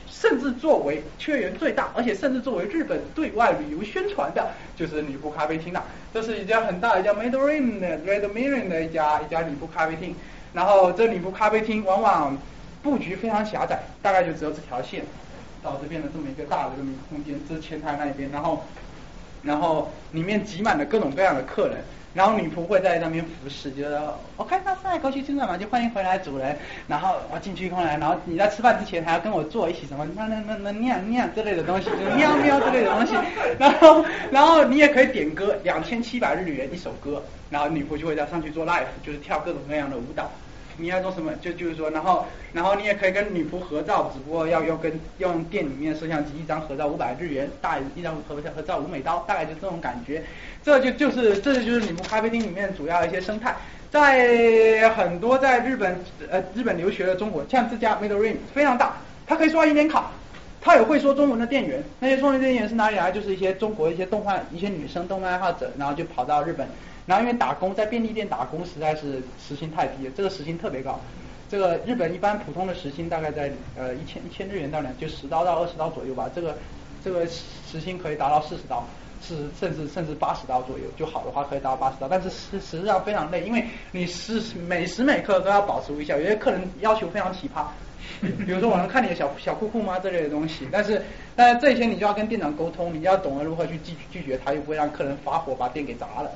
[0.07, 5.83] 甚至作为缺员最大，而且甚至作为日本对外旅游宣传的，就是女仆咖啡厅了。
[6.13, 10.15] 这是一家很大一家 Mandarin 的 Red Mirin 的一家一家女仆咖啡厅。
[10.53, 12.37] 然后这女仆咖啡厅往往
[12.83, 15.03] 布局非常狭窄，大概就只有这条线
[15.63, 18.63] 到这边的这么一个大的这么一个空间，这是前台那一边，然后。
[19.45, 21.79] 然后里面挤满了各种各样的客人，
[22.13, 26.57] 然后女仆会在那边服侍，就说 OK，那上来高兴进来嘛，就欢迎回来主人。
[26.87, 33.15] 然后我进去后来，然后你在吃饭之前还要跟我坐一起什么那那那那念念之类的东西，就喵喵之类的东西。
[33.59, 40.31] 然后然后你也可以点歌，两千七百日元一首歌，然后女仆就会在上去做 live，就是跳各种各样的舞蹈。
[40.77, 41.33] 你要做什么？
[41.35, 50.23] 就就是说，然后然后你也可以跟女仆合照，只不过要要跟要用店里面摄像机一张合照五百日元，大一张合合照五美刀，大概就这种感觉。
[50.63, 53.55] 这就就是这就是女仆咖啡厅里面主要的一些生态。
[53.91, 60.09] 在很多在日本呃日本留学的中国，像这家 Middle Ring 非常大，它可以刷银联卡，
[60.59, 61.83] 它有会说中文的店员。
[61.99, 63.11] 那些中文店员是哪里来？
[63.11, 66.67] 就是一些中国一些动漫一些女生动漫爱好者，然后就跑到日本。
[67.05, 70.99] 然后因为打工在便利店打工实在是时薪太低，这个时薪特别高。
[71.49, 76.29] 这个日本一般普通的时薪大概在呃一千一千日元到两就十刀到二十刀左右吧。
[76.33, 76.57] 这个
[77.03, 78.83] 这个时薪可以达到四十刀，
[79.21, 82.07] 是甚至甚至八十刀左右，就好的话可以达到八十刀。
[82.07, 86.17] 但是实实际上非常累，因为你是每时每刻都要保持微笑。
[86.17, 87.65] 有些客人要求非常奇葩，
[88.45, 90.67] 比如说我能看你的小小裤裤吗这类的东西。
[90.71, 90.99] 但是
[91.35, 96.31] 但是这些你就要跟店长沟通，你要懂得如何去拒拒绝他，又不会让客人发火把店给砸了。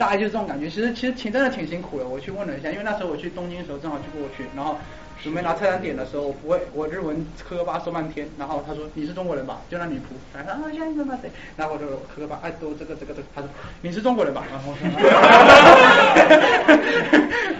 [0.00, 2.08] 大概就是这种感觉，其实其实挺真的挺辛苦的。
[2.08, 4.78] 我去问了一下，因为那时候我去东京的时候正好就过去，然后。
[5.22, 9.60] 准备拿菜单点的时候，我不会，我日文磕磕巴说半天，然后他说你是中国人吧？
[9.70, 10.00] 就那女仆，
[10.34, 11.30] 然后啊，先生嘛谁？
[11.56, 13.50] 然后我就磕巴，哎，都这个这个这个，他说
[13.82, 14.44] 你是中国人吧？
[14.50, 14.72] 然后，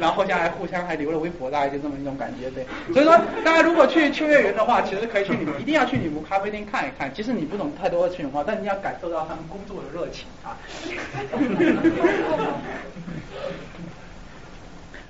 [0.01, 2.65] 然后后下来互相还留了微博，大概就这么一种感觉，对。
[2.95, 3.15] 所以说，
[3.45, 7.13] 大家如果去秋叶原的话，其实可以去你们一定要去女仆咖啡厅看一看。
[7.13, 10.57] 即使你不懂太多的情话，但你要感受到他们工作的热情啊。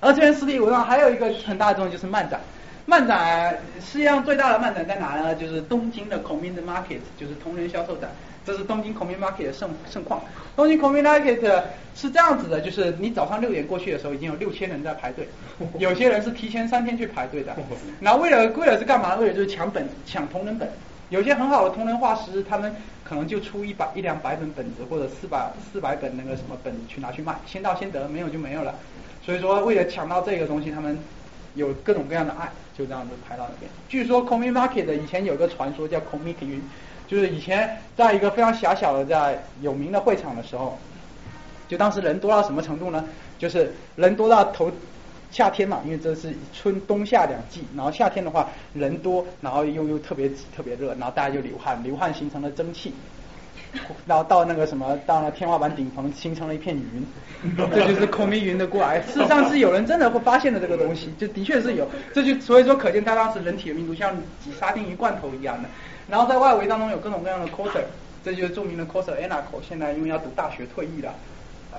[0.01, 2.41] 而这边实体文化还有一个很大的作用就是漫展，
[2.87, 5.35] 漫展世界上最大的漫展在哪呢？
[5.35, 8.11] 就是东京的 c o m m i t Market，就是同人销售展。
[8.43, 10.23] 这是东京 c o m m i t Market 的盛盛况。
[10.57, 11.62] 东京 c o m m i t Market
[11.95, 15.29] 是这样子的，就是你早上六点过去的时候，已经有六千人在排队，
[15.79, 17.55] 有些人是提前三天去排队的。
[18.01, 19.17] 然后为了为了是干嘛？
[19.17, 20.67] 为了就是抢本抢同人本。
[21.11, 28.75] 有些很好的同人画师，他们可能就出一百一两百本本子，或者四百四百本那个什么本去拿去卖，先到先得，没有就没有了。
[29.23, 30.99] 所以说，为了抢到这个东西，他们
[31.55, 33.70] 有各种各样的爱，就这样子排到那边。
[33.89, 36.62] 据说 Comic Market 以前有个传说叫 Comic 云，
[37.07, 40.78] 就是以前在一个非常狭小的在有名的会场的时候，
[41.68, 43.05] 就当时人多到什么程度呢？
[43.39, 44.70] 就是人多到头
[45.31, 52.92] 夏天嘛，因为这是春冬夏两季，然后夏天的话人多，然后又又特别挤特别热，然后大家就流汗，流汗形成了蒸汽。
[54.07, 57.07] 然后到那个什么，到了天花板顶层，形成了一片云，
[57.73, 59.00] 这就是空明云的过来。
[59.02, 65.68] 事实上是有人真的会发现的这个东西，就的确是有，这就所以说可见他当时人体的密度像挤沙丁鱼罐头一样的。
[66.08, 67.82] 然后在外围当中有各种各样的 coser，
[68.24, 71.10] 这就是著名的 coser Anako，现在因为要读大学退役了。
[71.70, 71.78] 啊，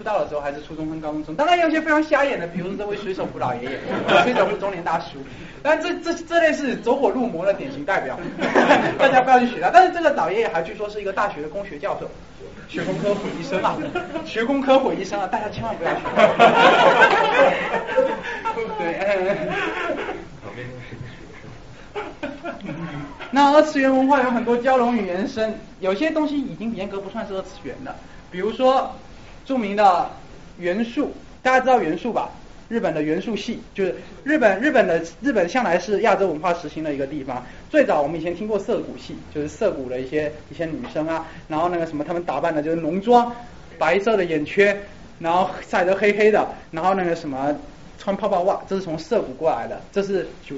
[0.00, 3.78] 出道的时候还是初中生、高中生，当然有些非常瞎眼的，比如说这位水手服老爷爷，
[4.24, 5.18] 水手服中年大叔，
[5.62, 8.18] 但这这这类是走火入魔的典型代表，
[8.98, 9.68] 大家不要去学他。
[9.68, 12.10] 但是这个老爷爷还据说是一个大学的工学教授，
[12.66, 13.76] 学工科毁一生啊，
[14.24, 16.00] 学工科毁一生啊，大家千万不要学。
[18.78, 19.36] 对。
[23.32, 27.94] 那二次元文化有很多交融与延伸，有些东西已经严格不算是二次元的，
[28.30, 28.96] 比如说
[29.44, 30.10] 著名的
[30.58, 31.12] 元素，
[31.42, 32.30] 大家知道元素吧？
[32.68, 37.44] 日本的元素系就是日本日本的日本向来是亚洲文化实行的一个地方。
[37.68, 43.34] 最早我们以前听过涩谷系，就是涩谷的一些一些女生啊，然后那个什么，她们打扮的就是浓妆，
[43.76, 44.80] 白色的眼圈，
[45.18, 47.52] 然后晒得黑黑的，然后那个什么
[47.98, 50.54] 穿泡泡袜，这是从涩谷过来的，这是九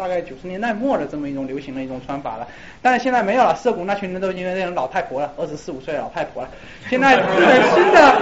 [0.00, 2.48] 大概九十年代末的这么一种流行的一种穿法了。
[2.80, 6.48] 但是现在没有了，涩谷那群人都已经那种老太婆了，二十四五岁的老太婆了。
[6.88, 7.16] 现在
[7.74, 8.16] 新的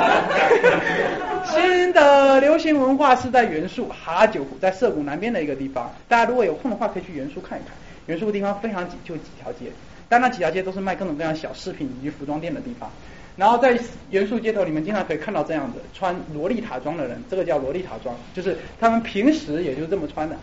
[1.46, 5.88] 新的流行文化是在元素哈九湖，在涩谷南边的一个地方。
[6.08, 7.72] 大家如果有空的话，可以去元素看一看。
[8.06, 9.66] 元素的地方非常挤，就几条街，
[10.08, 12.90] 但那几条街都是卖各种各样小饰品以及服装店的地方。
[13.38, 13.78] 然后在
[14.10, 20.36] 元素街头里面，经常可以看到这样子穿洛丽塔装的人，这个叫萝莉塔装，就是他们平时也就这么穿的，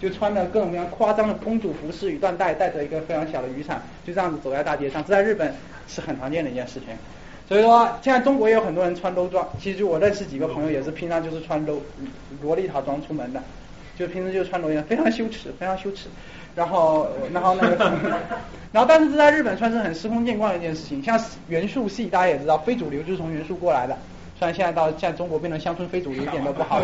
[0.00, 5.54] 就穿的各种各样夸张的公主服饰与缎带，带着一个非常小的雨伞，就这样子走在大街上，这在日本
[5.86, 6.88] 是很常见的一件事情。
[7.48, 11.78] 所以说，现在中国也有很多人穿镂装，其实我认识几个朋友也是平常就是穿镂
[12.42, 13.40] 洛丽塔装出门的，
[13.96, 16.08] 就平时就穿萝莉塔，非常羞耻，非常羞耻。
[16.54, 17.92] 然后，然后那个，
[18.72, 21.02] 然后但是这在日本算是很司空见惯的一件事情。
[21.02, 23.96] 像元素系，大家也知道，非主流就是从元素过来的。
[24.38, 26.80] 虽然现在到现在中国变成乡村非主流，一点都不好，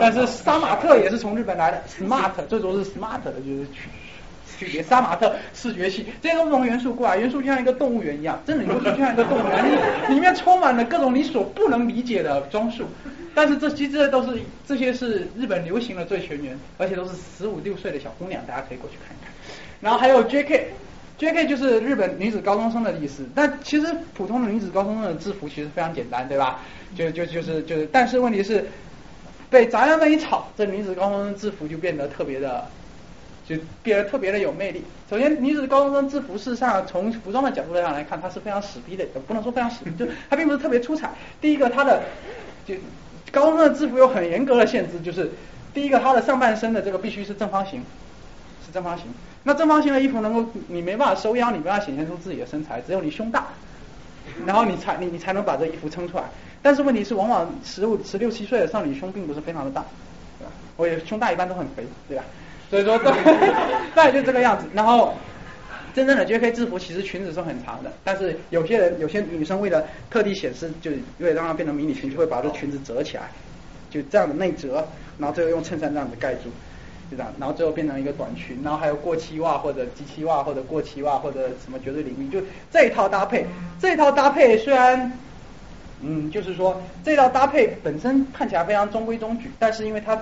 [0.00, 3.66] 但是杀马特也是从日本来的，smart 最主要是 smart 的就是
[4.58, 4.82] 区别。
[4.82, 12.84] 杀马特视觉系，这些都是从元素过来，元素就像一个动物园一样，真的元素就像一个动物园， 里面充满了各种你所不能理解的装束。
[13.34, 19.32] 但是这其实都是这些是日本流行的最全员，而且都是十五六岁的小姑娘，大家可以过去看一看。
[19.80, 21.46] 然后还有 J.K.，J.K.
[21.46, 23.28] 就是日本女子高中生的意思。
[23.36, 26.58] 但其实普通的女子高中生的制服其实非常简单，对吧？
[26.96, 28.66] 就就就是就是，但是问题是
[29.48, 32.66] 被宅男们一吵，这女子高中生制服就变得特别的，
[33.48, 34.82] 就变得特别的有魅力。
[35.08, 41.10] 首先，女子高中生制服事实上从服装的角度上来看，它是非常死逼的，不能说非常死逼，就它并不是特别出彩。
[41.40, 42.02] 第一个，它的
[42.66, 42.74] 就。
[43.30, 45.30] 高中生的制服有很严格的限制，就是
[45.74, 47.82] 第一个，它的上半身的这个必须是正方形，
[48.66, 49.04] 是正方形。
[49.42, 53.48] 那正方形的衣服能够，你没办法收腰，你没办法显现出自己的身材，只有你胸大，
[54.46, 56.24] 然后你才你你才能把这衣服撑出来。
[56.62, 59.84] 但是问题是，往往十五、十六七岁的少女胸并不是非常的大，
[60.38, 60.52] 对吧？
[60.78, 62.24] 我也胸大一般都很肥，对吧？
[62.70, 62.98] 所以说，
[63.94, 64.66] 大概就这个样子。
[64.74, 65.14] 然后。
[65.94, 66.52] 真正的 J.K.
[66.52, 73.30] 制服其实裙子是很长的，但是有些人有些女生为了特地显示，就是为了让它变成迷你裙，就会把这裙子折起来，
[73.90, 74.86] 就这样的内折，
[75.18, 76.50] 然后最后用衬衫这样子盖住，
[77.10, 82.40] 就这样，然后最后变成一个短裙，然后还有过膝袜或者及膝袜或者过膝袜或者什么绝对领域，就
[82.70, 83.44] 这一套搭配，
[83.80, 85.10] 这一套搭配虽然，
[86.02, 90.16] 嗯，就是说这套搭配本身看起来非常中规中矩，但是因为它。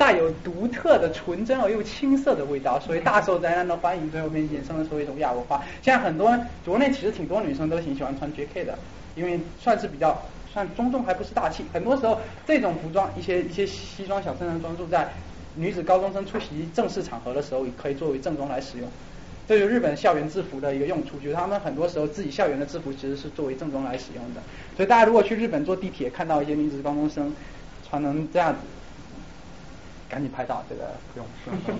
[0.00, 5.62] 带有独特的纯真而又青涩的味道，所以大受宅男的欢迎，最后面衍生了出一种亚文化。
[5.82, 8.64] 现在很多国内其实挺多女生都挺喜欢穿 J.K.
[8.64, 8.78] 的，
[9.14, 10.18] 因为算是比较
[10.50, 11.66] 算中重，还不是大气。
[11.70, 15.06] 很多时候这种服装，一些一些西装小衬衫装束，在
[15.54, 18.88] 女子高中生出席正式场合的时候，也可以作为正装来使用。
[19.46, 24.40] 这就是日本校园制服的一个用处，就是他们很多时候自己校园的制服其实是作为正装来使用的。
[24.78, 27.30] 所以大家如果去日本坐地铁，看到一些女子高中生
[27.86, 28.60] 穿成这样子。
[30.10, 31.78] 赶紧拍照，这个不用不用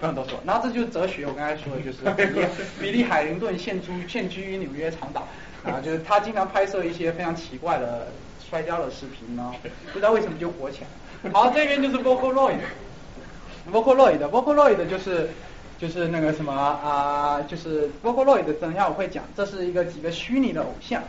[0.00, 0.40] 不用多说。
[0.44, 2.46] 然后这就是哲学，我刚才说的就是 比利
[2.80, 5.28] 比利海灵顿现居现居于纽约长岛
[5.64, 8.08] 啊，就是他经常拍摄一些非常奇怪的
[8.50, 9.54] 摔跤的视频呢，
[9.92, 10.86] 不知道为什么就火起来。
[11.32, 15.30] 好，这边就是 Vocaloid，Vocaloid，Vocaloid 就是
[15.78, 21.00] 就是那个什么啊，就是 Vocaloid，等一下我会讲，这是一个几个虚拟的偶像，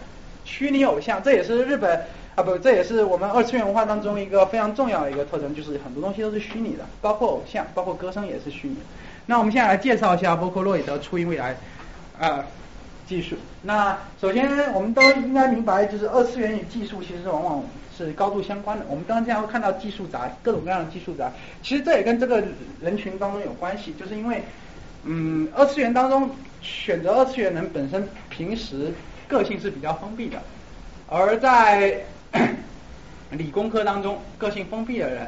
[0.45, 2.05] 虚拟偶像，这也是日本。
[2.35, 8.75] 啊不，这也是我们二次元文化当中一个非常重要的一个特征，就是很多东西都是虚拟的，包括偶像，包括歌声也是虚拟。
[9.25, 11.55] 那我们现在来介绍一下波克洛伊德初音未来
[12.19, 12.45] 啊
[13.07, 13.37] 技术。
[13.61, 17.63] 那首先我们都应该明白，就是二次元与技术其实往往
[17.97, 18.85] 是高度相关的。
[18.89, 21.31] 我们刚刚经常会看到技术宅，各种各样的技术宅，
[21.63, 22.43] 其实这也跟这个
[22.81, 24.43] 人群当中有关系，就是因为
[25.05, 26.29] 嗯二次元当中
[26.61, 28.93] 选择二次元人本身平时
[29.27, 30.37] 个性是比较封闭的，
[31.07, 32.03] 而在
[33.31, 35.27] 理工科当中，个性封闭的人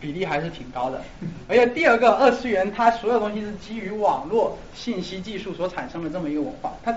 [0.00, 1.02] 比例还是挺高的。
[1.48, 6.94] 而且第二个，二次元它所有东西是基于网络信息技术所产生的这么一个文化，它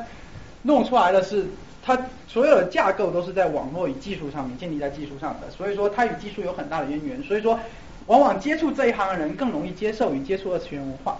[0.62, 1.46] 弄出来的是
[1.84, 7.24] 它所有的架构都是在网络与技术上面建立在技术上的，所以说它与技术有很大的渊源。
[7.24, 7.60] 所以说，
[8.06, 11.18] 往往接触这一行的人更容易接受与接触二次元文化，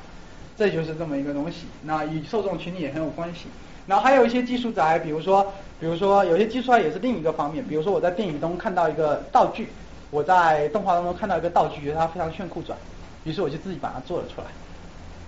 [0.58, 1.66] 这就是这么一个东西。
[1.84, 3.48] 那与受众群体也很有关系。
[3.88, 7.66] 然后还有一些技术宅，比如说，比如说有些技术啊也是另一个方面。
[7.66, 9.68] 比如说我在电影中看到一个道具，
[10.12, 12.76] 我在动画当中看到一个道具，觉得它非常炫酷拽，
[13.24, 14.48] 于是我就自己把它做了出来。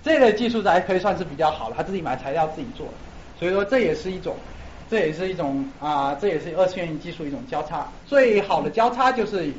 [0.04, 2.86] 这类技术还可以算是比较好了，他自己买材料自己做，
[3.40, 4.36] 所以说这也是一种，
[4.92, 7.88] 这也是一种啊，这也是二次元技术一种交叉。
[8.06, 9.52] 最好的交叉就是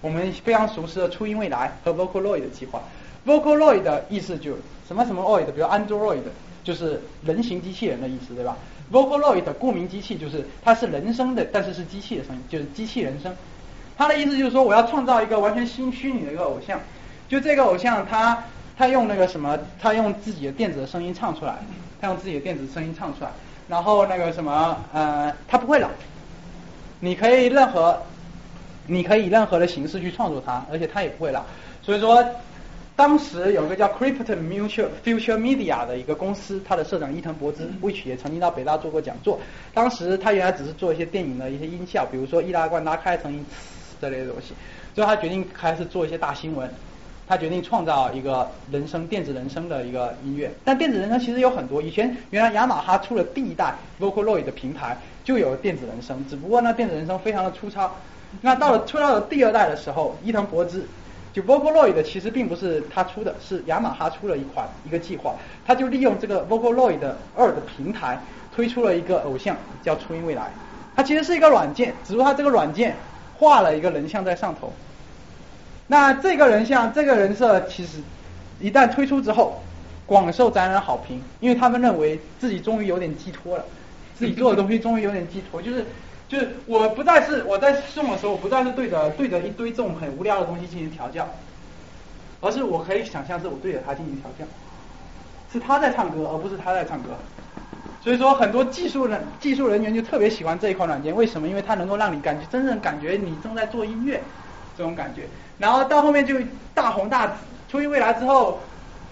[0.00, 2.82] 我们非常熟悉的初音未来和 Vocaloid 的计划。
[3.26, 4.56] Vocaloid 的意思就
[4.88, 6.22] 什么什么 oid，比如 Android
[6.64, 8.56] 就是人形机器人的意思，对吧
[8.92, 13.34] ？Vocaloid 顾名机器就是它是人声的，但是是机器的声音，就是机器人声。
[13.96, 16.80] 他的意思就是说我要创造一个完全新虚拟的一个偶像，
[17.28, 18.42] 就这个偶像他。
[18.78, 21.54] 他用那个什么，他用自己的电子的声音唱出来，
[22.00, 23.30] 他用自己的电子声音唱出来，
[23.68, 25.90] 然后那个什么，呃，他不会老，
[27.00, 28.00] 你可以任何，
[28.86, 31.42] 你可以以任何的形式去创作它，而且他也不会老。
[31.82, 32.24] 所以说，
[33.00, 39.40] 当时有个叫 Crypto Mutual Future Media 的一个公司，它的社长伊藤博之，which 也曾经到北大做过讲座。
[39.72, 43.42] 当时他原来只是做一些电影的一些音效，比如说易拉罐拉开声音
[44.02, 44.52] 这类的东西，
[44.94, 46.70] 最后他决定开始做一些大新闻。
[47.26, 51.80] 他决定创造一个人声电子人声的一个音乐，但电子人声其实有很多。
[51.80, 57.96] 以前原来雅马哈出了第一代 Vocaloid 的平台就有电子人声，只不过呢电子人声非常的粗糙。
[58.42, 60.86] 那到了出到了第二代的时候，伊藤博之
[61.32, 65.34] 就 Vocaloid 其实并不是他出的，是雅马哈出了一款一个计划，
[65.66, 66.98] 他就利用这个 Vocaloid
[67.36, 68.18] 二的平台
[68.54, 70.50] 推出了一个偶像叫初音未来。
[70.96, 72.96] 它其实是一个软件，只不过它这个软件
[73.38, 74.72] 画了一个人像在上头。
[75.86, 77.98] 那这个人像这个人设，其实
[78.60, 79.62] 一旦推出之后，
[80.06, 83.64] 广受宅人好评，因为他们认为自己终于有点寄托了，
[84.14, 85.86] 自己做的东西终于有点寄托，就是
[86.30, 91.28] 就是我不再是我在送的时候，我不再是对着对着一堆这种很无聊的东西进行调教，
[92.40, 94.44] 而是我可以想象是我对着他进行调教，
[95.52, 97.08] 是他在唱歌，而不是他在唱歌。
[98.00, 101.48] 所以说，很多技术人技术人员就特别喜欢这一款软件，为什么？
[101.48, 104.22] 因为它能够让你感觉真正感觉你正在做音乐
[104.78, 105.24] 这种感觉。
[105.58, 106.36] 然后到后面就
[106.72, 107.32] 大红大紫，
[107.68, 108.60] 初音未来之后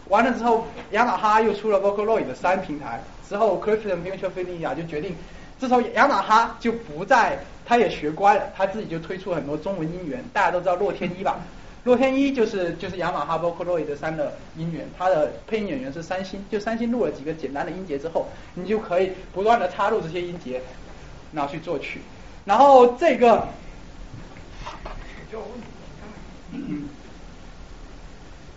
[0.07, 5.15] 完了之后，雅马哈又出了 Vocaloid 的三平台，之后 Clifton Mutual Media 就决定，
[5.59, 11.39] 自从雅马哈就不再，他也学乖了，他自己就推出很多中文音源，大家都知道洛天依吧？
[11.85, 20.63] 洛天依就是就是雅马哈 Vocaloid 三的音源，他的配音演员是三星，就三星录了几个简单的音节之后，你就可以不断的插入这些音节，
[21.33, 22.01] 然后去作曲，
[22.45, 23.49] 然后这个。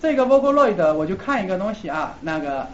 [0.02, 2.68] 这个 Vocaloid 我就看一个东西啊，那个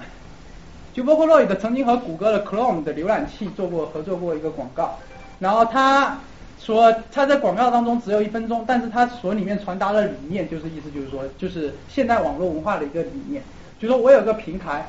[0.97, 4.97] 就 Vocaloid 曾经和谷歌的 Chrome 的浏览器做过合作过一个广告，
[5.37, 6.17] 然后他
[6.59, 13.43] 说他在广告当中只有一分钟，但是他所里面传达的理念就是意思就是说，就是现代网络文化的一个理念，
[13.79, 14.87] 就说我有个平台，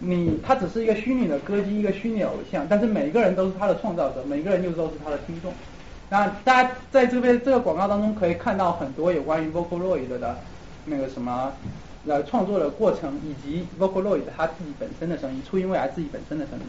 [0.00, 5.52] 你他只是一个虚拟的歌姬，一个虚拟偶像，但是每一个人都是他的创造者，每一个人就都是他的听众。
[6.08, 10.36] 那大家在这边这个广告当中可以看到很多有关于 Vocaloid 的
[10.84, 11.52] 那个什么
[12.06, 16.66] 呃创作的过程，以及 Vocaloid 它自己本身的声音，初音未来自己本身的声音。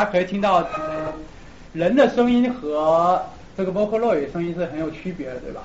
[0.00, 0.66] 大家可以听到
[1.74, 3.20] 人的声音和
[3.54, 5.60] 这个 Vocaloid 声音是很有区别的，对吧？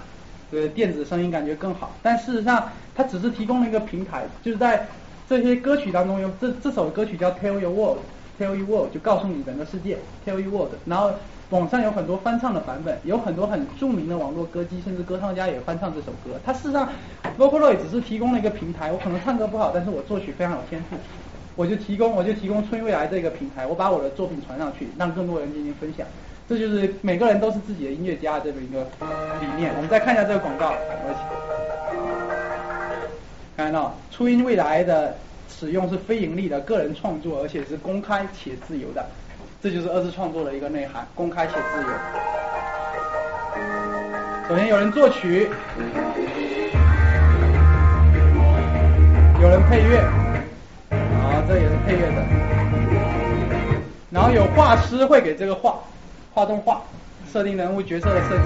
[0.51, 1.93] 对，电子声音感觉更好。
[2.03, 4.87] 但事实上，它只是提供了一个平台，就是在
[5.29, 10.73] 这些歌曲当中用这这首歌曲叫 Tell Your World，Tell Your World 就告诉你整个世界，Tell Your World。
[10.83, 11.11] 然后
[11.51, 16.37] 网上有很多翻唱的版本，有很多很著名的网络歌姬甚至歌唱家也翻唱这首歌。
[16.45, 16.89] 它事实上
[17.37, 20.97] Vocaloid 只是提供了一个平台，我可能唱歌不好，但是我作曲非常有天赋。
[21.55, 26.05] 我就提供，我就提供春未来这个平台，我把我的作品传上去，让更多人进行分享。
[26.47, 28.83] 这就是每个人都是自己的音乐家这么一个
[29.39, 29.73] 理念。
[29.75, 30.75] 我们再看一下这个广告。
[33.57, 35.15] 看到初音未来的
[35.49, 39.05] 使用是非盈利的个人创作，而且是公开且自由的，
[39.63, 41.87] 这就是二次创作的一个内涵，公开且自由。
[44.49, 45.49] 首先有人作曲，
[49.41, 50.03] 有人配乐，
[51.47, 52.23] 这也是配乐的。
[54.11, 55.75] 然后有画师会给这个画
[56.33, 56.81] 画动画，
[57.31, 58.43] 设定人物角色的设计。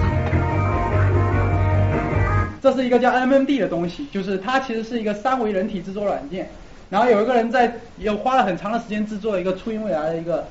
[2.62, 6.50] 这是一个叫 MMD 的东西，就是它其实是一个三维人体制作软件。
[6.90, 10.44] 然后有一个人在有花了很长的时间制作一个初音未来的一个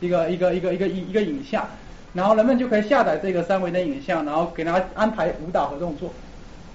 [0.00, 1.64] 一个一个一个一个一一个影像，
[2.12, 6.12] 然后人们就可以下载这个三维的影像，然后给他安排舞蹈和动作，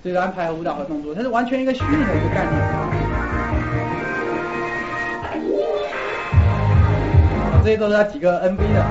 [0.03, 3.38] 这个安排舞蹈和动作，它是完全一个虚拟的一个概念。
[7.61, 8.85] 这些都是他几个 NV 的，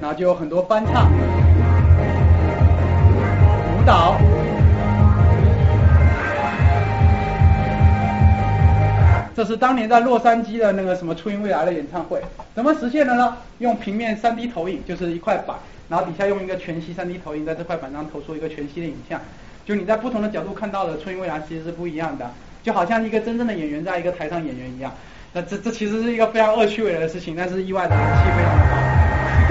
[0.00, 1.10] 然后就有很多翻唱、
[3.66, 4.16] 舞蹈，
[9.34, 12.22] 这是当年在洛杉矶的那个什么初音未来的演唱会，
[12.54, 13.36] 怎么实现的呢？
[13.58, 15.56] 用平面 3D 投影，就是一块板，
[15.88, 19.20] 然后底下用一个全息 3D 投影，在这块板上投出一个全息的影像，
[19.66, 22.30] 就你在不同的角度看到的初音未来其实是不一样的。
[22.62, 24.92] 就好像一个真正的演员在一个台上演员一样，
[25.32, 28.76] 那这这其实是一个非常恶趣味的事情，但是意外的人气非常的高。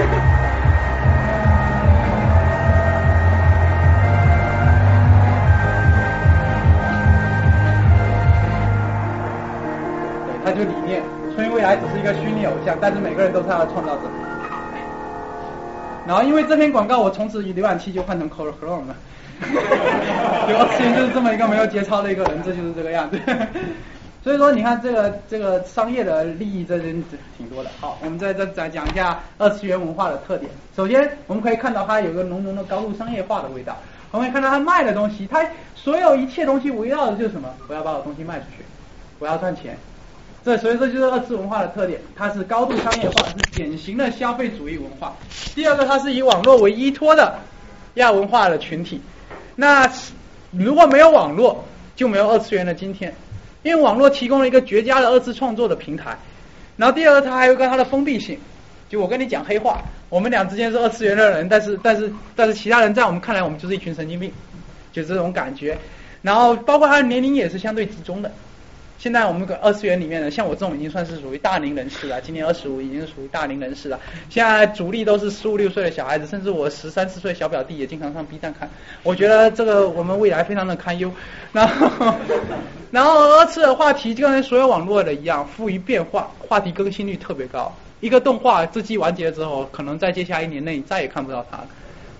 [10.26, 11.02] 对，他就理念，
[11.34, 14.02] 春音未来只是一个虚拟偶像，但是每个人都是他的创造者。
[16.06, 18.96] 然后因为这篇广告，我从此浏览器就换成 Chrome 了。
[20.46, 23.18] 对，二次元就是这么一个没有节操的一个人，这就是这个样子。
[24.22, 27.02] 所以说，你看这个这个商业的利益，这真
[27.38, 27.70] 挺多的。
[27.80, 30.50] 好，我们再再再讲一下二次元文化的特点。
[30.76, 33.74] 首先，我们可以看到它有个浓浓的高度商业化的味道。
[34.10, 35.42] 我们可以看到它卖的东西，它
[35.74, 37.48] 所有一切东西围绕的就是什么？
[37.66, 38.64] 我要把我东西卖出去，
[39.20, 39.74] 我要赚钱。
[40.44, 45.14] 这所以这就是二次文化的特点，它是高度商业化，是典型的消费主义文化。
[45.54, 47.38] 第二个，它是以网络为依托的
[47.94, 49.00] 亚文化的群体。
[49.60, 49.92] 那
[50.52, 51.62] 如果没有网络，
[51.94, 53.14] 就没有二次元的今天，
[53.62, 56.16] 因为网络提供了一个绝佳的二次创作的平台。
[56.78, 58.38] 然后第二，它还有一个它的封闭性，
[58.88, 64.32] 就我跟你讲黑话，我们俩之间是二次元的人，但是但是但是其他人在我们看来，我们就是一群神经病，
[64.94, 65.76] 就这种感觉。
[66.22, 68.32] 然后包括他的年龄也是相对集中的。
[69.00, 73.98] 现在我们二次元里面呢，像我这种已经算是属于大龄人士了，今年二十五，已经是属于大龄人士了。
[74.28, 78.68] 现在主力都是十五六岁的小孩子，甚至我十三四岁小表弟也经常上 B 站看。
[79.02, 81.10] 我觉得这个我们未来非常的堪忧。
[81.50, 82.14] 然后，
[82.90, 87.74] 然后二次的话题就跟所有网络的一样，富于变化，话题更新率特别高。
[88.00, 91.66] 一个动画这季完结之后，可能在接下来一年内再也看不到它了。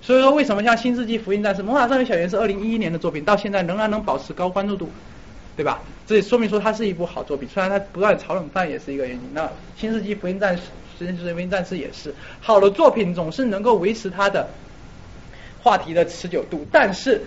[0.01, 4.89] 所以说，为什么像《新世纪福音战士》《魔法少女小圆》是二零一一年的作品，到现在仍然能保持高关注度？
[5.61, 5.79] 对吧？
[6.07, 9.21] 这也说明说它是一部好作品，虽然它不断炒冷饭也是一个原因。
[9.35, 9.45] 那
[9.77, 10.63] 《新世纪福音战士》
[10.99, 14.49] 《新世纪福音战士》也是好的作品，总是能够维持它的
[15.63, 16.67] 话题的持久度。
[16.73, 17.21] 但是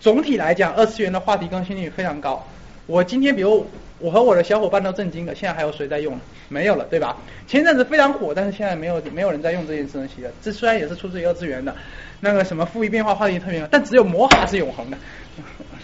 [0.00, 2.42] 总体来讲，二次元的话题更新率非常高。
[2.86, 3.66] 我今天比如
[3.98, 6.18] 我和我的小伙伴都震惊了，现在还有谁在用？
[6.48, 7.14] 没有了，对吧？
[7.46, 10.30] 前阵子非常火，但是现在没有没有人在用这件东西了。
[10.40, 11.76] 这虽然也是出自于二次元的，
[12.20, 14.96] 那个什么富裕变化话题特别，但只有魔法是永恒的。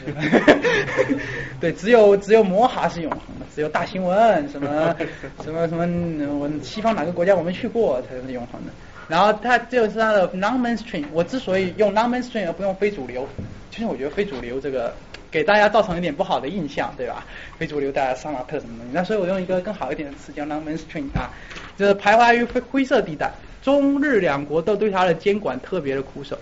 [1.60, 4.94] 对，只有只有魔哈是永恒的，只有大新闻什么
[5.42, 5.86] 什么什么，
[6.38, 8.72] 我西方哪个国家我没去过才是永恒的。
[9.08, 13.26] 然后它就是它的 non-mainstream，我之所以用 non-mainstream 而不用非主流，
[13.70, 14.92] 其实我觉得非主流这个
[15.30, 17.24] 给大家造成一点不好的印象，对吧？
[17.56, 21.30] 非主流大家杀马特什么东西，那所以我用一个更好一点的词叫 non-mainstream 啊，
[21.76, 23.30] 就是徘徊于灰灰色地带，
[23.62, 26.36] 中日两国都对它的监管特别的苦手。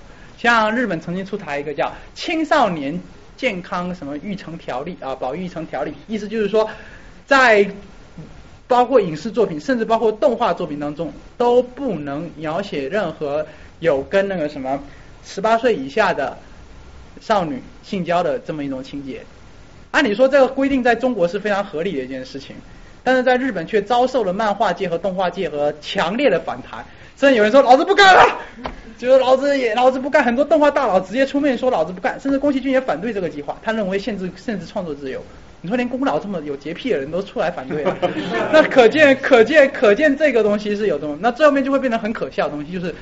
[0.45, 3.01] 像日本曾经出台一个叫青少年。
[3.37, 6.71] 健康什么育成条例啊，保育成条例，意思就是说，
[7.27, 7.69] 在
[8.69, 13.45] 包括影视作品，甚至包括动画作品当中，都不能描写任何
[13.81, 14.81] 有跟那个什么
[15.25, 16.39] 十八岁以下的
[17.21, 19.21] 少女性交的这么一种情节。
[19.91, 22.55] 按理说，这个规定在中国是非常合理的一件事情，
[23.03, 28.41] 但是在日本却遭受了漫画界和动画界和强烈的反弹，甚至有人说老子不干了。
[28.97, 35.21] 就是老子也老子不干，很多动画大佬直接出面说老子不干，甚至宫崎骏也反对这个计划，他认为限制限制创作自由。
[35.61, 37.97] 你说连宫老这么有洁癖的人都出来反对了，
[38.53, 42.95] 那可见可见可见这个东西是有这么，那最后面就会变成很可笑的东西，就是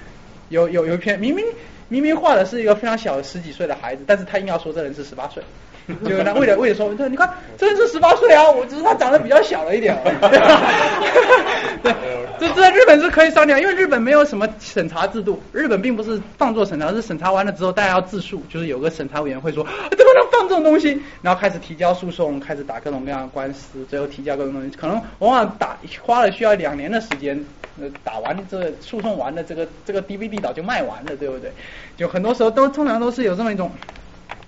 [0.49, 1.45] 有有有一篇明明
[1.89, 5.43] 明明画的是一个非常小的十几岁的孩子，但是他硬要说这人是十八岁。
[6.05, 7.29] 就那为了为了说，对，你看
[7.59, 9.97] 这人是十八岁啊，我只是他长得比较小了一点。
[11.83, 11.93] 对，
[12.39, 27.45] 这这在日本是可以商量，因为日本没有什么审查制度，日本并不是放作审查，是审查完了之后大家要自诉，就是有个审查委员会说怎么能放这种东西，然后开始提交诉讼，开始打各种各样的官司，最后提交各种东西，可能往往打花了需要两年的时间，
[27.81, 31.51] 呃，打完这诉讼完了，这个这个 DVD 早就卖完了，对不对？
[31.97, 33.71] 就很多时候都通常都是有这么一种。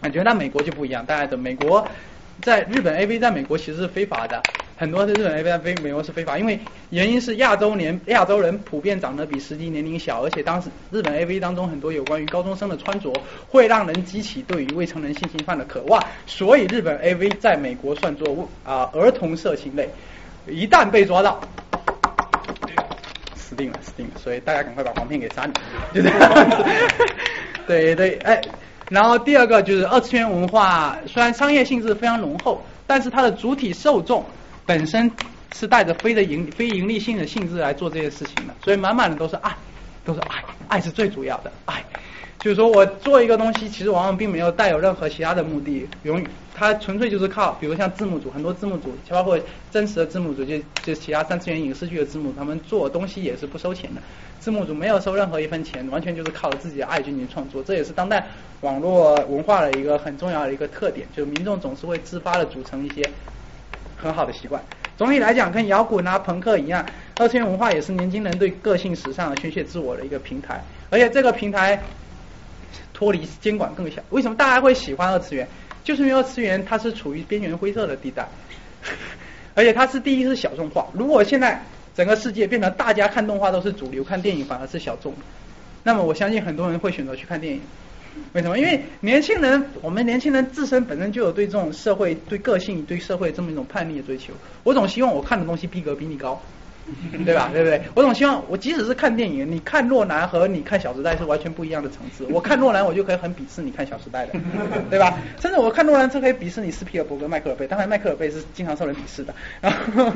[0.04, 1.88] 感觉那美国就不一样，大家的美国
[2.42, 4.42] 在日本 AV 在美国其实是非法的，
[4.76, 6.60] 很多的日本 AV 在美国是非法，因为
[6.90, 13.10] 原因是亚洲年亚洲人普遍长得比实际年龄小，而且当时日本 AV 当中很多有关于高中生的穿着
[13.48, 19.88] 会让人激起对于未成人性侵犯的渴望，所以日本 AV 在美国算作啊儿童色情类，
[20.46, 21.40] 一旦被抓到，
[23.34, 25.54] 死定了死定了，所以大家赶快把黄片给删了，
[25.94, 26.64] 就这样，
[27.66, 28.38] 对对哎。
[28.88, 34.24] 然后第二个就是二次元文化，虽然商业性质非常浓厚，但是它的主体受众
[34.66, 35.10] 本身
[35.54, 39.54] 是带着非的盈非盈利性的性质来做这些事情的，所以满满的都是爱，
[40.04, 41.82] 都是爱，爱是最主要的爱。
[42.40, 46.26] 就是说我做一个东西，其实往往并没有带有任何其他的目的，永远
[46.56, 49.38] 它纯粹就是靠，比如像字幕组，很多字幕组，包括
[49.72, 54.00] 真实的字幕组，就就其他三次元影视剧的字幕，他们做东西也是不收钱的。
[54.38, 58.24] 字幕组没有收任何一分钱，完全就是靠自己的爱进行创作，这也是当代
[58.60, 63.02] 网络文化的一个很重要的一个特点，就是民众总是会自发的组成一些
[63.96, 64.62] 很好的习惯。
[64.96, 71.82] 总体来讲，跟摇滚啊、朋克一样，二次元文化也是年轻人对个性、时尚宣泄自我的一个平台，而且这个平台
[72.92, 74.00] 脱离监管更小。
[74.10, 75.48] 为什么大家会喜欢二次元？
[75.84, 78.26] 就是因为二次元它是处于边缘灰色的地带，
[79.54, 80.88] 而且它是第一是小众化。
[80.94, 81.62] 如果现在
[81.94, 85.14] 整个世界变成大家看动画都是主流，看电影反而是小众。
[85.84, 87.60] 那么我相信很多人会选择去看电影。
[88.32, 88.58] 为什么？
[88.58, 94.32] 因为年轻人，我们年轻人自身本身就有对这种社会、对个性、对社会这么一种叛逆的追求。
[94.62, 96.40] 我总希望我看的东西逼格比你高。
[97.24, 97.48] 对吧？
[97.52, 97.80] 对不对？
[97.94, 102.26] 我总希望，我即使是看电影，你看诺兰和你看小时代是完全不一样的层次。
[102.30, 104.32] 我看诺兰，我就可以很鄙视你看小时代的，
[104.90, 105.18] 对吧？
[105.40, 107.66] 甚至我看诺兰，就可以鄙视你斯皮尔伯格、迈克尔贝。
[107.66, 109.34] 当然，迈克尔贝是经常受人鄙视的。
[109.60, 110.12] 然后，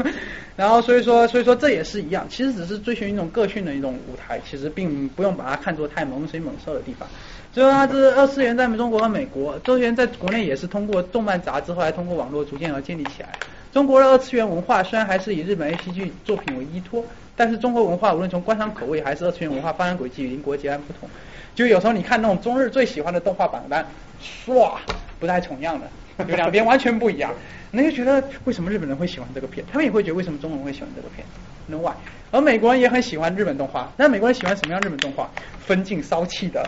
[0.56, 2.26] 然后，所以说，所以说这也是一样。
[2.28, 7.08] 其实只是追寻一种个性的一种舞台，其实并不用把它看作太猛水猛兽的地方。
[7.52, 13.30] 所以说，这二次元在中国和美国，二次元在国内也是通过动漫杂志，后来通过网络逐渐而建立起来。
[13.72, 17.04] 中国的二次元文化虽然还是以日本 A P G 作品为依托，
[17.36, 21.08] 但是中国文化无论从观赏口味还是二次元文化发展轨迹与邻国截然不同。
[21.54, 23.84] 就有时候你看那种中日最喜欢的动画榜单，
[24.22, 24.76] 唰，
[25.20, 25.88] 不太重样的，
[26.26, 27.30] 有两边完全不一样。
[27.70, 29.64] 那就觉得为什么日本人会喜欢这个片？
[29.70, 31.26] 他们也会觉得为什么中国人会喜欢这个片
[31.66, 31.92] ？No why？
[32.30, 35.28] 而美国人也很喜欢日本动画，那美国人喜欢什么样日本动画？
[35.66, 36.66] 分镜骚气的，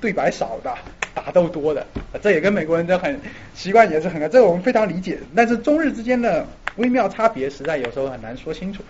[0.00, 0.74] 对白少的。
[1.12, 1.84] 打斗多的，
[2.22, 3.20] 这也跟美国人的很
[3.52, 5.18] 习惯也是很，这个我们非常理解。
[5.34, 6.46] 但是中日之间的
[6.76, 8.80] 微妙差别，实在有时候很难说清楚。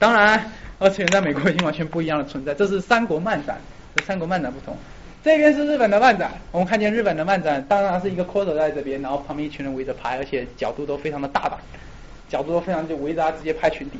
[0.00, 0.50] 当然，
[0.80, 2.52] 二次元在美国已经完全不一样的存在。
[2.54, 3.56] 这是三国漫展，
[3.96, 4.76] 和三国漫展不同。
[5.24, 11.56] 这边是日本的漫展，我们看见日本的漫展，当然是一个 coser 在这边，然后旁边一群人围着拍，而且角度都非常的大胆，
[12.28, 13.98] 角度都非常就围着他直接拍群体。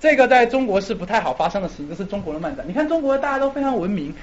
[0.00, 2.64] 这个在中国是不太好发生的事情，这是中国的漫展。
[2.66, 4.14] 你看中国大家都非常文明。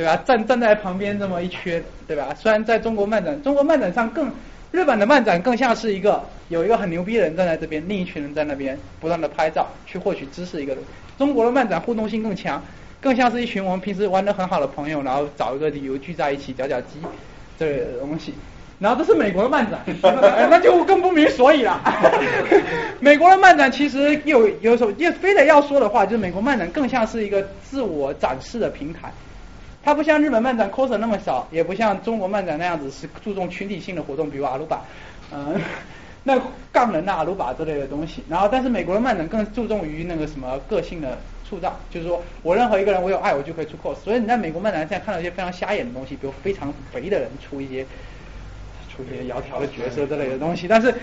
[0.00, 0.16] 对吧？
[0.24, 2.34] 站站在旁边这么一圈，对吧？
[2.34, 4.32] 虽然在中国漫展，中国漫展上更，
[4.72, 10.82] 日本的漫展更像是一个有一个很牛逼的人站在这边，另一群人在那边不断的拍照去获取知识一个人。
[11.18, 12.62] 中国的漫展互动性更强，
[12.98, 16.98] 更像是一群我们平时玩的很好的朋友，然后找一个理由聚在一起搅搅鸡
[17.58, 18.32] 这东西。
[18.78, 21.78] 然后这是美国的漫展， 那就更不明所以了。
[23.00, 29.12] 美国的漫展其实有有时候也非得要说的话，就是美国漫展更像是一个自我展示的平台。
[29.82, 34.82] 它不像日本漫展 coser 那么少，也不像中国漫展那样子是注重群体性的活动，比如阿鲁巴，
[35.32, 35.58] 嗯，
[36.22, 38.22] 那杠人呐、阿鲁巴之类的东西。
[38.28, 43.94] 然后，但是美国的漫展更注重于那个什么个性的塑造，就是说我任何一个人我有爱我就可以出 cos。
[43.96, 47.86] 所以你在美国漫展现在看到一些非常瞎眼的东西，比如非常肥的人出一些。
[49.02, 50.94] 一些窈窕的角色之类的东西，但是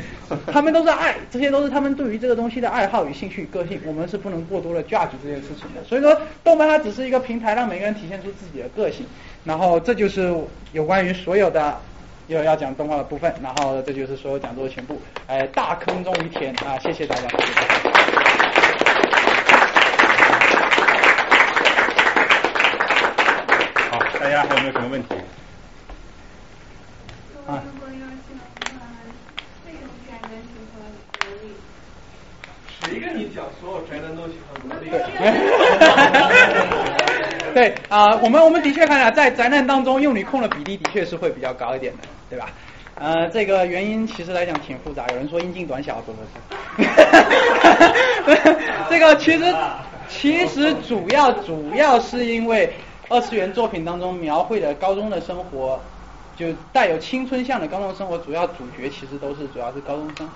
[0.52, 5.84] 他们都是爱，这些都是他们对于这个东西的爱好与兴趣、个性，我们是不能过多的 judge 这件事情的。
[5.88, 9.06] 所以说，动漫它只是一个平台，让每个人体现出自己的个性。
[9.44, 10.34] 然后这就是
[10.74, 11.80] 有关于所有的
[12.28, 13.34] 又要讲动画的部分。
[13.42, 15.02] 然后这就是所有讲座的全部。
[15.28, 16.78] 哎，大坑终于填啊！
[16.80, 17.22] 谢谢大家。
[23.90, 25.16] 好，大家还有没有什么问题？
[27.48, 27.64] 啊。
[32.84, 34.92] 谁跟你讲所有宅男都喜欢萝莉？
[37.54, 42.50] 对啊、我们我们的确看了在宅男当中，用女控的比例的确是会比较高一点的，对吧？
[42.96, 46.28] 呃，这个原因其实来讲挺复杂，有人说阴茎短小，不不是，
[48.90, 49.56] 这个其实
[50.08, 52.72] 其实主要主要是因为
[53.10, 55.80] 二次元作品当中描绘的高中的生活，
[56.36, 60.30] 就带有青春向的高中生活，主要主角其实都是主要是高中生。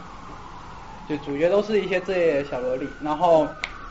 [1.07, 3.47] 就主角都是一些这些小萝莉，然后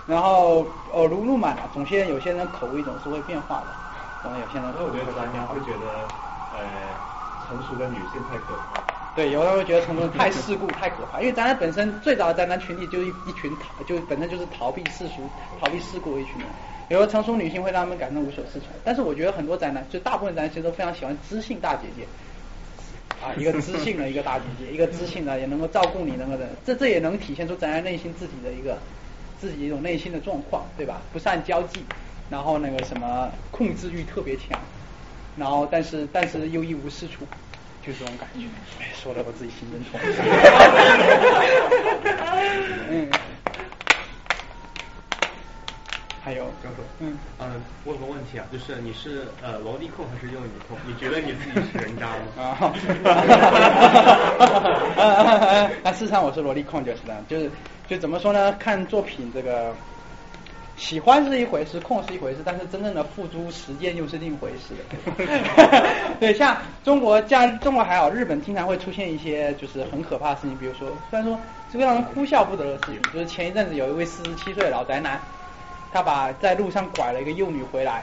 [0.06, 3.66] 然后耳濡目染啊，总些有些人口味总是会变化的，
[4.22, 5.60] 然后有些人口那我觉得大家会。
[5.60, 6.08] 觉得，
[6.52, 6.60] 呃，
[7.46, 8.80] 成熟的女性太可怕。
[9.14, 15.28] 对，有的人会觉得成熟太世故、太可怕，因为宅男本身最早的宅男群体就是一一群逃，就本身就是逃避世俗、
[15.60, 16.46] 逃避世故的一群人。
[16.88, 22.06] 有的成熟女性会让他们感到无所适从，但是我觉得很多宅男，就大部分宅男其实都非常喜欢知性大姐姐。
[23.22, 28.78] 啊，一个知性的一个大姐姐，一个知性的也能够照顾你那个人，这这也能体现出宅男内心自己的一个
[29.40, 31.02] 自己一种内心的状况，对吧？
[31.12, 31.84] 不善交际，
[32.30, 34.58] 然后那个什么控制欲特别强，
[35.36, 37.26] 然后但是但是又一无是处，
[37.86, 38.46] 就这种感觉。
[38.80, 40.00] 哎，说的我自己心真痛。
[42.90, 43.06] 嗯，
[46.22, 47.50] 还有，教授，嗯，呃，
[47.84, 50.76] 问个问题啊，就是你是呃萝莉控还是幼女控？
[50.86, 52.26] 你觉得你自己是人渣吗？
[54.96, 57.50] 啊，那事实上我是萝莉控就是这样，就是
[57.88, 58.52] 就怎么说呢？
[58.58, 59.72] 看作品这个
[60.76, 64.84] 喜欢是一回事，控是一回事，但是真正的付诸实践又是另一回事的。
[66.20, 71.40] 对，像中国，像中国还好，日本经常会出现一些就是很可怕的事情，比如说虽然说
[71.72, 75.18] 是个让人哭笑不得的事情，就是前一阵子有一位四十七岁的老宅男，
[75.92, 78.02] 他把在路上拐了一个幼女回来，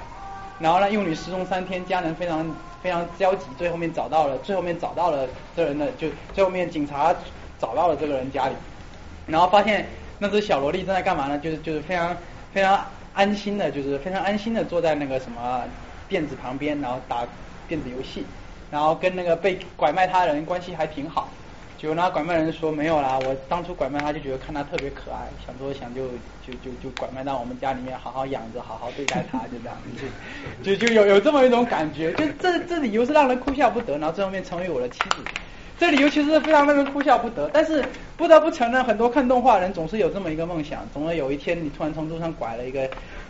[0.60, 2.46] 然后呢，幼女失踪三天，家人非常
[2.82, 7.16] 非常焦急，最后面找到了，最后面找到了这人的，就最后面警察
[7.60, 8.56] 找到了这个人家里，
[9.26, 9.86] 然后发现
[10.20, 11.38] 那只小萝莉正在干嘛呢？
[11.40, 12.16] 就是就是非常
[12.54, 15.64] 非常安心的，就是非常安心的坐在那个什么
[16.10, 17.26] 垫子旁边，然后打
[17.68, 18.26] 电子游戏，
[18.70, 21.30] 然后跟那个被拐卖他人关系还挺好。
[21.78, 26.08] 结果那拐卖人说没有啦，我当初拐卖他就觉得看他特别可爱，想说想就
[26.46, 29.78] 就就就拐卖到我们家里面好好养着，好好对待他，就这样，
[30.64, 35.18] 就就就有有这么一种感觉，就这这理由是让人哭笑不得，然后最后面成为我的妻子。
[35.80, 37.86] 这理由其实是非常让人哭笑不得，但是
[38.18, 42.90] 不得不承认，很多看动画人总是有这么一个梦想，总有有一天你突然从路上拐了一个，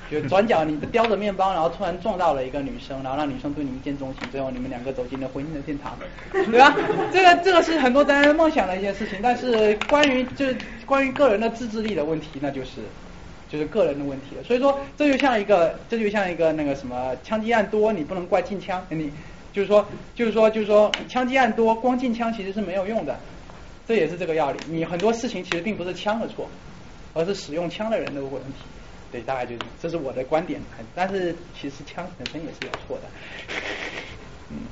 [0.10, 5.98] 就转角你叼着面包，然后突然撞到了一个女生，然后让女生对你一见钟情，最后你们两个走进了婚姻的殿堂，
[6.32, 6.76] 对吧？
[7.11, 12.82] 这个这个是很多男人梦想的一件事情，但是关于就是关于个人的自制力的问题，那就是。
[13.50, 19.10] 就是个人的问题了，所以说这就像一个，这就像一个那个什么枪击案多，你不能怪禁枪，你
[19.53, 23.18] 就是说，就是说，就是说，枪击案多，光禁枪其实是没有用的，
[23.88, 24.60] 这也是这个道理。
[24.68, 26.50] 你很多事情其实并不是枪的错，
[27.14, 28.66] 而是使用枪的人的问题。
[29.18, 30.62] 对，大概就是这是我的观点，
[30.94, 33.10] 但是其实枪本身也是有错的。
[34.54, 34.70] 嗯，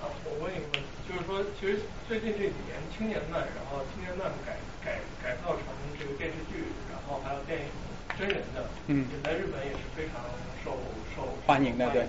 [0.00, 5.68] 啊，我问一个问题，就是说，其实最近这几年青年漫，然后青年漫改改改造成
[6.00, 7.68] 这个电视剧，然后还有电影
[8.16, 9.04] 真人的，嗯。
[9.12, 10.24] 也在日本也是非常
[10.64, 10.80] 受
[11.12, 12.08] 受欢迎的对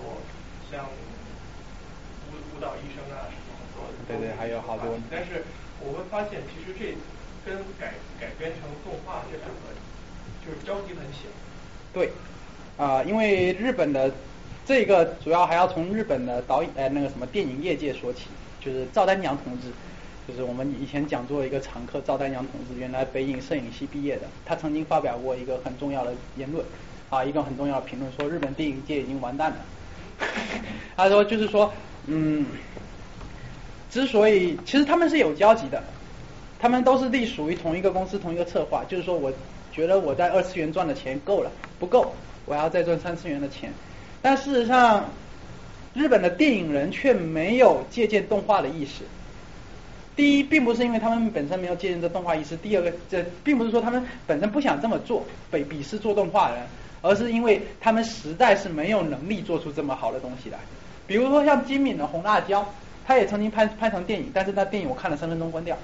[0.00, 0.24] 多
[0.72, 4.96] 像舞舞蹈医生啊什么很多的，对对还有好多。
[5.12, 5.44] 但是
[5.84, 6.96] 我会发现，其实这
[7.44, 9.76] 跟改改编成动画这两个
[10.48, 11.28] 就是交集很小。
[11.92, 12.10] 对，
[12.78, 14.10] 啊、因为日本的
[14.64, 18.28] 这个主要还要从日本的导演呃那个什么电影业界说起，
[18.58, 19.68] 就是赵丹阳同志，
[20.26, 26.64] 就是我们以前讲座一个常客赵丹阳同志，原来北影摄影系毕业的，他曾经发表过一个很重要的言论，
[27.10, 29.56] 啊，一个很重要的评论，说日本电影界已经完蛋了。
[30.96, 31.72] 他说就是说，
[32.06, 32.46] 嗯，
[33.90, 35.82] 之所以其实他们是有交集的，
[36.58, 39.32] 他们都是隶属于同一个公司、同一个策划，就是说我
[39.78, 41.48] 觉得我在二次元赚的钱够了，
[41.78, 42.12] 不够，
[42.46, 43.70] 我要再赚三次元的钱。
[44.20, 45.04] 但事实上，
[45.94, 49.04] 日本的电影人却没有借鉴动画的意识。
[50.16, 56.58] 第一，并不是因为他们本身没有借鉴这动画意识；第二个，这并不是说他们本身不想这么做，被鄙视做动画人，
[57.00, 60.58] 而是因为他们实在是没有能力做出这么好的东西来。
[61.06, 62.62] 比如说像金敏的《红辣椒》，
[63.06, 65.78] 他也曾经拍拍成电影，但是那电影我看了三分钟关掉。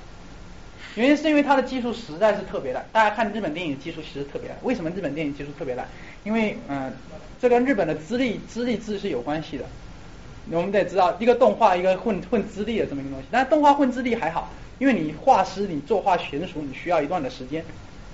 [0.96, 4.56] 原因是因为它的技术实在是特别烂，大家看日本电影技术其实特别烂。
[4.62, 5.86] 为什么日本电影技术特别烂？
[6.22, 6.92] 因为嗯、
[7.40, 9.64] 这跟日本的资历资历制是有关系的。
[10.50, 14.48] 我们得知道，一个动画一个混混资历的这么一个东西，但动画混资历还好，
[14.78, 17.64] 因为你画师你作画娴熟，你需要一段的时间，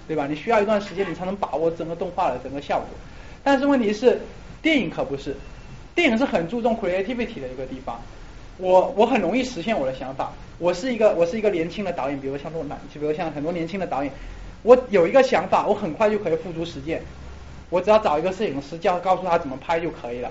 [0.07, 0.27] 对吧？
[0.27, 2.89] 你需要一段时间，你才能把握整个动画的整个效果。
[3.43, 4.21] 但是问题是，
[4.63, 5.35] 电影可不是，
[5.95, 8.01] 电影是很注重 creativity 的一个地方。
[8.61, 10.33] 我我很容易实现我的想法。
[10.59, 14.13] 我是一个我是一个年轻的导演，比如像诺曼，就比如像很多年轻的导演，
[14.63, 17.03] 我有一个想法，我很快就可以付诸实践。
[17.71, 20.31] 我只要找一个摄影师，叫告诉他怎么拍就可以了。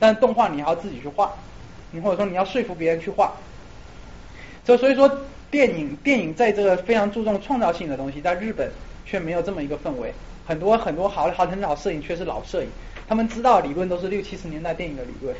[0.00, 1.32] 但动画你还要自己去画，
[1.92, 3.32] 你或者说你要说服别人去画。
[4.64, 5.08] 就所以说，
[5.50, 8.68] 电影电影在这个非常注重创造性的东西，在日本
[9.06, 10.12] 却没有这么一个氛围。
[10.46, 12.68] 很多很多好好很好摄影却是老摄影，
[13.06, 15.36] 他们知道理论都是六七十年代电影的理论，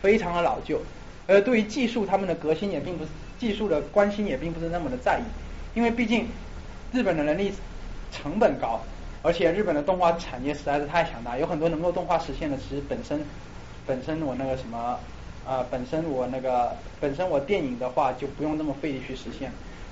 [0.00, 0.80] 非常的老旧。
[1.26, 5.24] 而对于技术，他们的革新也并不是技术的关心也并不是那么的在意，
[5.76, 6.28] 因为毕竟
[6.92, 7.52] 日本的人力
[8.12, 8.80] 成本高，
[9.22, 13.20] 而且日本的动画产业实在是太强大，有很多能够动画实现的，其实本身
[13.86, 14.98] 本身我那个什么
[15.46, 19.50] 啊，本身我那个本身我电影的话就不用那么费力去实现，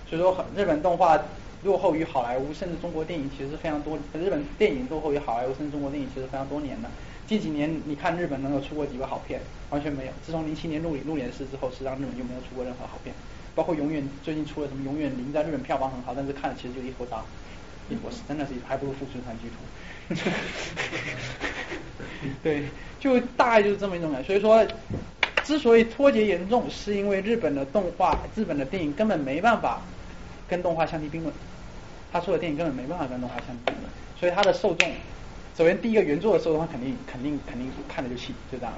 [0.09, 1.21] 所以说很日本动画
[1.65, 6.89] 落后于好莱坞，甚至中国电影其实是非常多，日本电影落后于好莱坞甚至中国电影其实非常多年的。
[7.35, 9.41] 近几年你看日本能有出过几个好片？
[9.71, 10.13] 完全没有。
[10.25, 13.13] 自从零七年《鹿鹿野氏》之后，实际上日本就没有出过任何好片。
[13.57, 17.25] 包括《永远》最近出了什么《永远零》，在日本票房很好，但是看了其实就一坨渣，
[17.91, 19.57] 一坨屎，真的是还不如《富春山居图》。
[22.41, 22.69] 对，
[23.01, 24.27] 就大概就是这么一种感觉。
[24.29, 24.65] 所以说，
[25.43, 29.83] 之所以脱节严重，是因为日本的动画、日本的电影根本没办法
[30.49, 31.35] 跟动画相提并论。
[32.13, 33.87] 他出的电影根本没办法跟动画相提并论，
[34.21, 34.89] 所以他的受众。
[35.57, 38.75] 首先，第一个原作的时候，他肯定肯定肯定看着就气，就这样，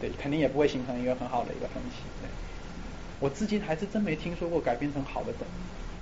[0.00, 2.02] 对，肯定也不会形成一个很好的一个分析。
[2.20, 2.28] 对，
[3.20, 5.46] 我至今还是真没听说过改编成好的的，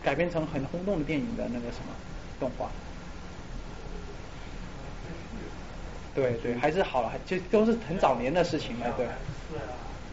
[0.03, 1.93] 改编成很轰动的电影的那个什么
[2.41, 2.70] 动画。
[6.15, 9.07] 对对，还是好了，就都是很早年的事情了，对。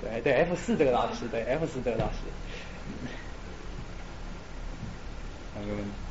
[0.03, 2.17] 对对，F 四这个老师，对 F 四这个老师。
[5.55, 6.02] 还有问题。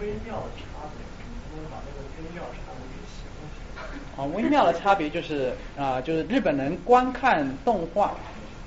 [0.00, 3.76] 微妙的差别，能不能把那个微妙差别给形容出来？
[4.16, 8.14] 啊，微妙的差别就是啊，就是日本人观看动画，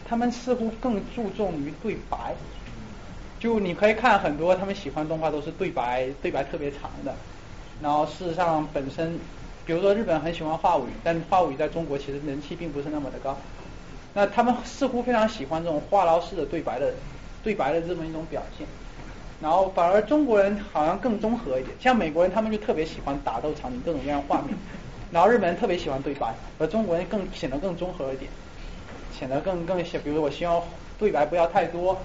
[0.07, 2.35] 他们似乎更注重于对白。
[3.39, 7.15] 就你可以看很多他们喜欢动画都是对白，对白特别长的。
[7.81, 9.17] 然后事实上本身，
[9.65, 13.37] 比如说日本很喜欢话语，但话语在中国其实人气并不是那么的高。
[14.13, 16.93] 那他们似乎非常喜欢这种话痨式的对白的
[17.41, 18.67] 对白的这么一种表现。
[19.41, 24.53] 然后反而中国人好像更综合一点，像美国人他们就特别喜欢打斗场景，各种各样画面。
[25.11, 28.29] 然后日本人特别喜欢对白，而中国人更显得更综合一点，
[29.17, 30.61] 显得更更比如我希望
[30.99, 31.97] 对白不要太多，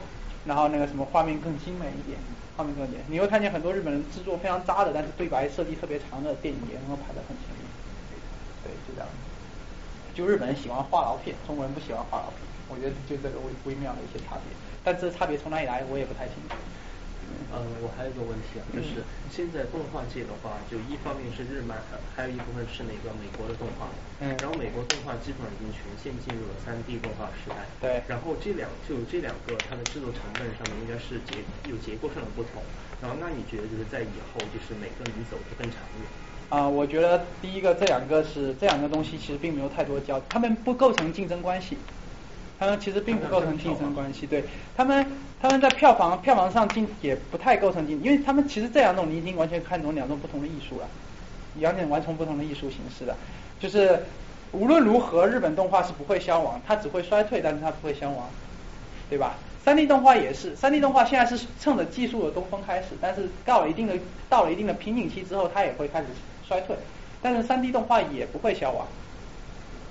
[0.46, 2.16] 然后那个什么画面更精美一点，
[2.56, 3.02] 画面更点。
[3.08, 7.66] 你会看见很多日本人制作非常渣的，但是对白设计特别长的电影也能够排得很前面。
[8.62, 9.08] 对，就这样。
[10.14, 12.40] 就日本人喜欢话痨片，中国人不喜欢话痨片，
[12.70, 14.54] 我觉得就这个微微妙的一些差别。
[14.84, 16.54] 但这差别从哪里来，我也不太清楚。
[17.52, 21.82] 嗯，我还有一个问题啊，就是现在动画界的话，就一方面是日漫，
[22.14, 23.90] 还有一部分是那个美国的动画。
[24.18, 24.38] 嗯。
[24.40, 27.66] 然后美国动画基本上已经全线进入了三 D 动画时代。
[27.80, 28.02] 对。
[28.08, 32.62] 然后这两就这两个，它的制作成本上面应该是结有结构上的不同。
[33.00, 36.08] 然后那你觉得就是在以后就是哪个能走得更长远？
[36.50, 41.78] 啊，我觉得第一个这两个是这两个东西其实并没有太多交，他们不构成竞争关系。
[42.64, 44.42] 他们其实并不构成竞争关系，对
[44.74, 45.06] 他们，
[45.38, 50.88] 他们在票房票房上竞也不太构成竞，因为他们其实这两种你已经完全看懂两种不同的艺术了，
[51.56, 53.14] 两种完全不同的艺术形式的，
[53.60, 54.02] 就是
[54.52, 58.26] 无论如何日本动画是不会消亡，它只会衰退，但是它不会消亡，
[59.10, 59.34] 对吧？
[59.62, 63.94] 三 D 动画也是，三 D 动画现在是趁着技术的东风开始，但是到了一定的
[64.30, 66.06] 到了一定的瓶颈期之后，它也会开始
[66.48, 66.74] 衰退，
[67.20, 68.86] 但是三 D 动画也不会消亡。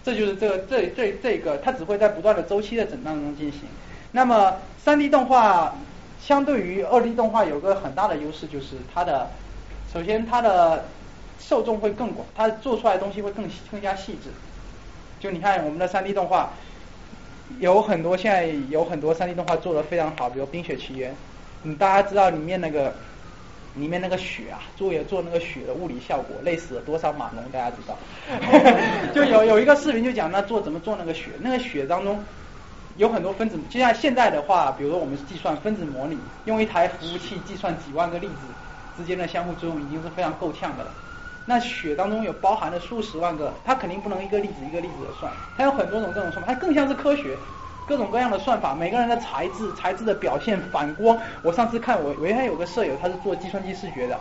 [0.03, 3.61] 这就是这个这这这个，它只会在不断的周期的震荡中进行。
[4.11, 5.75] 那么三 D 动画
[6.22, 9.30] 相对于二 D 动画有个很大的优势，就是它的
[9.93, 10.85] 首先它的
[11.40, 14.30] 受众会更广，它做出来的东西会更更加细致。
[15.19, 16.51] 就你看我们的三 D 动画，
[17.59, 21.11] 有很多现在有很多三 D 动画做的非常好，比如《冰雪奇缘》，
[21.64, 22.93] 嗯，大家知道里面那个。
[23.76, 27.98] 里面那个雪啊，做也做那个雪的物理效果，累死了多少码农，大家知道。
[29.14, 32.24] 就有有一个视频就讲那做怎么做那个雪，那个雪当中
[32.98, 38.48] 有很多分子，就像现在的话，比如说我们计算分子模拟，用一台服务器计算几万个粒子
[38.95, 40.92] 之间的相互作用，已经是非常够呛的了。
[41.45, 47.38] 那雪当中有包含了数十万个，它肯定不能一个粒子一个粒子的算，它有很多种这种算法，它更像是科学。
[47.87, 51.17] 各种各样的算法，每个人的材质、材质的表现、反光。
[51.41, 54.17] 我上次看我，我原来有个舍友，他是做计算机视觉的，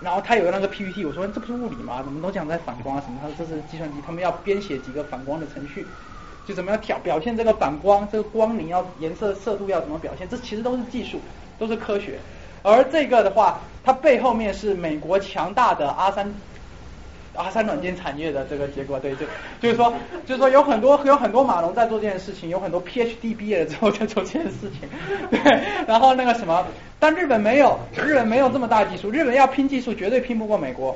[0.00, 2.02] 然后他有那个 PPT，我说这不是物理吗？
[2.02, 3.18] 怎么都讲在反光啊什么？
[3.20, 5.86] 他说这是计算机，他们要编写几个反光的程序，
[6.46, 10.28] 就怎么样调表现这个反光，这个光你要颜色色度要怎么表现？
[10.28, 11.20] 这其实都是技术，
[11.58, 12.18] 都是科学。
[12.62, 16.32] 而这个的话，它背后面是美国强大的阿三
[17.34, 19.24] 阿三软件产业的这个结果，对，就
[19.60, 19.92] 就是说，
[20.26, 24.88] 就是说有很多有很多马龙在做这件事情，有很多 PhD 毕业了之后在做这件事情，
[25.30, 25.40] 对，
[25.86, 26.66] 然后那个什么，
[26.98, 30.94] 但日本没有，日本没有这么大技术，日本要拼技术绝对拼不过美国，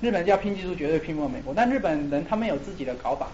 [0.00, 3.28] 日本要拼技术绝对拼不过美国，但日本人他们有自己的搞法，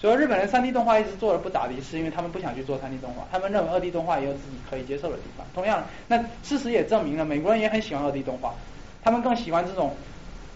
[0.00, 5.46] 所以日本人三 D 动画一直做的不咋地，是因为他们不想去做三 D 动画，他们认为二 D 动画也有自己可以接受的地方。
[5.54, 8.54] 同样，那事实也证明了美国人也很喜欢二 D 动画，
[9.02, 9.94] 他们更喜欢这种。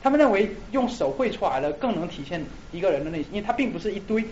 [0.08, 4.24] 他们认为用手绘出来的更能体现一个人的内心，因为它并不是一堆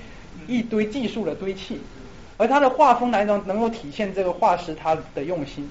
[0.46, 1.78] 一堆技术的堆砌，
[2.38, 5.68] 而他的画风来种能够体现这个画师他的用心，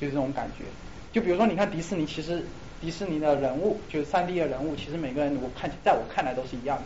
[0.00, 0.64] 就是这种感觉。
[1.12, 2.42] 就比如说，你看迪士尼，其实
[2.80, 6.84] 迪士尼的人物就是三 D 的人物，其实每个人我看在我看来都是一样的，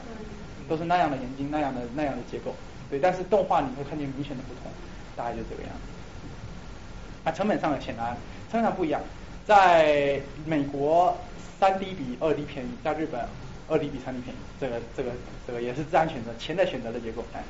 [0.68, 2.52] 都是那样的眼睛，那样的那样的结构，
[2.90, 2.98] 对。
[2.98, 4.72] 但是动画你会看见明显的不同，
[5.14, 7.30] 大概就这个样子。
[7.30, 8.08] 啊，成本上的显然
[8.50, 9.00] 成本上不一样，
[9.46, 11.16] 在美国。
[11.58, 13.20] 三 D 比二 D 便宜，在日本
[13.68, 15.10] 二 D 比三 D 便宜，这个这个
[15.47, 17.24] 这个也是自然选择，钱的选择的结果。
[17.33, 17.44] 哎，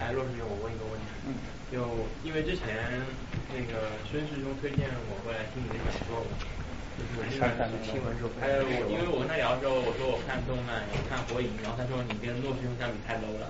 [0.00, 1.34] 哎，骆师兄，我问一个问题，嗯，
[1.70, 2.66] 就因为之前
[3.52, 6.30] 那个孙师兄推荐我过来听你那个讲座嘛，
[6.98, 7.38] 就是
[7.86, 13.46] 听完之后，还有我，因为我跟他聊的时候，我说我看动漫，我看火影，然后他说你跟骆师兄相比太 low 了。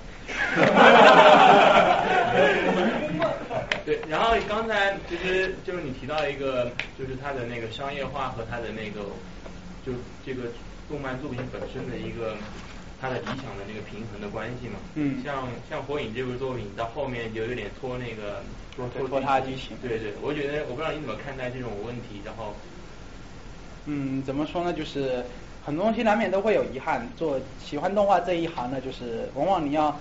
[3.89, 9.01] 对，然后刚才其实就是你提到一个，就是他的那个商业化和他的那个，
[9.86, 9.97] 就
[10.27, 10.52] 这个
[10.89, 12.36] 动漫作品本身的一个
[13.01, 14.77] 他的理想的那个平衡的关系嘛。
[14.94, 15.25] 嗯。
[15.25, 18.44] 像像火影这部作品到后面就有点拖那个
[18.77, 19.75] 拖拖沓剧情。
[19.81, 22.55] 对对，我觉得我不知道你怎么看待这种问题，然后。
[23.91, 24.73] 嗯，怎么说呢？
[24.73, 25.25] 就是
[25.65, 27.00] 很多东西难免都会有遗憾。
[27.17, 29.97] 做喜欢动画这一行呢，就是往往你要。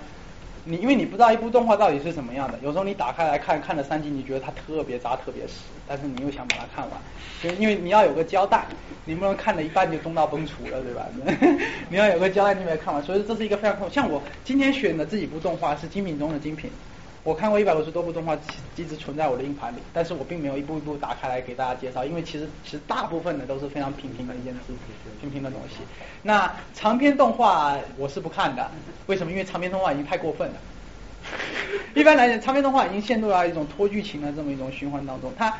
[0.64, 5.54] 你因为你不知道一部动画到底是什么样的，有时候你打开来看看了三集，你觉得它特别渣特别屎，
[5.86, 7.00] 但是你又想把它看完，
[7.42, 8.66] 就因为你要有个交代，
[9.06, 11.06] 你不能看了一半就中道崩殂了，对吧？
[11.88, 16.70] 你要有个交代，你没看完，所以这是一个非常痛像我今天选的这几部动画是精品中的精品。
[17.24, 18.36] 我看过一百五十多部动画，
[18.76, 24.60] 一直存在我的硬盘里，但是我并没有一步一步打开来给大家介绍，因为其实其实大部分的都是非常平平的一件事，
[25.20, 25.76] 平平的东西。
[26.22, 28.70] 那长篇动画我是不看的，
[29.06, 29.30] 为什么？
[29.30, 30.54] 因为长篇动画已经太过分了。
[31.94, 35.30] 一般来讲，长篇动画已经陷入了一种拖剧情的这么一种循环当中。
[35.36, 35.52] 它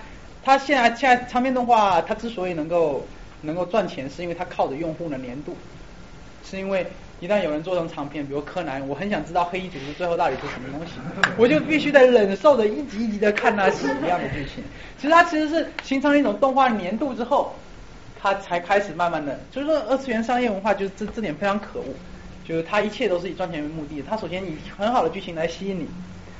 [0.42, 3.04] 它现在现在长篇动画它之所以能够
[3.42, 5.56] 能够赚钱，是因为它靠着用户的粘度，
[6.44, 6.86] 是因为。
[7.20, 10.92] 一旦有人做成长片，比如柯南，我很想知道黑衣组织最后到底是什么东西，
[11.36, 14.62] 我就必须得忍受着一集一集的看那屎一样的剧情。
[14.96, 17.54] 其实它其实是形成一种动画粘度之后，
[18.20, 21.84] 它才开始慢慢的，就是说二次元商业文化就是这这点非常可恶，
[22.46, 24.00] 就是它一切都是以赚钱为目的。
[24.08, 25.88] 它首先以很好的剧情来吸引你，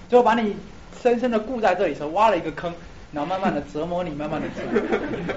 [0.08, 0.54] 最后把你
[1.02, 2.72] 深深的固在这里时候挖了一个坑，
[3.12, 4.80] 然后慢慢的折磨你，慢慢的折磨，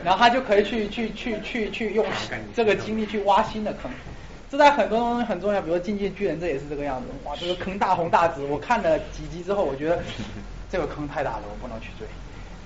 [0.04, 2.06] 然后他就可以去去去去去用
[2.54, 3.90] 这个精力去挖新的坑。
[4.52, 7.08] 这在很多东西很重要，比如说《进击巨人》，这也是这个样子。
[7.24, 8.44] 哇，这个坑大红大紫。
[8.44, 9.98] 我看了几集之后，我觉得
[10.70, 12.06] 这个坑太大了，我不能去追。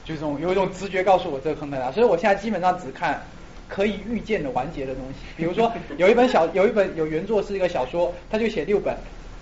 [0.03, 3.21] 就这种有一种直觉告诉我这个坑太大，所以我现在基本上只看
[3.69, 5.19] 可以预见的完结的东西。
[5.37, 8.97] 比如说 有一本小有一本有原作是一个小说，他就写六本，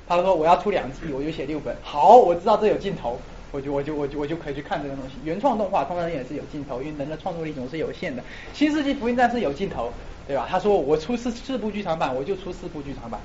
[0.06, 1.74] 他说我要出两季，我就写六本。
[1.82, 3.18] 好，我知道这有尽头，
[3.54, 5.16] 我就我就我就我就可以去看这个东西。
[5.24, 8.22] 原创动画通常也是有镜头，因为人的创作力总是有限的。
[8.54, 9.90] 新世纪福音战士有镜头。
[10.28, 10.48] 对吧？
[10.50, 13.20] 他说我出四四部剧场版，我就出四部剧场版，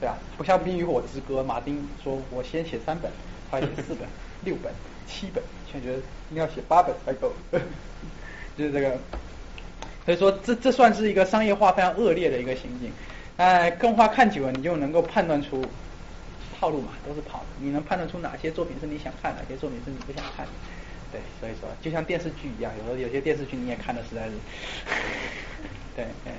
[0.00, 0.16] 对吧？
[0.36, 3.10] 不像《冰与火之歌》，马丁说我先写三本，
[3.50, 4.08] 他写四本、
[4.44, 4.72] 六本、
[5.06, 5.98] 七本，现在觉得
[6.30, 7.32] 应该要写八本才够，
[8.56, 8.96] 就是这个。
[10.04, 12.92] 所以说，这这算是一个商业化非常恶劣的一个行径。
[13.38, 15.64] 哎，动画看久了，你就能够判断出
[16.60, 17.46] 套路嘛，都是跑的。
[17.58, 20.46] 你能判断出哪些作品是你想看，哪些作品是你不想看。
[21.10, 24.32] 对，所以说就像电视剧一样，有时候有些电视剧你也看的实在是。
[25.94, 26.32] 对，嗯，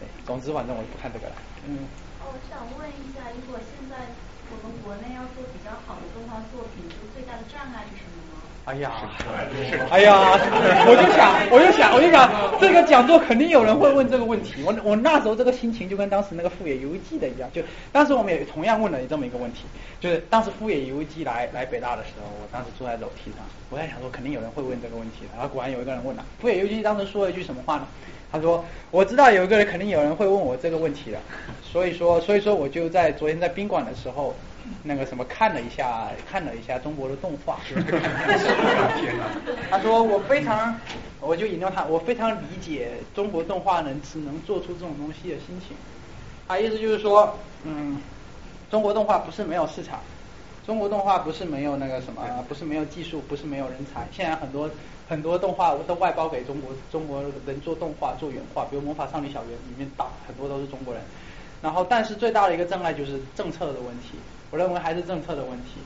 [0.00, 1.34] 对，总之反正我就不看这个了。
[1.68, 1.78] 嗯。
[2.20, 3.96] 哦，我想问一下，如果现在
[4.50, 8.11] 我们国内要做比较好的动画作品，就最大的障碍是什么？
[8.64, 8.92] 哎呀，
[9.90, 10.38] 哎呀，
[10.86, 14.62] 我就想，我就想，我就想，这个讲座肯定有人会问这个问题。
[14.64, 17.60] 我我那时候这个心情就跟当时那个富野由纪的一样，就
[17.90, 19.64] 当时我们也同样问了这么一个问题，
[19.98, 23.44] 就是当时富野由纪来来北大的时候，我当时坐在楼梯上。
[23.68, 26.24] 我在想说，肯定有人会问这个问题的，然后果然有一个人问了。
[26.40, 27.86] 富野由纪当时说了一句什么话呢？
[28.30, 31.18] 他说：“我知道有一个人肯定有人会问我这个问题的，
[31.62, 34.34] 所以说，所以说我就在昨天在宾馆的时候，
[34.82, 37.58] 那个什么看了一下，看了一下中国的动画。
[39.70, 40.74] 他说我非常，
[41.20, 45.76] 我就引用他，我非常理解中国动画能只能做出这种东西的心情。
[46.48, 48.00] 他意思就是说，嗯，
[48.70, 50.00] 中国动画不是没有市场。”
[50.64, 54.06] 中国动画不是没有那个什么，不是没有技术，不是没有人才。
[54.12, 54.70] 现在很多
[55.08, 61.02] 很多动画都外包给中国中国人做动画做原画，比如《魔法少女小圆》里面大很多都是中国人。
[61.60, 64.10] 然后，但是最大的一个障碍就是政策的问题，
[64.52, 65.80] 我认为还是政策的问题。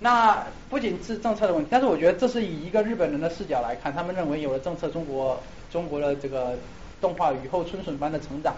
[0.00, 5.38] 那不仅是政策的问题，但是我觉得这是以一个日本人的视角来看，他们认为有了政策，中国
[5.70, 6.58] 中国的这个
[7.02, 8.54] 动画雨后春笋般的成长，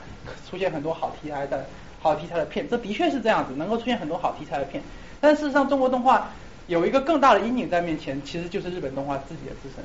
[0.48, 1.66] 出现很多好题材的
[2.00, 4.80] 好题材的片，这的确是这样子，能够出现很多好题材的片。
[5.20, 6.30] 但事实上，中国动画
[6.68, 9.84] 有一个更大的阴影在面前，其实就是日本动画自己的自身。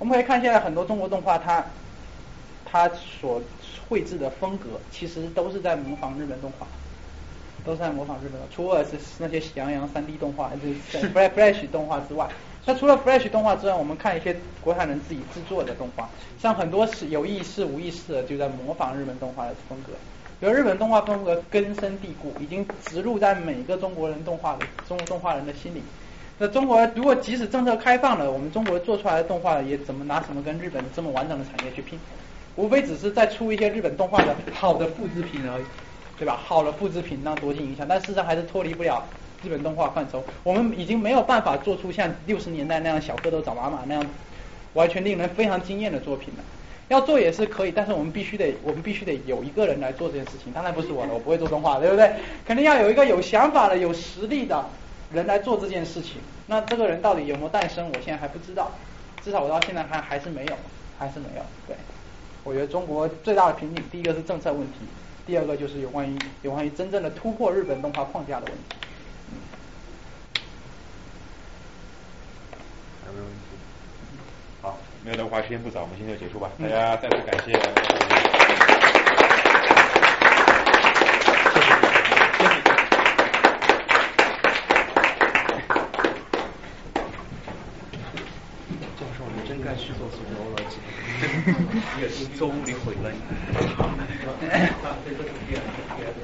[0.00, 1.64] 我们可以看现在很多中国动画，它
[2.64, 3.40] 它所
[3.88, 6.66] 绘制的风格，其实都是在模仿日本动画。
[7.66, 12.28] 都是在模仿日本的，除了是那些喜羊羊三 D 动画，就是 Flash 动画之外，
[12.64, 16.08] 那除了 Flash 动画之外，我们看一些国产人自己制作的动画，
[16.40, 19.92] 像很多是有意识无意识的就在模仿日本动画的风格，
[20.38, 25.82] 比如日本动画风格根深蒂固，已经植入在每个中国人动画的中国动画人的心里。
[26.38, 31.98] 那中国如果即使政策开放了，我们中国做出来的动画也怎么拿什么跟日本这么完整的产业去拼？
[32.56, 35.64] 无非只是再出一些日本动画的好的复制品而已。
[36.18, 36.38] 对吧？
[36.42, 39.06] 好了，复制品让多进影响，但事实上还是脱离不了
[39.42, 40.24] 日本动画范畴。
[40.42, 44.06] 我们已经没有办法做出像六十年代那样小蝌蚪找妈妈那样
[44.72, 46.44] 完全令人非常惊艳的作品了。
[46.88, 50.52] 要做也是可以，但是我们必须得，我们必须得有一个人来做这件事情。
[50.52, 52.12] 当然不是我了，我不会做动画，对不对？
[52.46, 54.64] 肯定要有一个有想法的、有实力的
[55.12, 56.20] 人来做这件事情。
[56.46, 58.70] 那这个人到底有没有诞生，我现在还不知道。
[59.24, 60.54] 至少我到现在还还是没有，
[60.96, 61.42] 还是没有。
[61.66, 61.76] 对，
[62.44, 64.78] 我觉得中国最大的瓶颈，第一个是政策问题。
[65.26, 68.62] 第二个就是有关于有关于真正的突破日本动画框架的问题。
[73.08, 73.40] 有没有问题？
[74.62, 76.48] 好，没有的话时间不早，我们今天就结束吧。
[76.62, 77.54] 大家再次感谢。
[88.96, 90.62] 教授，你真该去做素描了，
[92.00, 93.18] 也是周里毁了你。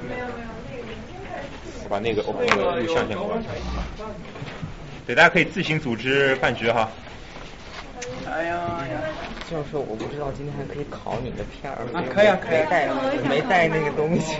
[0.07, 0.93] 没有没有，那个
[1.83, 3.41] 我把那个我把那个录像先关。
[5.05, 6.89] 对，大家可以自行组织饭局哈。
[8.25, 9.01] 哎呀呀！
[9.49, 11.85] 教授，我不知道今天还可以考你的片儿。
[11.93, 12.89] 啊，可以啊，可以带，
[13.29, 14.35] 没带那个东西。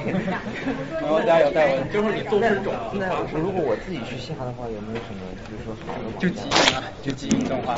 [1.04, 2.74] 我家有带，就是你做这种。
[2.94, 3.08] 那
[3.38, 6.04] 如果我自己去下的话，有没有什么，比如说好的？
[6.20, 7.76] 就基因啊，就基因动画。